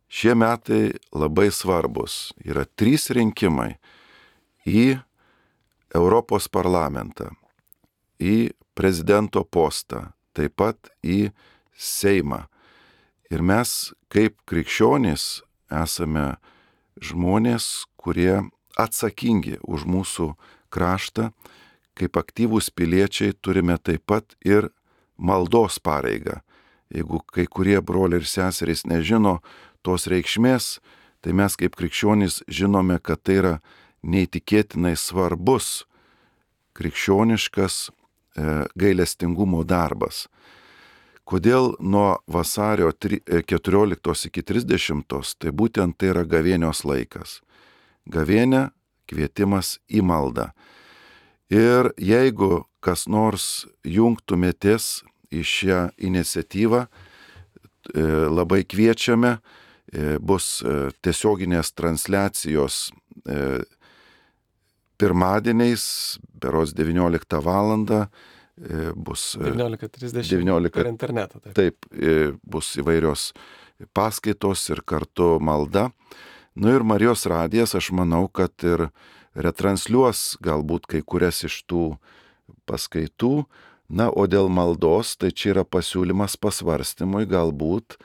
Šie 0.07 0.38
metai 0.39 0.95
labai 1.11 1.49
svarbus. 1.52 2.31
Yra 2.45 2.64
trys 2.80 3.10
rinkimai 3.11 3.73
į 4.64 4.99
Europos 5.95 6.47
parlamentą, 6.51 7.31
į 8.19 8.51
prezidento 8.77 9.43
postą, 9.43 10.11
taip 10.34 10.57
pat 10.59 10.91
į 11.03 11.31
Seimą. 11.77 12.47
Ir 13.30 13.43
mes 13.43 13.93
kaip 14.09 14.38
krikščionys 14.49 15.43
esame 15.69 16.38
žmonės, 17.03 17.85
kurie 17.99 18.47
atsakingi 18.77 19.57
už 19.61 19.85
mūsų 19.89 20.31
kraštą, 20.73 21.31
kaip 21.97 22.18
aktyvūs 22.18 22.69
piliečiai 22.73 23.35
turime 23.41 23.77
taip 23.77 24.05
pat 24.09 24.38
ir 24.45 24.69
maldos 25.18 25.80
pareigą. 25.81 26.41
Jeigu 26.93 27.19
kai 27.34 27.47
kurie 27.51 27.80
broliai 27.81 28.22
ir 28.22 28.30
seserys 28.30 28.85
nežino 28.88 29.39
tos 29.84 30.07
reikšmės, 30.07 30.77
tai 31.22 31.34
mes 31.35 31.57
kaip 31.59 31.76
krikščionys 31.76 32.43
žinome, 32.47 32.99
kad 33.03 33.22
tai 33.26 33.41
yra 33.41 33.53
neįtikėtinai 34.07 34.95
svarbus 34.97 35.85
krikščioniškas 36.77 37.77
e, 37.88 37.91
gailestingumo 38.77 39.63
darbas. 39.67 40.27
Kodėl 41.27 41.73
nuo 41.84 42.21
vasario 42.31 42.93
14 42.95 44.29
iki 44.29 44.43
30, 44.47 45.03
tai 45.35 45.51
būtent 45.51 45.97
tai 45.99 46.13
yra 46.13 46.23
gavėnios 46.23 46.85
laikas. 46.88 47.41
Gavėnė 48.07 48.69
kvietimas 49.11 49.75
į 49.91 50.05
maldą. 50.07 50.53
Ir 51.51 51.91
jeigu 51.99 52.63
kas 52.84 53.07
nors 53.11 53.65
jungtumėtės 53.84 55.03
į 55.31 55.43
šią 55.43 55.81
iniciatyvą, 55.99 56.85
labai 58.31 58.63
kviečiame, 58.67 59.38
bus 60.23 60.47
tiesioginės 61.03 61.71
transliacijos 61.75 62.79
pirmadieniais, 64.97 66.17
beros 66.41 66.73
19 66.77 67.41
val. 67.43 67.87
bus 68.95 69.37
19.30 69.37 70.23
19 70.25 70.71
per 70.73 70.87
internetą. 70.89 71.39
Taip. 71.39 71.53
taip, 71.53 72.39
bus 72.41 72.71
įvairios 72.81 73.31
paskaitos 73.93 74.63
ir 74.73 74.81
kartu 74.81 75.37
malda. 75.39 75.91
Nu 76.57 76.73
ir 76.73 76.81
Marijos 76.81 77.27
radijas, 77.29 77.75
aš 77.77 77.91
manau, 77.93 78.25
kad 78.27 78.49
ir 78.65 78.87
retransliuos 79.37 80.39
galbūt 80.41 80.87
kai 80.89 81.03
kurias 81.05 81.43
iš 81.45 81.61
tų 81.69 81.83
paskaitų. 82.65 83.45
Na, 83.87 84.09
o 84.09 84.25
dėl 84.27 84.49
maldos, 84.51 85.13
tai 85.15 85.29
čia 85.31 85.53
yra 85.53 85.63
pasiūlymas 85.63 86.35
pasvarstymui, 86.41 87.27
galbūt 87.29 87.95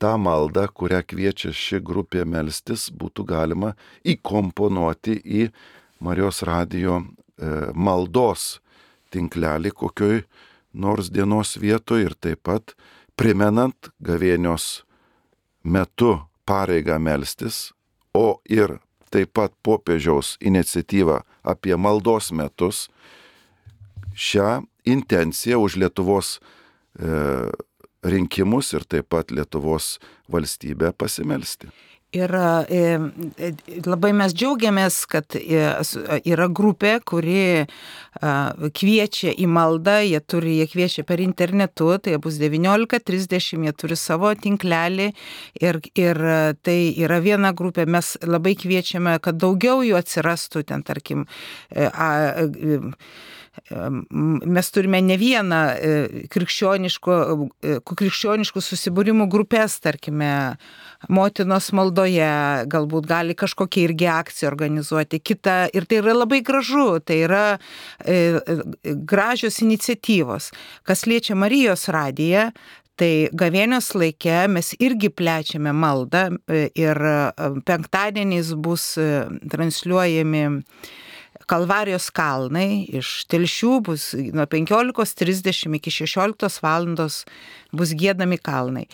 tą 0.00 0.16
maldą, 0.18 0.64
kurią 0.72 1.04
kviečia 1.06 1.52
ši 1.54 1.78
grupė 1.84 2.24
melstis, 2.26 2.88
būtų 2.90 3.26
galima 3.28 3.74
įkomponuoti 4.02 5.20
į 5.20 5.44
Marijos 6.00 6.42
radijo 6.42 7.00
e, 7.00 7.04
maldos 7.74 8.60
tinklelį 9.12 9.72
kokioj 9.76 10.22
nors 10.72 11.10
dienos 11.10 11.56
vietoje 11.60 12.08
ir 12.08 12.14
taip 12.14 12.44
pat 12.46 12.74
primenant 13.18 13.90
gavėnios 14.00 14.84
metu 15.62 16.16
pareigą 16.48 16.98
melstis, 16.98 17.72
o 18.14 18.40
ir 18.48 18.78
taip 19.10 19.34
pat 19.34 19.52
popiežiaus 19.62 20.36
iniciatyvą 20.40 21.20
apie 21.42 21.76
maldos 21.76 22.30
metus, 22.32 22.88
šią 24.14 24.62
intenciją 24.88 25.60
už 25.66 25.76
Lietuvos 25.82 26.38
e, 26.38 27.50
rinkimus 28.02 28.72
ir 28.74 28.86
taip 28.88 29.10
pat 29.12 29.30
Lietuvos 29.30 29.98
valstybę 30.30 30.92
pasimelsti. 30.96 31.70
Ir 32.10 32.32
e, 32.34 32.78
e, 33.38 33.48
labai 33.86 34.10
mes 34.18 34.32
džiaugiamės, 34.34 34.96
kad 35.06 35.36
e, 35.38 35.60
yra 36.26 36.48
grupė, 36.50 36.96
kuri 37.06 37.68
kviečia 38.74 39.30
į 39.38 39.46
maldą, 39.46 40.00
jie, 40.02 40.18
turi, 40.18 40.56
jie 40.58 40.66
kviečia 40.72 41.04
per 41.06 41.22
internetu, 41.22 41.92
tai 42.02 42.16
bus 42.18 42.40
19.30, 42.42 43.62
jie 43.68 43.74
turi 43.78 43.98
savo 44.00 44.32
tinklelį 44.34 45.06
ir, 45.62 45.78
ir 45.94 46.22
tai 46.66 46.78
yra 46.98 47.20
viena 47.22 47.54
grupė, 47.54 47.86
mes 47.86 48.16
labai 48.26 48.56
kviečiame, 48.58 49.14
kad 49.22 49.38
daugiau 49.38 49.86
jų 49.86 49.94
atsirastų 50.02 50.66
ten, 50.66 50.82
tarkim, 50.82 51.28
a, 51.70 51.86
a, 51.94 52.48
mes 53.70 54.70
turime 54.74 55.00
ne 55.04 55.16
vieną 55.20 55.60
krikščioniško, 56.32 57.16
krikščioniškų 57.86 58.62
susibūrimų 58.64 59.28
grupės, 59.30 59.78
tarkime, 59.84 60.32
motinos 61.08 61.70
maldoje, 61.76 62.30
galbūt 62.70 63.08
gali 63.10 63.36
kažkokia 63.38 63.86
irgi 63.86 64.10
akcija 64.10 64.50
organizuoti, 64.50 65.20
kita. 65.22 65.60
Ir 65.76 65.86
tai 65.88 66.00
yra 66.02 66.16
labai 66.18 66.42
gražu, 66.46 66.98
tai 67.04 67.22
yra 67.28 67.44
e, 68.04 68.40
gražios 68.84 69.60
iniciatyvos. 69.64 70.50
Kas 70.88 71.06
liečia 71.08 71.38
Marijos 71.38 71.88
radiją, 71.92 72.50
Tai 73.00 73.30
gavėnios 73.32 73.86
laikė 73.96 74.42
mes 74.52 74.74
irgi 74.76 75.08
plečiame 75.08 75.72
maldą 75.72 76.26
ir 76.76 76.98
penktadieniais 77.64 78.50
bus 78.60 78.90
transliuojami 79.54 80.42
Kalvarijos 81.50 82.10
kalnai 82.14 82.84
iš 83.00 83.24
telšių 83.30 83.72
bus 83.88 84.10
nuo 84.14 84.46
15.30 84.46 85.74
iki 85.80 85.90
16 85.90 86.60
val. 86.62 86.86
bus 87.72 87.94
gėdami 87.94 88.38
kalnai. 88.38 88.86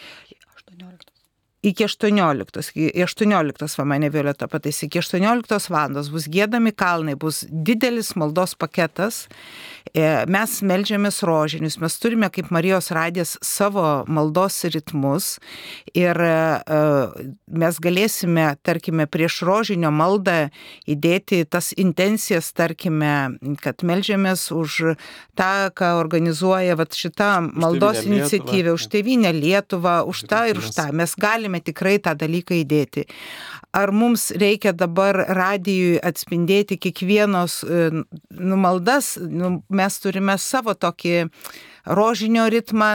Iki 1.67 1.85
18, 1.85 2.71
iki 2.71 3.03
18 3.05 3.79
va 3.79 3.85
mane 3.89 4.11
Violeta 4.15 4.47
pataisė, 4.51 4.87
iki 4.87 5.01
18 5.03 5.71
valandos 5.73 6.11
bus 6.15 6.29
gėdami 6.31 6.73
kalnai, 6.77 7.17
bus 7.19 7.43
didelis 7.51 8.13
maldos 8.19 8.55
paketas, 8.59 9.25
e, 9.91 10.05
mes 10.31 10.55
melžiamės 10.63 11.23
rožinius, 11.27 11.79
mes 11.83 11.99
turime 11.99 12.31
kaip 12.31 12.53
Marijos 12.55 12.93
radės 12.95 13.35
savo 13.45 14.05
maldos 14.07 14.61
ritmus. 14.71 15.37
Ir 15.97 16.21
e, 16.23 16.37
mes 17.63 17.81
galėsime, 17.83 18.47
tarkime, 18.67 19.09
prieš 19.11 19.41
rožinio 19.49 19.91
maldą 19.91 20.53
įdėti 20.87 21.43
tas 21.51 21.73
intencijas, 21.75 22.53
tarkime, 22.57 23.39
kad 23.63 23.83
melžiamės 23.87 24.49
už 24.55 24.97
tą, 25.39 25.53
ką 25.75 25.93
organizuoja 25.99 26.79
vat, 26.79 26.95
šita 26.95 27.33
maldos 27.51 28.05
iniciatyva, 28.07 28.77
už 28.77 28.89
tėvynę 28.93 29.35
Lietuvą, 29.35 29.99
už 30.07 30.27
tą 30.31 30.45
ir 30.53 30.63
už 30.63 30.71
tą. 30.77 30.89
Mes 30.97 31.17
galime 31.19 31.56
tikrai 31.65 31.99
tą 32.03 32.16
dalyką 32.19 32.57
įdėti. 32.62 33.07
Ar 33.77 33.93
mums 33.93 34.31
reikia 34.33 34.73
dabar 34.73 35.19
radijui 35.37 35.99
atspindėti 36.01 36.78
kiekvienos 36.81 37.61
nu, 37.66 38.57
maldas, 38.57 39.16
nu, 39.20 39.59
mes 39.69 39.99
turime 40.01 40.39
savo 40.41 40.73
tokį 40.73 41.27
rožinio 41.87 42.47
ritmą, 42.51 42.91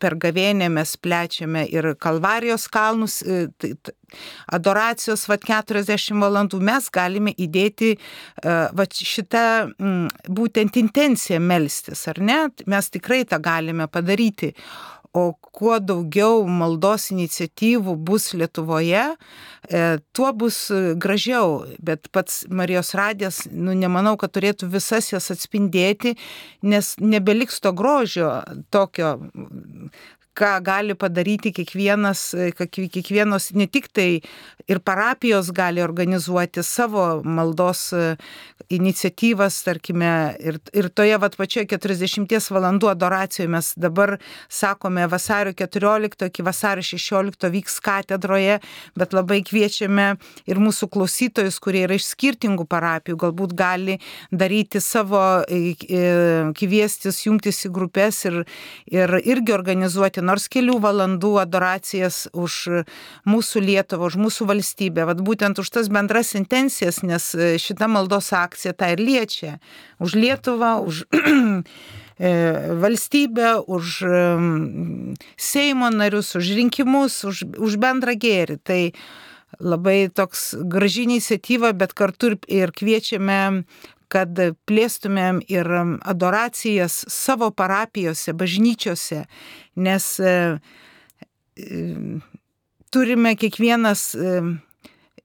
per 0.00 0.16
gavėnę 0.20 0.68
mes 0.72 0.96
plečiame 1.00 1.62
ir 1.70 1.94
kalvarijos 1.96 2.66
kalnus, 2.68 3.22
adoracijos, 4.52 5.24
va 5.30 5.38
40 5.40 6.20
valandų, 6.20 6.60
mes 6.60 6.90
galime 6.92 7.32
įdėti 7.32 7.94
va 8.44 8.88
šitą 8.90 9.46
būtent 10.28 10.76
intenciją 10.82 11.40
melstis, 11.40 12.04
ar 12.10 12.20
ne? 12.20 12.40
Mes 12.68 12.90
tikrai 12.92 13.22
tą 13.28 13.40
galime 13.42 13.88
padaryti 13.88 14.52
o 15.14 15.32
kuo 15.54 15.78
daugiau 15.78 16.42
maldos 16.50 17.12
iniciatyvų 17.14 17.94
bus 18.02 18.32
Lietuvoje, 18.34 19.04
tuo 20.16 20.32
bus 20.34 20.58
gražiau. 21.00 21.60
Bet 21.78 22.10
pats 22.14 22.42
Marijos 22.50 22.90
radijas, 22.98 23.44
nu, 23.50 23.76
nemanau, 23.78 24.16
kad 24.18 24.34
turėtų 24.34 24.68
visas 24.74 25.12
jas 25.12 25.30
atspindėti, 25.30 26.16
nes 26.66 26.96
nebeliks 26.98 27.62
to 27.62 27.72
grožio 27.76 28.40
tokio 28.74 29.14
ką 30.34 30.58
gali 30.66 30.94
padaryti 30.98 31.52
kiekvienas, 31.54 32.32
kiekvienos, 32.58 33.52
ne 33.54 33.66
tik 33.70 33.88
tai 33.94 34.08
ir 34.68 34.80
parapijos 34.80 35.50
gali 35.54 35.82
organizuoti 35.84 36.62
savo 36.64 37.22
maldos 37.24 37.92
iniciatyvas, 38.72 39.60
tarkime, 39.66 40.10
ir, 40.40 40.58
ir 40.72 40.88
toje 40.88 41.18
vat 41.20 41.36
pačioje 41.36 41.68
40 41.74 42.50
valandų 42.54 42.88
adoracijoje 42.90 43.50
mes 43.52 43.70
dabar 43.80 44.16
sakome 44.48 45.04
vasario 45.10 45.52
14 45.52 46.28
iki 46.30 46.44
vasario 46.46 46.84
16 46.84 47.50
vyks 47.54 47.78
katedroje, 47.84 48.58
bet 48.96 49.14
labai 49.16 49.42
kviečiame 49.46 50.14
ir 50.50 50.62
mūsų 50.62 50.88
klausytojus, 50.94 51.60
kurie 51.62 51.84
yra 51.86 51.98
iš 51.98 52.08
skirtingų 52.14 52.66
parapijų, 52.70 53.18
galbūt 53.26 53.54
gali 53.58 53.98
daryti 54.32 54.80
savo, 54.82 55.44
kviestis, 56.58 57.20
jungtis 57.26 57.64
į 57.68 57.72
grupės 57.74 58.24
ir, 58.30 58.40
ir 58.90 59.18
irgi 59.22 59.54
organizuoti 59.54 60.23
nors 60.24 60.46
kelių 60.52 60.78
valandų 60.82 61.34
adoracijas 61.42 62.24
už 62.32 62.84
mūsų 63.28 63.64
Lietuvą, 63.64 64.08
už 64.10 64.18
mūsų 64.20 64.48
valstybę, 64.50 65.06
vad 65.08 65.20
būtent 65.24 65.60
už 65.60 65.70
tas 65.76 65.90
bendras 65.92 66.34
intencijas, 66.38 67.02
nes 67.04 67.30
šita 67.62 67.88
maldos 67.90 68.32
akcija 68.36 68.74
tą 68.76 68.94
ir 68.94 69.04
liečia. 69.04 69.58
Už 70.00 70.16
Lietuvą, 70.18 70.78
už 70.84 71.04
valstybę, 72.84 73.60
už 73.66 74.04
Seimo 75.36 75.90
narius, 75.90 76.34
už 76.34 76.54
rinkimus, 76.56 77.24
už, 77.24 77.44
už 77.58 77.78
bendrą 77.82 78.14
gėrį. 78.14 78.58
Tai 78.62 78.82
labai 79.60 80.08
toks 80.10 80.54
graži 80.66 81.04
iniciatyva, 81.08 81.72
bet 81.76 81.94
kartu 81.94 82.32
ir, 82.32 82.38
ir 82.50 82.72
kviečiame 82.74 83.64
kad 84.14 84.38
plėstumėm 84.68 85.40
ir 85.50 85.68
adoracijas 86.06 87.00
savo 87.10 87.50
parapijose, 87.50 88.34
bažnyčiose, 88.38 89.24
nes 89.74 90.06
turime 92.94 93.34
kiekvienas 93.38 94.06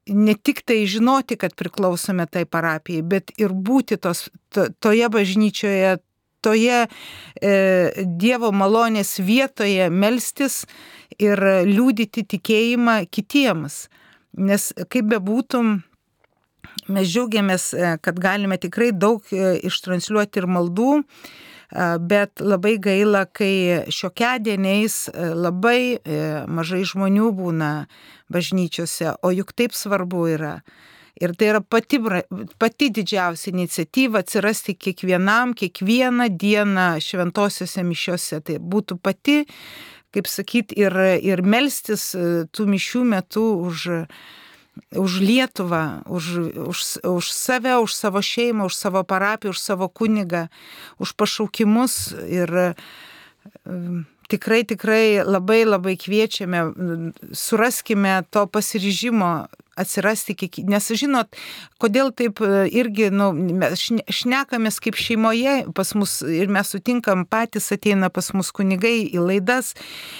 ne 0.09 0.33
tik 0.33 0.61
tai 0.65 0.85
žinoti, 0.85 1.37
kad 1.37 1.55
priklausome 1.55 2.25
tai 2.25 2.45
parapijai, 2.45 3.01
bet 3.05 3.33
ir 3.37 3.53
būti 3.53 3.97
tos, 4.01 4.27
to, 4.53 4.67
toje 4.79 5.09
bažnyčioje, 5.09 5.97
toje 6.41 6.85
e, 6.85 7.51
Dievo 8.05 8.51
malonės 8.55 9.17
vietoje 9.19 9.89
melstis 9.91 10.63
ir 11.19 11.41
liūdyti 11.67 12.25
tikėjimą 12.35 13.01
kitiems. 13.11 13.87
Nes 14.39 14.69
kaip 14.93 15.09
bebūtum, 15.09 15.79
mes 16.93 17.07
džiaugiamės, 17.09 17.69
kad 18.05 18.19
galime 18.21 18.57
tikrai 18.61 18.91
daug 18.95 19.25
ištransliuoti 19.31 20.41
ir 20.41 20.49
maldų, 20.49 20.91
bet 22.09 22.41
labai 22.41 22.77
gaila, 22.81 23.25
kai 23.29 23.85
šiokiadieniais 23.93 25.09
labai 25.37 25.99
mažai 26.49 26.81
žmonių 26.87 27.31
būna 27.37 27.73
bažnyčiose, 28.33 29.19
o 29.21 29.33
juk 29.33 29.53
taip 29.53 29.77
svarbu 29.77 30.25
yra. 30.33 30.55
Ir 31.19 31.33
tai 31.35 31.49
yra 31.51 31.59
pati, 31.59 31.99
pati 32.61 32.87
didžiausia 32.95 33.51
iniciatyva 33.51 34.21
atsirasti 34.23 34.77
kiekvienam, 34.79 35.51
kiekvieną 35.57 36.29
dieną 36.31 36.93
šventosiuose 37.03 37.83
mišiuose. 37.83 38.39
Tai 38.47 38.55
būtų 38.63 38.95
pati, 39.03 39.41
kaip 40.15 40.29
sakyt, 40.31 40.71
ir, 40.79 40.95
ir 41.19 41.43
melstis 41.43 42.13
tų 42.15 42.67
mišių 42.71 43.03
metu 43.11 43.43
už 43.67 43.89
už 44.95 45.19
Lietuvą, 45.19 46.03
už, 46.05 46.25
už, 46.55 46.77
už 47.03 47.25
save, 47.31 47.79
už 47.79 47.91
savo 47.93 48.21
šeimą, 48.21 48.65
už 48.69 48.75
savo 48.75 49.03
parapiją, 49.03 49.51
už 49.51 49.59
savo 49.59 49.89
kunigą, 49.89 50.47
už 50.99 51.13
pašaukimus 51.13 52.13
ir 52.27 52.75
tikrai, 54.29 54.63
tikrai 54.63 55.25
labai 55.25 55.65
labai 55.65 55.97
kviečiame, 55.97 56.73
suraskime 57.33 58.23
to 58.29 58.45
pasiryžimo 58.47 59.49
atsirasti, 59.79 60.35
nes 60.69 60.89
žinot, 60.99 61.37
kodėl 61.81 62.11
taip 62.15 62.41
irgi, 62.43 63.09
nu, 63.13 63.31
mes 63.33 63.85
šnekamės 64.19 64.79
kaip 64.83 64.97
šeimoje, 64.99 65.55
pas 65.75 65.93
mus 65.97 66.19
ir 66.23 66.51
mes 66.51 66.69
sutinkam, 66.69 67.25
patys 67.29 67.71
ateina 67.75 68.09
pas 68.13 68.31
mus 68.35 68.51
kunigai 68.55 69.07
į 69.07 69.23
laidas 69.23 69.73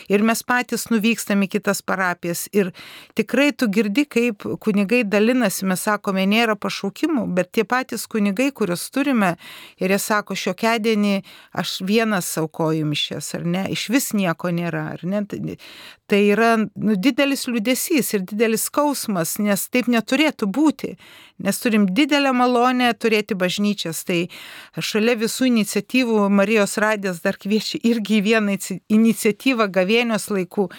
ir 0.10 0.24
mes 0.26 0.44
patys 0.48 0.88
nuvykstam 0.94 1.44
į 1.46 1.52
kitas 1.58 1.82
parapijas 1.86 2.48
ir 2.56 2.72
tikrai 3.20 3.52
tu 3.52 3.70
girdi, 3.72 4.06
kaip 4.10 4.46
kunigai 4.64 5.04
dalinasi, 5.08 5.68
mes 5.70 5.84
sakome, 5.86 6.26
nėra 6.30 6.56
pašaukimų, 6.60 7.28
bet 7.36 7.52
tie 7.56 7.66
patys 7.68 8.08
kunigai, 8.10 8.50
kuriuos 8.56 8.88
turime 8.94 9.36
ir 9.82 9.94
jie 9.94 10.00
sako, 10.02 10.38
šiokiadienį 10.40 11.16
aš 11.60 11.80
vienas 11.86 12.32
aukoju 12.42 12.88
mišės, 12.90 13.34
ar 13.38 13.46
ne, 13.46 13.66
iš 13.74 13.90
vis 13.94 14.12
nieko 14.18 14.54
nėra, 14.54 14.90
ar 14.96 15.06
ne. 15.08 15.26
Tai 16.10 16.20
yra 16.26 16.56
nu, 16.58 16.96
didelis 16.98 17.46
liūdėsys 17.50 18.14
ir 18.18 18.24
didelis 18.32 18.66
skausmas, 18.70 19.36
nes 19.50 19.66
taip 19.74 19.90
neturėtų 19.92 20.48
būti. 20.54 20.94
Nes 21.44 21.60
turim 21.64 21.88
didelę 21.96 22.32
malonę 22.36 22.92
turėti 22.94 23.38
bažnyčias. 23.40 24.04
Tai 24.08 24.22
šalia 24.78 25.18
visų 25.20 25.50
iniciatyvų 25.50 26.30
Marijos 26.30 26.78
radės 26.82 27.22
dar 27.26 27.40
kviečia 27.42 27.82
irgi 27.90 28.22
vieną 28.26 28.58
iniciatyvą 28.88 29.70
gavėnios 29.74 30.30
laikų. 30.34 30.70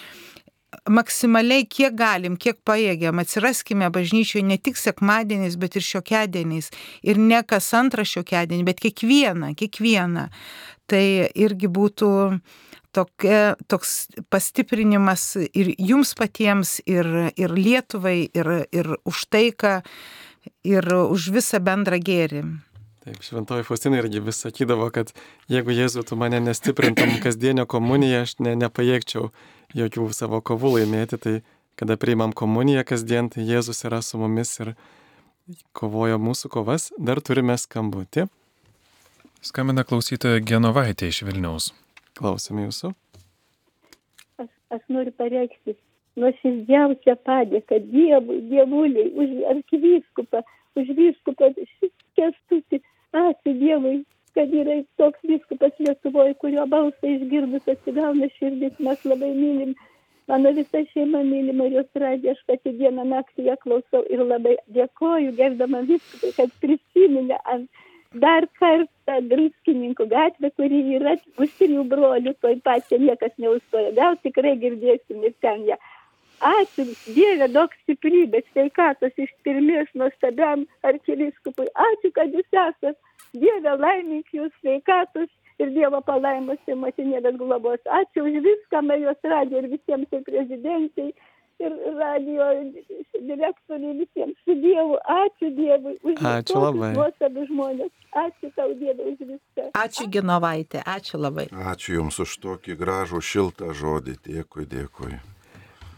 Maksimaliai 0.87 1.65
kiek 1.67 1.97
galim, 1.99 2.37
kiek 2.39 2.61
pajėgiam, 2.63 3.19
atsiraskime 3.19 3.89
bažnyčioje 3.91 4.45
ne 4.47 4.55
tik 4.55 4.79
sekmadieniais, 4.79 5.57
bet 5.59 5.75
ir 5.75 5.83
šiokiadieniais. 5.83 6.71
Ir 7.03 7.19
ne 7.19 7.41
kas 7.43 7.67
antrą 7.75 8.05
šiokiadienį, 8.07 8.63
bet 8.69 8.79
kiekvieną, 8.79 9.51
kiekvieną. 9.59 10.29
Tai 10.87 11.05
irgi 11.35 11.67
būtų 11.67 12.11
tokia, 12.95 13.55
toks 13.71 14.09
pastiprinimas 14.33 15.35
ir 15.51 15.71
jums 15.77 16.13
patiems, 16.17 16.79
ir, 16.89 17.07
ir 17.39 17.55
Lietuvai, 17.55 18.17
ir, 18.33 18.51
ir 18.71 18.91
už 19.07 19.23
taiką, 19.31 19.79
ir 20.67 20.91
už 21.01 21.31
visą 21.35 21.61
bendrą 21.63 22.01
gėrį. 22.01 22.43
Taip, 23.01 23.17
šventoji 23.25 23.65
Faustina 23.65 23.97
irgi 23.97 24.21
vis 24.21 24.43
sakydavo, 24.43 24.91
kad 24.93 25.09
jeigu 25.49 25.73
Jėzų 25.73 26.03
tu 26.05 26.17
mane 26.21 26.37
nestiprintum 26.43 27.15
kasdienio 27.25 27.65
komuniją, 27.65 28.27
aš 28.27 28.35
ne, 28.45 28.53
nepajėgčiau 28.61 29.31
jokių 29.73 30.11
savo 30.13 30.41
kovų 30.45 30.75
laimėti, 30.75 31.17
tai 31.17 31.35
kada 31.81 31.97
priimam 31.97 32.35
komuniją 32.37 32.85
kasdien, 32.85 33.31
tai 33.33 33.47
Jėzus 33.47 33.81
yra 33.89 34.03
su 34.05 34.21
mumis 34.21 34.53
ir 34.61 34.75
kovojo 35.73 36.21
mūsų 36.21 36.53
kovas. 36.53 36.91
Dar 37.01 37.23
turime 37.25 37.57
skambutį. 37.57 38.27
Skambina 39.41 39.81
klausytoja 39.81 40.43
Genovaitė 40.45 41.09
iš 41.09 41.23
Vilniaus. 41.25 41.71
Klausome 42.19 42.67
jūsų. 42.67 42.91
Aš, 44.43 44.49
aš 44.77 44.83
noriu 44.93 45.13
pareikšti 45.17 45.75
nuoširdžiausią 46.21 47.15
padėką 47.27 47.79
Dievui, 47.91 48.41
Dievuliai, 48.51 49.11
už 49.15 49.35
arkivyskupą, 49.55 50.43
už 50.79 50.95
vyskupą 50.97 51.53
kestutį. 52.19 52.81
Ačiū 53.11 53.53
Dievui, 53.59 54.01
kad 54.35 54.51
yra 54.55 54.81
toks 54.99 55.23
vyskupas 55.27 55.79
Lietuvoje, 55.79 56.35
kurio 56.43 56.67
balsą 56.71 57.15
išgirdus 57.15 57.71
atsigauna 57.75 58.29
širdis, 58.37 58.77
mes 58.79 59.07
labai 59.07 59.31
mylim 59.35 59.73
Mano 60.31 60.51
visa 60.51 60.79
šeima 60.93 61.23
myli 61.23 61.53
Marijos 61.53 61.89
radiją, 62.01 62.31
aš 62.31 62.41
pati 62.47 62.71
dieną 62.79 63.03
naktį 63.09 63.49
ją 63.49 63.55
klausau 63.63 63.99
ir 64.15 64.21
labai 64.23 64.53
dėkoju 64.75 65.33
gerbdama 65.39 65.81
viską, 65.89 66.29
kad 66.37 66.53
prisiminė 66.63 67.39
ant 67.53 67.81
dar 68.13 68.47
kartą 68.59 69.17
druskininkų 69.31 70.07
gatvę, 70.11 70.51
kuri 70.57 70.81
yra 70.97 71.15
trijų 71.39 71.85
brolių, 71.87 72.33
toj 72.43 72.59
pat 72.65 72.87
čia 72.89 72.99
niekas 72.99 73.33
neužstoja. 73.37 73.91
Gal 73.95 74.17
tikrai 74.23 74.57
girdėsim 74.59 75.23
ir 75.23 75.33
ten 75.41 75.65
ją. 75.69 75.77
Ačiū 76.41 76.87
Dieve, 77.13 77.47
daug 77.53 77.69
stiprybės, 77.83 78.47
sveikatos 78.51 79.13
ištvirmės 79.13 79.91
nuostabiam 79.93 80.65
arkiviskupui. 80.81 81.67
Ačiū, 81.89 82.09
kad 82.15 82.33
jūs 82.33 82.47
esate. 82.49 82.95
Dieve, 83.37 83.75
laimink 83.77 84.33
jūs 84.33 84.49
sveikatos 84.59 85.29
ir 85.61 85.69
Dievo 85.75 86.01
palaimos 86.01 86.57
ir 86.67 86.79
matinėlės 86.81 87.37
globos. 87.37 87.79
Ačiū 87.85 88.25
už 88.25 88.41
viską, 88.47 88.81
Marijos 88.87 89.21
radijo 89.23 89.61
ir 89.61 89.69
visiems 89.75 90.17
ir 90.17 90.23
prezidentai, 90.25 91.11
ir 91.65 91.75
radio 91.97 92.47
direktoriai 93.27 93.97
visiems. 94.01 94.37
Su 94.45 94.55
Dievu, 94.63 94.97
ačiū 95.15 95.49
Dievui 95.57 95.95
už 96.03 96.21
Ačiū 96.31 96.61
labai. 96.63 96.91
nuostabius 96.95 97.49
žmonės. 97.51 97.91
Ačiū 98.23 98.51
tau 98.55 98.73
Dievui 98.79 99.13
už 99.13 99.19
viską. 99.33 99.67
Ačiū 99.83 100.07
Ginovaitė, 100.15 100.81
ačiū 100.85 101.21
labai. 101.21 101.47
Ačiū 101.51 101.99
Jums 101.99 102.19
už 102.25 102.37
tokį 102.45 102.77
gražų 102.81 103.21
šiltą 103.21 103.73
žodį. 103.77 104.17
Dėkui, 104.25 104.65
dėkui. 104.65 105.19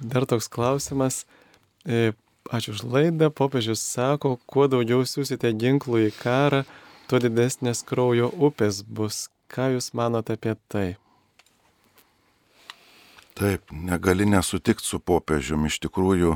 Dar 0.03 0.27
toks 0.27 0.49
klausimas. 0.51 1.23
E, 1.87 2.11
Ačiū 2.51 2.75
už 2.75 2.83
laidą. 2.83 3.31
Popiežius 3.31 3.79
sako, 3.79 4.35
kuo 4.51 4.67
daugiau 4.67 5.05
siūsite 5.07 5.47
ginklų 5.55 6.09
į 6.09 6.11
karą, 6.19 6.65
tuo 7.07 7.21
didesnės 7.23 7.85
kraujo 7.87 8.27
upės 8.35 8.83
bus. 8.83 9.29
Ką 9.47 9.69
Jūs 9.75 9.93
manote 9.95 10.35
apie 10.35 10.57
tai? 10.67 10.87
Taip, 13.33 13.71
negali 13.71 14.25
nesutikti 14.29 14.85
su 14.85 14.99
popiežiumi. 15.01 15.71
Iš 15.71 15.79
tikrųjų, 15.87 16.35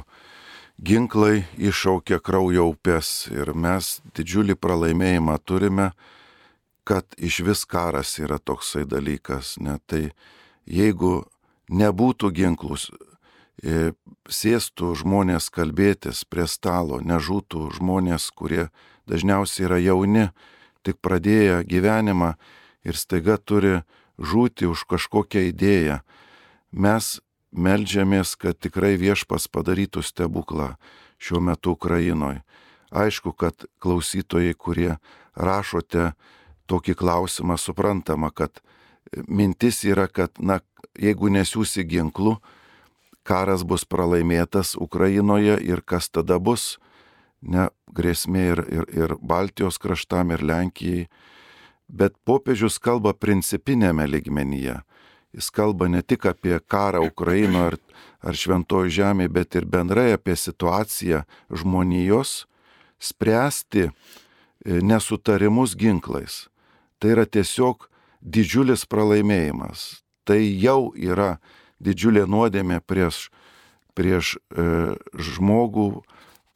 ginklai 0.81 1.45
iššaukia 1.57 2.17
kraujo 2.25 2.71
upės 2.71 3.27
ir 3.29 3.53
mes 3.53 3.99
didžiulį 4.17 4.57
pralaimėjimą 4.57 5.37
turime, 5.45 5.91
kad 6.87 7.05
iš 7.17 7.41
vis 7.45 7.65
karas 7.69 8.15
yra 8.17 8.39
toksai 8.39 8.85
dalykas. 8.89 9.57
Ne? 9.61 9.77
Tai 9.85 10.07
jeigu 10.65 11.27
nebūtų 11.69 12.31
ginklus, 12.33 12.89
e, 13.61 13.91
sėstų 14.25 14.95
žmonės 15.03 15.51
kalbėtis 15.53 16.23
prie 16.25 16.47
stalo, 16.47 17.01
nežūtų 17.03 17.73
žmonės, 17.77 18.31
kurie 18.31 18.69
dažniausiai 19.05 19.67
yra 19.67 19.77
jauni, 19.83 20.29
tik 20.81 20.97
pradėję 21.03 21.61
gyvenimą 21.67 22.33
ir 22.87 22.95
staiga 22.95 23.37
turi 23.37 23.81
žūti 24.17 24.65
už 24.65 24.87
kažkokią 24.87 25.49
idėją. 25.51 26.01
Mes 26.71 27.19
melžiamės, 27.51 28.35
kad 28.35 28.59
tikrai 28.59 28.97
viešpas 28.99 29.47
padarytų 29.47 30.03
stebuklą 30.03 30.75
šiuo 31.17 31.41
metu 31.41 31.73
Ukrainoje. 31.77 32.43
Aišku, 32.91 33.33
kad 33.35 33.67
klausytojai, 33.83 34.53
kurie 34.55 34.97
rašote 35.35 36.13
tokį 36.67 36.95
klausimą, 36.95 37.57
suprantama, 37.59 38.31
kad 38.31 38.61
mintis 39.27 39.83
yra, 39.83 40.07
kad, 40.07 40.31
na, 40.39 40.59
jeigu 40.99 41.31
nesiūsi 41.31 41.83
ginklų, 41.87 42.37
karas 43.27 43.63
bus 43.67 43.83
pralaimėtas 43.83 44.75
Ukrainoje 44.79 45.57
ir 45.59 45.83
kas 45.83 46.09
tada 46.09 46.39
bus, 46.39 46.77
ne 47.41 47.67
grėsmė 47.91 48.43
ir, 48.53 48.63
ir, 48.71 48.85
ir 48.95 49.15
Baltijos 49.19 49.79
kraštam, 49.79 50.31
ir 50.31 50.43
Lenkijai. 50.43 51.07
Bet 51.87 52.15
popiežius 52.27 52.79
kalba 52.83 53.13
principinėme 53.15 54.07
ligmenyje. 54.07 54.81
Jis 55.37 55.51
kalba 55.53 55.85
ne 55.87 56.01
tik 56.01 56.25
apie 56.25 56.57
karą 56.59 57.03
Ukrainoje 57.05 57.71
ar, 57.71 57.75
ar 58.25 58.37
Šventojo 58.37 58.89
žemėje, 58.89 59.29
bet 59.29 59.57
ir 59.59 59.67
bendrai 59.69 60.09
apie 60.15 60.33
situaciją 60.33 61.21
žmonijos 61.53 62.47
spręsti 62.97 63.83
e, 63.85 63.91
nesutarimus 64.81 65.75
ginklais. 65.77 66.47
Tai 66.97 67.13
yra 67.13 67.27
tiesiog 67.29 67.85
didžiulis 68.21 68.87
pralaimėjimas. 68.89 70.01
Tai 70.25 70.39
jau 70.41 70.91
yra 70.97 71.37
didžiulė 71.77 72.25
nuodėmė 72.25 72.81
prieš, 72.81 73.27
prieš 73.93 74.35
e, 74.49 74.97
žmogų, 75.13 76.01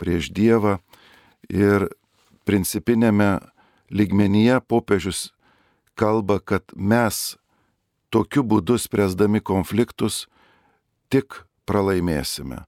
prieš 0.01 0.31
Dievą. 0.33 0.79
Ir 1.51 1.91
principinėme 2.49 3.37
lygmenyje 3.93 4.57
popiežius 4.65 5.29
kalba, 5.93 6.39
kad 6.39 6.65
mes 6.73 7.37
tokiu 8.11 8.43
būdu 8.43 8.77
spręsdami 8.79 9.41
konfliktus 9.41 10.25
tik 11.11 11.41
pralaimėsime. 11.65 12.65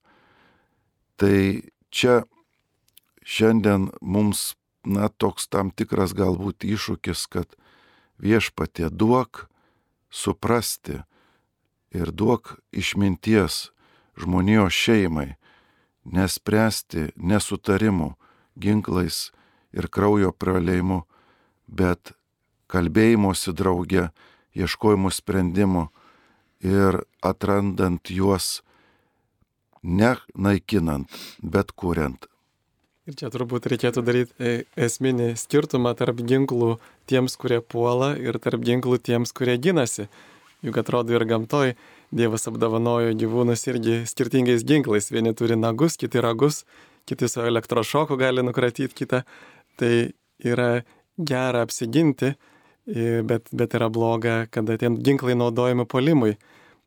Tai 1.20 1.38
čia 1.94 2.24
šiandien 3.24 3.90
mums, 4.02 4.56
na, 4.84 5.08
toks 5.08 5.48
tam 5.52 5.72
tikras 5.72 6.16
galbūt 6.16 6.66
iššūkis, 6.68 7.28
kad 7.32 7.56
viešpatie 8.20 8.90
duok 8.90 9.48
suprasti 10.14 11.02
ir 11.94 12.12
duok 12.12 12.58
išminties 12.72 13.70
žmonijos 14.20 14.74
šeimai, 14.74 15.36
nespręsti 16.04 17.14
nesutarimų 17.16 18.14
ginklais 18.60 19.32
ir 19.74 19.88
kraujo 19.90 20.32
praleimu, 20.36 21.04
bet 21.68 22.14
kalbėjimosi 22.70 23.54
drauge, 23.56 24.10
ieškojimų 24.58 25.12
sprendimų 25.14 25.88
ir 26.64 27.02
atrandant 27.22 28.12
juos 28.12 28.62
ne 29.84 30.16
naikinant, 30.36 31.10
bet 31.42 31.74
kuriant. 31.76 32.30
Ir 33.04 33.18
čia 33.20 33.28
turbūt 33.28 33.66
reikėtų 33.68 34.02
daryti 34.08 34.32
e, 34.40 34.52
esminį 34.80 35.34
skirtumą 35.36 35.92
tarp 36.00 36.22
ginklų 36.24 36.78
tiems, 37.12 37.36
kurie 37.36 37.60
puola 37.60 38.14
ir 38.16 38.40
tarp 38.40 38.64
ginklų 38.64 39.02
tiems, 39.04 39.36
kurie 39.36 39.58
ginasi. 39.60 40.08
Juk 40.64 40.80
atrodo 40.80 41.12
ir 41.12 41.26
gamtoj 41.28 41.74
Dievas 42.14 42.46
apdovanojo 42.48 43.12
gyvūnus 43.18 43.66
irgi 43.68 43.96
skirtingais 44.08 44.64
ginklais. 44.70 45.10
Vieni 45.12 45.34
turi 45.36 45.58
nagus, 45.60 45.98
kiti 45.98 46.22
ragus, 46.22 46.62
kiti 47.10 47.28
su 47.28 47.42
elektrošoku 47.42 48.16
gali 48.22 48.46
nukratyti 48.46 48.96
kitą. 48.96 49.24
Tai 49.82 50.14
yra 50.46 50.70
gera 51.18 51.64
apsiginti, 51.66 52.36
bet, 52.88 53.48
bet 53.56 53.76
yra 53.78 53.90
bloga, 53.94 54.44
kada 54.52 54.78
tie 54.78 54.92
ginklai 54.92 55.36
naudojami 55.40 55.86
polimui, 55.90 56.38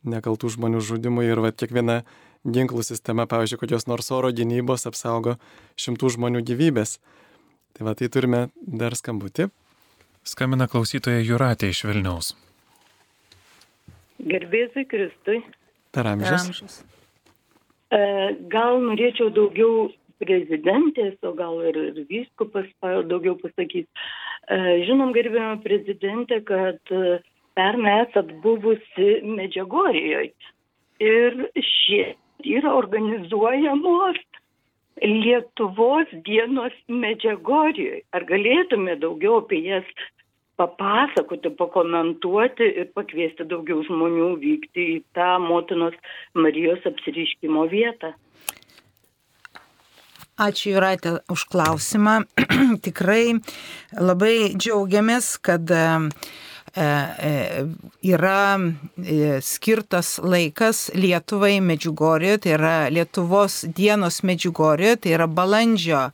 nekaltų 0.06 0.52
žmonių 0.56 0.82
žudimui 0.84 1.26
ir 1.28 1.40
va, 1.40 1.52
kiekviena 1.52 2.02
ginklų 2.46 2.84
sistema, 2.86 3.26
pavyzdžiui, 3.26 3.60
kokios 3.62 3.88
nors 3.90 4.10
oro 4.14 4.30
gynybos 4.34 4.86
apsaugo 4.86 5.36
šimtų 5.80 6.12
žmonių 6.16 6.44
gyvybės. 6.46 6.98
Tai 7.76 7.88
va, 7.88 7.96
tai 7.98 8.08
turime 8.12 8.46
dar 8.60 8.96
skambutį. 8.96 9.50
Skambina 10.26 10.66
klausytoja 10.70 11.22
Juratė 11.22 11.70
iš 11.70 11.84
Vilniaus. 11.86 12.32
Gerbėzui 14.26 14.86
Kristui. 14.88 15.42
Per 15.94 16.08
amžius. 16.08 16.80
E, 17.94 18.00
gal 18.50 18.80
norėčiau 18.82 19.28
daugiau 19.34 19.90
prezidentės, 20.22 21.18
o 21.22 21.34
gal 21.36 21.60
ir, 21.68 21.76
ir 21.92 22.00
vyskupas 22.08 22.68
daugiau 22.82 23.36
pasakys. 23.42 23.86
E, 24.46 24.58
žinom, 24.86 25.10
gerbėjome 25.16 25.58
prezidentę, 25.64 26.38
kad 26.46 26.94
e, 26.94 27.18
pernai 27.58 27.96
esat 28.04 28.30
buvusi 28.44 29.08
Medžiagorijoje. 29.26 30.30
Ir 31.02 31.40
šie 31.58 32.14
yra 32.56 32.74
organizuojamos 32.78 34.20
Lietuvos 35.02 36.12
dienos 36.24 36.76
Medžiagorijoje. 36.88 38.04
Ar 38.16 38.24
galėtume 38.28 38.94
daugiau 39.02 39.42
apie 39.42 39.60
jas 39.66 39.88
papasakoti, 40.56 41.50
pakomentuoti 41.58 42.70
ir 42.80 42.88
pakviesti 42.96 43.44
daugiau 43.50 43.82
žmonių 43.90 44.30
vykti 44.40 44.86
į 44.94 44.96
tą 45.18 45.34
motinos 45.42 45.98
Marijos 46.38 46.86
apsiriškimo 46.88 47.66
vietą? 47.74 48.14
Ačiū 50.36 50.74
Juratė 50.74 51.14
už 51.32 51.46
klausimą. 51.48 52.18
Tikrai 52.84 53.38
labai 53.96 54.52
džiaugiamės, 54.52 55.30
kad 55.40 55.70
e, 55.72 55.84
e, 56.76 57.30
yra 58.04 58.40
e, 58.60 59.38
skirtas 59.40 60.18
laikas 60.20 60.90
Lietuvai 60.92 61.54
Medžiugorėje, 61.64 62.42
tai 62.44 62.52
yra 62.58 62.74
Lietuvos 62.92 63.62
dienos 63.78 64.20
Medžiugorėje, 64.28 64.98
tai 65.06 65.16
yra 65.16 65.30
balandžio 65.30 66.10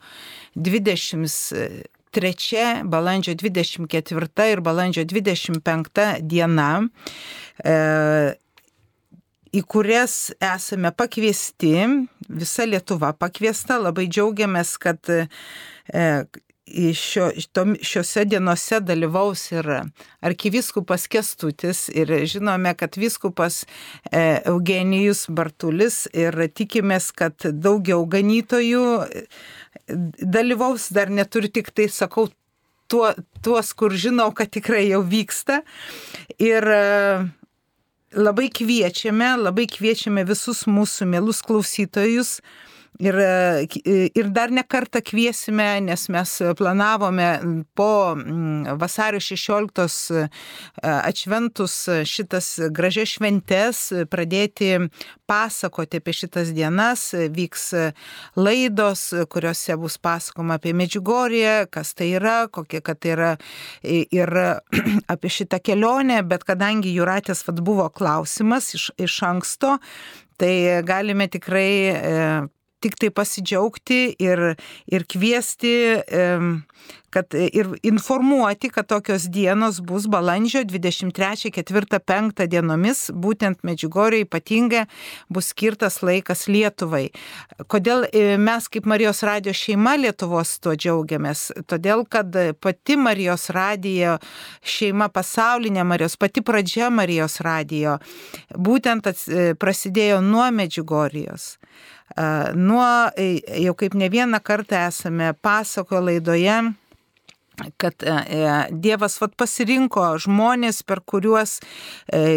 20 0.55 1.91
3, 2.13 2.83
balandžio 2.85 3.33
24 3.33 4.51
ir 4.51 4.61
balandžio 4.61 5.03
25 5.09 6.21
diena, 6.21 6.69
e, 7.65 7.73
į 9.53 9.61
kurias 9.69 10.31
esame 10.41 10.91
pakviesti, 10.95 11.75
visa 12.29 12.65
Lietuva 12.65 13.13
pakviesta, 13.17 13.77
labai 13.81 14.07
džiaugiamės, 14.09 14.75
kad 14.81 15.11
e, 15.13 15.27
šio, 16.97 17.27
šiuose 17.83 18.23
dienose 18.25 18.79
dalyvaus 18.81 19.45
ir 19.51 19.67
arkiviskupas 20.25 21.05
Kestutis 21.11 21.85
ir 21.93 22.13
žinome, 22.29 22.73
kad 22.79 22.97
viskupas 22.97 23.63
e, 24.09 24.41
Eugenijus 24.49 25.27
Bartulis 25.29 26.05
ir 26.13 26.37
tikimės, 26.55 27.11
kad 27.13 27.45
daugiau 27.53 28.07
ganytojų 28.09 28.87
e, 29.05 29.25
dalyvaus, 30.17 30.89
dar 30.95 31.13
neturiu 31.13 31.51
tik 31.53 31.69
tai, 31.75 31.91
sakau, 31.93 32.29
tuo, 32.89 33.13
tuos, 33.45 33.73
kur 33.77 33.93
žinau, 33.93 34.31
kad 34.33 34.49
tikrai 34.53 34.87
jau 34.87 35.03
vyksta. 35.05 35.61
Ir 36.41 36.65
labai 38.15 38.49
kviečiame, 38.53 39.33
labai 39.41 39.65
kviečiame 39.69 40.23
visus 40.27 40.63
mūsų 40.69 41.07
mielus 41.09 41.41
klausytojus 41.45 42.37
Ir, 43.01 43.15
ir 44.13 44.27
dar 44.29 44.51
ne 44.53 44.61
kartą 44.69 45.01
kviesime, 45.01 45.81
nes 45.81 46.05
mes 46.13 46.33
planavome 46.57 47.29
po 47.73 48.13
mm, 48.13 48.77
vasario 48.77 49.19
16 49.19 50.11
e, 50.13 50.27
atšventus 50.83 51.77
šitas 52.05 52.51
gražias 52.69 53.15
šventes 53.15 53.81
pradėti 54.13 54.77
pasakoti 55.25 56.03
apie 56.03 56.13
šitas 56.13 56.53
dienas. 56.53 57.09
Vyks 57.33 57.65
laidos, 58.37 59.07
kuriuose 59.29 59.77
bus 59.81 59.97
pasakoma 59.97 60.61
apie 60.61 60.77
Medžiugorję, 60.77 61.67
kas 61.73 61.95
tai 61.97 62.13
yra, 62.19 62.43
kokie, 62.45 62.83
kad 62.85 63.01
tai 63.01 63.15
yra 63.17 63.35
ir 63.81 64.33
apie 65.13 65.33
šitą 65.33 65.63
kelionę, 65.65 66.21
bet 66.29 66.45
kadangi 66.45 66.93
Juratės 66.93 67.41
vad 67.47 67.65
buvo 67.65 67.89
klausimas 67.89 68.73
iš, 68.77 68.91
iš 69.01 69.21
anksto, 69.25 69.79
tai 70.37 70.83
galime 70.85 71.25
tikrai 71.31 71.71
e, 71.89 72.27
tik 72.83 72.99
tai 72.99 73.11
pasidžiaugti 73.15 74.01
ir, 74.21 74.43
ir 74.91 75.07
kviesti, 75.09 75.73
kad 77.13 77.33
ir 77.33 77.67
informuoti, 77.83 78.69
kad 78.69 78.87
tokios 78.89 79.27
dienos 79.29 79.79
bus 79.81 80.07
balandžio 80.07 80.63
23, 80.63 81.51
4, 81.53 81.99
5 81.99 82.47
dienomis, 82.49 83.03
būtent 83.13 83.61
Medžiugorė 83.63 84.23
ypatingai 84.25 84.87
bus 85.29 85.51
skirtas 85.53 85.99
laikas 86.01 86.47
Lietuvai. 86.49 87.11
Kodėl 87.69 88.07
e, 88.09 88.23
mes 88.41 88.67
kaip 88.73 88.89
Marijos 88.89 89.21
radio 89.29 89.53
šeima 89.53 89.93
Lietuvos 90.01 90.55
tuo 90.63 90.73
džiaugiamės? 90.73 91.51
Todėl, 91.69 92.01
kad 92.09 92.33
pati 92.59 92.97
Marijos 92.97 93.51
radijo 93.53 94.17
šeima 94.65 95.11
pasaulinė 95.13 95.85
Marijos, 95.85 96.17
pati 96.17 96.41
pradžia 96.41 96.89
Marijos 96.89 97.39
radijo 97.45 97.99
būtent 98.57 99.13
e, 99.13 99.53
prasidėjo 99.59 100.23
nuo 100.25 100.49
Medžiugorijos. 100.49 101.53
Nuo, 102.53 103.09
e, 103.17 103.41
jau 103.63 103.73
kaip 103.73 103.95
ne 103.97 104.09
vieną 104.09 104.37
kartą 104.45 104.77
esame 104.87 105.33
pasakojo 105.41 106.01
laidoje, 106.05 106.57
kad 107.77 108.03
e, 108.03 108.09
e, 108.09 108.51
Dievas 108.69 109.15
vat, 109.21 109.33
pasirinko 109.37 110.03
žmonės, 110.21 110.83
per 110.85 111.01
kuriuos 111.05 111.55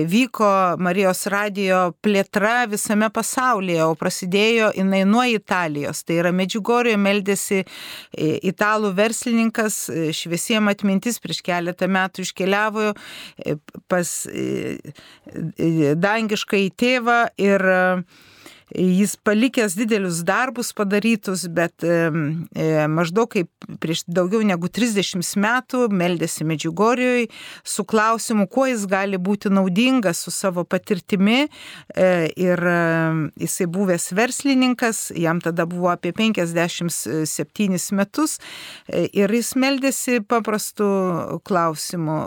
vyko 0.09 0.49
Marijos 0.81 1.27
radijo 1.33 1.81
plėtra 2.05 2.65
visame 2.73 3.11
pasaulyje, 3.13 3.83
o 3.85 3.97
prasidėjo 4.01 4.71
jinai 4.77 5.03
nuo 5.09 5.25
Italijos. 5.29 6.01
Tai 6.05 6.21
yra 6.23 6.33
Medžiugorioje 6.37 7.01
meldėsi 7.01 7.63
italų 8.53 8.95
verslininkas, 8.97 9.83
šviesiem 10.17 10.73
atmintis 10.73 11.21
prieš 11.21 11.43
keletą 11.45 11.89
metų 11.89 12.25
iškeliavo 12.25 12.95
pas 13.93 14.15
dangišką 16.07 16.65
į 16.65 16.73
tėvą 16.81 17.21
ir 17.41 17.69
Jis 18.75 19.15
palikęs 19.17 19.77
didelius 19.79 20.25
darbus 20.27 20.73
padarytus, 20.75 21.45
bet 21.47 21.85
e, 21.87 22.11
maždaug 22.91 23.31
kaip 23.31 23.69
prieš 23.79 24.03
daugiau 24.11 24.43
negu 24.43 24.67
30 24.67 25.23
metų 25.39 25.85
meldėsi 25.95 26.43
Medžiugorijoje 26.49 27.29
su 27.63 27.85
klausimu, 27.87 28.49
kuo 28.51 28.67
jis 28.67 28.89
gali 28.91 29.21
būti 29.23 29.53
naudingas 29.55 30.25
su 30.27 30.35
savo 30.35 30.65
patirtimi. 30.67 31.47
E, 31.95 32.09
ir 32.35 32.65
jisai 33.39 33.69
buvęs 33.71 34.11
verslininkas, 34.19 35.13
jam 35.15 35.39
tada 35.45 35.69
buvo 35.71 35.93
apie 35.95 36.11
57 36.17 37.95
metus 37.95 38.41
e, 38.91 39.07
ir 39.15 39.31
jis 39.31 39.55
meldėsi 39.55 40.19
paprastu 40.27 40.91
klausimu. 41.47 42.19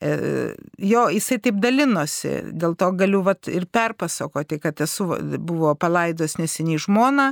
E, 0.00 0.54
jo, 0.78 1.04
jisai 1.12 1.38
taip 1.42 1.58
dalinosi, 1.62 2.30
dėl 2.58 2.74
to 2.78 2.88
galiu 2.98 3.22
vat, 3.26 3.48
ir 3.50 3.66
perpasakoti, 3.70 4.58
kad 4.62 4.80
esu, 4.84 5.06
buvo 5.38 5.74
palaidos 5.78 6.38
neseniai 6.40 6.80
žmona, 6.82 7.30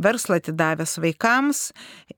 verslą 0.00 0.40
atidavęs 0.40 0.98
vaikams 1.00 1.62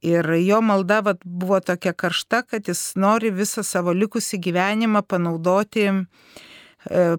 ir 0.02 0.26
jo 0.42 0.62
malda 0.64 1.02
vat, 1.06 1.22
buvo 1.24 1.60
tokia 1.60 1.94
karšta, 1.94 2.42
kad 2.50 2.70
jis 2.70 2.92
nori 2.98 3.32
visą 3.34 3.64
savo 3.66 3.94
likusį 3.94 4.40
gyvenimą 4.42 5.04
panaudoti 5.06 5.88
e, 5.88 5.96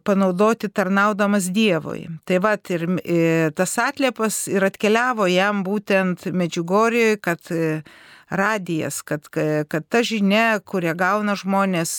panaudoti 0.03 0.67
tarnaudamas 0.69 1.51
Dievui. 1.55 2.07
Tai 2.27 2.39
va 2.43 2.55
ir 2.75 2.87
e, 3.03 3.19
tas 3.55 3.77
atliepas 3.79 4.45
ir 4.51 4.65
atkeliavo 4.67 5.29
jam 5.31 5.63
būtent 5.67 6.27
Medžiugorijoje, 6.31 7.21
kad 7.23 7.53
radijas, 8.33 9.01
kad, 9.01 9.29
kad 9.67 9.87
ta 9.89 10.01
žinia, 10.03 10.59
kurią 10.59 10.95
gauna 10.97 11.37
žmonės 11.39 11.93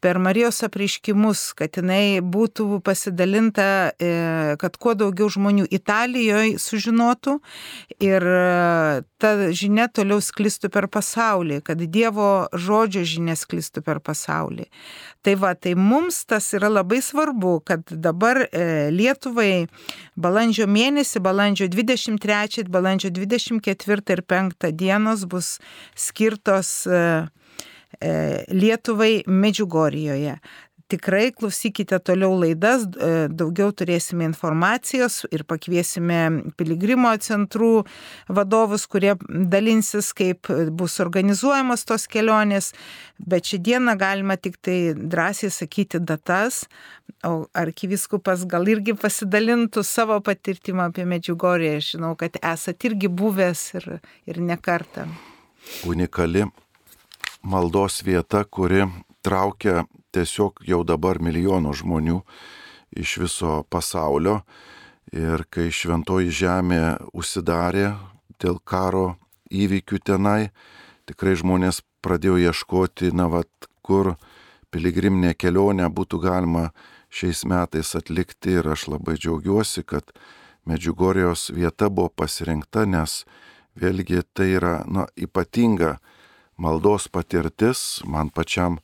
per 0.00 0.18
Marijos 0.18 0.62
apreiškimus, 0.66 1.50
kad 1.58 1.76
jinai 1.78 2.20
būtų 2.20 2.80
pasidalinta, 2.84 3.92
e, 4.00 4.56
kad 4.60 4.76
kuo 4.80 4.94
daugiau 4.98 5.30
žmonių 5.32 5.66
Italijoje 5.70 6.58
sužinotų 6.60 7.38
ir 8.02 8.26
e, 8.26 9.02
ta 9.20 9.30
žinia 9.56 9.88
toliau 9.88 10.20
sklistų 10.24 10.70
per 10.72 10.88
pasaulį, 10.92 11.60
kad 11.64 11.80
Dievo 11.80 12.48
žodžio 12.52 13.04
žinia 13.04 13.36
sklistų 13.36 13.84
per 13.86 14.00
pasaulį. 14.04 14.68
Tai 15.20 15.34
va, 15.36 15.52
tai 15.52 15.74
mums 15.76 16.22
tas 16.24 16.46
yra 16.56 16.70
labai 16.72 17.02
svarbu, 17.04 17.58
kad 17.68 17.84
dabar 17.92 18.46
e, 18.46 18.88
Lietuvai 18.94 19.66
balandžio 20.16 20.68
mėnesį, 20.70 21.20
balandžio 21.24 21.68
23, 21.72 22.68
balandžio 22.72 23.12
24 23.12 24.16
ir 24.16 24.24
5 24.24 24.70
dienos 24.72 25.26
bus 25.28 25.58
skirtos 25.98 26.70
E, 26.90 27.28
Lietuvai 28.00 29.22
Medžiugorijoje. 29.26 30.38
Tikrai 30.90 31.30
klausykite 31.30 31.98
toliau 32.02 32.32
laidas, 32.34 32.82
e, 32.82 33.28
daugiau 33.30 33.70
turėsime 33.70 34.24
informacijos 34.26 35.20
ir 35.30 35.44
pakviesime 35.46 36.18
piligrimo 36.58 37.12
centrų 37.22 37.84
vadovus, 38.26 38.88
kurie 38.90 39.12
dalinsis, 39.28 40.10
kaip 40.16 40.50
bus 40.74 40.98
organizuojamos 41.04 41.86
tos 41.86 42.08
kelionės. 42.10 42.72
Bet 43.22 43.46
šią 43.52 43.60
dieną 43.68 43.94
galima 44.00 44.34
tik 44.34 44.58
tai 44.58 44.78
drąsiai 44.98 45.52
sakyti 45.54 46.00
datas, 46.02 46.64
o 47.22 47.46
arkiviskupas 47.54 48.42
gal 48.50 48.66
irgi 48.72 48.96
pasidalintų 48.98 49.84
savo 49.86 50.18
patirtimą 50.26 50.88
apie 50.90 51.06
Medžiugorį. 51.06 51.76
Žinau, 51.92 52.16
kad 52.18 52.40
esat 52.42 52.88
irgi 52.88 53.12
buvęs 53.22 53.62
ir, 53.78 53.86
ir 54.26 54.42
nekartą. 54.42 55.06
Unikali 55.86 56.48
maldos 57.42 58.02
vieta, 58.04 58.44
kuri 58.44 58.86
traukia 59.22 59.84
tiesiog 60.12 60.62
jau 60.66 60.82
dabar 60.84 61.20
milijonų 61.22 61.72
žmonių 61.82 62.20
iš 62.96 63.16
viso 63.24 63.62
pasaulio. 63.70 64.40
Ir 65.10 65.42
kai 65.50 65.70
šventoji 65.74 66.30
žemė 66.30 66.82
užsidarė 67.16 67.96
dėl 68.40 68.60
karo 68.62 69.16
įvykių 69.50 69.98
tenai, 70.06 70.52
tikrai 71.10 71.34
žmonės 71.40 71.82
pradėjo 72.04 72.38
ieškoti, 72.38 73.10
na, 73.12 73.26
vat, 73.26 73.50
kur 73.82 74.14
piligriminė 74.70 75.34
kelionė 75.34 75.88
būtų 75.90 76.20
galima 76.22 76.68
šiais 77.10 77.42
metais 77.44 77.96
atlikti 77.98 78.60
ir 78.60 78.70
aš 78.70 78.86
labai 78.94 79.16
džiaugiuosi, 79.18 79.82
kad 79.82 80.14
Medžiugorijos 80.68 81.48
vieta 81.56 81.88
buvo 81.90 82.12
pasirinkta, 82.14 82.84
nes 82.86 83.24
vėlgi 83.74 84.22
tai 84.36 84.52
yra 84.60 84.74
na, 84.86 85.08
ypatinga 85.16 85.96
maldos 86.60 87.08
patirtis, 87.08 88.02
man 88.04 88.28
pačiam 88.28 88.78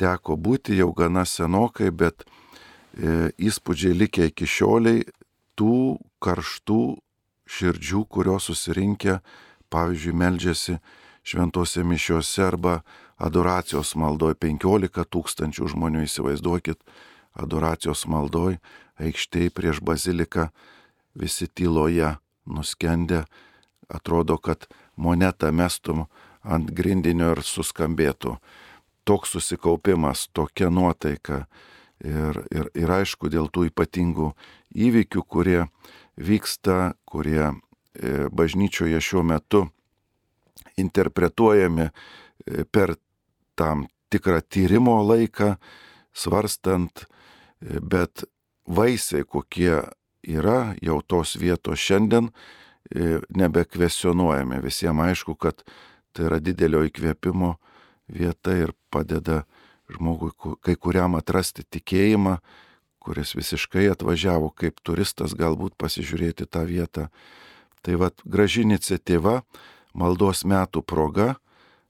teko 0.00 0.36
būti 0.36 0.76
jau 0.80 0.90
gana 0.96 1.24
senokai, 1.28 1.92
bet 1.94 2.24
e, 2.24 3.30
įspūdžiai 3.38 3.94
likę 3.94 4.26
iki 4.32 4.48
šioliai 4.48 5.04
tų 5.58 5.98
karštų 6.22 6.82
širdžių, 7.52 8.02
kurios 8.10 8.48
susirinkę, 8.50 9.20
pavyzdžiui, 9.72 10.16
meldžiasi 10.18 10.78
šventose 11.22 11.84
mišiuose 11.86 12.42
arba 12.44 12.80
adoracijos 13.22 13.94
maldoj. 13.98 14.34
15 14.42 15.06
tūkstančių 15.12 15.70
žmonių, 15.74 16.06
įsivaizduokit, 16.08 16.80
adoracijos 17.38 18.06
maldoj 18.10 18.58
aikštėje 19.02 19.52
prieš 19.54 19.80
baziliką 19.84 20.50
visi 21.18 21.48
tyloje 21.48 22.16
nuskendę, 22.46 23.24
atrodo, 23.88 24.38
kad 24.38 24.66
monetą 24.96 25.52
mestum 25.52 26.06
ant 26.42 26.70
grindinio 26.74 27.32
ir 27.36 27.42
suskambėtų. 27.46 28.36
Toks 29.04 29.34
susikaupimas, 29.34 30.28
tokia 30.34 30.70
nuotaika. 30.70 31.46
Ir, 32.02 32.42
ir, 32.50 32.68
ir 32.74 32.90
aišku, 32.90 33.30
dėl 33.30 33.46
tų 33.50 33.68
ypatingų 33.70 34.32
įvykių, 34.74 35.22
kurie 35.22 35.60
vyksta, 36.18 36.94
kurie 37.06 37.44
e, 37.46 37.52
bažnyčioje 38.32 39.00
šiuo 39.00 39.22
metu 39.26 39.66
interpretuojami 40.80 41.86
e, 41.86 42.64
per 42.64 42.96
tam 43.54 43.86
tikrą 44.10 44.40
tyrimo 44.42 44.98
laiką, 45.06 45.54
svarstant, 46.12 47.04
e, 47.04 47.78
bet 47.78 48.26
vaisiai 48.66 49.22
kokie 49.22 49.78
yra 50.22 50.74
jau 50.82 51.00
tos 51.02 51.36
vietos 51.38 51.80
šiandien, 51.82 52.30
nebekvesionuojame. 52.92 54.58
Visiems 54.62 55.00
aišku, 55.00 55.34
kad 55.40 55.62
tai 56.12 56.28
yra 56.28 56.40
didelio 56.40 56.82
įkvėpimo 56.88 57.56
vieta 58.12 58.54
ir 58.56 58.74
padeda 58.92 59.42
žmogui 59.92 60.32
kai 60.64 60.76
kuriam 60.76 61.16
atrasti 61.18 61.64
tikėjimą, 61.64 62.38
kuris 63.02 63.34
visiškai 63.34 63.88
atvažiavo 63.92 64.52
kaip 64.54 64.78
turistas 64.86 65.34
galbūt 65.34 65.74
pasižiūrėti 65.80 66.46
tą 66.46 66.64
vietą. 66.68 67.08
Tai 67.82 67.98
vad 67.98 68.22
graži 68.22 68.62
iniciatyva, 68.62 69.42
maldos 69.94 70.44
metų 70.46 70.84
proga 70.86 71.34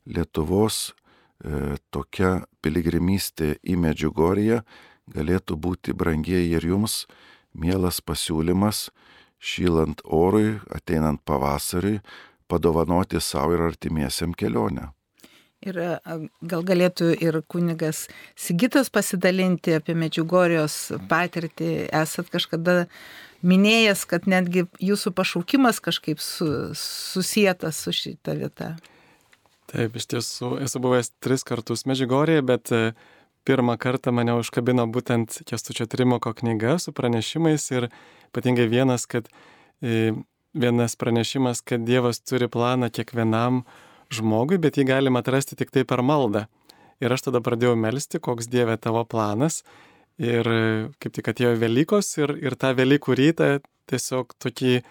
Lietuvos 0.08 0.88
e, 0.88 1.76
tokia 1.94 2.40
piligrimystė 2.64 3.58
į 3.62 3.76
Medžiugoriją 3.78 4.62
galėtų 5.12 5.58
būti 5.58 5.94
brangieji 5.94 6.56
ir 6.56 6.66
jums 6.66 7.04
mielas 7.52 8.00
pasiūlymas, 8.00 8.88
šylant 9.42 10.02
orui, 10.04 10.60
ateinant 10.70 11.20
pavasariui, 11.26 12.00
padovanoti 12.48 13.20
savo 13.20 13.56
ir 13.56 13.64
artimiesiam 13.69 14.35
kelionę. 14.35 14.90
Ir 15.62 15.78
e, 15.78 15.90
gal 16.43 16.64
galėtų 16.66 17.12
ir 17.23 17.39
kunigas 17.51 18.09
Sigitas 18.35 18.90
pasidalinti 18.90 19.77
apie 19.78 19.94
Medžiugorijos 19.94 20.77
patirtį. 21.10 21.86
Esat 21.94 22.32
kažkada 22.32 22.86
minėjęs, 23.47 24.02
kad 24.10 24.27
netgi 24.31 24.66
jūsų 24.82 25.14
pašaukimas 25.14 25.78
kažkaip 25.82 26.23
su, 26.23 26.48
susijęs 26.78 27.78
su 27.78 27.94
šita 27.94 28.35
vieta. 28.39 28.74
Taip, 29.70 29.94
iš 29.97 30.09
tiesų 30.10 30.56
esu 30.66 30.82
buvęs 30.82 31.12
tris 31.23 31.47
kartus 31.47 31.86
Medžiugorėje, 31.89 32.43
bet 32.44 32.74
e, 32.74 32.82
pirmą 33.47 33.78
kartą 33.81 34.12
mane 34.14 34.35
užkabino 34.36 34.89
būtent 34.90 35.39
Kestučio 35.48 35.86
Trimoko 35.90 36.35
knyga 36.36 36.77
su 36.82 36.93
pranešimais 36.93 37.70
ir 37.73 37.89
ypatingai 38.32 38.66
vienas, 38.70 39.06
kad 39.06 39.31
e, 39.81 40.12
vienas 40.54 40.96
pranešimas, 40.96 41.60
kad 41.60 41.84
Dievas 41.86 42.20
turi 42.20 42.48
planą 42.48 42.90
kiekvienam 42.92 43.62
žmogui, 44.12 44.58
bet 44.60 44.76
jį 44.76 44.86
galima 44.90 45.22
atrasti 45.22 45.56
tik 45.56 45.72
tai 45.72 45.84
per 45.88 46.02
maldą. 46.04 46.46
Ir 47.02 47.12
aš 47.12 47.26
tada 47.28 47.40
pradėjau 47.42 47.74
melstį, 47.78 48.20
koks 48.22 48.48
Dieve 48.52 48.76
tavo 48.78 49.02
planas. 49.08 49.62
Ir 50.22 50.46
kaip 51.02 51.14
tik 51.16 51.30
atėjo 51.32 51.56
Velykos 51.58 52.12
ir, 52.20 52.36
ir 52.44 52.54
tą 52.60 52.74
Velykų 52.78 53.16
rytą 53.18 53.48
tiesiog 53.90 54.36
tokį, 54.42 54.82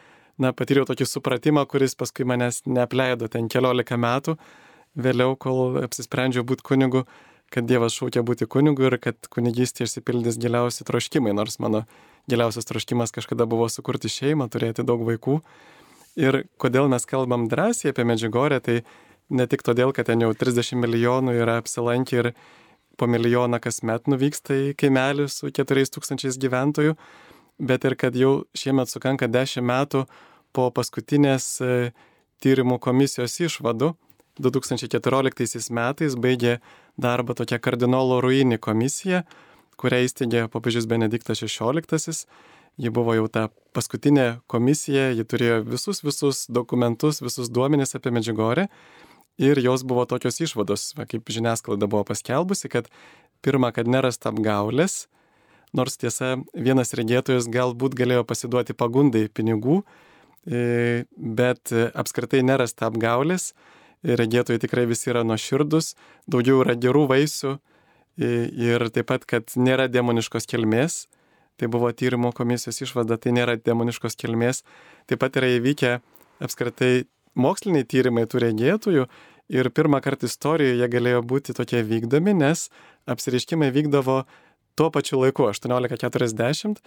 na, 0.41 0.51
patyriau 0.51 0.87
tokį 0.89 1.07
supratimą, 1.07 1.63
kuris 1.69 1.95
paskui 1.95 2.25
manęs 2.27 2.63
neapleido 2.65 3.29
ten 3.31 3.47
keliolika 3.51 3.99
metų. 4.01 4.35
Vėliau, 4.97 5.37
kol 5.39 5.77
apsisprendžiau 5.85 6.43
būti 6.43 6.65
kunigu, 6.67 7.05
kad 7.53 7.67
Dievas 7.69 7.95
šaukia 7.95 8.25
būti 8.27 8.47
kunigu 8.49 8.89
ir 8.89 8.97
kad 8.99 9.29
kunigystė 9.31 9.85
išsipildys 9.85 10.39
giliausi 10.41 10.83
troškimai, 10.87 11.31
nors 11.37 11.61
mano 11.63 11.85
giliausias 12.29 12.67
troškimas 12.69 13.13
kažkada 13.15 13.47
buvo 13.49 13.67
sukurti 13.69 14.11
šeimą, 14.11 14.49
turėti 14.51 14.85
daug 14.87 15.03
vaikų. 15.07 15.39
Ir 16.19 16.43
kodėl 16.59 16.89
mes 16.91 17.07
kalbam 17.07 17.47
drąsiai 17.51 17.93
apie 17.93 18.05
Medžiugorę, 18.07 18.59
tai 18.59 18.81
ne 19.31 19.47
tik 19.47 19.63
todėl, 19.63 19.93
kad 19.95 20.09
ten 20.11 20.23
jau 20.23 20.33
30 20.35 20.75
milijonų 20.81 21.35
yra 21.39 21.57
apsilankę 21.61 22.19
ir 22.19 22.31
po 22.99 23.07
milijoną 23.07 23.61
kasmet 23.63 24.09
nuvyksta 24.11 24.53
į 24.53 24.73
kaimelį 24.77 25.29
su 25.31 25.49
4000 25.49 26.37
gyventojų, 26.41 26.97
bet 27.57 27.87
ir 27.87 27.95
kad 27.95 28.17
jau 28.17 28.43
šiemet 28.57 28.91
sukanka 28.91 29.29
10 29.31 29.63
metų 29.65 30.05
po 30.51 30.67
paskutinės 30.75 31.47
e, 31.63 31.91
tyrimų 32.43 32.79
komisijos 32.83 33.39
išvadų. 33.47 33.93
2014 34.41 35.71
metais 35.75 36.15
baigė 36.15 36.59
darbą 36.99 37.35
tokia 37.37 37.59
kardinolo 37.59 38.21
Ruini 38.23 38.57
komisija, 38.57 39.23
kurią 39.81 40.03
įsteigė 40.05 40.47
popiežius 40.53 40.87
Benediktas 40.89 41.41
XVI. 41.41 42.15
Ji 42.79 42.89
buvo 42.93 43.13
jau 43.17 43.27
ta 43.27 43.49
paskutinė 43.75 44.41
komisija, 44.49 45.09
ji 45.11 45.25
turėjo 45.27 45.61
visus 45.67 45.99
visus 46.05 46.45
dokumentus, 46.47 47.19
visus 47.21 47.49
duomenis 47.51 47.97
apie 47.97 48.13
Medžiugorę 48.15 48.67
ir 49.41 49.59
jos 49.59 49.83
buvo 49.87 50.05
tokios 50.05 50.39
išvados, 50.43 50.91
va, 50.97 51.07
kaip 51.09 51.27
žiniasklaida 51.29 51.89
buvo 51.89 52.05
paskelbusi, 52.07 52.69
kad 52.71 52.87
pirmą, 53.43 53.71
kad 53.75 53.89
nerasta 53.89 54.29
apgaulės, 54.31 55.07
nors 55.75 55.97
tiesa, 55.97 56.35
vienas 56.53 56.93
regėtojas 56.97 57.49
galbūt 57.51 57.95
galėjo 57.97 58.23
pasiduoti 58.27 58.75
pagundai 58.77 59.25
pinigų, 59.33 59.81
e, 60.45 61.05
bet 61.17 61.73
apskritai 61.73 62.43
nerasta 62.45 62.87
apgaulės 62.91 63.51
regėtojai 64.03 64.61
tikrai 64.61 64.87
visi 64.89 65.11
yra 65.13 65.25
nuoširdus, 65.27 65.95
daugiau 66.29 66.61
yra 66.63 66.75
gerų 66.75 67.05
vaisių 67.11 67.57
ir 68.17 68.87
taip 68.93 69.09
pat, 69.11 69.25
kad 69.25 69.53
nėra 69.55 69.87
demoniškos 69.91 70.47
kilmės. 70.49 71.05
Tai 71.59 71.69
buvo 71.69 71.91
tyrimo 71.93 72.31
komisijos 72.33 72.81
išvada, 72.81 73.19
tai 73.21 73.35
nėra 73.35 73.57
demoniškos 73.59 74.17
kilmės. 74.17 74.63
Taip 75.09 75.21
pat 75.21 75.37
yra 75.37 75.51
įvykę 75.59 75.99
apskritai 76.41 77.05
moksliniai 77.37 77.85
tyrimai 77.85 78.25
tų 78.25 78.41
regėtojų 78.45 79.05
ir 79.51 79.69
pirmą 79.75 80.01
kartą 80.01 80.29
istorijoje 80.31 80.79
jie 80.79 80.89
galėjo 80.89 81.21
būti 81.27 81.53
tokie 81.55 81.83
vykdomi, 81.85 82.33
nes 82.33 82.69
apsireiškimai 83.11 83.69
vykdavo 83.75 84.23
tuo 84.79 84.89
pačiu 84.89 85.21
laiku 85.21 85.45
1840 85.51 86.81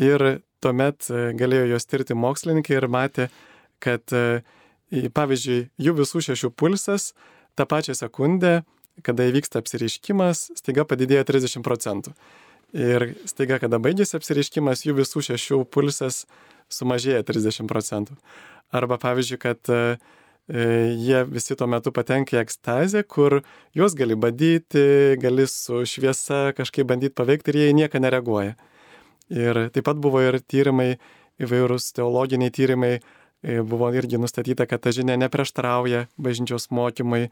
ir 0.00 0.26
tuomet 0.64 1.10
galėjo 1.36 1.74
juos 1.74 1.86
tirti 1.90 2.16
mokslininkai 2.16 2.78
ir 2.78 2.88
matė, 2.88 3.28
kad 3.82 4.08
Pavyzdžiui, 5.14 5.70
jų 5.80 5.94
visų 5.98 6.22
šešių 6.28 6.50
pulsas 6.54 7.12
tą 7.58 7.66
pačią 7.66 7.94
sekundę, 7.96 8.62
kada 9.02 9.26
įvyksta 9.28 9.62
apsireiškimas, 9.62 10.50
staiga 10.58 10.84
padidėja 10.86 11.24
30 11.26 11.64
procentų. 11.66 12.14
Ir 12.74 13.12
staiga, 13.30 13.60
kada 13.62 13.78
baigėsi 13.82 14.16
apsireiškimas, 14.18 14.84
jų 14.86 14.98
visų 15.00 15.22
šešių 15.30 15.62
pulsas 15.70 16.24
sumažėja 16.72 17.22
30 17.26 17.70
procentų. 17.70 18.18
Arba 18.74 18.98
pavyzdžiui, 19.02 19.38
kad 19.42 19.70
e, 19.70 19.80
jie 20.98 21.24
visi 21.30 21.54
tuo 21.58 21.68
metu 21.70 21.92
patenka 21.94 22.36
į 22.36 22.42
ekstazę, 22.42 23.04
kur 23.06 23.42
juos 23.76 23.94
gali 23.98 24.18
badyti, 24.18 24.86
gali 25.22 25.46
su 25.50 25.84
šviesa 25.86 26.54
kažkaip 26.58 26.88
bandyti 26.90 27.14
paveikti 27.14 27.54
ir 27.54 27.60
jie 27.60 27.68
į 27.72 27.76
nieką 27.82 28.02
nereaguoja. 28.02 28.56
Ir 29.34 29.66
taip 29.74 29.86
pat 29.86 30.00
buvo 30.02 30.22
ir 30.24 30.40
tyrimai, 30.42 30.96
įvairūs 31.42 31.92
teologiniai 31.94 32.52
tyrimai 32.54 32.96
E, 33.44 33.60
buvo 33.62 33.90
irgi 33.92 34.16
nustatyta, 34.16 34.64
kad 34.64 34.80
ta 34.80 34.92
žinia 34.94 35.18
neprieštarauja 35.20 36.06
bažnyčios 36.16 36.70
mokymai, 36.72 37.26
e, 37.28 37.30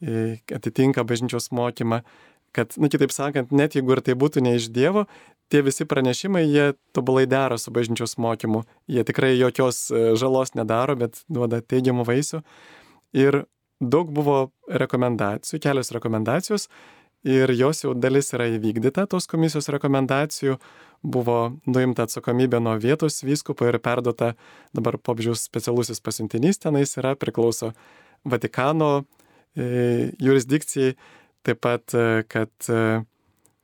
atitinka 0.00 1.04
bažnyčios 1.04 1.50
mokymą, 1.54 2.00
kad, 2.52 2.74
na, 2.76 2.90
kitaip 2.90 3.12
sakant, 3.14 3.52
net 3.54 3.76
jeigu 3.78 3.94
ir 3.94 4.02
tai 4.04 4.16
būtų 4.18 4.42
ne 4.44 4.56
iš 4.58 4.70
Dievo, 4.74 5.06
tie 5.50 5.62
visi 5.66 5.86
pranešimai, 5.86 6.44
jie 6.46 6.72
tobulai 6.94 7.26
dera 7.30 7.58
su 7.58 7.72
bažnyčios 7.74 8.16
mokymu. 8.22 8.64
Jie 8.90 9.04
tikrai 9.06 9.34
jokios 9.38 9.88
e, 9.90 10.12
žalos 10.18 10.54
nedaro, 10.58 10.96
bet 10.98 11.22
duoda 11.30 11.60
teigiamų 11.62 12.06
vaisių. 12.06 12.42
Ir 13.18 13.44
daug 13.80 14.10
buvo 14.14 14.50
rekomendacijų, 14.68 15.60
kelios 15.62 15.90
rekomendacijos, 15.94 16.68
ir 17.26 17.52
jos 17.52 17.84
jau 17.84 17.94
dalis 17.94 18.32
yra 18.36 18.48
įvykdyta, 18.54 19.06
tos 19.10 19.26
komisijos 19.30 19.68
rekomendacijų 19.72 20.58
buvo 21.02 21.38
nuimta 21.68 22.04
atsakomybė 22.06 22.60
nuo 22.62 22.76
vietos 22.80 23.22
vyskupo 23.24 23.68
ir 23.68 23.80
perduota 23.82 24.34
dabar 24.76 24.98
popžiaus 25.00 25.46
specialusis 25.48 26.00
pasiuntinys 26.04 26.60
tenais 26.60 26.96
yra, 27.00 27.14
priklauso 27.16 27.72
Vatikano 28.24 28.90
e, 29.00 29.04
jurisdikcijai, 29.58 30.94
taip 31.46 31.62
pat, 31.64 31.94
e, 31.94 32.22
kad 32.30 32.50
e, 32.68 32.82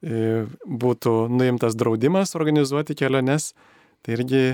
e 0.06 0.22
būtų 0.66 1.14
nuimtas 1.32 1.76
draudimas 1.78 2.34
organizuoti 2.38 2.96
keliones, 2.98 3.52
tai 4.02 4.16
irgi 4.16 4.44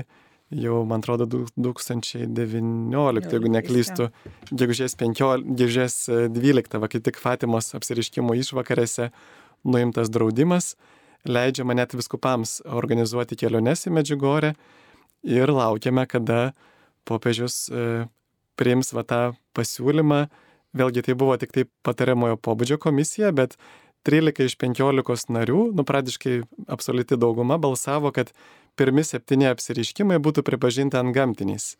jau, 0.53 0.83
man 0.85 1.01
atrodo, 1.01 1.25
2019, 1.57 3.31
jeigu 3.33 3.51
neklystu, 3.53 4.09
gegužės 4.51 4.97
15, 4.99 5.47
gegužės 5.57 5.95
12, 6.35 6.77
va, 6.81 6.89
kai 6.91 7.01
tik 7.01 7.17
Fatimos 7.21 7.73
apsiriškimo 7.77 8.35
išvakarėse 8.37 9.09
nuimtas 9.63 10.11
draudimas, 10.13 10.75
leidžiama 11.25 11.73
net 11.77 11.95
viskupams 11.95 12.59
organizuoti 12.67 13.37
keliones 13.39 13.87
į 13.87 13.95
Medžiugorę 13.95 14.53
ir 15.23 15.51
laukiame, 15.55 16.05
kada 16.11 16.51
popiežius 17.07 17.67
e, 17.71 18.05
priims 18.59 18.93
va 18.95 19.03
tą 19.07 19.21
pasiūlymą. 19.55 20.25
Vėlgi 20.73 21.03
tai 21.05 21.13
buvo 21.17 21.37
tik 21.37 21.53
tai 21.53 21.67
patariamojo 21.85 22.39
pobūdžio 22.41 22.79
komisija, 22.81 23.29
bet 23.35 23.57
13 24.09 24.49
iš 24.49 24.57
15 24.59 25.31
narių, 25.31 25.69
nu 25.77 25.85
pradiškai 25.87 26.41
absoliuti 26.67 27.17
dauguma 27.19 27.59
balsavo, 27.61 28.11
kad 28.15 28.33
pirmi 28.79 29.05
septyni 29.05 29.47
apsiriškimai 29.51 30.17
būtų 30.23 30.43
pripažinti 30.47 30.97
ant 30.99 31.13
gamtiniais. 31.15 31.75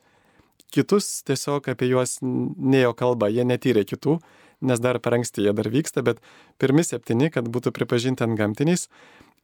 Kitus 0.73 1.23
tiesiog 1.25 1.67
apie 1.73 1.89
juos 1.89 2.19
nejo 2.21 2.93
kalba, 2.97 3.29
jie 3.33 3.45
netyrė 3.45 3.83
kitų, 3.89 4.19
nes 4.63 4.79
dar 4.81 5.01
per 5.03 5.17
anksti 5.17 5.45
jie 5.45 5.53
dar 5.57 5.69
vyksta, 5.73 6.05
bet 6.05 6.21
pirmi 6.61 6.85
septyni, 6.85 7.29
kad 7.33 7.49
būtų 7.49 7.73
pripažinti 7.75 8.25
ant 8.25 8.37
gamtiniais. 8.39 8.87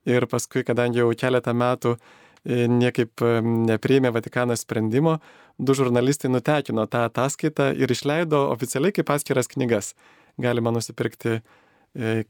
Ir 0.07 0.25
paskui, 0.31 0.63
kadangi 0.63 1.01
jau 1.01 1.09
keletą 1.17 1.51
metų 1.57 1.97
e, 1.97 1.99
niekaip 2.47 3.23
e, 3.23 3.39
nepriėmė 3.43 4.11
Vatikanas 4.15 4.63
sprendimo, 4.65 5.17
du 5.59 5.75
žurnalistai 5.75 6.31
nutekino 6.31 6.85
tą 6.87 7.05
ataskaitą 7.09 7.71
ir 7.75 7.91
išleido 7.91 8.45
oficialiai 8.53 8.95
kaip 8.95 9.11
atskiras 9.13 9.51
knygas. 9.51 9.93
Galima 10.39 10.71
nusipirkti 10.71 11.39
e, 11.39 11.41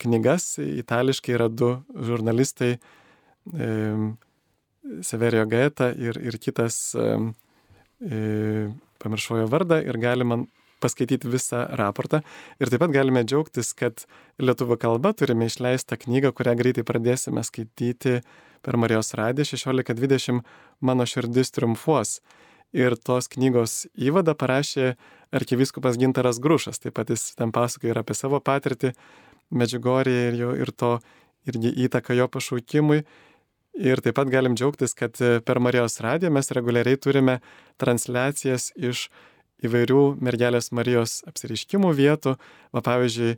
knygas, 0.01 0.57
itališkai 0.59 1.37
yra 1.37 1.49
du 1.49 1.75
žurnalistai, 1.95 2.77
Severijo 5.01 5.45
Gaeta 5.49 5.87
ir, 5.97 6.19
ir 6.21 6.35
kitas, 6.37 6.75
pamiršojo 9.01 9.47
vardą, 9.49 9.79
ir 9.81 9.97
galima 9.97 10.37
paskaityti 10.83 11.29
visą 11.31 11.63
raportą. 11.79 12.21
Ir 12.59 12.71
taip 12.71 12.83
pat 12.83 12.93
galime 12.93 13.23
džiaugtis, 13.25 13.71
kad 13.77 14.05
lietuvių 14.41 14.77
kalba 14.81 15.13
turime 15.17 15.47
išleistą 15.49 15.97
knygą, 16.03 16.33
kurią 16.35 16.55
greitai 16.59 16.85
pradėsime 16.87 17.43
skaityti 17.47 18.19
per 18.65 18.77
Marijos 18.77 19.13
radiją 19.17 19.45
16.20 19.55 20.41
Mano 20.79 21.05
širdis 21.09 21.51
triumfuos. 21.55 22.19
Ir 22.75 22.93
tos 23.01 23.25
knygos 23.33 23.87
įvadą 23.97 24.35
parašė 24.37 24.93
arkiviskupas 25.33 25.97
Gintaras 25.97 26.37
Grušas. 26.41 26.77
Taip 26.79 26.95
pat 26.99 27.09
jis 27.09 27.33
ten 27.39 27.53
pasakoja 27.55 27.95
ir 27.95 28.01
apie 28.03 28.17
savo 28.17 28.39
patirtį 28.39 28.93
Medžiugorėje 29.49 30.27
ir, 30.29 30.37
jo, 30.37 30.51
ir 30.53 30.69
to 30.77 30.91
irgi 31.49 31.73
įtaką 31.87 32.17
jo 32.17 32.27
pašaukimui. 32.29 33.01
Ir 33.79 34.01
taip 34.03 34.17
pat 34.19 34.29
galim 34.29 34.57
džiaugtis, 34.59 34.93
kad 34.97 35.17
per 35.17 35.59
Marijos 35.63 35.99
radiją 36.03 36.31
mes 36.35 36.51
reguliariai 36.53 36.99
turime 37.01 37.39
transliacijas 37.81 38.69
iš 38.75 39.07
įvairių 39.65 40.03
mergelės 40.23 40.71
Marijos 40.75 41.19
apsireiškimų 41.29 41.93
vietų. 41.95 42.35
Va 42.75 42.83
pavyzdžiui, 42.85 43.37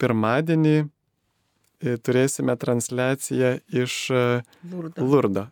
pirmadienį 0.00 0.76
turėsime 1.80 2.56
transliaciją 2.60 3.56
iš 3.82 3.96
e, 4.12 4.22
Lurdo. 4.72 5.06
Lurdo. 5.06 5.46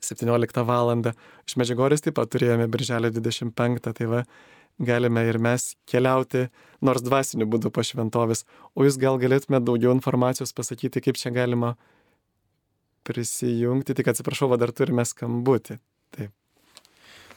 17 0.00 0.64
val. 0.64 0.92
Iš 1.48 1.56
Medžiagorės 1.60 2.04
taip 2.04 2.16
pat 2.16 2.30
turėjome 2.32 2.68
birželio 2.72 3.10
25, 3.12 3.90
tai 3.96 4.08
va, 4.08 4.22
galime 4.80 5.26
ir 5.28 5.38
mes 5.42 5.74
keliauti, 5.90 6.46
nors 6.80 7.04
dvasiniu 7.04 7.48
būdu 7.50 7.72
po 7.74 7.84
šventovės. 7.84 8.46
O 8.74 8.86
jūs 8.86 8.98
gal 9.00 9.20
galėtumėte 9.20 9.66
daugiau 9.68 9.92
informacijos 9.96 10.54
pasakyti, 10.56 11.02
kaip 11.04 11.20
čia 11.20 11.34
galima 11.34 11.74
prisijungti, 13.04 13.96
tik 13.96 14.12
atsiprašau, 14.12 14.48
va 14.52 14.60
dar 14.60 14.72
turime 14.76 15.04
skambutį. 15.08 15.80
Taip. 16.16 16.32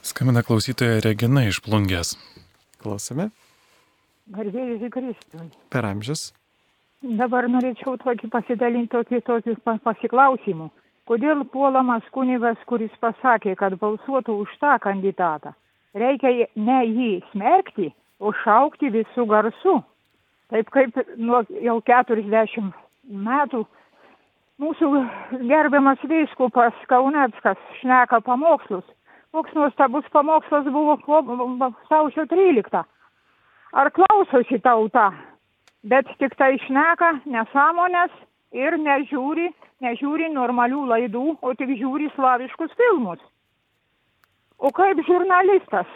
Skamina 0.04 0.44
klausytoja 0.44 1.02
Regina 1.04 1.46
iš 1.48 1.62
Plungės. 1.64 2.16
Klausome. 2.84 3.32
Garbėjai 4.32 4.92
Kristui. 4.92 5.50
Per 5.72 5.88
amžius. 5.88 6.32
Dabar 7.04 7.50
norėčiau 7.52 7.98
tokį 8.00 8.30
pasidalinti 8.32 8.94
tokį, 8.94 9.20
tokį 9.28 9.56
pasiklausimų. 9.84 10.70
Kodėl 11.10 11.44
puolamas 11.52 12.06
kunigas, 12.16 12.58
kuris 12.66 12.94
pasakė, 13.04 13.58
kad 13.60 13.76
balsuotų 13.82 14.38
už 14.46 14.54
tą 14.62 14.78
kandidatą, 14.80 15.52
reikia 15.94 16.48
ne 16.56 16.80
jį 16.88 17.12
smerkti, 17.34 17.90
o 18.24 18.32
šaukti 18.44 18.94
visų 18.94 19.28
garsų. 19.28 19.82
Taip 20.54 20.72
kaip 20.72 20.96
nuo 21.18 21.44
jau 21.60 21.82
40 21.84 22.72
metų 23.28 23.66
mūsų 24.64 24.92
gerbiamas 25.44 26.00
vyskupas 26.08 26.78
Kauneckas 26.88 27.60
šneka 27.82 28.22
pamokslus 28.24 28.88
koks 29.34 29.54
nuostabus 29.54 30.06
pamokslas 30.14 30.66
buvo 30.66 30.98
sausio 31.90 32.26
13. 32.26 32.84
Ar 33.74 33.90
klausosi 33.92 34.60
tauta, 34.62 35.10
bet 35.84 36.10
tik 36.20 36.36
tai 36.40 36.56
šneka 36.66 37.12
nesąmonės 37.26 38.14
ir 38.56 38.78
nežiūri, 38.80 39.50
nežiūri 39.84 40.30
normalių 40.34 40.86
laidų, 40.92 41.26
o 41.42 41.54
tik 41.60 41.76
žiūri 41.80 42.10
slaviškus 42.16 42.76
filmus. 42.80 43.20
O 44.60 44.72
kaip 44.72 45.02
žurnalistas, 45.08 45.90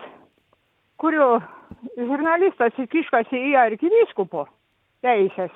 kurio 1.00 1.38
žurnalistas 1.96 2.76
įkiškasi 2.84 3.40
į 3.52 3.56
arkivyskupo 3.68 4.48
teisės, 5.06 5.54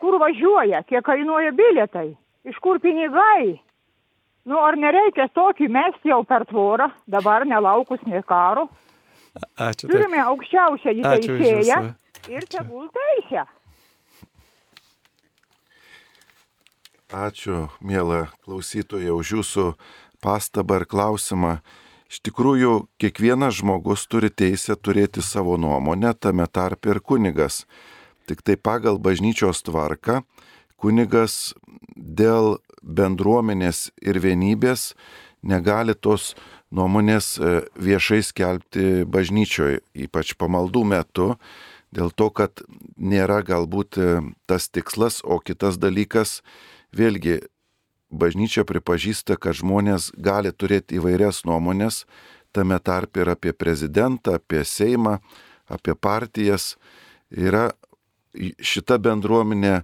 kur 0.00 0.16
važiuoja, 0.22 0.84
kiek 0.88 1.04
kainuoja 1.04 1.52
bilietai, 1.52 2.12
iš 2.48 2.56
kur 2.64 2.80
pinigai, 2.80 3.58
Nu, 4.44 4.58
ar 4.60 4.76
nereikia 4.76 5.24
tokį 5.32 5.70
mesti 5.72 6.10
jau 6.10 6.20
per 6.28 6.44
tvorą, 6.50 6.90
dabar 7.08 7.46
nelaukus 7.48 8.02
nei 8.04 8.20
karo? 8.28 8.66
Ačiū. 9.56 9.88
Turime 9.88 10.20
aukščiausią 10.20 10.92
įteisėją 11.00 11.78
ir 12.28 12.44
tegul 12.52 12.90
teisę. 12.92 13.46
Ačiū, 17.12 17.68
mėla 17.84 18.30
klausytoja, 18.46 19.12
už 19.12 19.36
jūsų 19.38 19.64
pastabą 20.24 20.80
ir 20.80 20.86
klausimą. 20.88 21.58
Iš 22.08 22.22
tikrųjų, 22.24 22.86
kiekvienas 22.96 23.58
žmogus 23.60 24.06
turi 24.08 24.30
teisę 24.30 24.76
turėti 24.76 25.20
savo 25.20 25.58
nuomonę, 25.60 26.14
tame 26.14 26.46
tarp 26.46 26.86
ir 26.86 27.00
kunigas. 27.00 27.66
Tik 28.24 28.40
tai 28.40 28.56
pagal 28.56 28.96
bažnyčios 28.96 29.60
tvarką 29.66 30.22
kunigas 30.80 31.54
dėl 31.96 32.58
bendruomenės 32.82 33.90
ir 34.00 34.20
vienybės 34.20 34.94
negali 35.44 35.94
tos 35.94 36.32
nuomonės 36.74 37.36
e, 37.38 37.54
viešai 37.76 38.22
skelbti 38.24 39.04
bažnyčioje, 39.04 39.80
ypač 40.06 40.34
pamaldų 40.40 40.84
metu, 40.88 41.34
dėl 41.94 42.10
to, 42.16 42.30
kad 42.32 42.64
nėra 42.96 43.42
galbūt 43.46 43.98
e, 44.00 44.08
tas 44.48 44.68
tikslas, 44.72 45.20
o 45.24 45.38
kitas 45.38 45.78
dalykas, 45.80 46.40
vėlgi, 46.98 47.40
bažnyčia 48.14 48.64
pripažįsta, 48.68 49.36
kad 49.40 49.58
žmonės 49.58 50.12
gali 50.16 50.52
turėti 50.52 50.98
įvairias 51.00 51.44
nuomonės, 51.48 52.04
tame 52.54 52.78
tarp 52.78 53.18
ir 53.18 53.32
apie 53.34 53.52
prezidentą, 53.52 54.38
apie 54.38 54.62
Seimą, 54.64 55.18
apie 55.66 55.94
partijas. 55.94 56.76
Yra 57.30 57.72
šita 58.34 58.98
bendruomenė, 59.02 59.82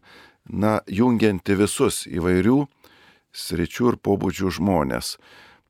na, 0.51 0.81
jungianti 0.87 1.55
visus 1.59 2.05
įvairių 2.11 2.65
sričių 3.31 3.93
ir 3.93 3.99
pobūdžių 4.03 4.55
žmonės. 4.59 5.15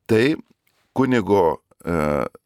Tai 0.09 0.37
kunigo 0.97 1.43
e, 1.53 1.97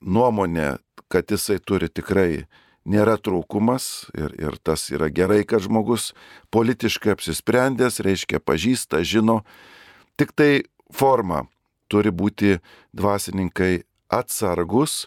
nuomonė, 0.02 0.76
kad 1.12 1.32
jisai 1.32 1.60
turi 1.64 1.90
tikrai 1.90 2.46
nėra 2.86 3.18
trūkumas 3.22 4.10
ir, 4.18 4.34
ir 4.40 4.58
tas 4.64 4.88
yra 4.94 5.10
gerai, 5.10 5.44
kad 5.48 5.64
žmogus 5.66 6.14
politiškai 6.54 7.16
apsisprendęs, 7.16 8.02
reiškia 8.06 8.42
pažįsta, 8.44 9.02
žino, 9.04 9.42
tik 10.20 10.36
tai 10.38 10.66
forma 10.94 11.46
turi 11.92 12.14
būti 12.14 12.60
dvasininkai 12.96 13.86
atsargus, 14.14 15.06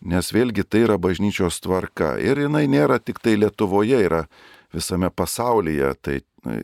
nes 0.00 0.32
vėlgi 0.32 0.64
tai 0.64 0.86
yra 0.86 0.96
bažnyčios 1.00 1.60
tvarka 1.60 2.14
ir 2.20 2.40
jinai 2.46 2.64
nėra 2.72 2.98
tik 2.98 3.20
tai 3.20 3.36
Lietuvoje, 3.36 4.00
yra 4.00 4.24
visame 4.72 5.10
pasaulyje, 5.12 5.92
tai 6.00 6.20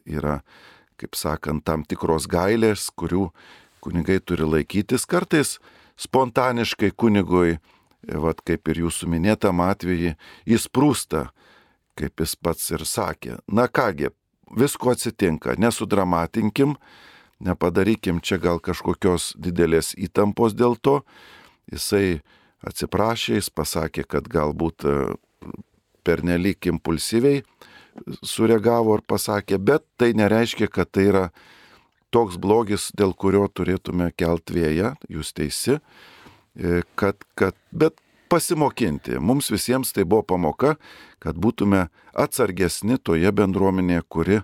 yra 0.08 0.40
kaip 0.96 1.16
sakant, 1.16 1.64
tam 1.64 1.84
tikros 1.84 2.28
gailės, 2.30 2.88
kurių 2.96 3.28
kunigai 3.84 4.18
turi 4.24 4.46
laikytis. 4.48 5.04
Kartais 5.08 5.56
spontaniškai 6.00 6.92
kunigui, 6.96 7.58
vat, 8.06 8.42
kaip 8.46 8.68
ir 8.70 8.84
jūsų 8.84 9.08
minėtam 9.10 9.62
atveju, 9.64 10.14
jis 10.46 10.68
prūsta, 10.68 11.28
kaip 11.98 12.22
jis 12.22 12.36
pats 12.36 12.70
ir 12.74 12.84
sakė. 12.86 13.38
Na 13.48 13.66
kągi, 13.68 14.12
visko 14.56 14.92
atsitinka, 14.94 15.56
nesudramatinkim, 15.58 16.76
nepadarykim 17.42 18.20
čia 18.20 18.38
gal 18.42 18.60
kažkokios 18.62 19.34
didelės 19.40 19.94
įtampos 19.98 20.56
dėl 20.56 20.76
to. 20.80 21.00
Jisai 21.72 22.20
atsiprašė, 22.66 23.40
jis 23.40 23.50
pasakė, 23.50 24.06
kad 24.06 24.28
galbūt 24.30 24.86
e, 24.86 24.96
pernelyg 26.06 26.70
impulsyviai 26.70 27.42
sureagavo 28.22 28.98
ir 28.98 29.04
pasakė, 29.08 29.58
bet 29.58 29.84
tai 30.00 30.12
nereiškia, 30.16 30.68
kad 30.72 30.90
tai 30.92 31.08
yra 31.10 31.24
toks 32.14 32.38
blogis, 32.40 32.90
dėl 32.96 33.14
kurio 33.18 33.46
turėtume 33.48 34.10
kelt 34.16 34.52
vėją, 34.52 34.94
jūs 35.12 35.32
teisi, 35.36 35.80
kad, 36.94 37.22
kad, 37.38 37.56
bet 37.70 38.00
pasimokinti. 38.28 39.18
Mums 39.18 39.50
visiems 39.50 39.92
tai 39.92 40.04
buvo 40.04 40.22
pamoka, 40.34 40.74
kad 41.22 41.38
būtume 41.38 41.86
atsargesni 42.16 42.98
toje 42.98 43.32
bendruomenėje, 43.32 44.04
kuri, 44.08 44.40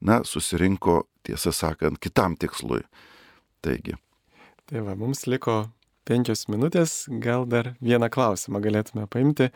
na, 0.00 0.20
susirinko, 0.24 1.04
tiesą 1.26 1.52
sakant, 1.54 2.00
kitam 2.02 2.36
tikslui. 2.40 2.82
Taigi. 3.60 3.96
Tai 4.70 4.86
va, 4.86 4.96
mums 4.96 5.26
liko 5.28 5.66
penkios 6.08 6.46
minutės, 6.50 7.04
gal 7.22 7.46
dar 7.46 7.74
vieną 7.84 8.08
klausimą 8.12 8.62
galėtume 8.64 9.06
paimti. 9.10 9.50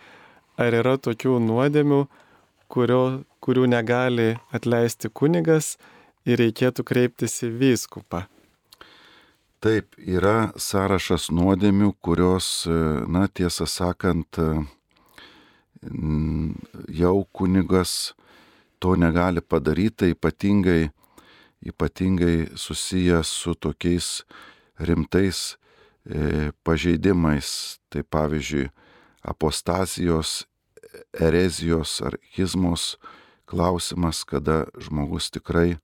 Ar 0.61 0.77
yra 0.77 0.99
tokių 1.03 1.39
nuodėmių, 1.43 2.05
kurio, 2.71 3.25
kurių 3.43 3.67
negali 3.71 4.35
atleisti 4.55 5.11
kunigas 5.11 5.75
ir 6.29 6.39
reikėtų 6.39 6.85
kreiptis 6.87 7.41
į 7.47 7.51
vyskupą. 7.59 8.25
Taip, 9.65 9.95
yra 9.97 10.51
sąrašas 10.61 11.31
nuodėmių, 11.33 11.95
kurios, 12.05 12.67
na 13.09 13.23
tiesą 13.33 13.65
sakant, 13.65 14.37
jau 16.93 17.15
kunigas 17.33 18.13
to 18.77 18.93
negali 19.01 19.41
padaryti, 19.41 19.97
tai 20.03 20.11
ypatingai, 20.13 20.91
ypatingai 21.65 22.51
susijęs 22.61 23.31
su 23.41 23.55
tokiais 23.57 24.09
rimtais 24.77 25.57
e, 26.05 26.53
pažeidimais. 26.61 27.81
Tai 27.89 28.05
pavyzdžiui, 28.05 28.69
apostazijos, 29.25 30.43
erezijos 31.17 32.03
ar 32.05 32.19
hizmos 32.37 32.99
klausimas, 33.49 34.27
kada 34.29 34.67
žmogus 34.77 35.33
tikrai 35.33 35.79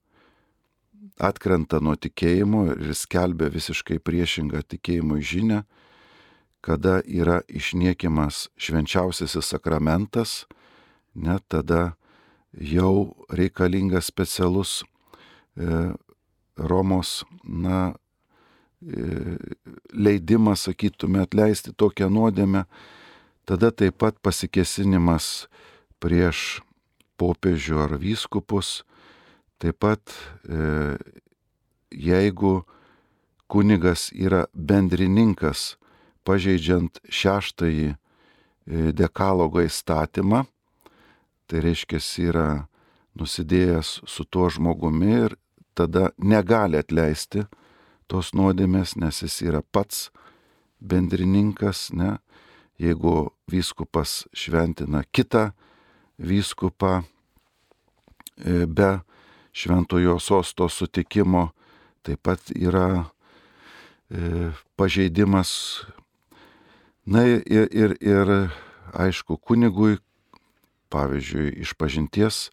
atkrenta 1.18 1.80
nuo 1.82 1.96
tikėjimo 1.96 2.66
ir 2.74 2.94
skelbia 2.96 3.50
visiškai 3.52 3.98
priešingą 3.98 4.62
tikėjimo 4.74 5.18
žinę, 5.18 5.64
kada 6.60 7.00
yra 7.04 7.40
išniekimas 7.48 8.48
švenčiausiasis 8.60 9.52
sakramentas, 9.54 10.44
net 11.14 11.44
tada 11.48 11.94
jau 12.52 13.16
reikalingas 13.32 14.10
specialus 14.10 14.82
e, 15.56 15.92
Romos, 16.60 17.24
na, 17.44 17.94
e, 18.84 19.36
leidimas, 19.94 20.66
sakytume, 20.68 21.22
atleisti 21.24 21.72
tokią 21.72 22.10
nuodėmę, 22.12 22.66
tada 23.48 23.70
taip 23.72 23.96
pat 24.02 24.18
pasikesinimas 24.20 25.48
prieš 26.00 26.60
popiežių 27.20 27.80
ar 27.86 27.96
vyskupus, 28.00 28.82
taip 29.60 29.80
pat 29.82 30.14
e, 30.48 30.96
jeigu 31.92 32.62
kunigas 33.50 34.08
yra 34.14 34.46
bendrininkas, 34.54 35.76
pažeidžiant 36.24 37.00
šeštąjį 37.10 37.90
e, 37.90 37.96
dekalogo 38.96 39.62
įstatymą, 39.66 40.44
tai 41.50 41.62
reiškia, 41.64 42.00
yra 42.30 42.48
nusidėjęs 43.18 44.00
su 44.06 44.24
tuo 44.24 44.48
žmogumi 44.52 45.12
ir 45.26 45.36
tada 45.74 46.10
negali 46.18 46.78
atleisti 46.78 47.44
tos 48.10 48.32
nuodėmės, 48.34 48.96
nes 48.96 49.22
jis 49.22 49.40
yra 49.46 49.62
pats 49.62 50.08
bendrininkas, 50.80 51.90
ne? 51.92 52.18
Jeigu 52.80 53.28
vyskupas 53.50 54.24
šventina 54.32 55.02
kitą 55.12 55.50
vyskupą 56.16 57.02
e, 57.02 58.64
be 58.64 58.92
šventojo 59.60 60.18
sosto 60.22 60.68
sutikimo, 60.68 61.50
taip 62.02 62.22
pat 62.24 62.52
yra 62.56 63.04
e, 64.08 64.50
pažeidimas. 64.76 65.84
Na 67.04 67.24
ir, 67.26 67.68
ir, 67.72 67.96
ir 68.00 68.32
aišku, 68.92 69.36
kunigui, 69.36 69.98
pavyzdžiui, 70.90 71.60
išpažinties 71.64 72.48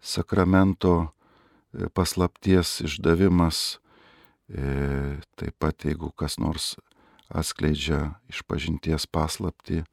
sakramento 0.00 0.94
e, 1.06 1.88
paslapties 1.92 2.80
išdavimas, 2.88 3.80
taip 5.38 5.54
pat 5.62 5.84
jeigu 5.86 6.08
kas 6.18 6.34
nors 6.42 6.72
atskleidžia 7.30 8.16
išpažinties 8.26 9.06
paslapti, 9.06 9.84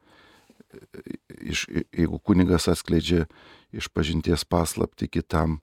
iš, 1.38 1.68
jeigu 1.94 2.20
kunigas 2.20 2.68
atskleidžia 2.72 3.28
išpažinties 3.72 4.46
paslapti 4.50 5.08
kitam. 5.08 5.60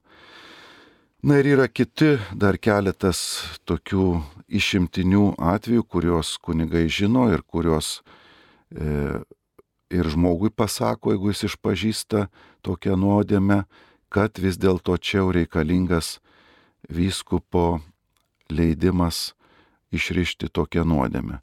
Na 1.25 1.39
ir 1.41 1.47
yra 1.55 1.65
kiti 1.65 2.19
dar 2.37 2.53
keletas 2.61 3.19
tokių 3.65 4.19
išimtinių 4.59 5.31
atvejų, 5.41 5.85
kuriuos 5.89 6.35
kunigai 6.37 6.83
žino 6.85 7.23
ir 7.33 7.41
kuriuos 7.41 8.03
e, 8.69 9.23
ir 9.89 10.11
žmogui 10.13 10.53
pasako, 10.53 11.15
jeigu 11.15 11.33
jis 11.33 11.41
išpažįsta 11.49 12.27
tokią 12.61 12.99
nuodėmę, 13.01 13.63
kad 14.13 14.37
vis 14.37 14.61
dėlto 14.61 14.99
čia 15.01 15.23
jau 15.23 15.33
reikalingas 15.33 16.19
vyskupo 16.93 17.81
leidimas 18.53 19.31
išrišti 19.89 20.53
tokią 20.53 20.85
nuodėmę. 20.85 21.41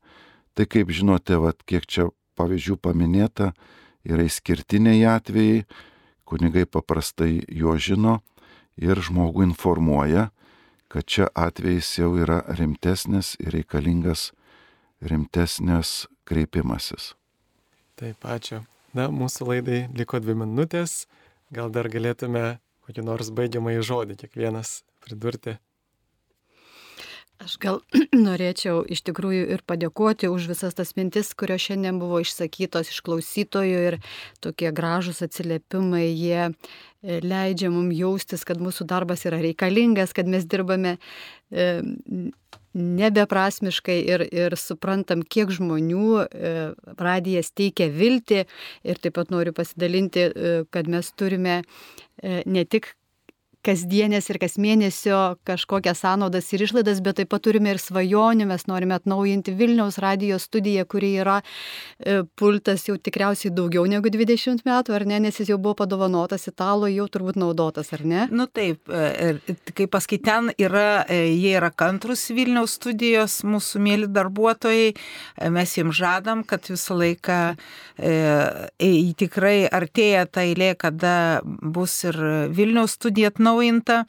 Tai 0.54 0.70
kaip 0.70 0.94
žinote, 0.94 1.42
vat, 1.42 1.58
kiek 1.66 1.90
čia 1.90 2.12
pavyzdžių 2.38 2.78
paminėta, 2.78 3.50
yra 4.06 4.30
išskirtiniai 4.30 5.08
atvejai, 5.18 5.64
kunigai 6.22 6.70
paprastai 6.70 7.40
jo 7.50 7.74
žino 7.74 8.20
ir 8.82 9.00
žmogų 9.00 9.46
informuoja, 9.46 10.30
kad 10.92 11.06
čia 11.08 11.28
atvejais 11.38 11.88
jau 11.98 12.12
yra 12.20 12.42
rimtesnis 12.58 13.34
ir 13.40 13.54
reikalingas 13.56 14.30
rimtesnės 15.02 16.06
kreipimasis. 16.28 17.12
Taip, 17.98 18.22
ačiū. 18.26 18.62
Na, 18.92 19.08
mūsų 19.08 19.48
laidai 19.48 19.80
liko 19.96 20.20
dvi 20.20 20.36
minutės. 20.42 21.06
Gal 21.52 21.72
dar 21.72 21.88
galėtume 21.92 22.58
kokį 22.86 23.04
nors 23.06 23.30
baigiamąjį 23.32 23.84
žodį 23.88 24.18
kiekvienas 24.22 24.82
pridurti. 25.04 25.56
Aš 27.42 27.56
gal 27.58 27.80
norėčiau 28.26 28.82
iš 28.92 29.02
tikrųjų 29.08 29.46
ir 29.56 29.62
padėkoti 29.66 30.30
už 30.30 30.46
visas 30.52 30.76
tas 30.78 30.92
mintis, 30.98 31.32
kurios 31.34 31.64
šiandien 31.64 31.98
buvo 31.98 32.20
išsakytos 32.22 32.92
iš 32.92 33.00
klausytojų 33.06 33.80
ir 33.88 33.96
tokie 34.44 34.70
gražus 34.74 35.24
atsiliepimai, 35.26 36.04
jie 36.06 36.44
e, 36.46 36.52
leidžia 37.24 37.72
mums 37.74 37.98
jaustis, 37.98 38.46
kad 38.46 38.62
mūsų 38.62 38.86
darbas 38.92 39.26
yra 39.26 39.42
reikalingas, 39.42 40.14
kad 40.14 40.30
mes 40.30 40.46
dirbame 40.46 40.94
e, 41.50 41.66
nebeprasmiškai 42.78 43.98
ir, 44.06 44.26
ir 44.30 44.56
suprantam, 44.60 45.26
kiek 45.26 45.50
žmonių 45.50 46.06
e, 46.22 46.56
radijas 47.00 47.50
teikia 47.58 47.90
viltį. 47.90 48.44
Ir 48.86 49.02
taip 49.02 49.18
pat 49.18 49.34
noriu 49.34 49.56
pasidalinti, 49.56 50.30
kad 50.70 50.88
mes 50.90 51.10
turime 51.18 51.62
ne 52.22 52.64
tik 52.70 52.94
kasdienės 53.66 54.26
ir 54.32 54.38
kas 54.42 54.56
mėnesio 54.60 55.20
kažkokias 55.46 56.02
sąnaudas 56.02 56.48
ir 56.52 56.64
išlaidas, 56.66 57.00
bet 57.04 57.20
taip 57.20 57.30
pat 57.30 57.44
turime 57.46 57.70
ir 57.72 57.80
svajonių, 57.82 58.48
mes 58.50 58.66
norime 58.66 58.96
atnaujinti 58.96 59.54
Vilniaus 59.58 60.00
radijos 60.02 60.48
studiją, 60.48 60.84
kuri 60.90 61.12
yra 61.22 61.38
e, 61.42 62.22
pultas 62.38 62.88
jau 62.88 62.96
tikriausiai 62.98 63.52
daugiau 63.54 63.86
negu 63.90 64.10
20 64.10 64.64
metų, 64.66 64.96
ar 64.98 65.06
ne, 65.06 65.20
nes 65.26 65.38
jis 65.38 65.52
jau 65.52 65.58
buvo 65.62 65.76
padovanotas 65.82 66.48
italų, 66.50 66.90
jau 66.96 67.06
turbūt 67.14 67.38
naudotas, 67.38 67.92
ar 67.94 68.02
ne? 68.02 68.26
Nu 68.34 68.48
taip, 68.50 68.90
e, 68.90 69.36
kaip 69.70 69.92
pasakyti, 69.94 70.24
ten 70.26 70.50
yra, 70.58 71.04
e, 71.06 71.22
jie 71.30 71.54
yra 71.60 71.70
kantrus 71.70 72.26
Vilniaus 72.34 72.76
studijos, 72.80 73.40
mūsų 73.46 73.82
mėly 73.86 74.10
darbuotojai, 74.10 74.90
mes 75.54 75.76
jiems 75.78 75.94
žadam, 75.98 76.42
kad 76.46 76.66
visą 76.72 76.98
laiką 76.98 77.38
e, 78.02 79.14
tikrai 79.22 79.68
artėja 79.70 80.26
ta 80.26 80.42
eilė, 80.48 80.72
kada 80.78 81.14
bus 81.44 82.00
ir 82.08 82.18
Vilniaus 82.50 82.98
studija 82.98 83.30
atnaujinta 83.30 83.51
atnaujinta, 83.52 84.04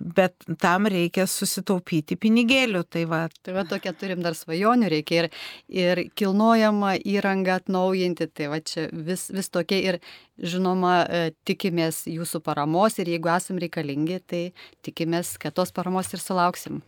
bet 0.00 0.34
tam 0.60 0.86
reikia 0.86 1.26
susitaupyti 1.26 2.16
pinigėlių. 2.16 2.84
Tai 2.88 3.04
va, 3.10 3.28
tai 3.42 3.54
va 3.56 3.64
tokia 3.68 3.92
turim 3.92 4.22
dar 4.22 4.34
svajonių, 4.34 4.88
reikia 4.90 5.24
ir, 5.24 5.30
ir 5.68 6.04
kilnojamą 6.14 6.96
įrangą 7.04 7.60
atnaujinti, 7.60 8.28
tai 8.32 8.48
va 8.48 8.60
čia 8.60 8.88
vis, 8.92 9.28
vis 9.30 9.50
tokia 9.50 9.80
ir 9.80 10.00
žinoma 10.36 10.94
e, 11.08 11.20
tikimės 11.48 12.02
jūsų 12.10 12.42
paramos 12.44 12.98
ir 13.00 13.08
jeigu 13.08 13.30
esam 13.32 13.60
reikalingi, 13.60 14.18
tai 14.28 14.42
tikimės, 14.84 15.36
kad 15.40 15.54
tos 15.56 15.72
paramos 15.72 16.12
ir 16.12 16.20
sulauksim. 16.20 16.82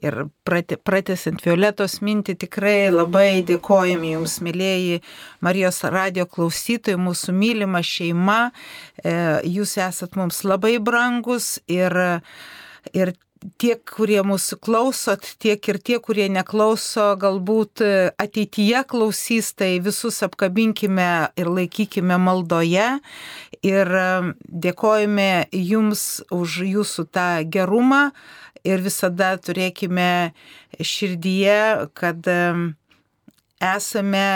Ir 0.00 0.26
pratesant 0.44 1.40
Violetos 1.44 1.98
mintį, 2.04 2.36
tikrai 2.44 2.90
labai 2.92 3.40
dėkojame 3.48 4.12
Jums, 4.14 4.38
mėlyjeji 4.44 5.00
Marijos 5.44 5.80
radio 5.88 6.26
klausytojai, 6.28 7.00
mūsų 7.00 7.34
mylima 7.36 7.80
šeima. 7.84 8.40
E, 9.00 9.14
jūs 9.48 9.78
esat 9.80 10.18
mums 10.20 10.42
labai 10.44 10.76
brangus 10.82 11.49
ir, 11.70 11.96
ir 12.92 13.12
tiek, 13.60 13.80
kurie 13.88 14.20
mūsų 14.26 14.58
klausot, 14.62 15.24
tiek 15.40 15.64
ir 15.72 15.78
tie, 15.80 15.98
kurie 16.02 16.28
neklauso, 16.32 17.14
galbūt 17.20 17.82
ateityje 18.20 18.82
klausys, 18.90 19.52
tai 19.56 19.78
visus 19.82 20.20
apkabinkime 20.26 21.08
ir 21.40 21.50
laikykime 21.50 22.18
maldoje. 22.20 22.88
Ir 23.66 23.92
dėkojame 24.66 25.30
Jums 25.56 26.04
už 26.32 26.60
Jūsų 26.68 27.06
tą 27.12 27.28
gerumą 27.48 28.10
ir 28.64 28.84
visada 28.84 29.34
turėkime 29.40 30.32
širdyje, 30.76 31.88
kad 31.96 32.28
esame 33.60 34.26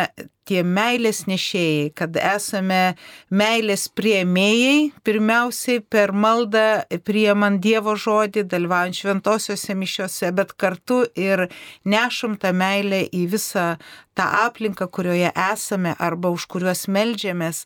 tie 0.49 0.63
meilės 0.67 1.25
nešėjai, 1.29 1.91
kad 1.99 2.17
esame 2.21 2.95
meilės 3.33 3.87
prieimėjai, 3.97 4.93
pirmiausiai 5.07 5.83
per 5.91 6.13
maldą 6.13 6.85
priemant 7.07 7.61
Dievo 7.65 7.97
žodį, 7.97 8.47
dalyvaujant 8.53 9.01
šventosiuose 9.01 9.77
mišiuose, 9.81 10.33
bet 10.37 10.55
kartu 10.61 11.03
ir 11.17 11.47
nešam 11.89 12.39
tą 12.41 12.55
meilę 12.57 13.05
į 13.09 13.27
visą 13.35 13.75
tą 14.15 14.25
aplinką, 14.45 14.89
kurioje 14.89 15.33
esame 15.53 15.95
arba 15.99 16.31
už 16.35 16.47
kuriuos 16.51 16.87
melžiamės. 16.89 17.65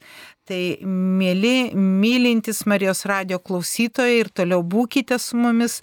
Tai 0.49 0.61
mėly, 1.21 1.75
mylintis 1.77 2.63
Marijos 2.65 3.03
radio 3.05 3.37
klausytojai 3.37 4.23
ir 4.23 4.31
toliau 4.33 4.63
būkite 4.65 5.19
su 5.21 5.37
mumis, 5.37 5.83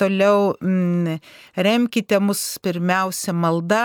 toliau 0.00 0.54
mm, 0.56 1.18
remkite 1.66 2.20
mus 2.24 2.40
pirmiausia 2.64 3.34
malda, 3.36 3.82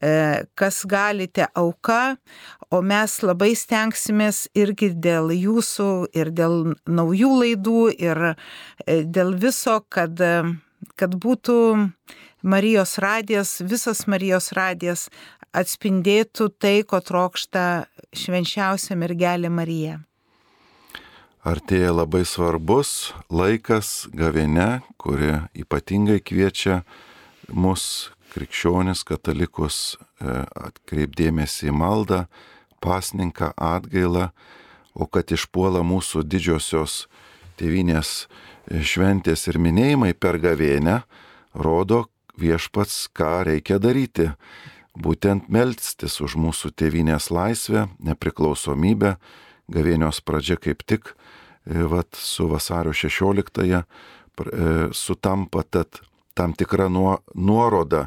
e, 0.00 0.44
kas 0.56 0.80
galite 0.88 1.50
auka, 1.52 1.87
o 2.70 2.80
mes 2.84 3.18
labai 3.24 3.54
stengsimės 3.58 4.46
irgi 4.58 4.92
dėl 4.94 5.32
jūsų 5.34 5.90
ir 6.16 6.32
dėl 6.34 6.74
naujų 6.86 7.32
laidų 7.42 7.84
ir 7.96 8.22
e, 8.30 8.34
dėl 9.04 9.34
viso, 9.40 9.80
kad, 9.88 10.20
kad 10.98 11.16
būtų 11.16 11.58
Marijos 12.42 12.98
radijas, 13.02 13.56
visas 13.66 14.04
Marijos 14.06 14.52
radijas 14.54 15.08
atspindėtų 15.56 16.52
tai, 16.60 16.82
ko 16.86 17.00
trokšta 17.02 17.88
švenčiausia 18.14 18.94
mergelė 18.98 19.50
Marija. 19.50 19.98
Artėja 21.48 21.94
labai 21.94 22.24
svarbus 22.28 23.14
laikas 23.30 24.08
gavėne, 24.12 24.82
kuri 25.00 25.38
ypatingai 25.56 26.18
kviečia 26.20 26.82
mus, 27.48 28.10
krikščionis, 28.34 29.04
katalikus, 29.08 29.96
e, 30.20 30.42
atkreipdėmėsi 30.68 31.70
į 31.70 31.74
maldą, 31.74 32.26
pasninką, 32.84 33.52
atgailą, 33.56 34.30
o 34.94 35.06
kad 35.06 35.30
išpuola 35.34 35.84
mūsų 35.86 36.24
didžiosios 36.26 37.06
tėvinės 37.58 38.26
šventės 38.68 39.46
ir 39.50 39.58
minėjimai 39.62 40.12
per 40.14 40.38
gavėnę, 40.42 41.02
rodo 41.54 42.06
viešpats, 42.38 43.08
ką 43.14 43.44
reikia 43.48 43.78
daryti. 43.82 44.30
Būtent 44.98 45.48
melstis 45.52 46.18
už 46.22 46.34
mūsų 46.40 46.72
tėvinės 46.78 47.30
laisvę, 47.30 47.86
nepriklausomybę, 48.02 49.16
gavėnios 49.70 50.20
pradžia 50.26 50.58
kaip 50.58 50.82
tik 50.86 51.12
e, 51.12 51.84
vat, 51.86 52.10
su 52.18 52.48
vasario 52.50 52.94
16-ąją 52.96 53.82
e, 53.84 53.86
sutampa 54.92 55.62
tad 55.62 56.00
tam 56.38 56.54
tikra 56.54 56.86
nuo, 56.88 57.18
nuoroda, 57.34 58.06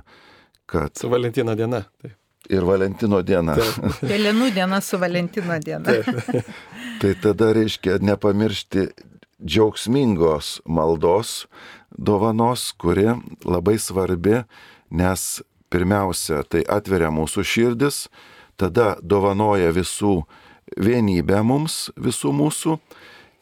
kad... 0.66 0.96
Su 0.96 1.10
Valentino 1.12 1.56
diena. 1.56 1.84
Taip. 2.02 2.16
Ir 2.52 2.64
Valentino 2.66 3.20
diena. 3.22 3.58
Pelenų 4.12 4.50
diena 4.56 4.80
su 4.82 4.98
Valentino 5.00 5.58
diena. 5.60 5.98
tai 7.02 7.12
tada 7.22 7.52
reiškia 7.56 8.00
nepamiršti 8.02 8.88
džiaugsmingos 9.44 10.62
maldos 10.66 11.46
dovanos, 11.92 12.72
kuri 12.72 13.12
labai 13.46 13.78
svarbi, 13.80 14.42
nes 14.90 15.42
pirmiausia, 15.72 16.42
tai 16.48 16.64
atveria 16.68 17.12
mūsų 17.12 17.46
širdis, 17.46 18.06
tada 18.56 18.96
dovanoja 19.04 19.72
visų 19.76 20.22
vienybę 20.80 21.44
mums, 21.44 21.90
visų 22.00 22.32
mūsų, 22.36 22.78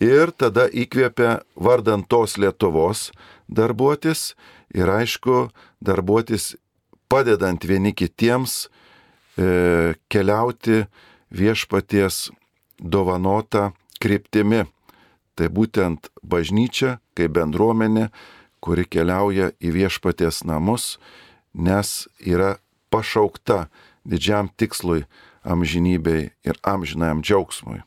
ir 0.02 0.34
tada 0.34 0.66
įkvėpia 0.70 1.42
vardant 1.56 2.08
tos 2.10 2.38
Lietuvos 2.42 3.10
darbuotis 3.50 4.34
ir 4.74 4.90
aišku, 4.90 5.50
darbuotis 5.82 6.56
padedant 7.10 7.64
vieni 7.66 7.94
kitiems 7.94 8.68
e, 9.38 9.96
keliauti 10.12 10.86
viešpaties 11.34 12.30
dovanota 12.80 13.72
kryptimi. 14.02 14.66
Tai 15.36 15.48
būtent 15.56 16.10
bažnyčia 16.24 17.00
kaip 17.16 17.36
bendruomenė, 17.38 18.10
kuri 18.60 18.84
keliauja 18.84 19.54
į 19.64 19.72
viešpaties 19.78 20.44
namus, 20.44 20.98
nes 21.56 22.08
yra 22.20 22.58
pašaukta 22.92 23.70
didžiam 24.04 24.50
tikslui 24.60 25.06
amžinybei 25.48 26.32
ir 26.44 26.60
amžinajam 26.68 27.24
džiaugsmui. 27.24 27.80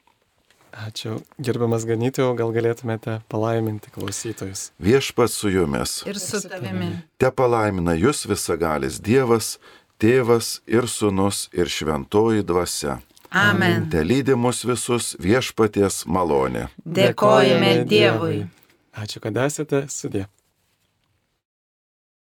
Ačiū. 0.73 1.19
Gerbiamas 1.37 1.85
ganytojau, 1.85 2.33
gal 2.37 2.53
galėtumėte 2.55 3.19
palaiminti 3.29 3.93
klausytojus. 3.93 4.71
Viešpats 4.81 5.37
su 5.37 5.53
jumis. 5.53 6.01
Ir 6.09 6.17
su 6.21 6.41
tavimi. 6.49 6.95
Te 7.21 7.29
palaimina 7.29 7.93
jūs 7.99 8.25
visagalis 8.31 8.97
Dievas, 9.05 9.59
Tėvas 10.03 10.63
ir 10.67 10.89
Sūnus 10.91 11.45
ir 11.55 11.69
Šventoji 11.71 12.43
Dvasia. 12.43 12.97
Amen. 13.31 13.87
Te 13.93 14.03
lydi 14.05 14.35
mus 14.35 14.65
visus 14.67 15.13
viešpaties 15.23 16.03
malonė. 16.11 16.67
Dėkojame 16.85 17.85
Dievui. 17.89 18.43
Ačiū, 18.99 19.23
kad 19.25 19.39
esate 19.45 19.87
sudė. 19.93 20.27